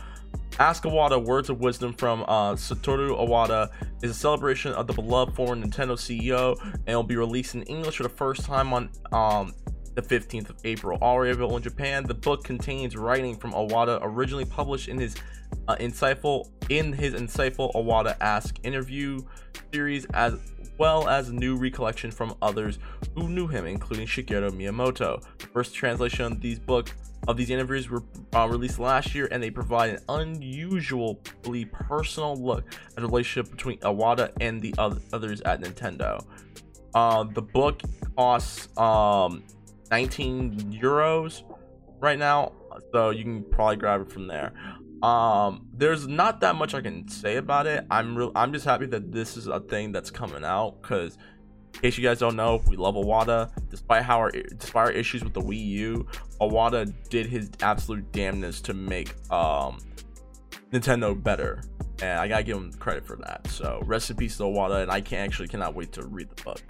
Askawada, 0.58 1.24
Words 1.24 1.50
of 1.50 1.60
Wisdom 1.60 1.94
from 1.94 2.24
uh, 2.24 2.54
Satoru 2.54 3.18
Awada, 3.20 3.72
is 4.04 4.12
a 4.12 4.14
celebration 4.14 4.72
of 4.74 4.86
the 4.86 4.94
beloved 4.94 5.36
former 5.36 5.56
Nintendo 5.56 5.94
CEO, 5.94 6.56
and 6.86 6.96
will 6.96 7.04
be 7.04 7.16
released 7.16 7.56
in 7.56 7.64
English 7.64 7.98
for 7.98 8.04
the 8.04 8.10
first 8.10 8.46
time 8.46 8.72
on 8.72 8.90
um, 9.12 9.54
the 9.96 10.02
15th 10.02 10.52
of 10.52 10.58
April. 10.64 11.00
Already 11.02 11.32
available 11.32 11.58
in 11.58 11.64
Japan, 11.64 12.04
the 12.04 12.14
book 12.14 12.44
contains 12.44 12.96
writing 12.96 13.36
from 13.36 13.52
Awada 13.54 14.00
originally 14.04 14.46
published 14.46 14.90
in 14.90 15.00
his 15.00 15.16
uh, 15.68 15.76
insightful 15.78 16.50
in 16.70 16.94
his 16.94 17.14
insightful 17.14 17.74
Awada 17.74 18.16
Ask 18.22 18.60
interview 18.64 19.22
series, 19.74 20.06
as 20.14 20.36
well 20.78 21.08
as 21.08 21.32
new 21.32 21.56
recollection 21.56 22.12
from 22.12 22.36
others 22.44 22.78
who 23.16 23.28
knew 23.28 23.48
him, 23.48 23.66
including 23.66 24.06
Shigeru 24.06 24.52
Miyamoto. 24.52 25.24
The 25.40 25.48
first 25.48 25.74
translation 25.74 26.26
of 26.26 26.42
these 26.42 26.60
books 26.60 26.94
of 27.28 27.38
these 27.38 27.50
interviews 27.50 27.90
were 27.90 28.04
uh, 28.36 28.48
released 28.50 28.80
last 28.80 29.16
year, 29.16 29.28
and 29.32 29.42
they 29.42 29.50
provide 29.50 29.92
an 29.92 30.00
unusually 30.10 31.66
personal 31.66 32.36
look 32.36 32.66
at 32.90 32.96
the 32.96 33.02
relationship 33.04 33.52
between 33.52 33.78
Awada 33.80 34.32
and 34.42 34.62
the 34.62 34.74
oth- 34.78 35.14
others 35.14 35.42
at 35.42 35.62
Nintendo. 35.62 36.26
Uh, 36.94 37.24
the 37.24 37.42
book 37.42 37.82
costs 38.16 38.68
um, 38.78 39.44
19 39.92 40.80
euros 40.82 41.44
right 42.00 42.20
now, 42.20 42.52
so 42.92 43.10
you 43.10 43.24
can 43.24 43.44
probably 43.44 43.78
grab 43.78 44.02
it 44.02 44.12
from 44.12 44.28
there. 44.28 44.54
Um, 45.02 45.68
there's 45.74 46.08
not 46.08 46.40
that 46.42 46.56
much 46.56 46.74
I 46.74 46.82
can 46.82 47.08
say 47.10 47.36
about 47.36 47.68
it. 47.68 47.86
I'm 47.92 48.16
real. 48.16 48.32
I'm 48.36 48.54
just 48.54 48.64
happy 48.64 48.86
that 48.88 49.12
this 49.12 49.36
is 49.36 49.48
a 49.48 49.60
thing 49.60 49.92
that's 49.92 50.10
coming 50.10 50.46
out 50.46 50.82
because 50.82 51.18
in 51.74 51.80
case 51.82 51.98
you 51.98 52.04
guys 52.04 52.20
don't 52.20 52.36
know, 52.36 52.62
we 52.68 52.78
love 52.78 52.96
Awada. 52.96 53.52
Despite 53.70 54.04
how 54.04 54.18
our 54.20 54.32
despite 54.32 54.86
our 54.88 54.92
issues 54.92 55.24
with 55.24 55.34
the 55.34 55.42
Wii 55.42 55.66
U, 55.66 56.08
Awada 56.40 56.94
did 57.10 57.26
his 57.26 57.50
absolute 57.62 58.12
damnness 58.12 58.62
to 58.64 58.74
make 58.74 59.14
um 59.32 59.80
Nintendo 60.72 61.22
better, 61.22 61.64
and 62.02 62.20
I 62.20 62.28
gotta 62.28 62.44
give 62.44 62.58
him 62.58 62.72
credit 62.74 63.06
for 63.06 63.18
that. 63.18 63.48
So 63.48 63.82
rest 63.86 64.10
in 64.10 64.18
peace 64.18 64.38
to 64.38 64.44
Awada, 64.44 64.82
and 64.82 64.92
I 64.92 65.02
can 65.02 65.20
actually 65.20 65.48
cannot 65.48 65.76
wait 65.76 65.92
to 65.94 66.06
read 66.06 66.30
the 66.30 66.42
book. 66.44 66.62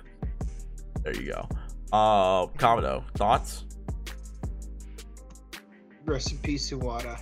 There 1.03 1.15
you 1.15 1.31
go. 1.31 1.47
Uh, 1.91 2.47
Kabuto, 2.57 3.03
thoughts? 3.15 3.65
Rest 6.05 6.31
in 6.31 6.38
peace, 6.39 6.71
Iwata. 6.71 7.21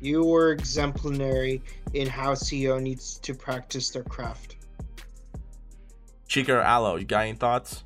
You 0.00 0.24
were 0.24 0.52
exemplary 0.52 1.62
in 1.94 2.06
how 2.06 2.32
CEO 2.32 2.80
needs 2.80 3.18
to 3.20 3.34
practice 3.34 3.90
their 3.90 4.04
craft. 4.04 4.55
Chica 6.26 6.54
or 6.56 6.60
Aloe, 6.60 6.96
you 6.96 7.04
got 7.04 7.22
any 7.22 7.34
thoughts? 7.36 7.84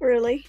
Really? 0.00 0.46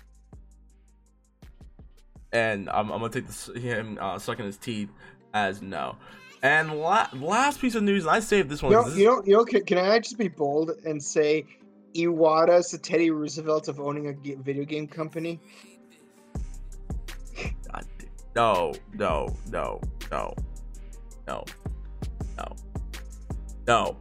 And 2.32 2.70
I'm, 2.70 2.92
I'm 2.92 3.00
gonna 3.00 3.12
take 3.12 3.26
this 3.26 3.48
him 3.56 3.98
uh, 4.00 4.20
sucking 4.20 4.46
his 4.46 4.58
teeth 4.58 4.90
as 5.34 5.62
no. 5.62 5.96
And 6.44 6.80
la- 6.80 7.10
last 7.14 7.60
piece 7.60 7.76
of 7.76 7.84
news, 7.84 8.04
and 8.04 8.12
I 8.12 8.20
saved 8.20 8.50
this 8.50 8.62
one. 8.62 8.72
You 8.72 8.78
know, 8.78 8.84
'cause 8.84 8.98
you 8.98 9.06
know, 9.06 9.24
you 9.26 9.34
know. 9.34 9.46
Can, 9.46 9.66
can 9.66 9.78
I 9.78 10.00
just 10.00 10.18
be 10.18 10.28
bold 10.28 10.72
and 10.86 11.04
say, 11.04 11.46
Iwata 11.96 12.60
is 12.60 12.72
the 12.72 12.78
Teddy 12.78 13.10
Roosevelt 13.10 13.68
of 13.68 13.80
owning 13.80 14.08
a 14.08 14.14
video 14.36 14.64
game 14.64 14.88
company? 14.88 15.40
God, 17.72 17.86
no, 18.36 18.74
no, 18.94 19.36
no, 19.50 19.82
no, 20.12 20.34
no, 21.28 21.44
no, 22.38 22.56
no. 23.68 23.98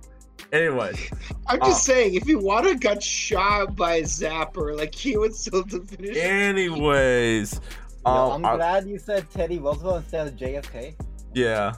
Anyways, 0.52 1.10
I'm 1.46 1.60
just 1.60 1.84
saying, 1.84 2.14
if 2.14 2.24
Iwata 2.24 2.80
got 2.80 3.02
shot 3.02 3.76
by 3.76 3.96
a 3.96 4.02
zapper, 4.02 4.76
like 4.76 4.94
he 4.94 5.16
would 5.18 5.34
still 5.34 5.62
to 5.64 5.80
finish. 5.84 6.16
anyways, 6.16 7.60
Yo, 8.06 8.12
um, 8.12 8.32
I'm 8.32 8.44
our- 8.44 8.56
glad 8.56 8.88
you 8.88 8.98
said 8.98 9.30
Teddy 9.30 9.58
Roosevelt 9.58 10.04
instead 10.04 10.26
of 10.26 10.36
JFK. 10.36 10.94
Yeah. 11.34 11.74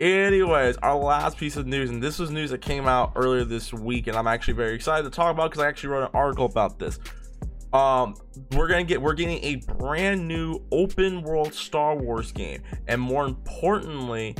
Anyways, 0.00 0.76
our 0.78 0.96
last 0.96 1.36
piece 1.38 1.56
of 1.56 1.66
news, 1.66 1.88
and 1.88 2.02
this 2.02 2.18
was 2.18 2.30
news 2.30 2.50
that 2.50 2.60
came 2.60 2.86
out 2.86 3.12
earlier 3.14 3.44
this 3.44 3.72
week, 3.72 4.08
and 4.08 4.16
I'm 4.16 4.26
actually 4.26 4.54
very 4.54 4.74
excited 4.74 5.04
to 5.04 5.10
talk 5.10 5.30
about 5.32 5.50
because 5.50 5.64
I 5.64 5.68
actually 5.68 5.90
wrote 5.90 6.02
an 6.04 6.10
article 6.12 6.44
about 6.44 6.78
this. 6.78 6.98
Um, 7.72 8.16
we're 8.54 8.66
gonna 8.68 8.84
get 8.84 9.00
we're 9.00 9.14
getting 9.14 9.42
a 9.44 9.56
brand 9.78 10.26
new 10.28 10.60
open 10.72 11.22
world 11.22 11.54
Star 11.54 11.96
Wars 11.96 12.30
game, 12.32 12.62
and 12.88 13.00
more 13.00 13.24
importantly, 13.24 14.34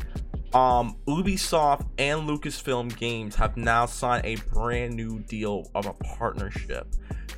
um, 0.54 0.96
Ubisoft 1.06 1.86
and 1.98 2.28
Lucasfilm 2.28 2.96
Games 2.98 3.34
have 3.36 3.56
now 3.56 3.86
signed 3.86 4.26
a 4.26 4.36
brand 4.52 4.94
new 4.94 5.20
deal 5.20 5.70
of 5.74 5.86
a 5.86 5.94
partnership. 5.94 6.86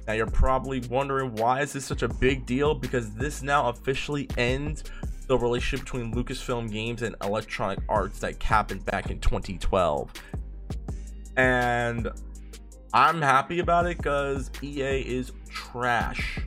Now 0.07 0.15
you're 0.15 0.27
probably 0.27 0.81
wondering 0.81 1.35
why 1.37 1.63
is 1.63 1.73
this 1.73 1.85
such 1.85 2.03
a 2.03 2.09
big 2.09 2.45
deal? 2.45 2.75
Because 2.75 3.15
this 3.15 3.43
now 3.43 3.69
officially 3.69 4.29
ends 4.37 4.85
the 5.27 5.39
relationship 5.39 5.87
between 5.87 6.13
Lucasfilm 6.13 6.71
Games 6.71 7.03
and 7.03 7.17
Electronic 7.23 7.79
Arts 7.89 8.19
that 8.21 8.43
happened 8.43 8.85
back 8.85 9.11
in 9.11 9.21
2012. 9.21 10.13
And 11.37 12.11
I'm 12.93 13.23
happy 13.23 13.61
about 13.61 13.87
it 13.87 13.97
because 13.97 14.51
EA 14.63 15.01
is 15.01 15.33
trash. 15.49 16.41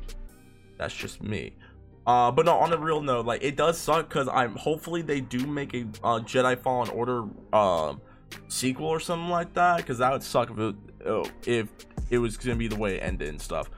That's 0.77 0.93
just 0.93 1.23
me. 1.23 1.53
Uh, 2.07 2.31
but 2.31 2.45
no, 2.45 2.55
on 2.55 2.71
a 2.71 2.77
real 2.77 3.01
note, 3.01 3.25
like 3.25 3.43
it 3.43 3.57
does 3.57 3.77
suck 3.77 4.07
because 4.07 4.29
I'm 4.29 4.55
hopefully 4.55 5.01
they 5.01 5.19
do 5.19 5.45
make 5.45 5.73
a 5.73 5.81
uh, 6.03 6.19
Jedi 6.19 6.57
Fallen 6.57 6.89
Order 6.89 7.25
um 7.51 8.01
sequel 8.47 8.87
or 8.87 9.01
something 9.01 9.29
like 9.29 9.53
that 9.55 9.77
because 9.77 9.97
that 9.97 10.13
would 10.13 10.23
suck 10.23 10.49
if 10.49 10.57
it, 10.57 10.75
oh, 11.05 11.25
if 11.45 11.67
it 12.09 12.17
was 12.17 12.37
gonna 12.37 12.55
be 12.55 12.69
the 12.69 12.77
way 12.77 12.95
it 12.95 12.99
ended 12.99 13.27
and 13.27 13.41
stuff. 13.41 13.69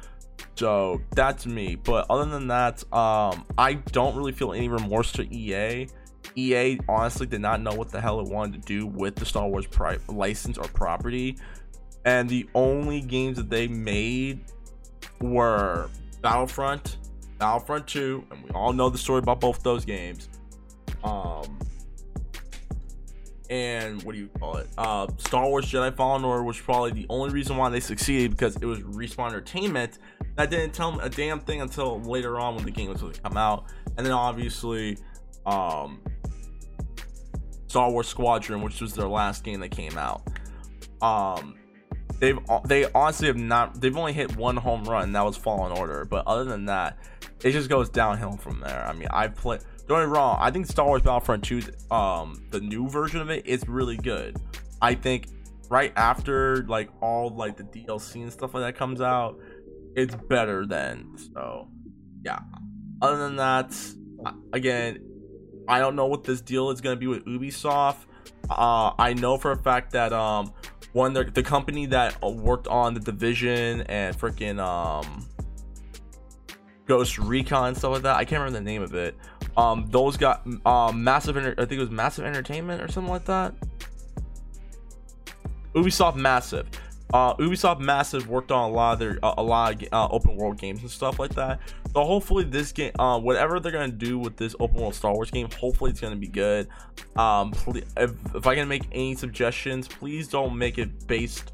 So 0.54 1.02
that's 1.16 1.48
me. 1.48 1.76
But 1.76 2.06
other 2.10 2.26
than 2.26 2.48
that, 2.48 2.84
um, 2.94 3.46
I 3.58 3.74
don't 3.92 4.16
really 4.16 4.32
feel 4.32 4.54
any 4.54 4.70
remorse 4.70 5.12
to 5.14 5.24
EA. 5.34 5.88
EA 6.36 6.80
honestly 6.88 7.26
did 7.26 7.42
not 7.42 7.62
know 7.62 7.74
what 7.74 7.92
the 7.92 8.00
hell 8.00 8.20
it 8.20 8.28
wanted 8.28 8.62
to 8.62 8.68
do 8.68 8.86
with 8.86 9.16
the 9.16 9.26
Star 9.26 9.48
Wars 9.48 9.66
pri- 9.66 9.98
license 10.08 10.58
or 10.60 10.66
property, 10.66 11.38
and 12.06 12.30
the 12.30 12.48
only 12.54 13.02
games 13.02 13.38
that 13.38 13.50
they 13.50 13.68
made 13.68 14.42
were 15.20 15.90
Battlefront, 16.22 16.98
Battlefront 17.40 17.88
2, 17.88 18.26
and 18.32 18.44
we 18.44 18.50
all 18.52 18.74
know 18.74 18.90
the 18.90 18.98
story 18.98 19.20
about 19.20 19.40
both 19.40 19.64
those 19.64 19.86
games. 19.86 20.30
Um, 21.04 21.60
and 23.50 24.04
what 24.04 24.14
do 24.14 24.20
you 24.20 24.30
call 24.40 24.58
it? 24.58 24.68
Uh, 24.78 25.08
Star 25.18 25.48
Wars 25.48 25.66
Jedi 25.66 25.96
Fallen 25.96 26.24
Order 26.24 26.44
was 26.44 26.60
probably 26.60 26.92
the 26.92 27.06
only 27.10 27.32
reason 27.32 27.58
why 27.58 27.70
they 27.70 27.80
succeeded 27.80 28.32
because 28.32 28.58
it 28.58 28.66
was 28.66 28.80
Respawn 28.82 29.28
Entertainment. 29.28 29.98
That 30.36 30.52
didn't 30.52 30.74
tell 30.74 30.92
them 30.92 31.00
a 31.00 31.10
damn 31.10 31.40
thing 31.40 31.62
until 31.62 32.02
later 32.02 32.40
on 32.40 32.56
when 32.56 32.66
the 32.66 32.72
game 32.72 32.90
was 32.90 33.02
going 33.02 33.14
to 33.14 33.22
come 33.22 33.38
out, 33.38 33.66
and 33.98 34.06
then 34.06 34.14
obviously, 34.14 34.98
um, 35.46 36.02
Star 37.68 37.90
Wars 37.90 38.08
Squadron, 38.08 38.62
which 38.62 38.82
was 38.82 38.94
their 38.94 39.08
last 39.08 39.44
game 39.44 39.60
that 39.62 39.70
came 39.70 39.98
out. 39.98 40.22
Um, 41.02 41.59
they've 42.20 42.40
they 42.66 42.86
honestly 42.92 43.28
have 43.28 43.38
not. 43.38 43.80
They've 43.82 43.96
only 43.96 44.14
hit 44.14 44.36
one 44.36 44.58
home 44.58 44.84
run, 44.84 45.04
and 45.04 45.16
that 45.16 45.26
was 45.26 45.38
Fallen 45.38 45.72
Order. 45.78 46.06
But 46.06 46.28
other 46.28 46.44
than 46.44 46.66
that, 46.66 46.98
it 47.44 47.52
just 47.52 47.70
goes 47.70 47.90
downhill 47.90 48.38
from 48.38 48.60
there. 48.60 48.86
I 48.86 48.94
mean, 48.94 49.08
I 49.12 49.28
play. 49.28 49.60
Don't 49.88 50.02
get 50.02 50.08
me 50.08 50.14
wrong. 50.14 50.38
I 50.40 50.52
think 50.52 50.68
Star 50.68 50.86
Wars 50.86 51.02
Battlefront 51.02 51.44
2, 51.46 51.64
um, 51.90 52.44
the 52.52 52.60
new 52.60 52.88
version 52.88 53.22
of 53.22 53.32
it, 53.32 53.48
is 53.48 53.68
really 53.68 53.98
good. 53.98 54.38
I 54.82 54.94
think 54.94 55.28
right 55.70 55.92
after 55.96 56.64
like 56.68 56.90
all 57.02 57.30
like 57.30 57.58
the 57.58 57.64
DLC 57.64 58.22
and 58.22 58.32
stuff 58.32 58.54
like 58.54 58.64
that 58.64 58.78
comes 58.78 59.02
out, 59.02 59.40
it's 59.96 60.16
better 60.16 60.66
then. 60.66 61.16
So 61.34 61.70
yeah. 62.24 62.40
Other 63.02 63.18
than 63.18 63.38
that, 63.38 63.76
again, 64.54 65.00
I 65.68 65.80
don't 65.80 65.96
know 65.96 66.08
what 66.08 66.24
this 66.24 66.42
deal 66.42 66.70
is 66.70 66.82
gonna 66.82 66.96
be 66.96 67.08
with 67.08 67.26
Ubisoft. 67.26 68.06
Uh, 68.50 68.92
I 68.98 69.14
know 69.14 69.38
for 69.38 69.52
a 69.52 69.58
fact 69.58 69.92
that 69.92 70.12
um, 70.12 70.52
one 70.94 71.14
the, 71.14 71.24
the 71.24 71.44
company 71.44 71.86
that 71.88 72.18
uh, 72.24 72.30
worked 72.30 72.68
on 72.68 72.94
the 72.94 73.00
Division 73.00 73.82
and 73.82 74.18
freaking 74.18 74.60
um, 74.60 75.28
Ghost 76.86 77.20
Recon 77.20 77.76
stuff 77.76 77.94
like 77.94 78.02
that. 78.04 78.16
I 78.16 78.26
can't 78.26 78.42
remember 78.42 78.60
the 78.60 78.66
name 78.66 78.82
of 78.82 78.94
it. 78.96 79.16
Um, 79.56 79.88
those 79.90 80.18
got 80.18 80.46
um 80.66 81.04
massive. 81.04 81.38
Enter- 81.38 81.56
I 81.58 81.66
think 81.66 81.74
it 81.74 81.80
was 81.80 81.90
Massive 81.92 82.26
Entertainment 82.26 82.82
or 82.82 82.88
something 82.88 83.12
like 83.12 83.26
that. 83.26 83.54
Ubisoft 85.76 86.16
Massive. 86.16 86.68
Uh, 87.12 87.34
Ubisoft 87.38 87.80
Massive 87.80 88.30
worked 88.30 88.52
on 88.52 88.70
a 88.70 88.74
lot 88.74 88.94
of 88.94 89.00
their 89.00 89.20
uh, 89.24 89.34
a 89.38 89.44
lot 89.44 89.82
of 89.82 89.88
uh, 89.92 90.08
open 90.12 90.36
world 90.36 90.60
games 90.60 90.82
and 90.82 90.92
stuff 90.92 91.18
like 91.18 91.34
that. 91.34 91.60
So 91.94 92.04
hopefully 92.04 92.44
this 92.44 92.72
game, 92.72 92.92
uh, 93.00 93.20
whatever 93.20 93.60
they're 93.60 93.72
gonna 93.72 93.88
do 93.88 94.20
with 94.20 94.38
this 94.38 94.56
open 94.60 94.80
world 94.80 94.94
Star 94.94 95.14
Wars 95.14 95.32
game, 95.32 95.50
hopefully 95.60 95.90
it's 95.90 96.00
gonna 96.00 96.16
be 96.16 96.28
good. 96.28 96.68
Um, 97.16 97.52
ple- 97.52 97.78
if, 97.98 98.12
if 98.36 98.46
I 98.46 98.54
can 98.54 98.68
make 98.68 98.84
any 98.92 99.16
suggestions, 99.16 99.88
please 99.88 100.28
don't 100.28 100.56
make 100.56 100.78
it 100.78 101.08
based 101.08 101.52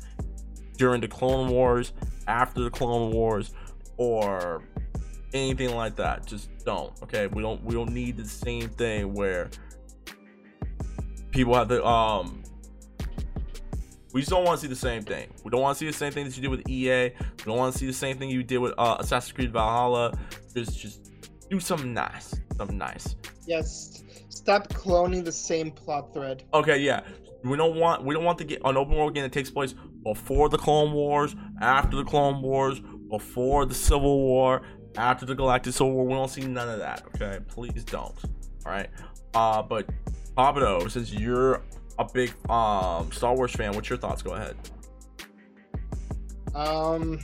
during 0.77 0.99
the 0.99 1.07
Clone 1.07 1.49
Wars, 1.49 1.93
after 2.27 2.61
the 2.61 2.69
Clone 2.69 3.13
Wars, 3.13 3.53
or 3.95 4.61
anything 5.33 5.73
like 5.73 5.95
that. 5.95 6.25
Just 6.25 6.49
don't. 6.65 6.91
Okay, 7.03 7.27
we 7.27 7.41
don't 7.41 7.63
we 7.63 7.73
don't 7.73 7.91
need 7.91 8.17
the 8.17 8.25
same 8.25 8.67
thing 8.67 9.13
where 9.13 9.49
people 11.31 11.53
have 11.53 11.69
to 11.69 11.85
um 11.85 12.43
we 14.15 14.21
just 14.21 14.31
don't 14.31 14.45
want 14.45 14.57
to 14.57 14.61
see 14.61 14.69
the 14.69 14.75
same 14.77 15.03
thing. 15.03 15.27
We 15.43 15.51
don't 15.51 15.59
want 15.59 15.77
to 15.77 15.79
see 15.79 15.87
the 15.87 15.91
same 15.91 16.13
thing 16.13 16.23
that 16.23 16.37
you 16.37 16.41
did 16.41 16.47
with 16.47 16.69
EA. 16.69 17.09
We 17.19 17.43
don't 17.43 17.57
want 17.57 17.73
to 17.73 17.77
see 17.77 17.85
the 17.85 17.91
same 17.91 18.17
thing 18.17 18.29
you 18.29 18.43
did 18.43 18.59
with 18.59 18.73
uh, 18.77 18.95
Assassin's 18.97 19.33
Creed 19.33 19.51
Valhalla. 19.51 20.17
Just, 20.53 20.79
just 20.79 21.11
do 21.49 21.59
something 21.59 21.93
nice. 21.93 22.33
Something 22.55 22.77
nice. 22.77 23.17
Yes. 23.45 24.05
Stop 24.29 24.69
cloning 24.69 25.25
the 25.25 25.33
same 25.33 25.69
plot 25.69 26.13
thread. 26.13 26.43
Okay, 26.53 26.77
yeah. 26.77 27.01
We 27.43 27.57
don't 27.57 27.75
want 27.75 28.05
we 28.05 28.13
don't 28.13 28.23
want 28.23 28.37
to 28.37 28.45
get 28.45 28.61
an 28.63 28.77
open 28.77 28.95
world 28.95 29.13
game 29.13 29.23
that 29.23 29.33
takes 29.33 29.51
place 29.51 29.75
before 30.03 30.47
the 30.47 30.57
Clone 30.57 30.93
Wars, 30.93 31.35
after 31.59 31.97
the 31.97 32.05
Clone 32.05 32.41
Wars, 32.41 32.79
before 33.09 33.65
the 33.65 33.75
Civil 33.75 34.21
War, 34.21 34.61
after 34.95 35.25
the 35.25 35.35
Galactic 35.35 35.73
Civil 35.73 35.91
War. 35.91 36.05
We 36.05 36.13
don't 36.13 36.29
see 36.29 36.47
none 36.47 36.69
of 36.69 36.79
that. 36.79 37.03
Okay, 37.15 37.39
please 37.49 37.83
don't. 37.83 38.15
All 38.65 38.71
right. 38.71 38.89
Uh, 39.33 39.61
but 39.61 39.89
Kabuto, 40.37 40.89
since 40.89 41.11
you're 41.11 41.63
a 41.97 42.05
big 42.05 42.33
um 42.49 43.11
Star 43.11 43.35
Wars 43.35 43.53
fan, 43.53 43.73
what's 43.73 43.89
your 43.89 43.97
thoughts? 43.97 44.21
Go 44.21 44.33
ahead. 44.33 44.55
Um, 46.53 47.19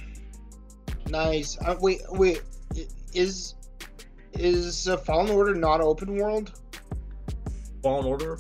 nice. 1.08 1.58
Uh, 1.60 1.76
wait, 1.80 2.02
wait. 2.10 2.42
Is 3.14 3.56
is 4.34 4.88
uh, 4.88 4.98
Fallen 4.98 5.30
Order 5.30 5.56
not 5.56 5.82
open 5.82 6.16
world? 6.16 6.60
Fallen 7.82 8.06
Order. 8.06 8.40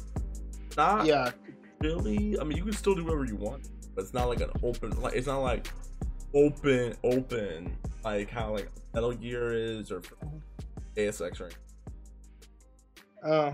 Not 0.77 1.05
yeah. 1.05 1.31
really. 1.79 2.37
I 2.39 2.43
mean, 2.43 2.57
you 2.57 2.63
can 2.63 2.73
still 2.73 2.95
do 2.95 3.03
whatever 3.03 3.25
you 3.25 3.35
want, 3.35 3.69
but 3.95 4.03
it's 4.03 4.13
not 4.13 4.27
like 4.27 4.41
an 4.41 4.51
open. 4.63 4.91
Like 5.01 5.15
it's 5.15 5.27
not 5.27 5.39
like 5.39 5.67
open, 6.33 6.95
open, 7.03 7.77
like 8.03 8.29
how 8.29 8.51
like 8.51 8.69
Metal 8.93 9.13
Gear 9.13 9.53
is 9.53 9.91
or 9.91 10.01
ASX 10.95 11.41
anything. 11.41 11.57
Oh, 13.23 13.53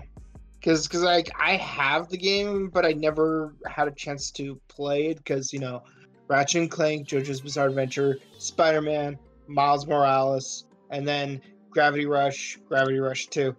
because 0.58 0.86
because 0.86 1.02
like 1.02 1.30
I 1.38 1.56
have 1.56 2.08
the 2.08 2.16
game, 2.16 2.68
but 2.68 2.84
I 2.84 2.92
never 2.92 3.54
had 3.66 3.88
a 3.88 3.92
chance 3.92 4.30
to 4.32 4.60
play 4.68 5.08
it 5.08 5.18
because 5.18 5.52
you 5.52 5.58
know, 5.58 5.82
Ratchet 6.28 6.62
and 6.62 6.70
Clank, 6.70 7.08
JoJo's 7.08 7.40
Bizarre 7.40 7.68
Adventure, 7.68 8.18
Spider 8.38 8.82
Man, 8.82 9.18
Miles 9.46 9.86
Morales, 9.86 10.66
and 10.90 11.06
then 11.06 11.40
Gravity 11.70 12.06
Rush, 12.06 12.58
Gravity 12.68 12.98
Rush 12.98 13.26
Two. 13.26 13.54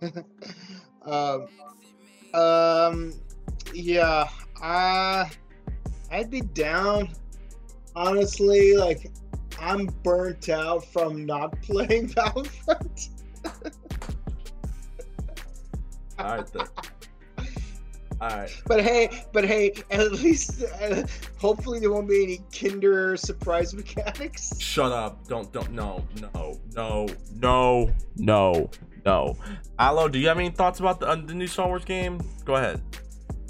um, 1.06 1.48
um, 2.34 3.12
yeah, 3.74 4.28
uh, 4.62 5.26
I'd 6.10 6.30
be 6.30 6.40
down. 6.40 7.08
Honestly, 7.94 8.74
like 8.76 9.10
I'm 9.60 9.86
burnt 10.02 10.48
out 10.48 10.84
from 10.84 11.26
not 11.26 11.60
playing 11.62 12.08
Battlefront. 12.08 13.10
All 16.22 16.36
right, 16.36 16.46
then. 16.52 16.66
All 18.20 18.28
right. 18.28 18.62
But 18.66 18.84
hey, 18.84 19.10
but 19.32 19.44
hey, 19.44 19.72
at 19.90 20.12
least 20.12 20.62
uh, 20.80 21.02
hopefully 21.38 21.80
there 21.80 21.90
won't 21.90 22.08
be 22.08 22.22
any 22.22 22.40
Kinder 22.56 23.16
surprise 23.16 23.74
mechanics. 23.74 24.52
Shut 24.60 24.92
up. 24.92 25.26
Don't 25.26 25.52
don't 25.52 25.72
no 25.72 26.04
no 26.20 26.60
no 26.76 27.08
no 27.34 27.90
no 28.16 28.70
no. 29.04 29.36
Aloe, 29.80 30.08
do 30.08 30.20
you 30.20 30.28
have 30.28 30.38
any 30.38 30.50
thoughts 30.50 30.78
about 30.78 31.00
the, 31.00 31.08
uh, 31.08 31.16
the 31.16 31.34
new 31.34 31.48
Star 31.48 31.66
Wars 31.66 31.84
game? 31.84 32.20
Go 32.44 32.54
ahead. 32.54 32.80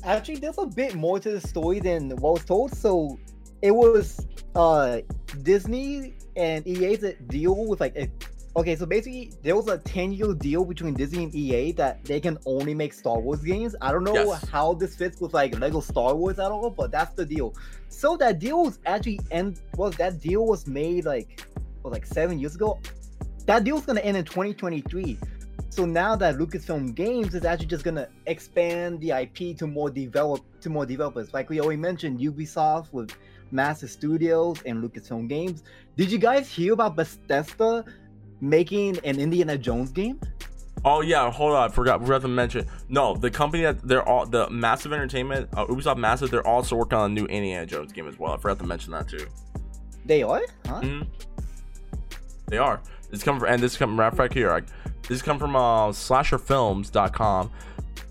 Actually, 0.04 0.36
there's 0.36 0.56
a 0.56 0.64
bit 0.64 0.94
more 0.94 1.20
to 1.20 1.32
the 1.32 1.40
story 1.46 1.78
than 1.78 2.08
what 2.16 2.32
was 2.32 2.44
told. 2.46 2.74
So, 2.74 3.18
it 3.60 3.72
was 3.72 4.26
uh 4.54 5.00
Disney 5.42 6.14
and 6.34 6.66
EA's 6.66 7.04
deal 7.26 7.66
with 7.66 7.80
like 7.80 7.94
a, 7.96 8.08
okay, 8.56 8.76
so 8.76 8.86
basically 8.86 9.32
there 9.42 9.56
was 9.56 9.68
a 9.68 9.78
10 9.78 10.12
year 10.12 10.34
deal 10.34 10.64
between 10.64 10.94
Disney 10.94 11.24
and 11.24 11.34
EA 11.34 11.72
that 11.72 12.04
they 12.04 12.20
can 12.20 12.38
only 12.46 12.74
make 12.74 12.92
Star 12.92 13.18
Wars 13.18 13.42
games. 13.42 13.74
I 13.80 13.92
don't 13.92 14.04
know 14.04 14.14
Yes. 14.14 14.48
how 14.48 14.74
this 14.74 14.94
fits 14.94 15.20
with 15.20 15.34
like 15.34 15.58
Lego 15.58 15.80
Star 15.80 16.14
Wars 16.14 16.38
at 16.38 16.50
all, 16.50 16.70
but 16.70 16.90
that's 16.90 17.14
the 17.14 17.24
deal. 17.24 17.54
So 17.88 18.16
that 18.18 18.38
deal 18.38 18.64
was 18.64 18.78
actually 18.86 19.20
end 19.30 19.60
was 19.76 19.94
that 19.96 20.20
deal 20.20 20.46
was 20.46 20.66
made 20.66 21.04
like 21.04 21.46
was 21.82 21.92
like 21.92 22.06
seven 22.06 22.38
years 22.38 22.54
ago. 22.54 22.78
That 23.46 23.64
deal's 23.64 23.84
gonna 23.84 24.00
end 24.00 24.16
in 24.16 24.24
2023. 24.24 25.18
So 25.70 25.86
now 25.86 26.14
that 26.16 26.36
Lucasfilm 26.36 26.94
Games 26.94 27.34
is 27.34 27.44
actually 27.44 27.66
just 27.66 27.82
gonna 27.84 28.08
expand 28.26 29.00
the 29.00 29.10
IP 29.12 29.56
to 29.58 29.66
more 29.66 29.90
develop 29.90 30.40
to 30.60 30.70
more 30.70 30.84
developers. 30.86 31.32
Like 31.32 31.48
we 31.48 31.60
already 31.60 31.80
mentioned, 31.80 32.20
Ubisoft 32.20 32.92
with 32.92 33.10
Massive 33.50 33.90
Studios 33.90 34.58
and 34.66 34.82
Lucasfilm 34.82 35.28
Games. 35.28 35.62
Did 35.96 36.10
you 36.12 36.18
guys 36.18 36.48
hear 36.50 36.74
about 36.74 36.94
Bethesda 36.96 37.84
making 38.42 38.98
an 39.04 39.18
Indiana 39.18 39.56
Jones 39.56 39.90
game? 39.90 40.20
Oh 40.84 41.00
yeah, 41.00 41.30
hold 41.30 41.52
on. 41.54 41.70
I 41.70 41.72
forgot. 41.72 42.00
We 42.00 42.06
forgot 42.06 42.22
to 42.22 42.28
mention. 42.28 42.66
No, 42.88 43.14
the 43.14 43.30
company 43.30 43.62
that 43.62 43.86
they're 43.86 44.06
all 44.06 44.26
the 44.26 44.50
Massive 44.50 44.92
Entertainment, 44.92 45.48
uh, 45.56 45.64
Ubisoft 45.66 45.96
Massive. 45.96 46.30
They're 46.30 46.46
also 46.46 46.74
working 46.76 46.98
on 46.98 47.12
a 47.12 47.14
new 47.14 47.24
Indiana 47.26 47.64
Jones 47.64 47.92
game 47.92 48.08
as 48.08 48.18
well. 48.18 48.32
I 48.32 48.36
forgot 48.36 48.58
to 48.58 48.66
mention 48.66 48.92
that 48.92 49.08
too. 49.08 49.26
They 50.04 50.22
are, 50.24 50.42
huh? 50.66 50.80
Mhm. 50.80 51.06
They 52.48 52.58
are. 52.58 52.82
This 53.10 53.22
come 53.22 53.38
from 53.38 53.48
and 53.48 53.62
this 53.62 53.76
come 53.76 53.98
right 53.98 54.14
back 54.14 54.32
here. 54.34 54.48
Like, 54.50 54.64
this 55.08 55.22
come 55.22 55.38
from 55.38 55.54
uh, 55.54 55.88
slasherfilms.com. 55.90 57.50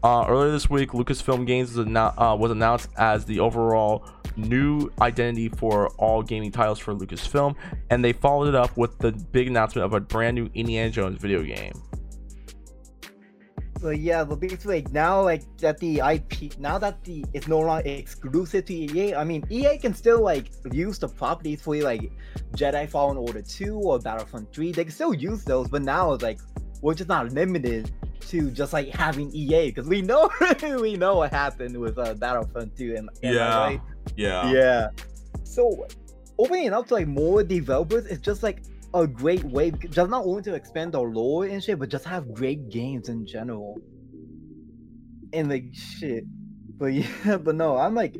Uh, 0.04 0.26
earlier 0.28 0.52
this 0.52 0.70
week, 0.70 0.92
Lucasfilm 0.92 1.46
Games 1.46 1.76
was, 1.76 1.86
annou- 1.86 2.14
uh, 2.18 2.36
was 2.36 2.52
announced 2.52 2.90
as 2.98 3.26
the 3.26 3.40
overall 3.40 4.06
new 4.38 4.90
identity 5.02 5.50
for 5.50 5.90
all 5.98 6.22
gaming 6.22 6.52
titles 6.52 6.80
for 6.80 6.94
Lucasfilm, 6.94 7.56
and 7.90 8.04
they 8.04 8.14
followed 8.14 8.48
it 8.50 8.56
up 8.56 8.76
with 8.78 8.98
the 9.00 9.12
big 9.12 9.48
announcement 9.48 9.86
of 9.86 9.94
a 9.94 10.00
brand 10.00 10.36
new 10.36 10.50
Indiana 10.54 10.90
Jones 10.90 11.20
video 11.20 11.44
game. 11.44 11.74
But 13.82 13.98
yeah, 14.00 14.24
but 14.24 14.40
basically 14.40 14.84
like, 14.84 14.92
now 14.94 15.24
like 15.24 15.42
that 15.58 15.80
the 15.80 16.02
IP 16.02 16.58
now 16.60 16.78
that 16.78 17.04
the 17.04 17.26
it's 17.34 17.48
no 17.48 17.60
longer 17.60 17.82
exclusive 17.90 18.66
to 18.66 18.74
EA. 18.74 19.16
I 19.16 19.24
mean 19.24 19.44
EA 19.50 19.78
can 19.80 19.96
still 19.96 20.22
like 20.22 20.52
use 20.72 21.00
the 21.00 21.08
properties 21.08 21.62
for 21.62 21.76
like 21.78 22.12
Jedi 22.56 22.88
Fallen 22.88 23.18
Order 23.18 23.42
2 23.42 23.76
or 23.76 23.98
Battlefront 23.98 24.54
3. 24.54 24.72
They 24.72 24.84
can 24.84 24.94
still 24.94 25.16
use 25.16 25.44
those, 25.44 25.68
but 25.68 25.82
now 25.82 26.14
it's 26.14 26.22
like 26.22 26.40
we're 26.82 26.94
just 26.94 27.10
not 27.10 27.32
limited 27.34 27.92
to 28.28 28.52
just 28.52 28.72
like 28.72 28.90
having 28.90 29.34
EA 29.36 29.72
because 29.72 29.88
we 29.88 30.04
know 30.04 30.30
we 30.80 30.96
know 30.96 31.16
what 31.16 31.32
happened 31.32 31.76
with 31.76 31.98
uh, 31.98 32.14
Battlefront 32.14 32.78
2 32.78 32.96
and, 32.96 33.10
and 33.24 33.34
Yeah. 33.36 33.58
right? 33.58 33.82
Yeah. 34.16 34.52
Yeah. 34.52 34.88
So 35.44 35.88
opening 36.38 36.74
up 36.74 36.88
to 36.88 36.96
like 36.96 37.08
more 37.08 37.44
developers 37.44 38.06
is 38.06 38.20
just 38.20 38.44
like 38.44 38.64
a 38.94 39.08
great 39.08 39.44
way, 39.44 39.72
just 39.72 40.10
not 40.10 40.26
only 40.26 40.42
to 40.44 40.54
expand 40.54 40.94
the 40.94 41.02
lore 41.02 41.46
and 41.46 41.64
shit, 41.64 41.80
but 41.80 41.90
just 41.90 42.06
have 42.06 42.34
great 42.34 42.70
games 42.70 43.10
in 43.10 43.26
general. 43.26 43.80
And 45.34 45.50
like 45.50 45.66
shit. 45.74 46.26
But 46.78 46.94
yeah, 46.94 47.38
but 47.38 47.56
no, 47.56 47.78
I'm 47.78 47.96
like 47.96 48.18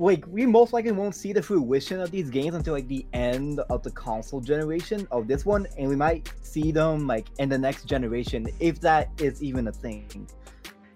like 0.00 0.24
we 0.28 0.46
most 0.46 0.72
likely 0.72 0.92
won't 0.92 1.14
see 1.14 1.34
the 1.34 1.42
fruition 1.42 2.00
of 2.00 2.10
these 2.10 2.30
games 2.30 2.54
until 2.54 2.72
like 2.72 2.88
the 2.88 3.04
end 3.12 3.60
of 3.68 3.82
the 3.82 3.90
console 3.90 4.40
generation 4.40 5.06
of 5.10 5.28
this 5.28 5.44
one, 5.44 5.66
and 5.76 5.88
we 5.88 5.94
might 5.94 6.32
see 6.40 6.72
them 6.72 7.06
like 7.06 7.26
in 7.38 7.50
the 7.50 7.58
next 7.58 7.84
generation, 7.84 8.46
if 8.60 8.80
that 8.80 9.10
is 9.18 9.42
even 9.42 9.68
a 9.68 9.72
thing. 9.72 10.26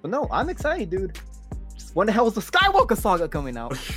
But 0.00 0.10
no, 0.10 0.26
I'm 0.30 0.48
excited, 0.48 0.88
dude. 0.88 1.18
Just 1.94 1.96
when 1.96 2.06
the 2.06 2.12
hell 2.12 2.26
is 2.26 2.34
the 2.34 2.40
Skywalker 2.40 2.96
saga 2.96 3.28
coming 3.28 3.56
out? 3.56 3.78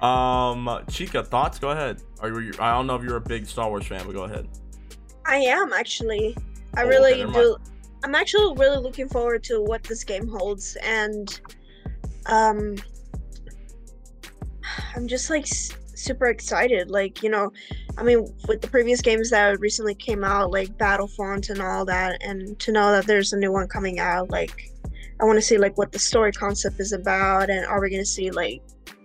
Um, 0.00 0.82
Chica, 0.90 1.22
thoughts? 1.22 1.58
Go 1.58 1.72
ahead. 1.72 2.00
Are 2.20 2.40
you? 2.40 2.52
I 2.58 2.72
don't 2.72 2.86
know 2.86 2.96
if 2.96 3.02
you're 3.02 3.16
a 3.18 3.20
big 3.20 3.44
Star 3.44 3.68
Wars 3.68 3.86
fan, 3.86 4.00
but 4.06 4.14
go 4.14 4.22
ahead. 4.22 4.48
I 5.26 5.36
am 5.36 5.74
actually. 5.74 6.34
I 6.74 6.84
Oh, 6.84 6.88
really 6.88 7.18
never 7.18 7.32
do. 7.34 7.56
I'm 8.02 8.14
actually 8.14 8.56
really 8.56 8.78
looking 8.78 9.10
forward 9.10 9.44
to 9.44 9.60
what 9.62 9.82
this 9.82 10.02
game 10.02 10.26
holds, 10.26 10.74
and 10.82 11.38
um, 12.24 12.76
I'm 14.96 15.06
just 15.06 15.28
like 15.28 15.42
s- 15.42 15.72
super 15.94 16.28
excited. 16.28 16.90
Like 16.90 17.22
you 17.22 17.28
know, 17.28 17.52
I 17.98 18.02
mean, 18.02 18.26
with 18.48 18.62
the 18.62 18.68
previous 18.68 19.02
games 19.02 19.28
that 19.28 19.60
recently 19.60 19.94
came 19.94 20.24
out, 20.24 20.50
like 20.50 20.78
Battlefront 20.78 21.50
and 21.50 21.60
all 21.60 21.84
that, 21.84 22.22
and 22.22 22.58
to 22.60 22.72
know 22.72 22.90
that 22.92 23.06
there's 23.06 23.34
a 23.34 23.38
new 23.38 23.52
one 23.52 23.68
coming 23.68 23.98
out, 23.98 24.30
like 24.30 24.69
I 25.20 25.24
want 25.24 25.36
to 25.36 25.42
see 25.42 25.58
like 25.58 25.76
what 25.76 25.92
the 25.92 25.98
story 25.98 26.32
concept 26.32 26.80
is 26.80 26.92
about, 26.92 27.50
and 27.50 27.66
are 27.66 27.80
we 27.80 27.90
gonna 27.90 28.04
see 28.04 28.30
like, 28.30 28.62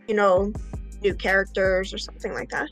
you 0.07 0.15
know, 0.15 0.53
new 1.01 1.13
characters 1.13 1.93
or 1.93 1.97
something 1.97 2.33
like 2.33 2.49
that? 2.49 2.69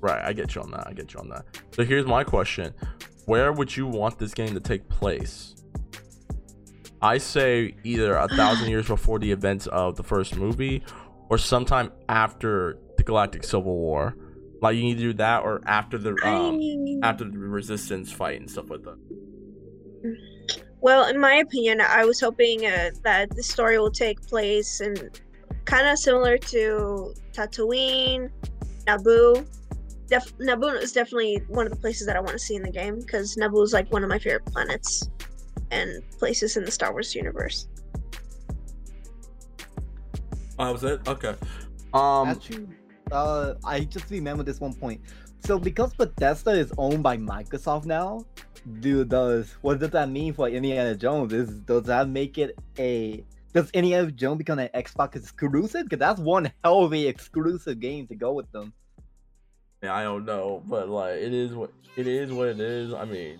Right, 0.00 0.22
I 0.24 0.32
get 0.32 0.54
you 0.54 0.62
on 0.62 0.70
that. 0.72 0.88
I 0.88 0.92
get 0.94 1.14
you 1.14 1.20
on 1.20 1.28
that. 1.28 1.44
So 1.72 1.84
here's 1.84 2.06
my 2.06 2.24
question: 2.24 2.74
Where 3.26 3.52
would 3.52 3.76
you 3.76 3.86
want 3.86 4.18
this 4.18 4.34
game 4.34 4.52
to 4.54 4.60
take 4.60 4.88
place? 4.88 5.54
I 7.00 7.18
say 7.18 7.76
either 7.84 8.16
a 8.16 8.28
thousand 8.36 8.68
years 8.68 8.88
before 8.88 9.20
the 9.20 9.30
events 9.30 9.68
of 9.68 9.96
the 9.96 10.02
first 10.02 10.36
movie, 10.36 10.82
or 11.30 11.38
sometime 11.38 11.92
after 12.08 12.78
the 12.96 13.04
Galactic 13.04 13.44
Civil 13.44 13.76
War. 13.76 14.16
Like 14.60 14.76
you 14.76 14.82
need 14.82 14.94
to 14.94 15.00
do 15.00 15.12
that, 15.14 15.42
or 15.42 15.60
after 15.66 15.98
the 15.98 16.10
um 16.26 16.58
I- 17.02 17.08
after 17.08 17.24
the 17.24 17.38
Resistance 17.38 18.10
fight 18.10 18.40
and 18.40 18.50
stuff 18.50 18.70
like 18.70 18.82
that. 18.82 18.98
Well, 20.82 21.08
in 21.08 21.20
my 21.20 21.34
opinion, 21.34 21.80
I 21.80 22.04
was 22.04 22.18
hoping 22.20 22.66
uh, 22.66 22.90
that 23.04 23.30
the 23.36 23.42
story 23.42 23.78
will 23.78 23.92
take 23.92 24.20
place 24.20 24.80
in 24.80 25.10
kind 25.64 25.86
of 25.86 25.96
similar 25.96 26.36
to 26.38 27.14
Tatooine, 27.32 28.30
Naboo. 28.88 29.46
Def- 30.08 30.36
Naboo 30.38 30.82
is 30.82 30.92
definitely 30.92 31.40
one 31.46 31.66
of 31.66 31.72
the 31.72 31.78
places 31.78 32.08
that 32.08 32.16
I 32.16 32.20
want 32.20 32.32
to 32.32 32.38
see 32.40 32.56
in 32.56 32.62
the 32.62 32.70
game 32.72 32.98
because 32.98 33.36
Naboo 33.36 33.62
is 33.62 33.72
like 33.72 33.92
one 33.92 34.02
of 34.02 34.08
my 34.08 34.18
favorite 34.18 34.44
planets 34.46 35.08
and 35.70 36.02
places 36.18 36.56
in 36.56 36.64
the 36.64 36.72
Star 36.72 36.90
Wars 36.90 37.14
universe. 37.14 37.68
Oh, 40.58 40.64
that 40.64 40.72
was 40.72 40.82
it. 40.82 41.06
Okay. 41.06 41.36
Um. 41.94 42.28
Actually, 42.30 42.66
uh, 43.12 43.54
I 43.64 43.84
just 43.84 44.10
remember 44.10 44.42
this 44.42 44.58
one 44.58 44.74
point. 44.74 45.00
So 45.44 45.60
because 45.60 45.94
Bethesda 45.94 46.50
is 46.50 46.72
owned 46.76 47.04
by 47.04 47.16
Microsoft 47.16 47.84
now, 47.84 48.24
do 48.80 49.04
does 49.04 49.56
what 49.62 49.78
does 49.78 49.90
that 49.90 50.08
mean 50.08 50.32
for 50.34 50.48
Indiana 50.48 50.94
Jones? 50.94 51.32
Is 51.32 51.50
does 51.60 51.84
that 51.84 52.08
make 52.08 52.38
it 52.38 52.58
a 52.78 53.24
does 53.52 53.70
Indiana 53.70 54.10
Jones 54.10 54.38
become 54.38 54.58
an 54.58 54.70
Xbox 54.74 55.16
exclusive? 55.16 55.84
Because 55.84 55.98
that's 55.98 56.20
one 56.20 56.50
hell 56.64 56.84
of 56.84 56.92
a 56.92 57.06
exclusive 57.06 57.80
game 57.80 58.06
to 58.06 58.14
go 58.14 58.32
with 58.32 58.50
them. 58.52 58.72
Yeah, 59.82 59.94
I 59.94 60.04
don't 60.04 60.24
know, 60.24 60.62
but 60.66 60.88
like 60.88 61.14
it 61.16 61.34
is 61.34 61.54
what 61.54 61.72
it 61.96 62.06
is. 62.06 62.32
What 62.32 62.48
it 62.48 62.60
is. 62.60 62.94
I 62.94 63.04
mean, 63.04 63.38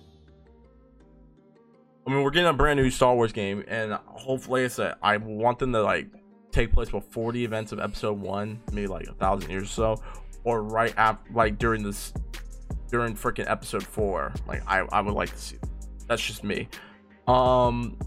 I 2.06 2.10
mean, 2.10 2.22
we're 2.22 2.30
getting 2.30 2.48
a 2.48 2.52
brand 2.52 2.80
new 2.80 2.90
Star 2.90 3.14
Wars 3.14 3.32
game, 3.32 3.64
and 3.68 3.92
hopefully, 4.06 4.64
it's 4.64 4.78
a, 4.78 4.96
I 5.02 5.18
want 5.18 5.60
them 5.60 5.72
to 5.72 5.82
like 5.82 6.08
take 6.50 6.72
place 6.72 6.90
before 6.90 7.32
the 7.32 7.44
events 7.44 7.70
of 7.70 7.78
Episode 7.78 8.20
One, 8.20 8.60
maybe 8.72 8.88
like 8.88 9.06
a 9.06 9.14
thousand 9.14 9.50
years 9.50 9.64
or 9.64 9.66
so, 9.66 10.02
or 10.42 10.62
right 10.62 10.92
after, 10.96 11.32
like 11.32 11.58
during 11.58 11.84
this, 11.84 12.12
during 12.92 13.16
freaking 13.16 13.50
Episode 13.50 13.82
Four. 13.82 14.32
Like 14.46 14.62
I, 14.68 14.80
I 14.92 15.00
would 15.00 15.14
like 15.14 15.30
to 15.30 15.38
see. 15.38 15.56
That's 16.06 16.22
just 16.24 16.44
me. 16.44 16.68
Um. 17.26 17.98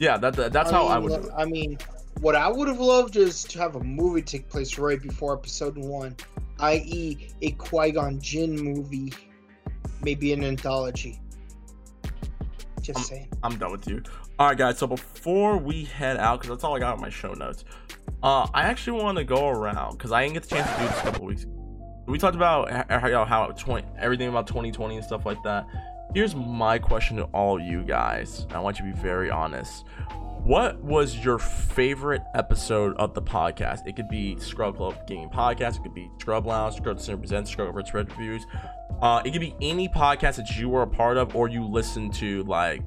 Yeah, 0.00 0.16
that, 0.16 0.32
that 0.34 0.52
that's 0.52 0.70
how 0.70 0.86
I 0.86 0.98
would. 0.98 1.28
I 1.36 1.44
mean, 1.44 1.78
what 2.20 2.34
I 2.34 2.48
would 2.48 2.66
have 2.66 2.80
loved 2.80 3.16
is 3.16 3.44
to 3.44 3.58
have 3.58 3.76
a 3.76 3.84
movie 3.84 4.22
take 4.22 4.48
place 4.48 4.78
right 4.78 5.00
before 5.00 5.36
episode 5.36 5.76
one, 5.76 6.16
i.e., 6.58 7.28
a 7.42 7.50
Qui 7.52 7.92
Gon 7.92 8.18
Jinn 8.18 8.56
movie, 8.56 9.12
maybe 10.02 10.32
an 10.32 10.42
anthology. 10.42 11.20
Just 12.80 13.06
saying. 13.06 13.28
I'm 13.42 13.58
done 13.58 13.72
with 13.72 13.86
you. 13.86 14.02
All 14.38 14.48
right, 14.48 14.56
guys. 14.56 14.78
So 14.78 14.86
before 14.86 15.58
we 15.58 15.84
head 15.84 16.16
out, 16.16 16.40
because 16.40 16.56
that's 16.56 16.64
all 16.64 16.74
I 16.74 16.78
got 16.78 16.94
on 16.94 17.00
my 17.02 17.10
show 17.10 17.34
notes, 17.34 17.66
uh, 18.22 18.48
I 18.54 18.62
actually 18.62 19.02
want 19.02 19.18
to 19.18 19.24
go 19.24 19.48
around 19.48 19.98
because 19.98 20.12
I 20.12 20.22
didn't 20.22 20.34
get 20.34 20.44
the 20.44 20.56
chance 20.56 20.70
to 20.70 20.80
do 20.80 20.86
this 20.86 20.98
a 20.98 21.02
couple 21.02 21.26
weeks. 21.26 21.46
We 22.10 22.18
talked 22.18 22.34
about 22.34 22.70
how, 22.90 23.24
how 23.24 23.46
20, 23.46 23.86
everything 23.96 24.28
about 24.28 24.48
2020 24.48 24.96
and 24.96 25.04
stuff 25.04 25.24
like 25.24 25.40
that. 25.44 25.64
Here's 26.12 26.34
my 26.34 26.76
question 26.76 27.18
to 27.18 27.24
all 27.26 27.60
you 27.60 27.84
guys. 27.84 28.48
I 28.50 28.58
want 28.58 28.80
you 28.80 28.86
to 28.86 28.92
be 28.92 29.00
very 29.00 29.30
honest. 29.30 29.84
What 30.42 30.82
was 30.82 31.16
your 31.24 31.38
favorite 31.38 32.22
episode 32.34 32.96
of 32.96 33.14
the 33.14 33.22
podcast? 33.22 33.86
It 33.86 33.94
could 33.94 34.08
be 34.08 34.36
Scrub 34.40 34.76
Club 34.76 35.06
Gaming 35.06 35.28
Podcast. 35.28 35.76
It 35.76 35.82
could 35.84 35.94
be 35.94 36.10
Scrub 36.18 36.46
Lounge, 36.46 36.76
Scrub 36.76 36.98
Center 36.98 37.18
Presents, 37.18 37.50
Scrub 37.50 37.72
Red 37.76 37.94
Red 37.94 38.10
Reviews. 38.10 38.44
Uh, 39.00 39.22
it 39.24 39.30
could 39.30 39.40
be 39.40 39.54
any 39.60 39.88
podcast 39.88 40.36
that 40.36 40.50
you 40.56 40.68
were 40.68 40.82
a 40.82 40.88
part 40.88 41.16
of 41.16 41.36
or 41.36 41.48
you 41.48 41.64
listened 41.64 42.12
to 42.14 42.42
like 42.44 42.82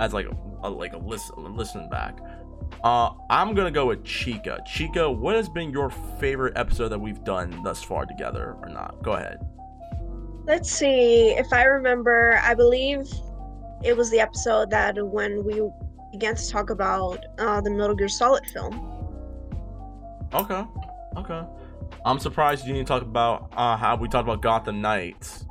as 0.00 0.14
like 0.14 0.26
a, 0.62 0.70
like 0.70 0.94
a 0.94 0.98
listen 0.98 1.56
listen 1.56 1.90
back. 1.90 2.18
Uh, 2.82 3.10
I'm 3.30 3.54
gonna 3.54 3.70
go 3.70 3.86
with 3.86 4.04
Chica. 4.04 4.60
Chica, 4.66 5.10
what 5.10 5.36
has 5.36 5.48
been 5.48 5.70
your 5.70 5.90
favorite 5.90 6.56
episode 6.56 6.88
that 6.88 6.98
we've 6.98 7.22
done 7.24 7.62
thus 7.62 7.82
far 7.82 8.06
together 8.06 8.56
or 8.62 8.68
not? 8.68 9.02
Go 9.02 9.12
ahead. 9.12 9.38
Let's 10.44 10.70
see. 10.70 11.30
If 11.30 11.52
I 11.52 11.64
remember, 11.64 12.40
I 12.42 12.54
believe 12.54 13.08
it 13.84 13.96
was 13.96 14.10
the 14.10 14.20
episode 14.20 14.70
that 14.70 14.94
when 15.04 15.44
we 15.44 15.62
began 16.10 16.34
to 16.34 16.50
talk 16.50 16.70
about 16.70 17.24
uh, 17.38 17.60
the 17.60 17.70
Metal 17.70 17.94
Gear 17.94 18.08
Solid 18.08 18.44
film. 18.46 18.88
Okay. 20.34 20.64
Okay. 21.16 21.42
I'm 22.04 22.18
surprised 22.18 22.66
you 22.66 22.74
didn't 22.74 22.88
talk 22.88 23.02
about 23.02 23.52
uh, 23.56 23.76
how 23.76 23.96
we 23.96 24.08
talked 24.08 24.28
about 24.28 24.42
Gotham 24.42 24.80
Knights 24.80 25.46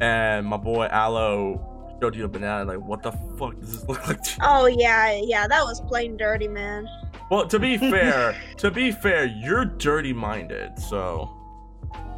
and 0.00 0.46
my 0.46 0.56
boy 0.56 0.86
Aloe 0.86 1.73
showed 2.04 2.14
you 2.14 2.22
the 2.22 2.28
banana. 2.28 2.64
Like, 2.70 2.86
what 2.86 3.02
the 3.02 3.12
fuck 3.38 3.58
does 3.58 3.72
this 3.80 3.84
look 3.88 4.06
like? 4.06 4.22
to 4.22 4.30
you? 4.30 4.36
Oh 4.42 4.66
yeah, 4.66 5.18
yeah, 5.22 5.46
that 5.48 5.64
was 5.64 5.80
plain 5.80 6.16
dirty, 6.16 6.48
man. 6.48 6.86
Well, 7.30 7.46
to 7.48 7.58
be 7.58 7.78
fair, 7.94 8.36
to 8.58 8.70
be 8.70 8.92
fair, 8.92 9.24
you're 9.24 9.64
dirty 9.64 10.12
minded. 10.12 10.78
So 10.78 11.30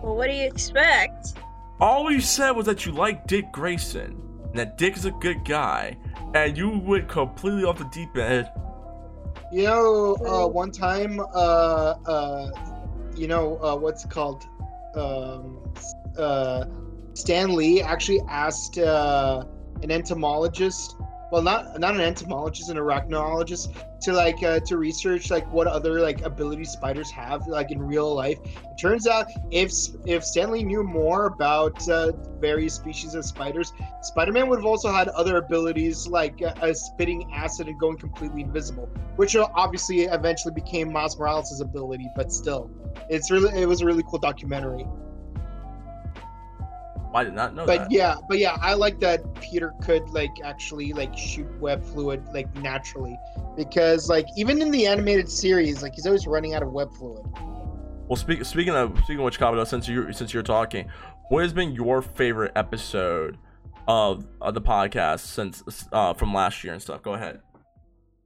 Well, 0.03 0.17
what 0.17 0.27
do 0.27 0.33
you 0.33 0.45
expect? 0.45 1.35
all 1.79 2.11
you 2.11 2.21
said 2.23 2.53
was 2.53 2.65
that 2.67 2.87
you 2.87 2.93
like 2.93 3.27
Dick 3.27 3.53
Grayson 3.53 4.23
and 4.47 4.55
that 4.59 4.79
Dick 4.79 4.97
is 4.97 5.05
a 5.05 5.11
good 5.13 5.45
guy, 5.45 5.97
and 6.35 6.57
you 6.57 6.79
went 6.79 7.07
completely 7.09 7.65
off 7.65 7.79
the 7.79 7.85
deep 7.93 8.17
end. 8.17 8.49
You 9.53 9.65
know, 9.65 10.17
uh, 10.27 10.49
one 10.49 10.73
time, 10.73 11.21
uh, 11.21 11.95
uh, 12.07 12.51
you 13.15 13.29
know, 13.29 13.59
uh, 13.63 13.77
what's 13.77 14.05
it 14.05 14.11
called? 14.11 14.45
Um, 14.97 15.63
uh, 16.19 16.65
Stan 17.15 17.55
Lee 17.55 17.83
actually 17.83 18.21
asked 18.29 18.79
uh, 18.79 19.45
an 19.83 19.91
entomologist, 19.91 20.97
well, 21.33 21.43
not 21.43 21.79
not 21.81 21.95
an 21.95 22.01
entomologist, 22.01 22.71
an 22.71 22.77
arachnologist, 22.77 23.75
to 24.03 24.13
like 24.13 24.43
uh, 24.43 24.61
to 24.61 24.77
research 24.77 25.31
like 25.31 25.51
what 25.53 25.67
other 25.67 26.01
like 26.01 26.23
abilities 26.23 26.71
spiders 26.71 27.11
have 27.11 27.47
like 27.49 27.73
in 27.73 27.83
real 27.83 28.15
life. 28.15 28.39
It 28.45 28.79
turns 28.79 29.07
out 29.09 29.27
if 29.51 29.73
if 30.07 30.25
Stan 30.25 30.53
Lee 30.53 30.63
knew 30.63 30.85
more 30.85 31.27
about 31.27 31.89
uh, 31.89 32.13
various 32.39 32.75
species 32.75 33.15
of 33.15 33.25
spiders, 33.25 33.73
Spider-Man 34.03 34.49
would 34.49 34.61
have 34.61 34.67
also 34.67 34.93
had 34.93 35.09
other 35.09 35.39
abilities 35.39 36.07
like 36.07 36.41
uh, 36.43 36.55
uh, 36.63 36.73
spitting 36.73 37.29
acid 37.35 37.67
and 37.67 37.79
going 37.81 37.97
completely 37.97 38.43
invisible, 38.43 38.89
which 39.17 39.35
obviously 39.37 40.03
eventually 40.03 40.55
became 40.55 40.93
Miles 40.93 41.19
Morales' 41.19 41.61
ability. 41.61 42.09
But 42.15 42.33
still, 42.33 42.71
it's 43.09 43.31
really 43.31 43.61
it 43.61 43.67
was 43.67 43.81
a 43.81 43.87
really 43.87 44.05
cool 44.09 44.21
documentary. 44.21 44.87
I 47.15 47.25
did 47.25 47.35
not 47.35 47.55
know 47.55 47.65
But 47.67 47.79
that. 47.79 47.91
yeah, 47.91 48.17
but 48.29 48.39
yeah, 48.39 48.57
I 48.61 48.75
like 48.75 49.01
that 49.01 49.35
Peter 49.37 49.73
could 49.83 50.09
like 50.11 50.31
actually 50.45 50.93
like 50.93 51.17
shoot 51.17 51.49
web 51.61 51.85
fluid 51.85 52.23
like 52.35 52.55
naturally 52.57 53.19
because 53.57 54.09
like 54.09 54.27
even 54.37 54.61
in 54.61 54.71
the 54.71 54.87
animated 54.87 55.29
series, 55.31 55.83
like 55.83 55.95
he's 55.95 56.07
always 56.07 56.27
running 56.27 56.55
out 56.55 56.63
of 56.63 56.73
web 56.73 56.93
fluid. 56.95 57.25
Well, 58.09 58.17
speak, 58.17 58.45
speaking 58.45 58.75
of 58.75 58.97
speaking 58.99 59.19
of 59.19 59.25
which, 59.25 59.39
Kabuto, 59.41 59.67
since 59.67 59.89
you 59.89 60.13
since 60.13 60.33
you're 60.33 60.43
talking, 60.43 60.89
what 61.29 61.43
has 61.43 61.53
been 61.53 61.73
your 61.73 62.03
favorite 62.03 62.53
episode 62.55 63.37
of, 63.89 64.27
of 64.41 64.55
the 64.55 64.61
podcast 64.61 65.21
since 65.21 65.63
uh, 65.93 66.15
from 66.15 66.33
last 66.33 66.63
year 66.63 66.73
and 66.73 66.81
stuff? 66.81 67.03
Go 67.03 67.15
ahead. 67.15 67.41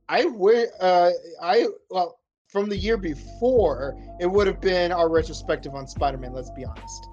I 0.09 0.25
would, 0.27 0.69
uh, 0.81 1.11
I 1.41 1.67
well, 1.91 2.20
from 2.51 2.69
the 2.69 2.77
year 2.77 2.97
before, 2.97 3.97
it 4.19 4.27
would 4.27 4.47
have 4.47 4.61
been 4.61 4.91
our 4.91 5.09
retrospective 5.09 5.75
on 5.75 5.87
Spider-Man. 5.87 6.33
Let's 6.33 6.51
be 6.51 6.65
honest. 6.65 7.09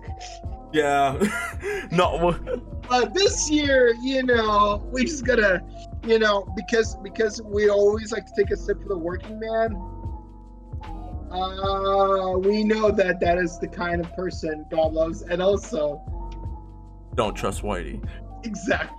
Yeah. 0.74 1.18
no. 1.92 2.18
well, 2.18 2.62
Uh, 2.90 3.06
this 3.06 3.50
year, 3.50 3.94
you 4.02 4.24
know, 4.24 4.84
we 4.92 5.06
just 5.06 5.26
gotta, 5.26 5.62
you 6.04 6.18
know, 6.20 6.52
because 6.56 6.98
because 7.04 7.42
we 7.44 7.70
always 7.70 8.12
like 8.12 8.26
to 8.26 8.32
take 8.36 8.52
a 8.52 8.58
sip 8.58 8.82
for 8.82 8.90
the 8.90 8.98
working 8.98 9.40
man. 9.40 9.76
Uh, 11.30 12.38
we 12.38 12.64
know 12.64 12.90
that 12.90 13.20
that 13.20 13.38
is 13.38 13.60
the 13.60 13.68
kind 13.68 14.04
of 14.04 14.12
person 14.14 14.66
God 14.72 14.94
loves, 14.94 15.22
and 15.24 15.42
also 15.42 16.02
Don't 17.16 17.36
trust 17.36 17.62
Whitey. 17.62 18.04
exactly. 18.44 18.98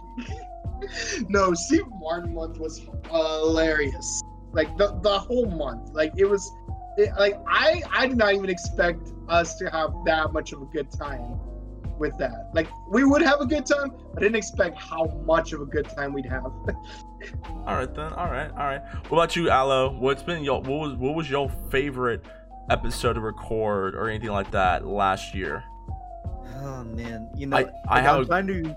no, 1.28 1.54
Steve 1.54 1.84
Martin 2.00 2.34
month 2.34 2.58
was 2.58 2.82
hilarious. 3.10 4.22
Like 4.58 4.76
the 4.76 4.98
the 5.02 5.16
whole 5.20 5.46
month, 5.46 5.90
like 5.92 6.12
it 6.16 6.24
was, 6.24 6.50
it, 6.96 7.10
like 7.16 7.36
I 7.46 7.80
I 7.92 8.08
did 8.08 8.16
not 8.16 8.34
even 8.34 8.50
expect 8.50 9.10
us 9.28 9.54
to 9.58 9.70
have 9.70 9.92
that 10.04 10.32
much 10.32 10.50
of 10.52 10.60
a 10.60 10.64
good 10.64 10.90
time 10.90 11.38
with 11.96 12.18
that. 12.18 12.50
Like 12.54 12.66
we 12.90 13.04
would 13.04 13.22
have 13.22 13.40
a 13.40 13.46
good 13.46 13.64
time, 13.64 13.92
I 14.16 14.18
didn't 14.18 14.34
expect 14.34 14.76
how 14.76 15.04
much 15.24 15.52
of 15.52 15.60
a 15.60 15.64
good 15.64 15.88
time 15.88 16.12
we'd 16.12 16.26
have. 16.26 16.46
All 17.66 17.76
right 17.76 17.94
then. 17.94 18.12
All 18.14 18.26
right. 18.26 18.50
All 18.50 18.66
right. 18.66 18.82
What 19.08 19.18
about 19.18 19.36
you, 19.36 19.48
Aloe? 19.48 19.90
What's 19.96 20.24
been 20.24 20.42
your 20.42 20.60
what 20.60 20.80
was 20.80 20.94
what 20.94 21.14
was 21.14 21.30
your 21.30 21.48
favorite 21.70 22.24
episode 22.68 23.12
to 23.12 23.20
record 23.20 23.94
or 23.94 24.08
anything 24.08 24.30
like 24.30 24.50
that 24.50 24.84
last 24.84 25.36
year? 25.36 25.62
Oh 26.56 26.82
man, 26.82 27.30
you 27.36 27.46
know, 27.46 27.58
I- 27.58 27.98
I 27.98 28.00
have 28.00 28.16
I'm 28.16 28.26
trying 28.26 28.46
to. 28.48 28.76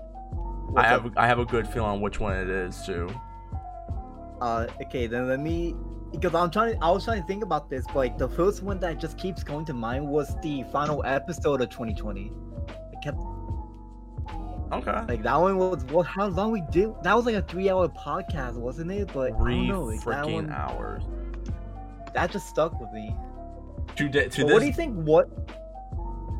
I 0.76 0.84
have 0.86 1.06
up? 1.06 1.12
I 1.16 1.26
have 1.26 1.40
a 1.40 1.44
good 1.44 1.66
feeling 1.66 1.90
on 1.90 2.00
which 2.00 2.20
one 2.20 2.36
it 2.36 2.48
is 2.48 2.86
too. 2.86 3.08
Uh, 4.42 4.66
okay, 4.82 5.06
then 5.06 5.28
let 5.28 5.40
me. 5.40 5.74
Because 6.10 6.34
I'm 6.34 6.50
trying. 6.50 6.76
I 6.82 6.90
was 6.90 7.04
trying 7.04 7.20
to 7.22 7.26
think 7.26 7.42
about 7.42 7.70
this, 7.70 7.84
but 7.86 7.96
like 7.96 8.18
the 8.18 8.28
first 8.28 8.62
one 8.62 8.78
that 8.80 8.98
just 8.98 9.16
keeps 9.16 9.42
going 9.44 9.64
to 9.66 9.72
mind 9.72 10.06
was 10.06 10.34
the 10.42 10.64
final 10.72 11.02
episode 11.06 11.60
of 11.62 11.70
2020. 11.70 12.32
I 12.68 13.00
kept 13.02 13.18
Okay. 14.72 15.04
like 15.06 15.22
that 15.22 15.36
one 15.40 15.58
was 15.58 15.84
what? 15.86 16.06
How 16.06 16.26
long 16.26 16.50
we 16.50 16.62
did? 16.70 16.90
That 17.02 17.14
was 17.14 17.24
like 17.26 17.34
a 17.36 17.42
three-hour 17.42 17.88
podcast, 17.90 18.54
wasn't 18.56 18.90
it? 18.90 19.10
But 19.12 19.32
I 19.32 19.38
Three 19.38 19.54
don't 19.54 19.68
know. 19.68 19.84
Like, 19.84 20.00
that 20.00 20.24
freaking 20.24 20.32
one, 20.34 20.50
hours. 20.50 21.02
that 22.14 22.30
just 22.30 22.48
stuck 22.48 22.78
with 22.80 22.90
me. 22.92 23.14
To, 23.96 24.08
da- 24.08 24.28
to 24.28 24.44
this 24.44 24.52
what 24.52 24.60
do 24.60 24.66
you 24.66 24.72
think? 24.72 24.94
What? 24.96 25.26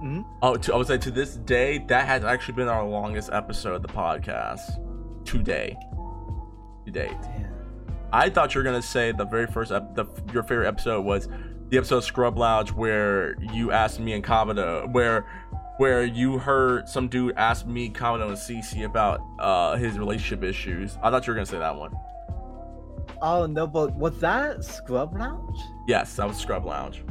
Hmm? 0.00 0.22
Oh, 0.42 0.56
to, 0.56 0.74
I 0.74 0.76
would 0.76 0.86
say 0.86 0.98
to 0.98 1.10
this 1.10 1.36
day, 1.36 1.78
that 1.88 2.06
has 2.06 2.24
actually 2.24 2.54
been 2.54 2.68
our 2.68 2.84
longest 2.84 3.30
episode 3.32 3.74
of 3.76 3.82
the 3.82 3.88
podcast. 3.88 4.60
Today. 5.24 5.76
To 6.86 6.90
date. 6.90 7.16
Damn. 7.22 7.51
I 8.12 8.28
thought 8.28 8.54
you 8.54 8.60
were 8.60 8.64
gonna 8.64 8.82
say 8.82 9.12
the 9.12 9.24
very 9.24 9.46
first, 9.46 9.72
ep- 9.72 9.94
the, 9.94 10.06
your 10.32 10.42
favorite 10.42 10.68
episode 10.68 11.02
was 11.02 11.28
the 11.70 11.78
episode 11.78 11.98
of 11.98 12.04
Scrub 12.04 12.36
Lounge 12.36 12.72
where 12.72 13.40
you 13.52 13.72
asked 13.72 13.98
me 13.98 14.12
and 14.12 14.22
Kabuto, 14.22 14.92
where 14.92 15.26
where 15.78 16.04
you 16.04 16.38
heard 16.38 16.88
some 16.88 17.08
dude 17.08 17.34
ask 17.36 17.66
me, 17.66 17.88
Kabuto, 17.88 18.28
and 18.28 18.36
CC 18.36 18.84
about 18.84 19.20
uh 19.38 19.76
his 19.76 19.98
relationship 19.98 20.44
issues. 20.44 20.98
I 21.02 21.10
thought 21.10 21.26
you 21.26 21.32
were 21.32 21.36
gonna 21.36 21.46
say 21.46 21.58
that 21.58 21.76
one. 21.76 21.92
Oh 23.22 23.46
no, 23.46 23.66
but 23.66 23.94
was 23.94 24.18
that 24.20 24.64
Scrub 24.64 25.16
Lounge? 25.16 25.58
Yes, 25.88 26.14
that 26.16 26.28
was 26.28 26.36
Scrub 26.36 26.66
Lounge. 26.66 27.02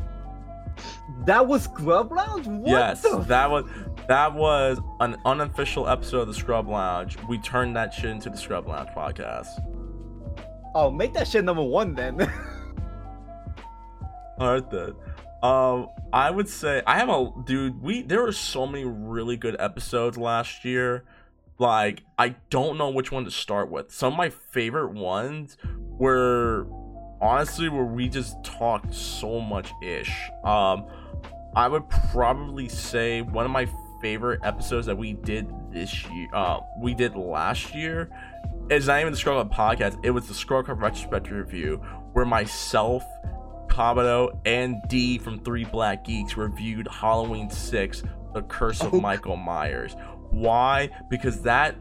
That 1.25 1.47
was 1.47 1.63
Scrub 1.63 2.11
Lounge. 2.11 2.47
What 2.47 2.69
yes, 2.69 3.01
the 3.01 3.17
that 3.27 3.49
was 3.49 3.65
that 4.07 4.33
was 4.33 4.79
an 4.99 5.15
unofficial 5.25 5.87
episode 5.87 6.21
of 6.21 6.27
the 6.27 6.33
Scrub 6.33 6.67
Lounge. 6.67 7.17
We 7.27 7.39
turned 7.39 7.75
that 7.75 7.93
shit 7.93 8.09
into 8.11 8.29
the 8.29 8.37
Scrub 8.37 8.67
Lounge 8.67 8.89
podcast. 8.89 9.47
Oh, 10.73 10.89
make 10.89 11.13
that 11.13 11.27
shit 11.27 11.43
number 11.43 11.63
one 11.63 11.93
then. 11.95 12.21
All 14.39 14.53
right 14.53 14.71
then. 14.71 14.93
Um, 15.43 15.89
I 16.13 16.29
would 16.29 16.47
say 16.47 16.83
I 16.85 16.97
have 16.97 17.09
a 17.09 17.31
dude. 17.45 17.81
We 17.81 18.03
there 18.03 18.21
were 18.21 18.31
so 18.31 18.65
many 18.65 18.85
really 18.85 19.37
good 19.37 19.55
episodes 19.59 20.17
last 20.17 20.63
year. 20.63 21.03
Like 21.57 22.03
I 22.17 22.35
don't 22.49 22.77
know 22.77 22.89
which 22.89 23.11
one 23.11 23.25
to 23.25 23.31
start 23.31 23.69
with. 23.69 23.91
Some 23.91 24.13
of 24.13 24.17
my 24.17 24.29
favorite 24.29 24.93
ones 24.93 25.57
were 25.97 26.67
honestly 27.21 27.69
where 27.69 27.83
we 27.85 28.09
just 28.09 28.43
talked 28.43 28.93
so 28.93 29.39
much 29.39 29.71
ish. 29.83 30.11
Um, 30.43 30.87
I 31.55 31.67
would 31.67 31.87
probably 32.11 32.69
say 32.69 33.21
one 33.21 33.45
of 33.45 33.51
my 33.51 33.67
favorite 34.01 34.39
episodes 34.43 34.87
that 34.87 34.97
we 34.97 35.13
did 35.13 35.47
this 35.71 36.05
year. 36.09 36.27
Uh, 36.33 36.61
we 36.79 36.93
did 36.93 37.15
last 37.15 37.75
year. 37.75 38.09
It's 38.71 38.87
not 38.87 39.01
even 39.01 39.11
the 39.11 39.17
Scroll 39.17 39.43
podcast. 39.43 39.99
It 40.01 40.11
was 40.11 40.29
the 40.29 40.33
Scroll 40.33 40.63
retrospective 40.63 41.33
review 41.33 41.81
where 42.13 42.23
myself, 42.23 43.03
Kabuto, 43.67 44.39
and 44.45 44.77
D 44.87 45.17
from 45.17 45.43
Three 45.43 45.65
Black 45.65 46.05
Geeks 46.05 46.37
reviewed 46.37 46.87
Halloween 46.87 47.49
6, 47.49 48.03
The 48.33 48.43
Curse 48.43 48.81
of 48.81 48.93
Oh. 48.93 49.01
Michael 49.01 49.35
Myers. 49.35 49.97
Why? 50.29 50.89
Because 51.09 51.41
that 51.41 51.75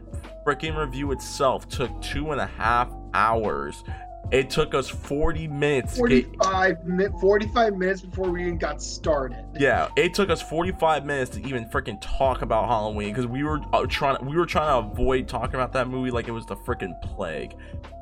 freaking 0.45 0.77
review 0.77 1.13
itself 1.13 1.69
took 1.69 2.01
two 2.01 2.33
and 2.33 2.41
a 2.41 2.47
half 2.47 2.91
hours. 3.13 3.85
It 4.31 4.49
took 4.49 4.73
us 4.73 4.87
40 4.87 5.47
minutes 5.47 5.95
to 5.95 6.07
get 6.07 6.25
45 6.25 6.85
minutes 6.85 7.21
45 7.21 7.77
minutes 7.77 8.01
before 8.01 8.29
we 8.29 8.43
even 8.43 8.57
got 8.57 8.81
started. 8.81 9.43
yeah, 9.59 9.89
it 9.97 10.13
took 10.13 10.29
us 10.29 10.41
45 10.41 11.05
minutes 11.05 11.31
to 11.31 11.45
even 11.45 11.65
freaking 11.65 11.97
talk 12.01 12.41
about 12.41 12.67
Halloween 12.67 13.09
because 13.09 13.27
we 13.27 13.43
were 13.43 13.59
uh, 13.73 13.85
trying 13.87 14.25
we 14.25 14.37
were 14.37 14.45
trying 14.45 14.67
to 14.67 14.89
avoid 14.89 15.27
talking 15.27 15.55
about 15.55 15.73
that 15.73 15.89
movie 15.89 16.11
like 16.11 16.27
it 16.29 16.31
was 16.31 16.45
the 16.45 16.55
freaking 16.55 16.99
plague. 17.01 17.55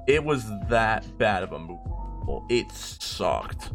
It 0.08 0.24
was 0.24 0.46
that 0.70 1.18
bad 1.18 1.44
of 1.44 1.54
a 1.54 1.60
movie. 1.60 1.82
It 2.50 2.72
sucked. 2.72 3.72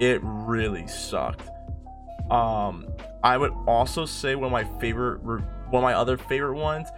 It 0.00 0.20
really 0.22 0.86
sucked. 0.88 1.48
Um, 2.30 2.88
I 3.22 3.36
would 3.38 3.52
also 3.66 4.04
say 4.04 4.34
one 4.34 4.46
of 4.46 4.52
my 4.52 4.64
favorite, 4.80 5.22
one 5.22 5.42
of 5.72 5.82
my 5.82 5.94
other 5.94 6.16
favorite 6.16 6.58
ones. 6.58 6.88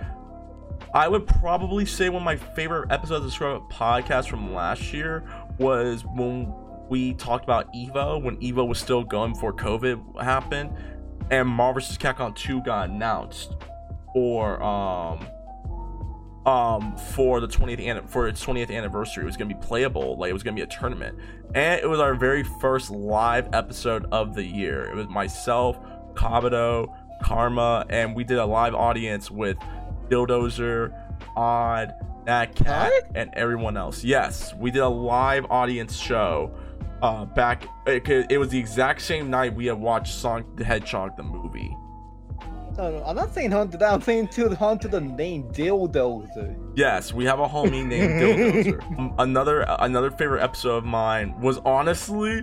I 0.94 1.08
would 1.08 1.26
probably 1.26 1.84
say 1.84 2.08
one 2.08 2.22
of 2.22 2.24
my 2.24 2.36
favorite 2.36 2.90
episodes 2.90 3.18
of 3.18 3.24
the 3.24 3.30
Scrub 3.30 3.70
podcast 3.70 4.28
from 4.28 4.54
last 4.54 4.92
year 4.92 5.24
was 5.58 6.04
when 6.04 6.52
we 6.88 7.14
talked 7.14 7.44
about 7.44 7.72
Evo 7.74 8.22
when 8.22 8.36
Evo 8.38 8.66
was 8.66 8.78
still 8.78 9.04
going 9.04 9.32
before 9.32 9.52
COVID 9.52 10.22
happened, 10.22 10.70
and 11.30 11.46
Marvel 11.46 11.80
vs. 11.80 11.98
Capcom 11.98 12.34
2 12.34 12.62
got 12.62 12.88
announced 12.88 13.54
for 14.14 14.62
um 14.62 15.26
um 16.46 16.96
for 16.96 17.40
the 17.40 17.48
20th 17.48 17.80
an- 17.80 18.06
for 18.06 18.26
its 18.26 18.44
20th 18.44 18.74
anniversary. 18.74 19.22
It 19.22 19.26
was 19.26 19.36
gonna 19.36 19.54
be 19.54 19.60
playable, 19.66 20.16
like 20.16 20.30
it 20.30 20.32
was 20.32 20.42
gonna 20.42 20.56
be 20.56 20.62
a 20.62 20.66
tournament, 20.66 21.18
and 21.54 21.80
it 21.80 21.86
was 21.86 22.00
our 22.00 22.14
very 22.14 22.42
first 22.42 22.90
live 22.90 23.48
episode 23.52 24.06
of 24.10 24.34
the 24.34 24.44
year. 24.44 24.84
It 24.84 24.94
was 24.94 25.08
myself, 25.08 25.78
Kabuto, 26.14 26.94
Karma, 27.22 27.84
and 27.90 28.16
we 28.16 28.24
did 28.24 28.38
a 28.38 28.46
live 28.46 28.74
audience 28.74 29.30
with 29.30 29.58
Dildozer, 30.08 30.92
Odd, 31.36 31.94
Nat 32.26 32.54
Cat, 32.54 32.92
and 33.14 33.30
everyone 33.34 33.76
else. 33.76 34.04
Yes, 34.04 34.54
we 34.54 34.70
did 34.70 34.82
a 34.82 34.88
live 34.88 35.46
audience 35.50 35.96
show. 35.96 36.54
Uh, 37.00 37.24
back 37.24 37.64
it, 37.86 38.08
it 38.28 38.38
was 38.38 38.48
the 38.48 38.58
exact 38.58 39.00
same 39.00 39.30
night 39.30 39.54
we 39.54 39.66
had 39.66 39.78
watched 39.78 40.12
Sonic 40.12 40.56
the 40.56 40.64
Hedgehog 40.64 41.16
the 41.16 41.22
movie. 41.22 41.76
No, 42.76 42.92
no, 42.92 43.04
I'm 43.04 43.16
not 43.16 43.34
saying 43.34 43.50
hunt 43.50 43.72
to 43.72 43.78
that. 43.78 43.92
I'm 43.92 44.00
saying 44.00 44.28
to 44.28 44.54
hunt 44.54 44.82
to 44.82 44.88
the 44.88 45.00
name 45.00 45.50
Dildozer. 45.50 46.56
Yes, 46.76 47.12
we 47.12 47.24
have 47.24 47.40
a 47.40 47.46
homie 47.48 47.84
named 47.84 48.20
Dildozer. 48.20 48.78
Um, 48.98 49.14
another 49.18 49.64
another 49.80 50.10
favorite 50.10 50.42
episode 50.42 50.78
of 50.78 50.84
mine 50.84 51.40
was 51.40 51.58
honestly 51.58 52.42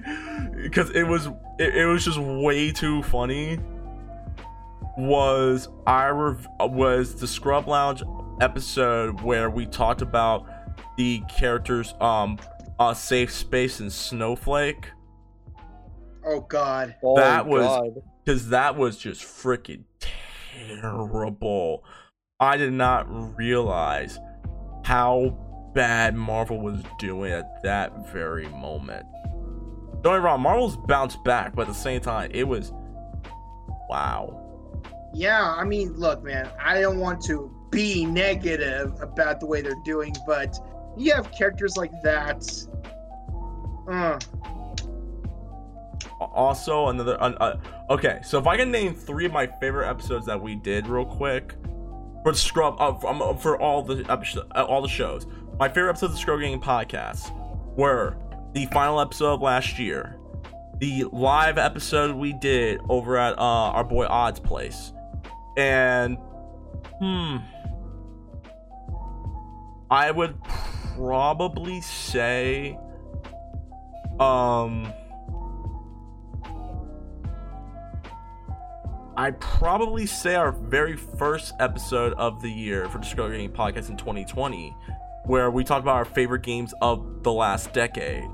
because 0.62 0.90
it 0.92 1.04
was 1.04 1.28
it, 1.58 1.76
it 1.76 1.86
was 1.86 2.04
just 2.04 2.18
way 2.18 2.72
too 2.72 3.02
funny. 3.04 3.60
Was 4.98 5.68
I 5.86 6.08
rev- 6.08 6.48
was 6.60 7.16
the 7.16 7.28
Scrub 7.28 7.68
Lounge 7.68 8.04
episode 8.42 9.22
where 9.22 9.50
we 9.50 9.66
talked 9.66 10.02
about 10.02 10.46
the 10.98 11.22
characters 11.38 11.94
um 12.02 12.38
uh 12.80 12.94
safe 12.94 13.32
space 13.32 13.80
and 13.80 13.92
Snowflake 13.92 14.88
Oh 16.26 16.42
god. 16.42 16.96
Oh, 17.04 17.16
That 17.18 17.46
was- 17.46 17.94
because 18.24 18.50
that 18.50 18.76
was 18.76 18.98
just 18.98 19.22
freaking 19.24 19.84
terrible. 20.60 21.84
I 22.40 22.58
did 22.58 22.74
not 22.74 23.06
realize 23.38 24.18
how 24.84 25.38
bad 25.76 26.16
Marvel 26.16 26.60
was 26.60 26.82
doing 26.98 27.32
at 27.32 27.62
that 27.64 28.12
very 28.12 28.48
moment. 28.48 29.06
Don't 30.02 30.14
get 30.16 30.20
me 30.20 30.26
wrong, 30.26 30.42
Marvel's 30.42 30.78
bounced 30.88 31.24
back, 31.24 31.56
but 31.56 31.64
at 31.64 31.68
the 31.68 31.74
same 31.74 32.02
time, 32.02 32.32
it 32.34 32.48
was 32.48 32.72
wow. 33.90 34.42
Yeah, 35.16 35.54
I 35.56 35.64
mean, 35.64 35.94
look, 35.94 36.24
man, 36.24 36.50
I 36.62 36.82
don't 36.82 37.00
want 37.00 37.24
to 37.26 37.50
be 37.72 38.06
negative 38.06 39.02
about 39.02 39.40
the 39.40 39.46
way 39.46 39.62
they're 39.62 39.74
doing, 39.86 40.14
but 40.28 40.58
you 40.98 41.14
have 41.14 41.32
characters 41.32 41.78
like 41.78 41.92
that. 42.04 42.44
Uh, 43.90 44.20
Also, 46.20 46.88
another. 46.88 47.18
Uh, 47.22 47.58
okay, 47.90 48.20
so 48.24 48.40
if 48.40 48.48
I 48.48 48.58
can 48.58 48.72
name 48.72 48.94
three 48.94 49.26
of 49.26 49.32
my 49.32 49.48
favorite 49.48 49.90
episodes 49.90 50.26
that 50.26 50.42
we 50.42 50.56
did 50.56 50.88
real 50.88 51.06
quick 51.06 51.56
for 52.24 52.34
Scrub, 52.34 52.76
uh, 52.80 52.94
for, 52.96 53.10
um, 53.10 53.38
for 53.38 53.60
all 53.62 53.84
the 53.84 54.06
uh, 54.10 54.64
all 54.64 54.82
the 54.82 54.90
shows, 54.90 55.28
my 55.60 55.70
favorite 55.70 55.92
episodes 55.92 56.14
of 56.14 56.20
Scrub 56.20 56.40
Gang 56.42 56.60
podcast 56.60 57.32
were 57.78 58.18
the 58.54 58.66
final 58.68 59.00
episode 59.00 59.42
last 59.42 59.78
year, 59.80 60.18
the 60.80 61.06
live 61.12 61.58
episode 61.58 62.16
we 62.16 62.34
did 62.34 62.80
over 62.90 63.18
at 63.18 63.38
uh, 63.38 63.42
our 63.42 63.84
boy 63.84 64.06
Odd's 64.08 64.40
place, 64.40 64.94
and 65.58 66.18
hmm, 67.00 67.38
I 69.90 70.12
would 70.12 70.42
probably 70.96 71.82
say, 71.82 72.78
um. 74.20 74.92
I'd 79.18 79.40
probably 79.40 80.06
say 80.06 80.36
our 80.36 80.52
very 80.52 80.98
first 80.98 81.54
episode 81.62 82.12
of 82.14 82.42
the 82.42 82.50
year 82.52 82.90
for 82.90 83.02
Scroll 83.02 83.30
Gaming 83.30 83.50
Podcast 83.50 83.90
in 83.90 83.96
2020, 83.96 84.76
where 85.26 85.50
we 85.50 85.64
talked 85.64 85.84
about 85.84 85.96
our 85.96 86.04
favorite 86.04 86.42
games 86.42 86.74
of 86.82 87.24
the 87.24 87.32
last 87.32 87.72
decade. 87.72 88.26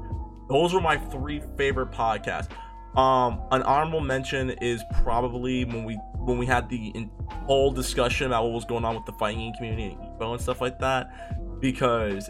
Those 0.49 0.73
were 0.73 0.81
my 0.81 0.97
three 0.97 1.39
favorite 1.55 1.91
podcasts. 1.91 2.49
Um, 2.95 3.41
an 3.51 3.63
honorable 3.63 4.01
mention 4.01 4.49
is 4.49 4.83
probably 5.03 5.63
when 5.63 5.85
we 5.85 5.95
when 6.17 6.37
we 6.37 6.45
had 6.45 6.69
the 6.69 6.89
in- 6.89 7.09
whole 7.45 7.71
discussion 7.71 8.27
about 8.27 8.43
what 8.43 8.53
was 8.53 8.65
going 8.65 8.85
on 8.85 8.95
with 8.95 9.05
the 9.05 9.13
fighting 9.13 9.39
game 9.39 9.53
community 9.53 9.97
and 9.99 10.19
Evo 10.19 10.33
and 10.33 10.41
stuff 10.41 10.61
like 10.61 10.77
that, 10.79 11.59
because 11.61 12.29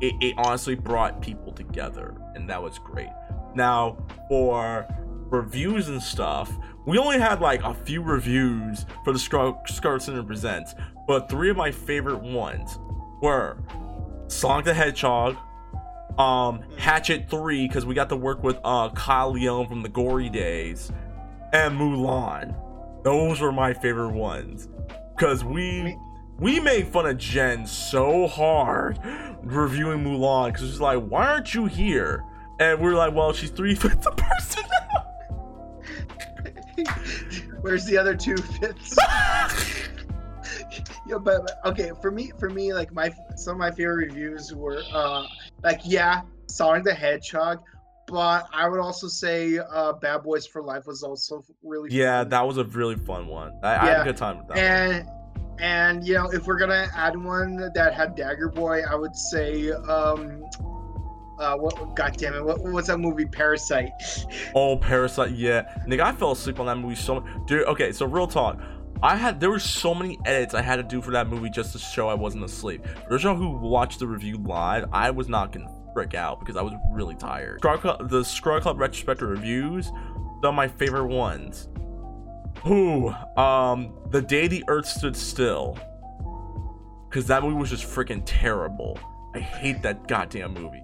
it, 0.00 0.14
it 0.20 0.34
honestly 0.36 0.74
brought 0.74 1.22
people 1.22 1.52
together, 1.52 2.16
and 2.34 2.50
that 2.50 2.62
was 2.62 2.78
great. 2.78 3.10
Now, 3.54 3.96
for 4.28 4.86
reviews 5.30 5.88
and 5.88 6.02
stuff, 6.02 6.52
we 6.86 6.98
only 6.98 7.18
had 7.18 7.40
like 7.40 7.62
a 7.62 7.72
few 7.72 8.02
reviews 8.02 8.84
for 9.04 9.12
the 9.12 9.18
Scar- 9.18 9.60
Scarlet 9.66 10.02
Center 10.02 10.22
Presents, 10.22 10.74
but 11.06 11.30
three 11.30 11.50
of 11.50 11.56
my 11.56 11.70
favorite 11.70 12.20
ones 12.20 12.78
were 13.22 13.62
Sonic 14.26 14.64
the 14.64 14.74
Hedgehog, 14.74 15.36
um, 16.18 16.62
Hatchet 16.76 17.28
3, 17.30 17.66
because 17.66 17.86
we 17.86 17.94
got 17.94 18.08
to 18.08 18.16
work 18.16 18.42
with 18.42 18.58
uh, 18.64 18.90
Kyle 18.90 19.32
Leone 19.32 19.68
from 19.68 19.82
the 19.82 19.88
Gory 19.88 20.28
Days, 20.28 20.92
and 21.52 21.78
Mulan. 21.78 22.54
Those 23.02 23.40
were 23.40 23.52
my 23.52 23.72
favorite 23.72 24.12
ones. 24.12 24.68
Because 25.16 25.44
we 25.44 25.96
we 26.38 26.58
made 26.58 26.88
fun 26.88 27.06
of 27.06 27.18
Jen 27.18 27.66
so 27.66 28.26
hard 28.26 28.98
reviewing 29.42 30.02
Mulan 30.02 30.52
because 30.52 30.68
she's 30.68 30.80
like, 30.80 31.04
why 31.04 31.26
aren't 31.26 31.54
you 31.54 31.66
here? 31.66 32.24
And 32.58 32.80
we're 32.80 32.94
like, 32.94 33.14
well, 33.14 33.32
she's 33.32 33.50
three 33.50 33.74
fifths 33.76 34.06
a 34.06 34.12
person 34.12 34.64
now. 34.70 35.06
where's 37.60 37.84
the 37.84 37.98
other 37.98 38.14
two 38.14 38.36
fifths? 38.36 38.96
yeah, 41.06 41.18
but 41.18 41.60
okay, 41.64 41.92
for 42.00 42.10
me, 42.10 42.32
for 42.38 42.48
me, 42.48 42.72
like 42.72 42.92
my 42.92 43.12
some 43.36 43.52
of 43.52 43.58
my 43.58 43.70
favorite 43.70 44.08
reviews 44.08 44.54
were 44.54 44.82
uh 44.92 45.26
like 45.62 45.80
yeah, 45.84 46.22
Sonic 46.48 46.84
the 46.84 46.94
Hedgehog, 46.94 47.60
but 48.06 48.46
I 48.52 48.68
would 48.68 48.80
also 48.80 49.08
say 49.08 49.58
uh 49.58 49.92
Bad 49.94 50.22
Boys 50.22 50.46
for 50.46 50.62
Life 50.62 50.86
was 50.86 51.02
also 51.02 51.44
really 51.62 51.90
Yeah, 51.92 52.20
fun. 52.22 52.28
that 52.30 52.46
was 52.46 52.58
a 52.58 52.64
really 52.64 52.96
fun 52.96 53.26
one. 53.26 53.52
I, 53.62 53.74
I 53.74 53.86
had 53.86 54.00
a 54.00 54.04
good 54.04 54.16
time 54.16 54.38
with 54.38 54.48
that. 54.48 54.56
one. 54.56 54.64
and 54.64 55.08
and 55.60 56.06
you 56.06 56.14
know 56.14 56.30
if 56.32 56.46
we're 56.46 56.58
gonna 56.58 56.88
add 56.96 57.16
one 57.22 57.56
that 57.74 57.92
had 57.94 58.14
Dagger 58.16 58.48
Boy, 58.48 58.82
I 58.82 58.94
would 58.94 59.14
say 59.14 59.70
um 59.72 60.42
uh 61.38 61.56
what 61.56 61.94
god 61.96 62.14
damn 62.18 62.34
it 62.34 62.44
what, 62.44 62.60
what 62.62 62.72
was 62.72 62.86
that 62.88 62.98
movie 62.98 63.24
Parasite 63.26 63.90
Oh, 64.54 64.76
Parasite, 64.76 65.30
yeah. 65.32 65.62
Nigga, 65.86 66.00
I 66.00 66.12
fell 66.12 66.32
asleep 66.32 66.60
on 66.60 66.66
that 66.66 66.76
movie 66.76 66.94
so 66.96 67.20
much. 67.20 67.24
Dude, 67.46 67.64
okay, 67.66 67.92
so 67.92 68.04
real 68.06 68.26
talk. 68.26 68.58
I 69.02 69.16
had 69.16 69.40
there 69.40 69.50
were 69.50 69.58
so 69.58 69.94
many 69.94 70.18
edits 70.26 70.52
I 70.52 70.60
had 70.60 70.76
to 70.76 70.82
do 70.82 71.00
for 71.00 71.10
that 71.12 71.26
movie 71.28 71.48
just 71.48 71.72
to 71.72 71.78
show 71.78 72.08
I 72.08 72.14
wasn't 72.14 72.44
asleep. 72.44 72.86
For 73.08 73.18
those 73.18 73.22
who 73.22 73.50
watched 73.56 73.98
the 73.98 74.06
review 74.06 74.36
live, 74.36 74.88
I 74.92 75.10
was 75.10 75.28
not 75.28 75.52
gonna 75.52 75.72
freak 75.94 76.14
out 76.14 76.40
because 76.40 76.56
I 76.56 76.62
was 76.62 76.74
really 76.90 77.14
tired. 77.14 77.62
Club, 77.62 78.10
the 78.10 78.22
Scrub 78.22 78.62
Club 78.62 78.78
retrospective 78.78 79.28
reviews, 79.28 79.86
some 79.86 80.44
of 80.44 80.54
my 80.54 80.68
favorite 80.68 81.06
ones. 81.06 81.68
Who? 82.62 83.08
Um, 83.38 83.94
the 84.10 84.20
day 84.20 84.48
the 84.48 84.64
Earth 84.68 84.86
stood 84.86 85.16
still. 85.16 85.78
Cause 87.10 87.26
that 87.26 87.42
movie 87.42 87.56
was 87.56 87.70
just 87.70 87.84
freaking 87.84 88.22
terrible. 88.24 88.98
I 89.34 89.40
hate 89.40 89.82
that 89.82 90.06
goddamn 90.06 90.54
movie 90.54 90.82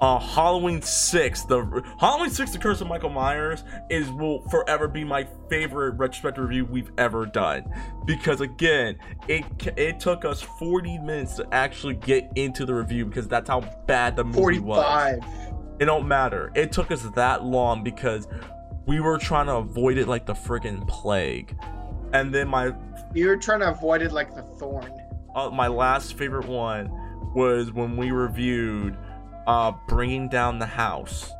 uh 0.00 0.18
Halloween 0.18 0.82
6 0.82 1.42
the 1.44 1.82
Halloween 1.98 2.30
6 2.30 2.50
the 2.52 2.58
curse 2.58 2.80
of 2.80 2.86
Michael 2.86 3.10
Myers 3.10 3.64
is 3.88 4.10
will 4.10 4.42
forever 4.48 4.88
be 4.88 5.04
my 5.04 5.26
favorite 5.48 5.92
retrospective 5.92 6.44
review 6.44 6.66
we've 6.66 6.90
ever 6.98 7.24
done. 7.26 7.64
Because 8.04 8.40
again 8.40 8.98
it 9.28 9.44
it 9.76 10.00
took 10.00 10.24
us 10.24 10.42
40 10.42 10.98
minutes 10.98 11.36
to 11.36 11.46
actually 11.52 11.94
get 11.94 12.30
into 12.36 12.66
the 12.66 12.74
review 12.74 13.06
because 13.06 13.26
that's 13.26 13.48
how 13.48 13.60
bad 13.86 14.16
the 14.16 14.24
movie 14.24 14.58
was. 14.58 14.84
45 14.84 15.56
it 15.78 15.84
don't 15.84 16.08
matter. 16.08 16.50
It 16.54 16.72
took 16.72 16.90
us 16.90 17.02
that 17.02 17.44
long 17.44 17.84
because 17.84 18.28
we 18.86 19.00
were 19.00 19.18
trying 19.18 19.46
to 19.46 19.56
avoid 19.56 19.98
it 19.98 20.08
like 20.08 20.26
the 20.26 20.32
friggin' 20.32 20.86
plague. 20.88 21.56
And 22.12 22.34
then 22.34 22.48
my 22.48 22.72
you 23.14 23.28
were 23.28 23.36
trying 23.36 23.60
to 23.60 23.70
avoid 23.70 24.02
it 24.02 24.12
like 24.12 24.34
the 24.34 24.42
thorn. 24.42 24.90
Uh, 25.34 25.50
my 25.50 25.66
last 25.66 26.16
favorite 26.16 26.46
one 26.46 26.90
was 27.34 27.72
when 27.72 27.96
we 27.96 28.10
reviewed 28.10 28.96
uh 29.46 29.72
bringing 29.88 30.28
down 30.28 30.58
the 30.58 30.66
house. 30.66 31.30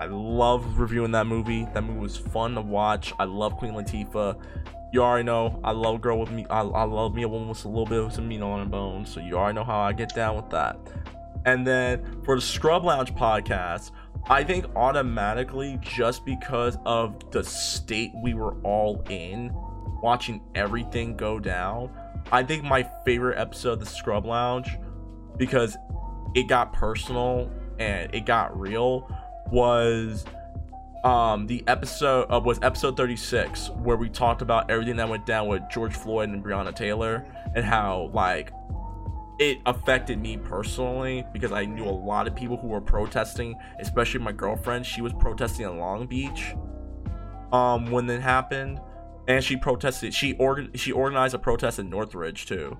I 0.00 0.06
love 0.06 0.78
reviewing 0.78 1.12
that 1.12 1.26
movie. 1.26 1.66
That 1.74 1.82
movie 1.82 2.00
was 2.00 2.16
fun 2.16 2.54
to 2.54 2.62
watch. 2.62 3.12
I 3.18 3.24
love 3.24 3.56
queen 3.56 3.74
latifah. 3.74 4.40
You 4.92 5.02
already 5.04 5.22
know 5.22 5.60
i 5.62 5.70
love 5.70 6.00
girl 6.00 6.18
with 6.18 6.32
me 6.32 6.46
i, 6.50 6.62
I 6.62 6.82
love 6.82 7.14
me 7.14 7.22
a 7.22 7.28
woman 7.28 7.48
with 7.48 7.64
a 7.64 7.68
little 7.68 7.86
bit 7.86 8.02
of 8.02 8.12
some 8.12 8.26
meat 8.26 8.42
on 8.42 8.58
her 8.58 8.66
bones 8.66 9.08
so 9.08 9.20
you 9.20 9.38
already 9.38 9.54
know 9.54 9.62
how 9.62 9.78
i 9.78 9.92
get 9.92 10.12
down 10.16 10.34
with 10.34 10.50
that. 10.50 10.76
And 11.46 11.64
then 11.64 12.20
for 12.24 12.34
the 12.34 12.42
scrub 12.42 12.84
lounge 12.84 13.14
podcast 13.14 13.92
i 14.28 14.42
think 14.42 14.66
automatically 14.74 15.78
just 15.80 16.24
because 16.24 16.76
of 16.86 17.30
the 17.30 17.44
state 17.44 18.10
we 18.20 18.34
were 18.34 18.54
all 18.62 19.00
in 19.08 19.52
watching 20.02 20.42
everything 20.56 21.16
go 21.16 21.38
down 21.38 21.88
I 22.32 22.42
think 22.44 22.62
my 22.62 22.88
favorite 23.04 23.38
episode 23.38 23.72
of 23.72 23.80
the 23.80 23.86
Scrub 23.86 24.24
Lounge, 24.24 24.78
because 25.36 25.76
it 26.34 26.48
got 26.48 26.72
personal 26.72 27.50
and 27.78 28.14
it 28.14 28.26
got 28.26 28.58
real, 28.58 29.08
was 29.50 30.24
um 31.02 31.46
the 31.46 31.64
episode 31.66 32.26
uh, 32.30 32.38
was 32.38 32.58
episode 32.60 32.94
36 32.94 33.70
where 33.70 33.96
we 33.96 34.06
talked 34.08 34.42
about 34.42 34.70
everything 34.70 34.96
that 34.96 35.08
went 35.08 35.24
down 35.24 35.48
with 35.48 35.62
George 35.70 35.94
Floyd 35.94 36.28
and 36.28 36.44
Breonna 36.44 36.76
Taylor 36.76 37.24
and 37.54 37.64
how 37.64 38.10
like 38.12 38.52
it 39.38 39.56
affected 39.64 40.20
me 40.20 40.36
personally 40.36 41.24
because 41.32 41.52
I 41.52 41.64
knew 41.64 41.84
a 41.84 41.90
lot 41.90 42.28
of 42.28 42.36
people 42.36 42.58
who 42.58 42.68
were 42.68 42.82
protesting, 42.82 43.54
especially 43.78 44.20
my 44.20 44.32
girlfriend. 44.32 44.84
She 44.84 45.00
was 45.00 45.14
protesting 45.14 45.64
in 45.64 45.78
Long 45.78 46.06
Beach 46.06 46.54
um 47.52 47.90
when 47.90 48.08
it 48.10 48.20
happened 48.20 48.78
and 49.26 49.42
she 49.42 49.56
protested 49.56 50.14
she 50.14 50.34
organ 50.34 50.70
she 50.74 50.92
organized 50.92 51.34
a 51.34 51.38
protest 51.38 51.78
in 51.78 51.88
Northridge 51.88 52.46
too. 52.46 52.76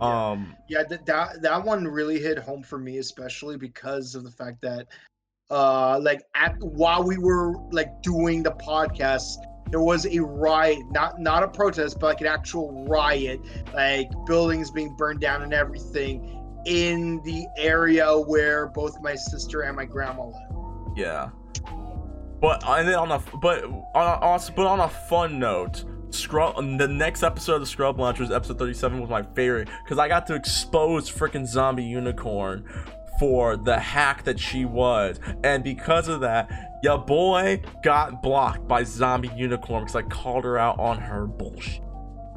Yeah. 0.00 0.30
Um 0.30 0.56
yeah 0.68 0.82
that, 0.88 1.06
that 1.06 1.42
that 1.42 1.64
one 1.64 1.86
really 1.86 2.18
hit 2.18 2.38
home 2.38 2.62
for 2.62 2.78
me 2.78 2.98
especially 2.98 3.56
because 3.56 4.14
of 4.14 4.24
the 4.24 4.30
fact 4.30 4.60
that 4.62 4.86
uh 5.50 5.98
like 6.00 6.22
at 6.34 6.56
while 6.60 7.04
we 7.04 7.18
were 7.18 7.56
like 7.70 8.02
doing 8.02 8.42
the 8.42 8.52
podcast 8.52 9.36
there 9.70 9.80
was 9.80 10.06
a 10.06 10.18
riot 10.20 10.82
not 10.90 11.20
not 11.20 11.42
a 11.42 11.48
protest 11.48 11.98
but 12.00 12.06
like 12.06 12.20
an 12.20 12.26
actual 12.26 12.84
riot 12.86 13.40
like 13.72 14.10
buildings 14.26 14.70
being 14.70 14.94
burned 14.96 15.20
down 15.20 15.42
and 15.42 15.54
everything 15.54 16.40
in 16.66 17.20
the 17.24 17.46
area 17.58 18.18
where 18.18 18.68
both 18.68 19.00
my 19.00 19.14
sister 19.14 19.62
and 19.62 19.76
my 19.76 19.84
grandma 19.84 20.26
live 20.26 20.64
yeah. 20.94 21.30
But 22.40 22.62
and 22.66 22.88
then 22.88 22.96
on 22.96 23.10
a 23.10 23.22
but 23.40 23.64
on 23.94 24.40
a, 24.40 24.52
but 24.52 24.66
on 24.66 24.80
a 24.80 24.88
fun 24.88 25.38
note, 25.38 25.84
Scrub 26.14 26.56
the 26.78 26.88
next 26.88 27.22
episode 27.22 27.56
of 27.56 27.60
the 27.60 27.66
Scrub 27.66 27.98
Lounge 27.98 28.20
was 28.20 28.30
episode 28.30 28.58
37 28.58 29.00
was 29.00 29.10
my 29.10 29.22
favorite 29.22 29.68
because 29.84 29.98
I 29.98 30.08
got 30.08 30.26
to 30.28 30.34
expose 30.34 31.10
freaking 31.10 31.46
zombie 31.46 31.84
unicorn 31.84 32.68
for 33.18 33.56
the 33.56 33.78
hack 33.78 34.24
that 34.24 34.40
she 34.40 34.64
was. 34.64 35.20
And 35.42 35.62
because 35.62 36.08
of 36.08 36.20
that, 36.20 36.78
your 36.82 36.98
boy 36.98 37.62
got 37.82 38.22
blocked 38.22 38.66
by 38.66 38.84
zombie 38.84 39.30
unicorn 39.36 39.84
because 39.84 39.96
I 39.96 40.02
called 40.02 40.44
her 40.44 40.58
out 40.58 40.78
on 40.78 40.98
her 40.98 41.26
bullshit. 41.26 41.82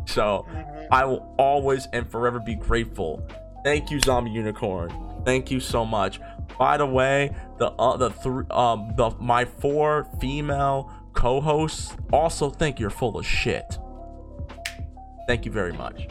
So 0.06 0.48
I 0.92 1.06
will 1.06 1.34
always 1.38 1.88
and 1.94 2.10
forever 2.10 2.40
be 2.40 2.56
grateful. 2.56 3.28
Thank 3.64 3.92
you, 3.92 4.00
Zombie 4.00 4.32
Unicorn. 4.32 4.92
Thank 5.26 5.52
you 5.52 5.60
so 5.60 5.86
much. 5.86 6.22
By 6.58 6.78
the 6.78 6.86
way, 6.86 7.36
the 7.58 7.72
uh, 7.72 7.98
the 7.98 8.10
three 8.12 8.46
um 8.50 8.94
the 8.96 9.12
my 9.20 9.44
four 9.44 10.08
female 10.22 10.90
co-hosts 11.18 11.98
also 12.14 12.48
think 12.48 12.80
you're 12.80 12.92
full 12.92 13.18
of 13.18 13.26
shit. 13.26 13.80
Thank 15.28 15.46
you 15.46 15.52
very 15.52 15.74
much. 15.74 16.08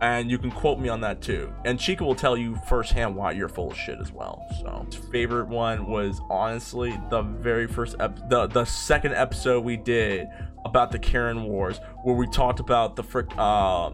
And 0.00 0.30
you 0.30 0.38
can 0.38 0.52
quote 0.52 0.78
me 0.78 0.88
on 0.88 1.00
that 1.00 1.20
too. 1.20 1.52
And 1.64 1.80
Chica 1.80 2.04
will 2.04 2.14
tell 2.14 2.36
you 2.36 2.54
firsthand 2.68 3.16
why 3.16 3.32
you're 3.32 3.48
full 3.48 3.72
of 3.72 3.76
shit 3.76 3.98
as 4.00 4.12
well. 4.12 4.46
So, 4.60 4.86
favorite 5.10 5.48
one 5.48 5.88
was 5.88 6.20
honestly 6.30 6.96
the 7.10 7.22
very 7.22 7.66
first 7.66 7.96
ep- 7.98 8.30
the 8.30 8.46
the 8.46 8.64
second 8.64 9.14
episode 9.14 9.64
we 9.64 9.76
did 9.76 10.28
about 10.64 10.92
the 10.92 11.00
Karen 11.00 11.42
Wars, 11.42 11.80
where 12.04 12.14
we 12.14 12.28
talked 12.28 12.60
about 12.60 12.94
the 12.94 13.02
frick 13.02 13.26
uh, 13.36 13.90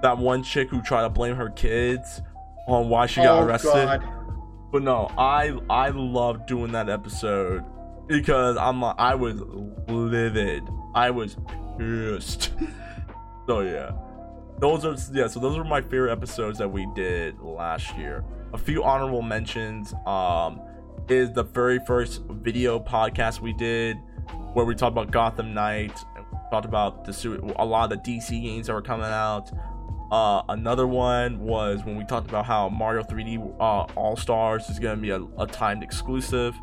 that 0.00 0.16
one 0.16 0.42
chick 0.42 0.70
who 0.70 0.80
tried 0.80 1.02
to 1.02 1.10
blame 1.10 1.36
her 1.36 1.50
kids 1.50 2.22
on 2.68 2.88
why 2.88 3.04
she 3.04 3.20
got 3.20 3.42
oh 3.42 3.46
arrested. 3.46 3.68
god. 3.70 4.02
But 4.72 4.82
no, 4.82 5.12
I 5.18 5.54
I 5.68 5.90
love 5.90 6.46
doing 6.46 6.72
that 6.72 6.88
episode 6.88 7.62
because 8.06 8.56
I'm 8.56 8.82
I 8.84 9.14
was 9.14 9.40
livid. 9.88 10.62
I 10.94 11.10
was 11.10 11.36
pissed. 11.78 12.52
so 13.46 13.60
yeah. 13.60 13.92
Those 14.58 14.84
are 14.84 14.96
yeah, 15.12 15.26
so 15.26 15.40
those 15.40 15.56
were 15.56 15.64
my 15.64 15.82
favorite 15.82 16.12
episodes 16.12 16.58
that 16.58 16.68
we 16.68 16.86
did 16.94 17.38
last 17.40 17.96
year. 17.96 18.24
A 18.54 18.58
few 18.58 18.82
honorable 18.82 19.22
mentions 19.22 19.92
um 20.06 20.60
is 21.08 21.32
the 21.32 21.44
very 21.44 21.78
first 21.86 22.22
video 22.28 22.80
podcast 22.80 23.40
we 23.40 23.52
did 23.52 23.96
where 24.54 24.64
we 24.64 24.74
talked 24.74 24.92
about 24.92 25.10
Gotham 25.10 25.54
Knight 25.54 25.92
talked 26.50 26.64
about 26.66 27.04
the 27.04 27.54
a 27.58 27.64
lot 27.64 27.92
of 27.92 28.02
the 28.02 28.10
DC 28.10 28.42
games 28.42 28.66
that 28.66 28.72
were 28.72 28.82
coming 28.82 29.06
out. 29.06 29.50
Uh, 30.10 30.42
another 30.48 30.86
one 30.86 31.40
was 31.40 31.84
when 31.84 31.96
we 31.96 32.04
talked 32.04 32.28
about 32.28 32.46
how 32.46 32.68
Mario 32.68 33.02
3D 33.02 33.56
uh, 33.58 33.92
All 33.96 34.16
Stars 34.16 34.68
is 34.70 34.78
gonna 34.78 34.96
be 34.96 35.10
a, 35.10 35.20
a 35.38 35.46
timed 35.46 35.82
exclusive. 35.82 36.54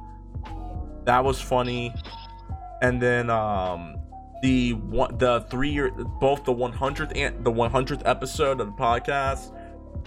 That 1.05 1.23
was 1.23 1.39
funny. 1.41 1.93
And 2.81 3.01
then 3.01 3.29
um, 3.29 3.95
the 4.41 4.73
one, 4.73 5.17
the 5.17 5.45
three 5.49 5.71
year, 5.71 5.91
both 5.91 6.43
the 6.43 6.53
100th 6.53 7.13
and 7.15 7.45
the 7.45 7.51
100th 7.51 8.01
episode 8.05 8.59
of 8.59 8.67
the 8.67 8.73
podcast, 8.73 9.57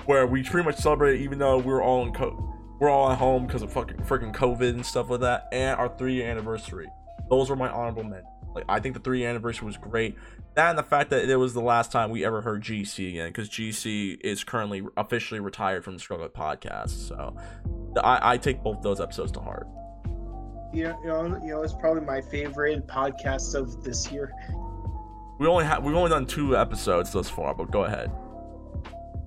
where 0.04 0.26
we 0.26 0.42
pretty 0.42 0.64
much 0.64 0.76
celebrated, 0.76 1.22
even 1.22 1.38
though 1.38 1.58
we 1.58 1.72
were 1.72 1.82
all 1.82 2.06
in 2.06 2.12
co- 2.12 2.54
we're 2.78 2.90
all 2.90 3.10
at 3.10 3.18
home 3.18 3.46
because 3.46 3.62
of 3.62 3.72
fucking 3.72 3.96
freaking 3.98 4.34
COVID 4.34 4.68
and 4.68 4.84
stuff 4.84 5.08
like 5.08 5.20
that, 5.20 5.48
and 5.52 5.78
our 5.78 5.88
three 5.96 6.14
year 6.14 6.30
anniversary. 6.30 6.88
Those 7.30 7.48
were 7.48 7.56
my 7.56 7.70
honorable 7.70 8.04
men. 8.04 8.22
Like 8.54 8.64
I 8.68 8.80
think 8.80 8.94
the 8.94 9.00
three 9.00 9.20
year 9.20 9.30
anniversary 9.30 9.66
was 9.66 9.76
great. 9.76 10.16
That 10.54 10.70
and 10.70 10.78
the 10.78 10.82
fact 10.82 11.10
that 11.10 11.28
it 11.28 11.36
was 11.36 11.52
the 11.52 11.60
last 11.60 11.92
time 11.92 12.10
we 12.10 12.24
ever 12.24 12.40
heard 12.40 12.62
GC 12.62 13.10
again, 13.10 13.28
because 13.28 13.48
GC 13.48 14.18
is 14.22 14.44
currently 14.44 14.82
officially 14.96 15.40
retired 15.40 15.84
from 15.84 15.94
the 15.94 16.00
Scrub 16.00 16.20
Club 16.20 16.32
podcast. 16.32 17.08
So 17.08 17.36
I, 18.02 18.32
I 18.32 18.38
take 18.38 18.62
both 18.62 18.82
those 18.82 19.00
episodes 19.00 19.32
to 19.32 19.40
heart. 19.40 19.66
You 20.72 20.84
know, 20.84 20.98
you 21.02 21.08
know, 21.08 21.40
you 21.42 21.50
know, 21.52 21.62
it's 21.62 21.72
probably 21.72 22.02
my 22.02 22.20
favorite 22.20 22.86
podcast 22.86 23.54
of 23.54 23.82
this 23.82 24.10
year. 24.10 24.32
We 25.38 25.46
only 25.46 25.64
have 25.64 25.84
we've 25.84 25.94
only 25.94 26.10
done 26.10 26.26
two 26.26 26.56
episodes 26.56 27.12
thus 27.12 27.28
far, 27.28 27.54
but 27.54 27.70
go 27.70 27.84
ahead. 27.84 28.10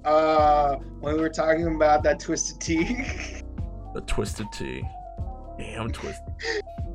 Uh, 0.05 0.75
when 1.01 1.15
we 1.15 1.21
were 1.21 1.29
talking 1.29 1.75
about 1.75 2.03
that 2.03 2.19
twisted 2.19 2.59
tea. 2.59 3.05
The 3.93 4.01
Twisted 4.01 4.51
Tea. 4.51 4.83
Damn 5.57 5.91
twisted. 5.91 6.33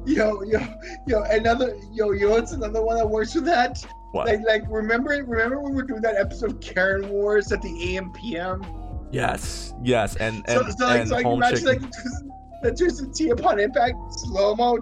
yo, 0.06 0.42
yo, 0.42 0.60
yo, 1.08 1.22
another, 1.24 1.76
yo, 1.92 2.12
yo, 2.12 2.36
it's 2.36 2.52
another 2.52 2.82
one 2.82 2.96
that 2.96 3.08
works 3.08 3.34
with 3.34 3.44
that. 3.46 3.84
What? 4.12 4.28
Like, 4.28 4.40
like, 4.46 4.62
remember, 4.68 5.10
remember 5.26 5.60
when 5.60 5.72
we 5.72 5.76
were 5.76 5.86
doing 5.86 6.02
that 6.02 6.14
episode 6.16 6.52
of 6.52 6.60
Karen 6.60 7.08
Wars 7.08 7.50
at 7.50 7.60
the 7.62 7.96
AM 7.96 8.12
PM? 8.12 8.62
yes, 9.10 9.74
yes, 9.82 10.16
and 10.16 10.44
and, 10.48 10.72
so, 10.72 10.86
like, 10.86 11.00
and 11.00 11.08
so 11.08 11.16
I 11.16 11.22
can 11.22 11.30
home 11.30 11.42
imagine 11.42 11.66
chicken. 11.66 11.82
like 11.82 11.92
twist- 12.72 12.98
the 12.98 13.04
twisted 13.06 13.14
tea 13.14 13.30
upon 13.30 13.60
impact, 13.60 13.96
slow 14.12 14.54
mo. 14.54 14.78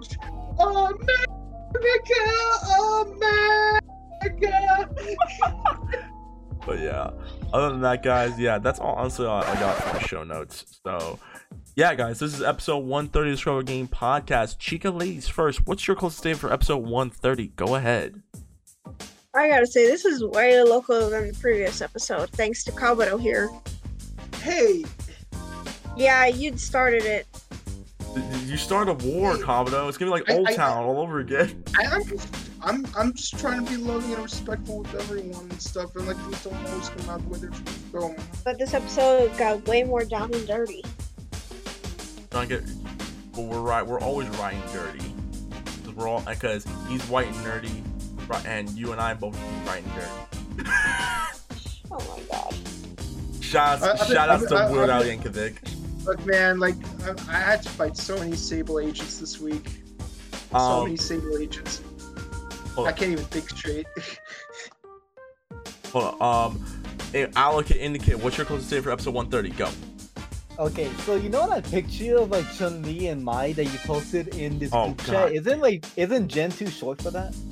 Oh, 0.59 0.85
America, 0.87 2.13
Oh, 2.75 3.13
America. 3.17 4.89
But 6.65 6.79
yeah, 6.79 7.09
other 7.51 7.71
than 7.71 7.81
that, 7.81 8.03
guys, 8.03 8.39
yeah, 8.39 8.57
that's 8.57 8.79
all 8.79 8.95
honestly 8.95 9.25
all 9.25 9.43
I 9.43 9.53
got 9.55 9.75
for 9.83 9.99
the 9.99 10.07
show 10.07 10.23
notes. 10.23 10.79
So, 10.85 11.19
yeah, 11.75 11.93
guys, 11.93 12.19
this 12.19 12.33
is 12.33 12.41
episode 12.41 12.77
130 12.85 13.29
of 13.31 13.33
the 13.33 13.37
Scrub 13.37 13.55
Club 13.55 13.65
Game 13.65 13.87
Podcast. 13.89 14.59
Chica, 14.59 14.89
ladies 14.89 15.27
first. 15.27 15.67
What's 15.67 15.85
your 15.87 15.97
closest 15.97 16.19
statement 16.19 16.39
for 16.39 16.53
episode 16.53 16.77
130? 16.77 17.47
Go 17.57 17.75
ahead. 17.75 18.21
I 19.35 19.49
gotta 19.49 19.67
say, 19.67 19.85
this 19.87 20.05
is 20.05 20.23
way 20.23 20.61
local 20.63 21.09
than 21.09 21.27
the 21.27 21.33
previous 21.33 21.81
episode, 21.81 22.29
thanks 22.29 22.63
to 22.63 22.71
Kabuto 22.71 23.19
here. 23.19 23.49
Hey, 24.41 24.85
Yeah, 25.97 26.27
you'd 26.27 26.57
started 26.61 27.03
it. 27.03 27.27
You 28.15 28.57
start 28.57 28.89
a 28.89 28.93
war, 28.93 29.35
Kabuto. 29.35 29.87
It's 29.89 29.97
gonna 29.97 30.11
be 30.11 30.19
like 30.19 30.29
I- 30.29 30.35
Old 30.37 30.47
I- 30.47 30.53
Town 30.55 30.83
all 30.83 30.99
over 30.99 31.19
again. 31.19 31.63
I, 31.79 31.85
I'm 31.85 32.05
just, 32.05 32.35
I'm, 32.61 32.87
I'm 32.95 33.13
just 33.13 33.39
trying 33.39 33.65
to 33.65 33.71
be 33.71 33.77
loving 33.77 34.13
and 34.13 34.23
respectful 34.23 34.79
with 34.79 34.93
everyone 34.95 35.49
and 35.49 35.61
stuff, 35.61 35.95
and 35.95 36.05
like 36.07 36.17
things 36.17 36.43
don't 36.43 36.67
always 36.67 36.89
come 36.89 37.09
out 37.09 37.21
the 37.23 37.29
way 37.29 37.39
they're 37.39 37.53
supposed 37.53 37.91
to 37.91 37.97
go. 37.99 38.15
But 38.43 38.59
this 38.59 38.73
episode 38.73 39.35
got 39.37 39.65
way 39.67 39.83
more 39.83 40.03
down 40.05 40.33
and 40.33 40.45
dirty. 40.47 40.83
Don't 42.29 42.47
get, 42.49 42.63
but 43.33 43.41
we're 43.43 43.59
right. 43.61 43.85
We're 43.85 43.99
always 44.01 44.27
right 44.37 44.53
and 44.55 44.73
dirty. 44.73 45.13
Cause 45.85 45.93
we're 45.95 46.07
all 46.07 46.21
because 46.21 46.65
he's 46.87 47.03
white 47.07 47.27
and 47.27 47.35
nerdy, 47.37 47.83
right, 48.29 48.45
and 48.45 48.69
you 48.71 48.91
and 48.91 49.01
I 49.01 49.13
both 49.15 49.33
be 49.33 49.69
right 49.69 49.83
and 49.83 49.93
dirty. 49.95 50.69
Oh 51.95 51.99
my 52.17 52.23
god. 52.31 52.55
Shout 53.39 53.83
I- 53.83 53.87
I 53.87 53.91
out, 53.91 53.97
think- 53.99 54.13
shout 54.13 54.29
I 54.29 54.33
out 54.33 54.49
to 54.49 54.55
I- 54.55 54.71
Weird 54.71 54.89
I 54.89 54.97
Al 54.97 55.03
think- 55.03 55.23
Yankovic. 55.23 55.57
But 56.05 56.25
man, 56.25 56.59
like, 56.59 56.75
I, 57.03 57.11
I 57.29 57.39
had 57.39 57.63
to 57.63 57.69
fight 57.69 57.95
so 57.97 58.17
many 58.17 58.35
Sable 58.35 58.79
agents 58.79 59.19
this 59.19 59.39
week. 59.39 59.81
So 60.51 60.57
Um, 60.57 60.83
many 60.85 60.97
Sable 60.97 61.37
agents. 61.37 61.81
I 62.77 62.91
can't 62.91 63.11
even 63.11 63.25
think 63.25 63.49
straight. 63.49 63.85
Hold 65.91 66.15
on. 66.19 66.51
Um, 66.51 66.65
hey, 67.11 67.27
allocate 67.35 67.77
indicate. 67.77 68.17
What's 68.19 68.37
your 68.37 68.45
closest 68.47 68.69
date 68.69 68.83
for 68.83 68.91
episode 68.91 69.13
130? 69.13 69.55
Go. 69.57 69.69
Okay, 70.59 70.89
so 71.05 71.15
you 71.15 71.29
know 71.29 71.47
that 71.49 71.63
picture 71.65 72.17
of 72.17 72.29
like 72.31 72.51
Chun 72.53 72.83
Li 72.83 73.07
and 73.07 73.23
Mai 73.23 73.53
that 73.53 73.65
you 73.65 73.77
posted 73.85 74.29
in 74.35 74.59
this 74.59 74.69
Oh, 74.73 74.87
group 74.87 74.97
God. 74.99 75.05
chat? 75.07 75.31
Isn't 75.33 75.61
like 75.61 75.85
isn't 75.95 76.27
Gen 76.27 76.51
too 76.51 76.67
short 76.67 77.01
for 77.01 77.09
that? 77.11 77.33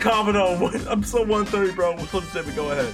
Kamino, 0.00 0.58
what 0.60 0.74
episode 0.86 1.28
130, 1.28 1.72
bro? 1.74 1.92
What's 1.92 2.08
closest 2.10 2.34
date? 2.34 2.56
Go 2.56 2.70
ahead. 2.72 2.92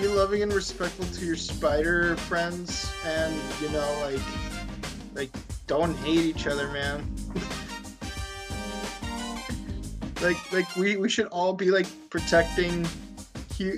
Be 0.00 0.06
loving 0.06 0.42
and 0.42 0.52
respectful 0.52 1.04
to 1.06 1.24
your 1.24 1.36
spider 1.36 2.16
friends, 2.16 2.92
and 3.04 3.34
you 3.60 3.68
know, 3.70 3.98
like, 4.02 4.20
like, 5.14 5.30
don't 5.66 5.94
hate 5.98 6.20
each 6.20 6.46
other, 6.46 6.68
man. 6.68 7.04
like, 10.22 10.52
like 10.52 10.76
we 10.76 10.96
we 10.96 11.08
should 11.08 11.26
all 11.26 11.52
be 11.52 11.70
like 11.70 11.86
protecting 12.10 12.86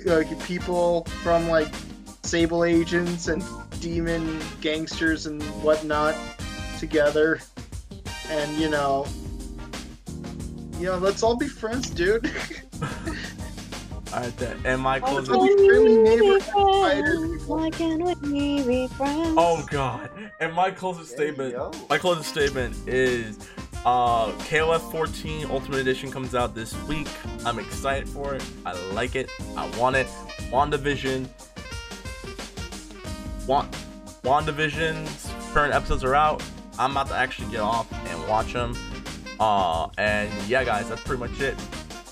uh, 0.09 0.23
people 0.45 1.05
from 1.23 1.47
like 1.47 1.73
sable 2.23 2.63
agents 2.63 3.27
and 3.27 3.43
demon 3.79 4.39
gangsters 4.59 5.25
and 5.25 5.41
whatnot 5.63 6.15
together, 6.79 7.39
and 8.29 8.51
you 8.57 8.69
know. 8.69 9.05
You 10.79 10.87
know, 10.87 10.97
let's 10.97 11.21
all 11.21 11.35
be 11.35 11.47
friends, 11.47 11.91
dude. 11.91 12.31
Alright, 14.13 14.35
then. 14.37 14.59
And 14.65 14.81
my 14.81 14.99
Oh, 14.99 15.21
closest. 15.21 15.31
it's 15.31 15.61
be 15.61 16.51
friendly. 16.51 17.37
Why 17.45 17.69
can't 17.69 18.03
we 18.03 18.63
be 18.63 18.87
friends? 18.87 19.35
Oh 19.37 19.65
god. 19.69 20.09
And 20.39 20.53
my 20.53 20.71
closest 20.71 21.11
statement. 21.11 21.53
Yo. 21.53 21.71
My 21.89 21.97
closest 21.97 22.29
statement 22.29 22.75
is 22.87 23.37
uh 23.85 24.31
KOF 24.49 24.91
14 24.91 25.47
Ultimate 25.49 25.79
Edition 25.79 26.11
comes 26.11 26.35
out 26.35 26.53
this 26.53 26.73
week. 26.83 27.07
I'm 27.45 27.57
excited 27.57 28.07
for 28.09 28.35
it. 28.35 28.43
I 28.65 28.73
like 28.93 29.15
it. 29.15 29.29
I 29.57 29.69
want 29.77 29.95
it. 29.95 30.07
WandaVision. 30.51 31.27
Want 33.47 33.71
WandaVision's 34.23 35.31
current 35.53 35.73
episodes 35.73 36.03
are 36.03 36.15
out. 36.15 36.43
I'm 36.77 36.91
about 36.91 37.07
to 37.07 37.15
actually 37.15 37.49
get 37.51 37.61
off 37.61 37.91
and 37.91 38.27
watch 38.27 38.53
them. 38.53 38.75
Uh 39.39 39.87
and 39.97 40.29
yeah 40.47 40.63
guys, 40.63 40.89
that's 40.89 41.01
pretty 41.01 41.19
much 41.21 41.39
it. 41.39 41.55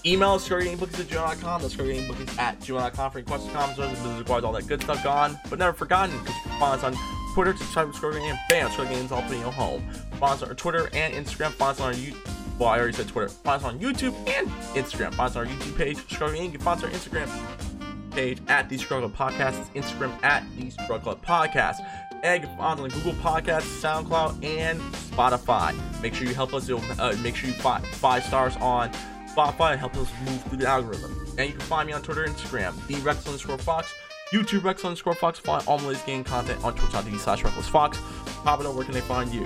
Email 0.06 0.32
us 0.32 0.48
ScurryGameBookies 0.48 1.00
at 1.00 1.08
gmail.com. 1.08 1.62
That's 1.62 1.76
ScurryGameBookies 1.76 2.40
at 2.40 2.60
gmail.com 2.60 3.12
for 3.12 3.18
any 3.18 3.26
questions, 3.26 3.52
comments, 3.54 3.80
business 3.80 4.20
requires 4.20 4.44
all 4.44 4.54
that 4.54 4.68
good 4.68 4.82
stuff 4.82 5.04
gone, 5.04 5.40
but 5.50 5.60
never 5.60 5.74
forgotten 5.74 6.18
because 6.20 6.36
you 6.36 6.42
can 6.44 6.60
find 6.60 6.80
us 6.80 6.84
on 6.84 6.96
Twitter, 7.34 7.56
subscribe 7.56 7.92
to 7.92 7.98
Scroll 7.98 8.14
Game, 8.14 8.36
bam, 8.50 8.72
Scroll 8.72 8.88
Games 8.88 9.12
all 9.12 9.22
putting 9.22 9.42
your 9.42 9.52
home. 9.52 9.82
Find 10.20 10.34
us 10.34 10.44
on 10.44 10.50
our 10.50 10.56
Twitter 10.56 10.90
and 10.94 11.14
Instagram. 11.14 11.52
Find 11.52 11.72
us 11.72 11.80
on 11.80 11.94
our 11.94 11.94
YouTube. 11.94 12.58
Well, 12.58 12.70
I 12.70 12.80
already 12.80 12.94
said 12.94 13.08
Twitter. 13.08 13.30
Find 13.30 13.64
us 13.64 13.72
on 13.72 13.80
YouTube 13.80 14.14
and 14.28 14.50
Instagram. 14.76 15.14
Find 15.14 15.30
us 15.30 15.36
on 15.36 15.48
our 15.48 15.54
YouTube 15.54 15.78
page, 15.78 15.98
Scroll 16.12 16.32
Game. 16.32 16.46
You 16.46 16.52
can 16.52 16.62
find 16.62 16.78
us 16.78 16.84
on 16.84 16.92
our 16.92 16.98
Instagram 16.98 18.12
page 18.12 18.40
at 18.48 18.68
the 18.68 18.78
Scrub 18.78 19.14
Club 19.14 19.32
Podcast. 19.32 19.60
It's 19.74 19.88
Instagram 19.88 20.22
at 20.24 20.44
the 20.58 20.70
Scrub 20.72 21.04
Club 21.04 21.26
Podcast. 21.26 21.78
And 22.24 22.42
you 22.42 22.50
can 22.50 22.58
find 22.58 22.80
us 22.80 22.84
on 22.84 22.90
Google 22.90 23.14
Podcasts, 23.14 23.80
SoundCloud, 23.82 24.44
and 24.44 24.82
Spotify. 24.82 25.74
Make 26.02 26.14
sure 26.14 26.28
you 26.28 26.34
help 26.34 26.54
us. 26.54 26.70
Uh, 26.70 27.18
make 27.24 27.36
sure 27.36 27.50
you 27.50 27.56
five 27.56 27.86
five 27.88 28.26
stars 28.26 28.58
on 28.58 28.92
Spotify 29.36 29.78
help 29.78 29.96
us 29.98 30.10
move 30.26 30.44
through 30.44 30.58
the 30.58 30.68
algorithm. 30.68 31.16
And 31.38 31.50
you 31.50 31.54
can 31.54 31.62
find 31.62 31.88
me 31.88 31.94
on 31.94 32.02
Twitter 32.02 32.24
and 32.24 32.36
Instagram, 32.36 32.76
the 32.88 32.96
Reckless 32.96 33.28
underscore 33.28 33.58
Fox, 33.58 33.94
YouTube 34.32 34.64
Reckless 34.64 34.86
underscore 34.86 35.16
Fox. 35.16 35.40
Find 35.40 35.66
all 35.68 35.80
Malays 35.80 36.02
game 36.04 36.24
content 36.24 36.64
on 36.64 36.76
twitch.tv 36.76 37.18
slash 37.20 37.44
Reckless 37.44 37.68
Fox. 37.68 37.98
Papito, 38.44 38.74
where 38.74 38.86
can 38.86 38.94
they 38.94 39.02
find 39.02 39.34
you? 39.34 39.46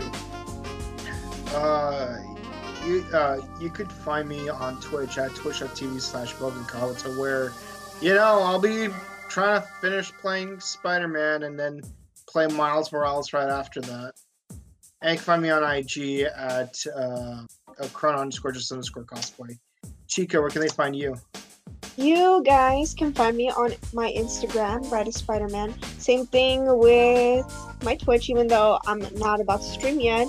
Uh, 1.55 2.17
you 2.85 3.05
uh, 3.13 3.39
you 3.59 3.69
could 3.69 3.91
find 3.91 4.27
me 4.27 4.49
on 4.49 4.79
Twitch 4.81 5.17
at 5.17 5.33
twitch.tv 5.35 6.01
slash 6.01 6.33
Kalita, 6.35 7.17
where, 7.17 7.51
you 8.01 8.13
know, 8.13 8.39
I'll 8.41 8.59
be 8.59 8.87
trying 9.29 9.61
to 9.61 9.67
finish 9.81 10.11
playing 10.13 10.59
Spider-Man 10.59 11.43
and 11.43 11.59
then 11.59 11.81
play 12.27 12.47
Miles 12.47 12.91
Morales 12.91 13.33
right 13.33 13.49
after 13.49 13.81
that. 13.81 14.13
And 15.01 15.11
you 15.11 15.17
can 15.17 15.25
find 15.25 15.41
me 15.41 15.49
on 15.49 15.63
IG 15.63 16.21
at 16.35 16.75
uh 16.95 17.43
chrono 17.93 18.19
underscore 18.19 18.51
just 18.51 18.71
underscore 18.71 19.05
cosplay. 19.05 19.57
Chica, 20.07 20.39
where 20.39 20.49
can 20.49 20.61
they 20.61 20.67
find 20.69 20.95
you? 20.95 21.15
You 21.95 22.41
guys 22.43 22.93
can 22.95 23.13
find 23.13 23.37
me 23.37 23.51
on 23.51 23.73
my 23.93 24.11
Instagram, 24.11 24.89
Bride 24.89 25.07
of 25.07 25.13
Spider-Man. 25.13 25.73
Same 25.99 26.25
thing 26.25 26.65
with 26.65 27.45
my 27.83 27.95
Twitch, 27.95 28.29
even 28.29 28.47
though 28.47 28.79
I'm 28.87 29.05
not 29.15 29.39
about 29.39 29.61
to 29.61 29.67
stream 29.67 29.99
yet. 29.99 30.27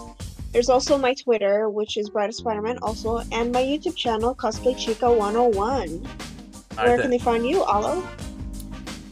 There's 0.52 0.68
also 0.68 0.98
my 0.98 1.14
Twitter, 1.14 1.70
which 1.70 1.96
is 1.96 2.10
Bride 2.10 2.28
of 2.28 2.34
Spider-Man 2.34 2.78
also, 2.82 3.22
and 3.32 3.50
my 3.50 3.62
YouTube 3.62 3.96
channel, 3.96 4.34
Cosplay 4.34 4.76
Chica 4.78 5.10
101. 5.10 5.54
Alright, 5.58 6.06
Where 6.76 6.86
then. 6.86 7.00
can 7.00 7.10
they 7.10 7.18
find 7.18 7.46
you, 7.46 7.64
Alo? 7.64 8.06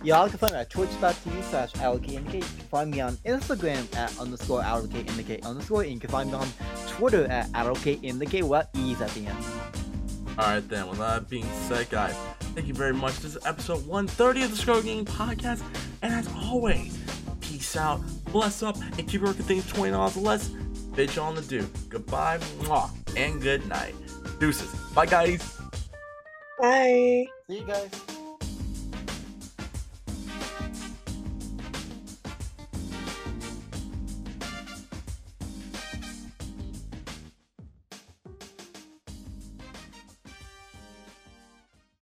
Y'all 0.04 0.28
can 0.28 0.36
find 0.36 0.52
me 0.52 0.58
at 0.58 0.68
twitch.tv 0.68 1.42
slash 1.44 1.72
allocatindicate. 1.74 2.34
You 2.34 2.40
can 2.40 2.68
find 2.70 2.90
me 2.90 3.00
on 3.00 3.14
Instagram 3.18 3.96
at 3.96 4.18
underscore 4.18 4.60
allocatindicate 4.60 5.44
underscore. 5.44 5.82
And 5.82 5.92
you 5.92 6.00
can 6.00 6.10
find 6.10 6.30
me 6.30 6.36
on 6.36 6.48
Twitter 6.88 7.26
at 7.26 7.48
allocatindicate 7.52 8.42
without 8.42 8.66
E's 8.74 9.00
at 9.00 9.10
the 9.10 9.26
end. 9.26 9.91
Alright 10.38 10.66
then, 10.68 10.88
with 10.88 10.98
that 10.98 11.28
being 11.28 11.46
said, 11.68 11.90
guys, 11.90 12.16
thank 12.54 12.66
you 12.66 12.72
very 12.72 12.94
much. 12.94 13.16
This 13.16 13.36
is 13.36 13.46
episode 13.46 13.86
130 13.86 14.42
of 14.44 14.50
the 14.50 14.56
Scrub 14.56 14.76
Club 14.76 14.86
Gaming 14.86 15.04
Podcast. 15.04 15.62
And 16.00 16.14
as 16.14 16.26
always, 16.36 16.98
peace 17.40 17.76
out, 17.76 18.00
bless 18.32 18.62
up, 18.62 18.76
and 18.98 19.06
keep 19.06 19.20
working 19.20 19.44
things 19.44 19.70
$20 19.70 20.16
or 20.16 20.20
less. 20.20 20.48
Bitch 20.92 21.22
on 21.22 21.34
the 21.34 21.42
do. 21.42 21.68
Goodbye, 21.90 22.38
mwah, 22.60 22.90
and 23.16 23.42
good 23.42 23.66
night. 23.68 23.94
Deuces. 24.40 24.74
Bye, 24.94 25.06
guys. 25.06 25.58
Bye. 26.58 27.26
See 27.46 27.58
you 27.58 27.66
guys. 27.66 28.11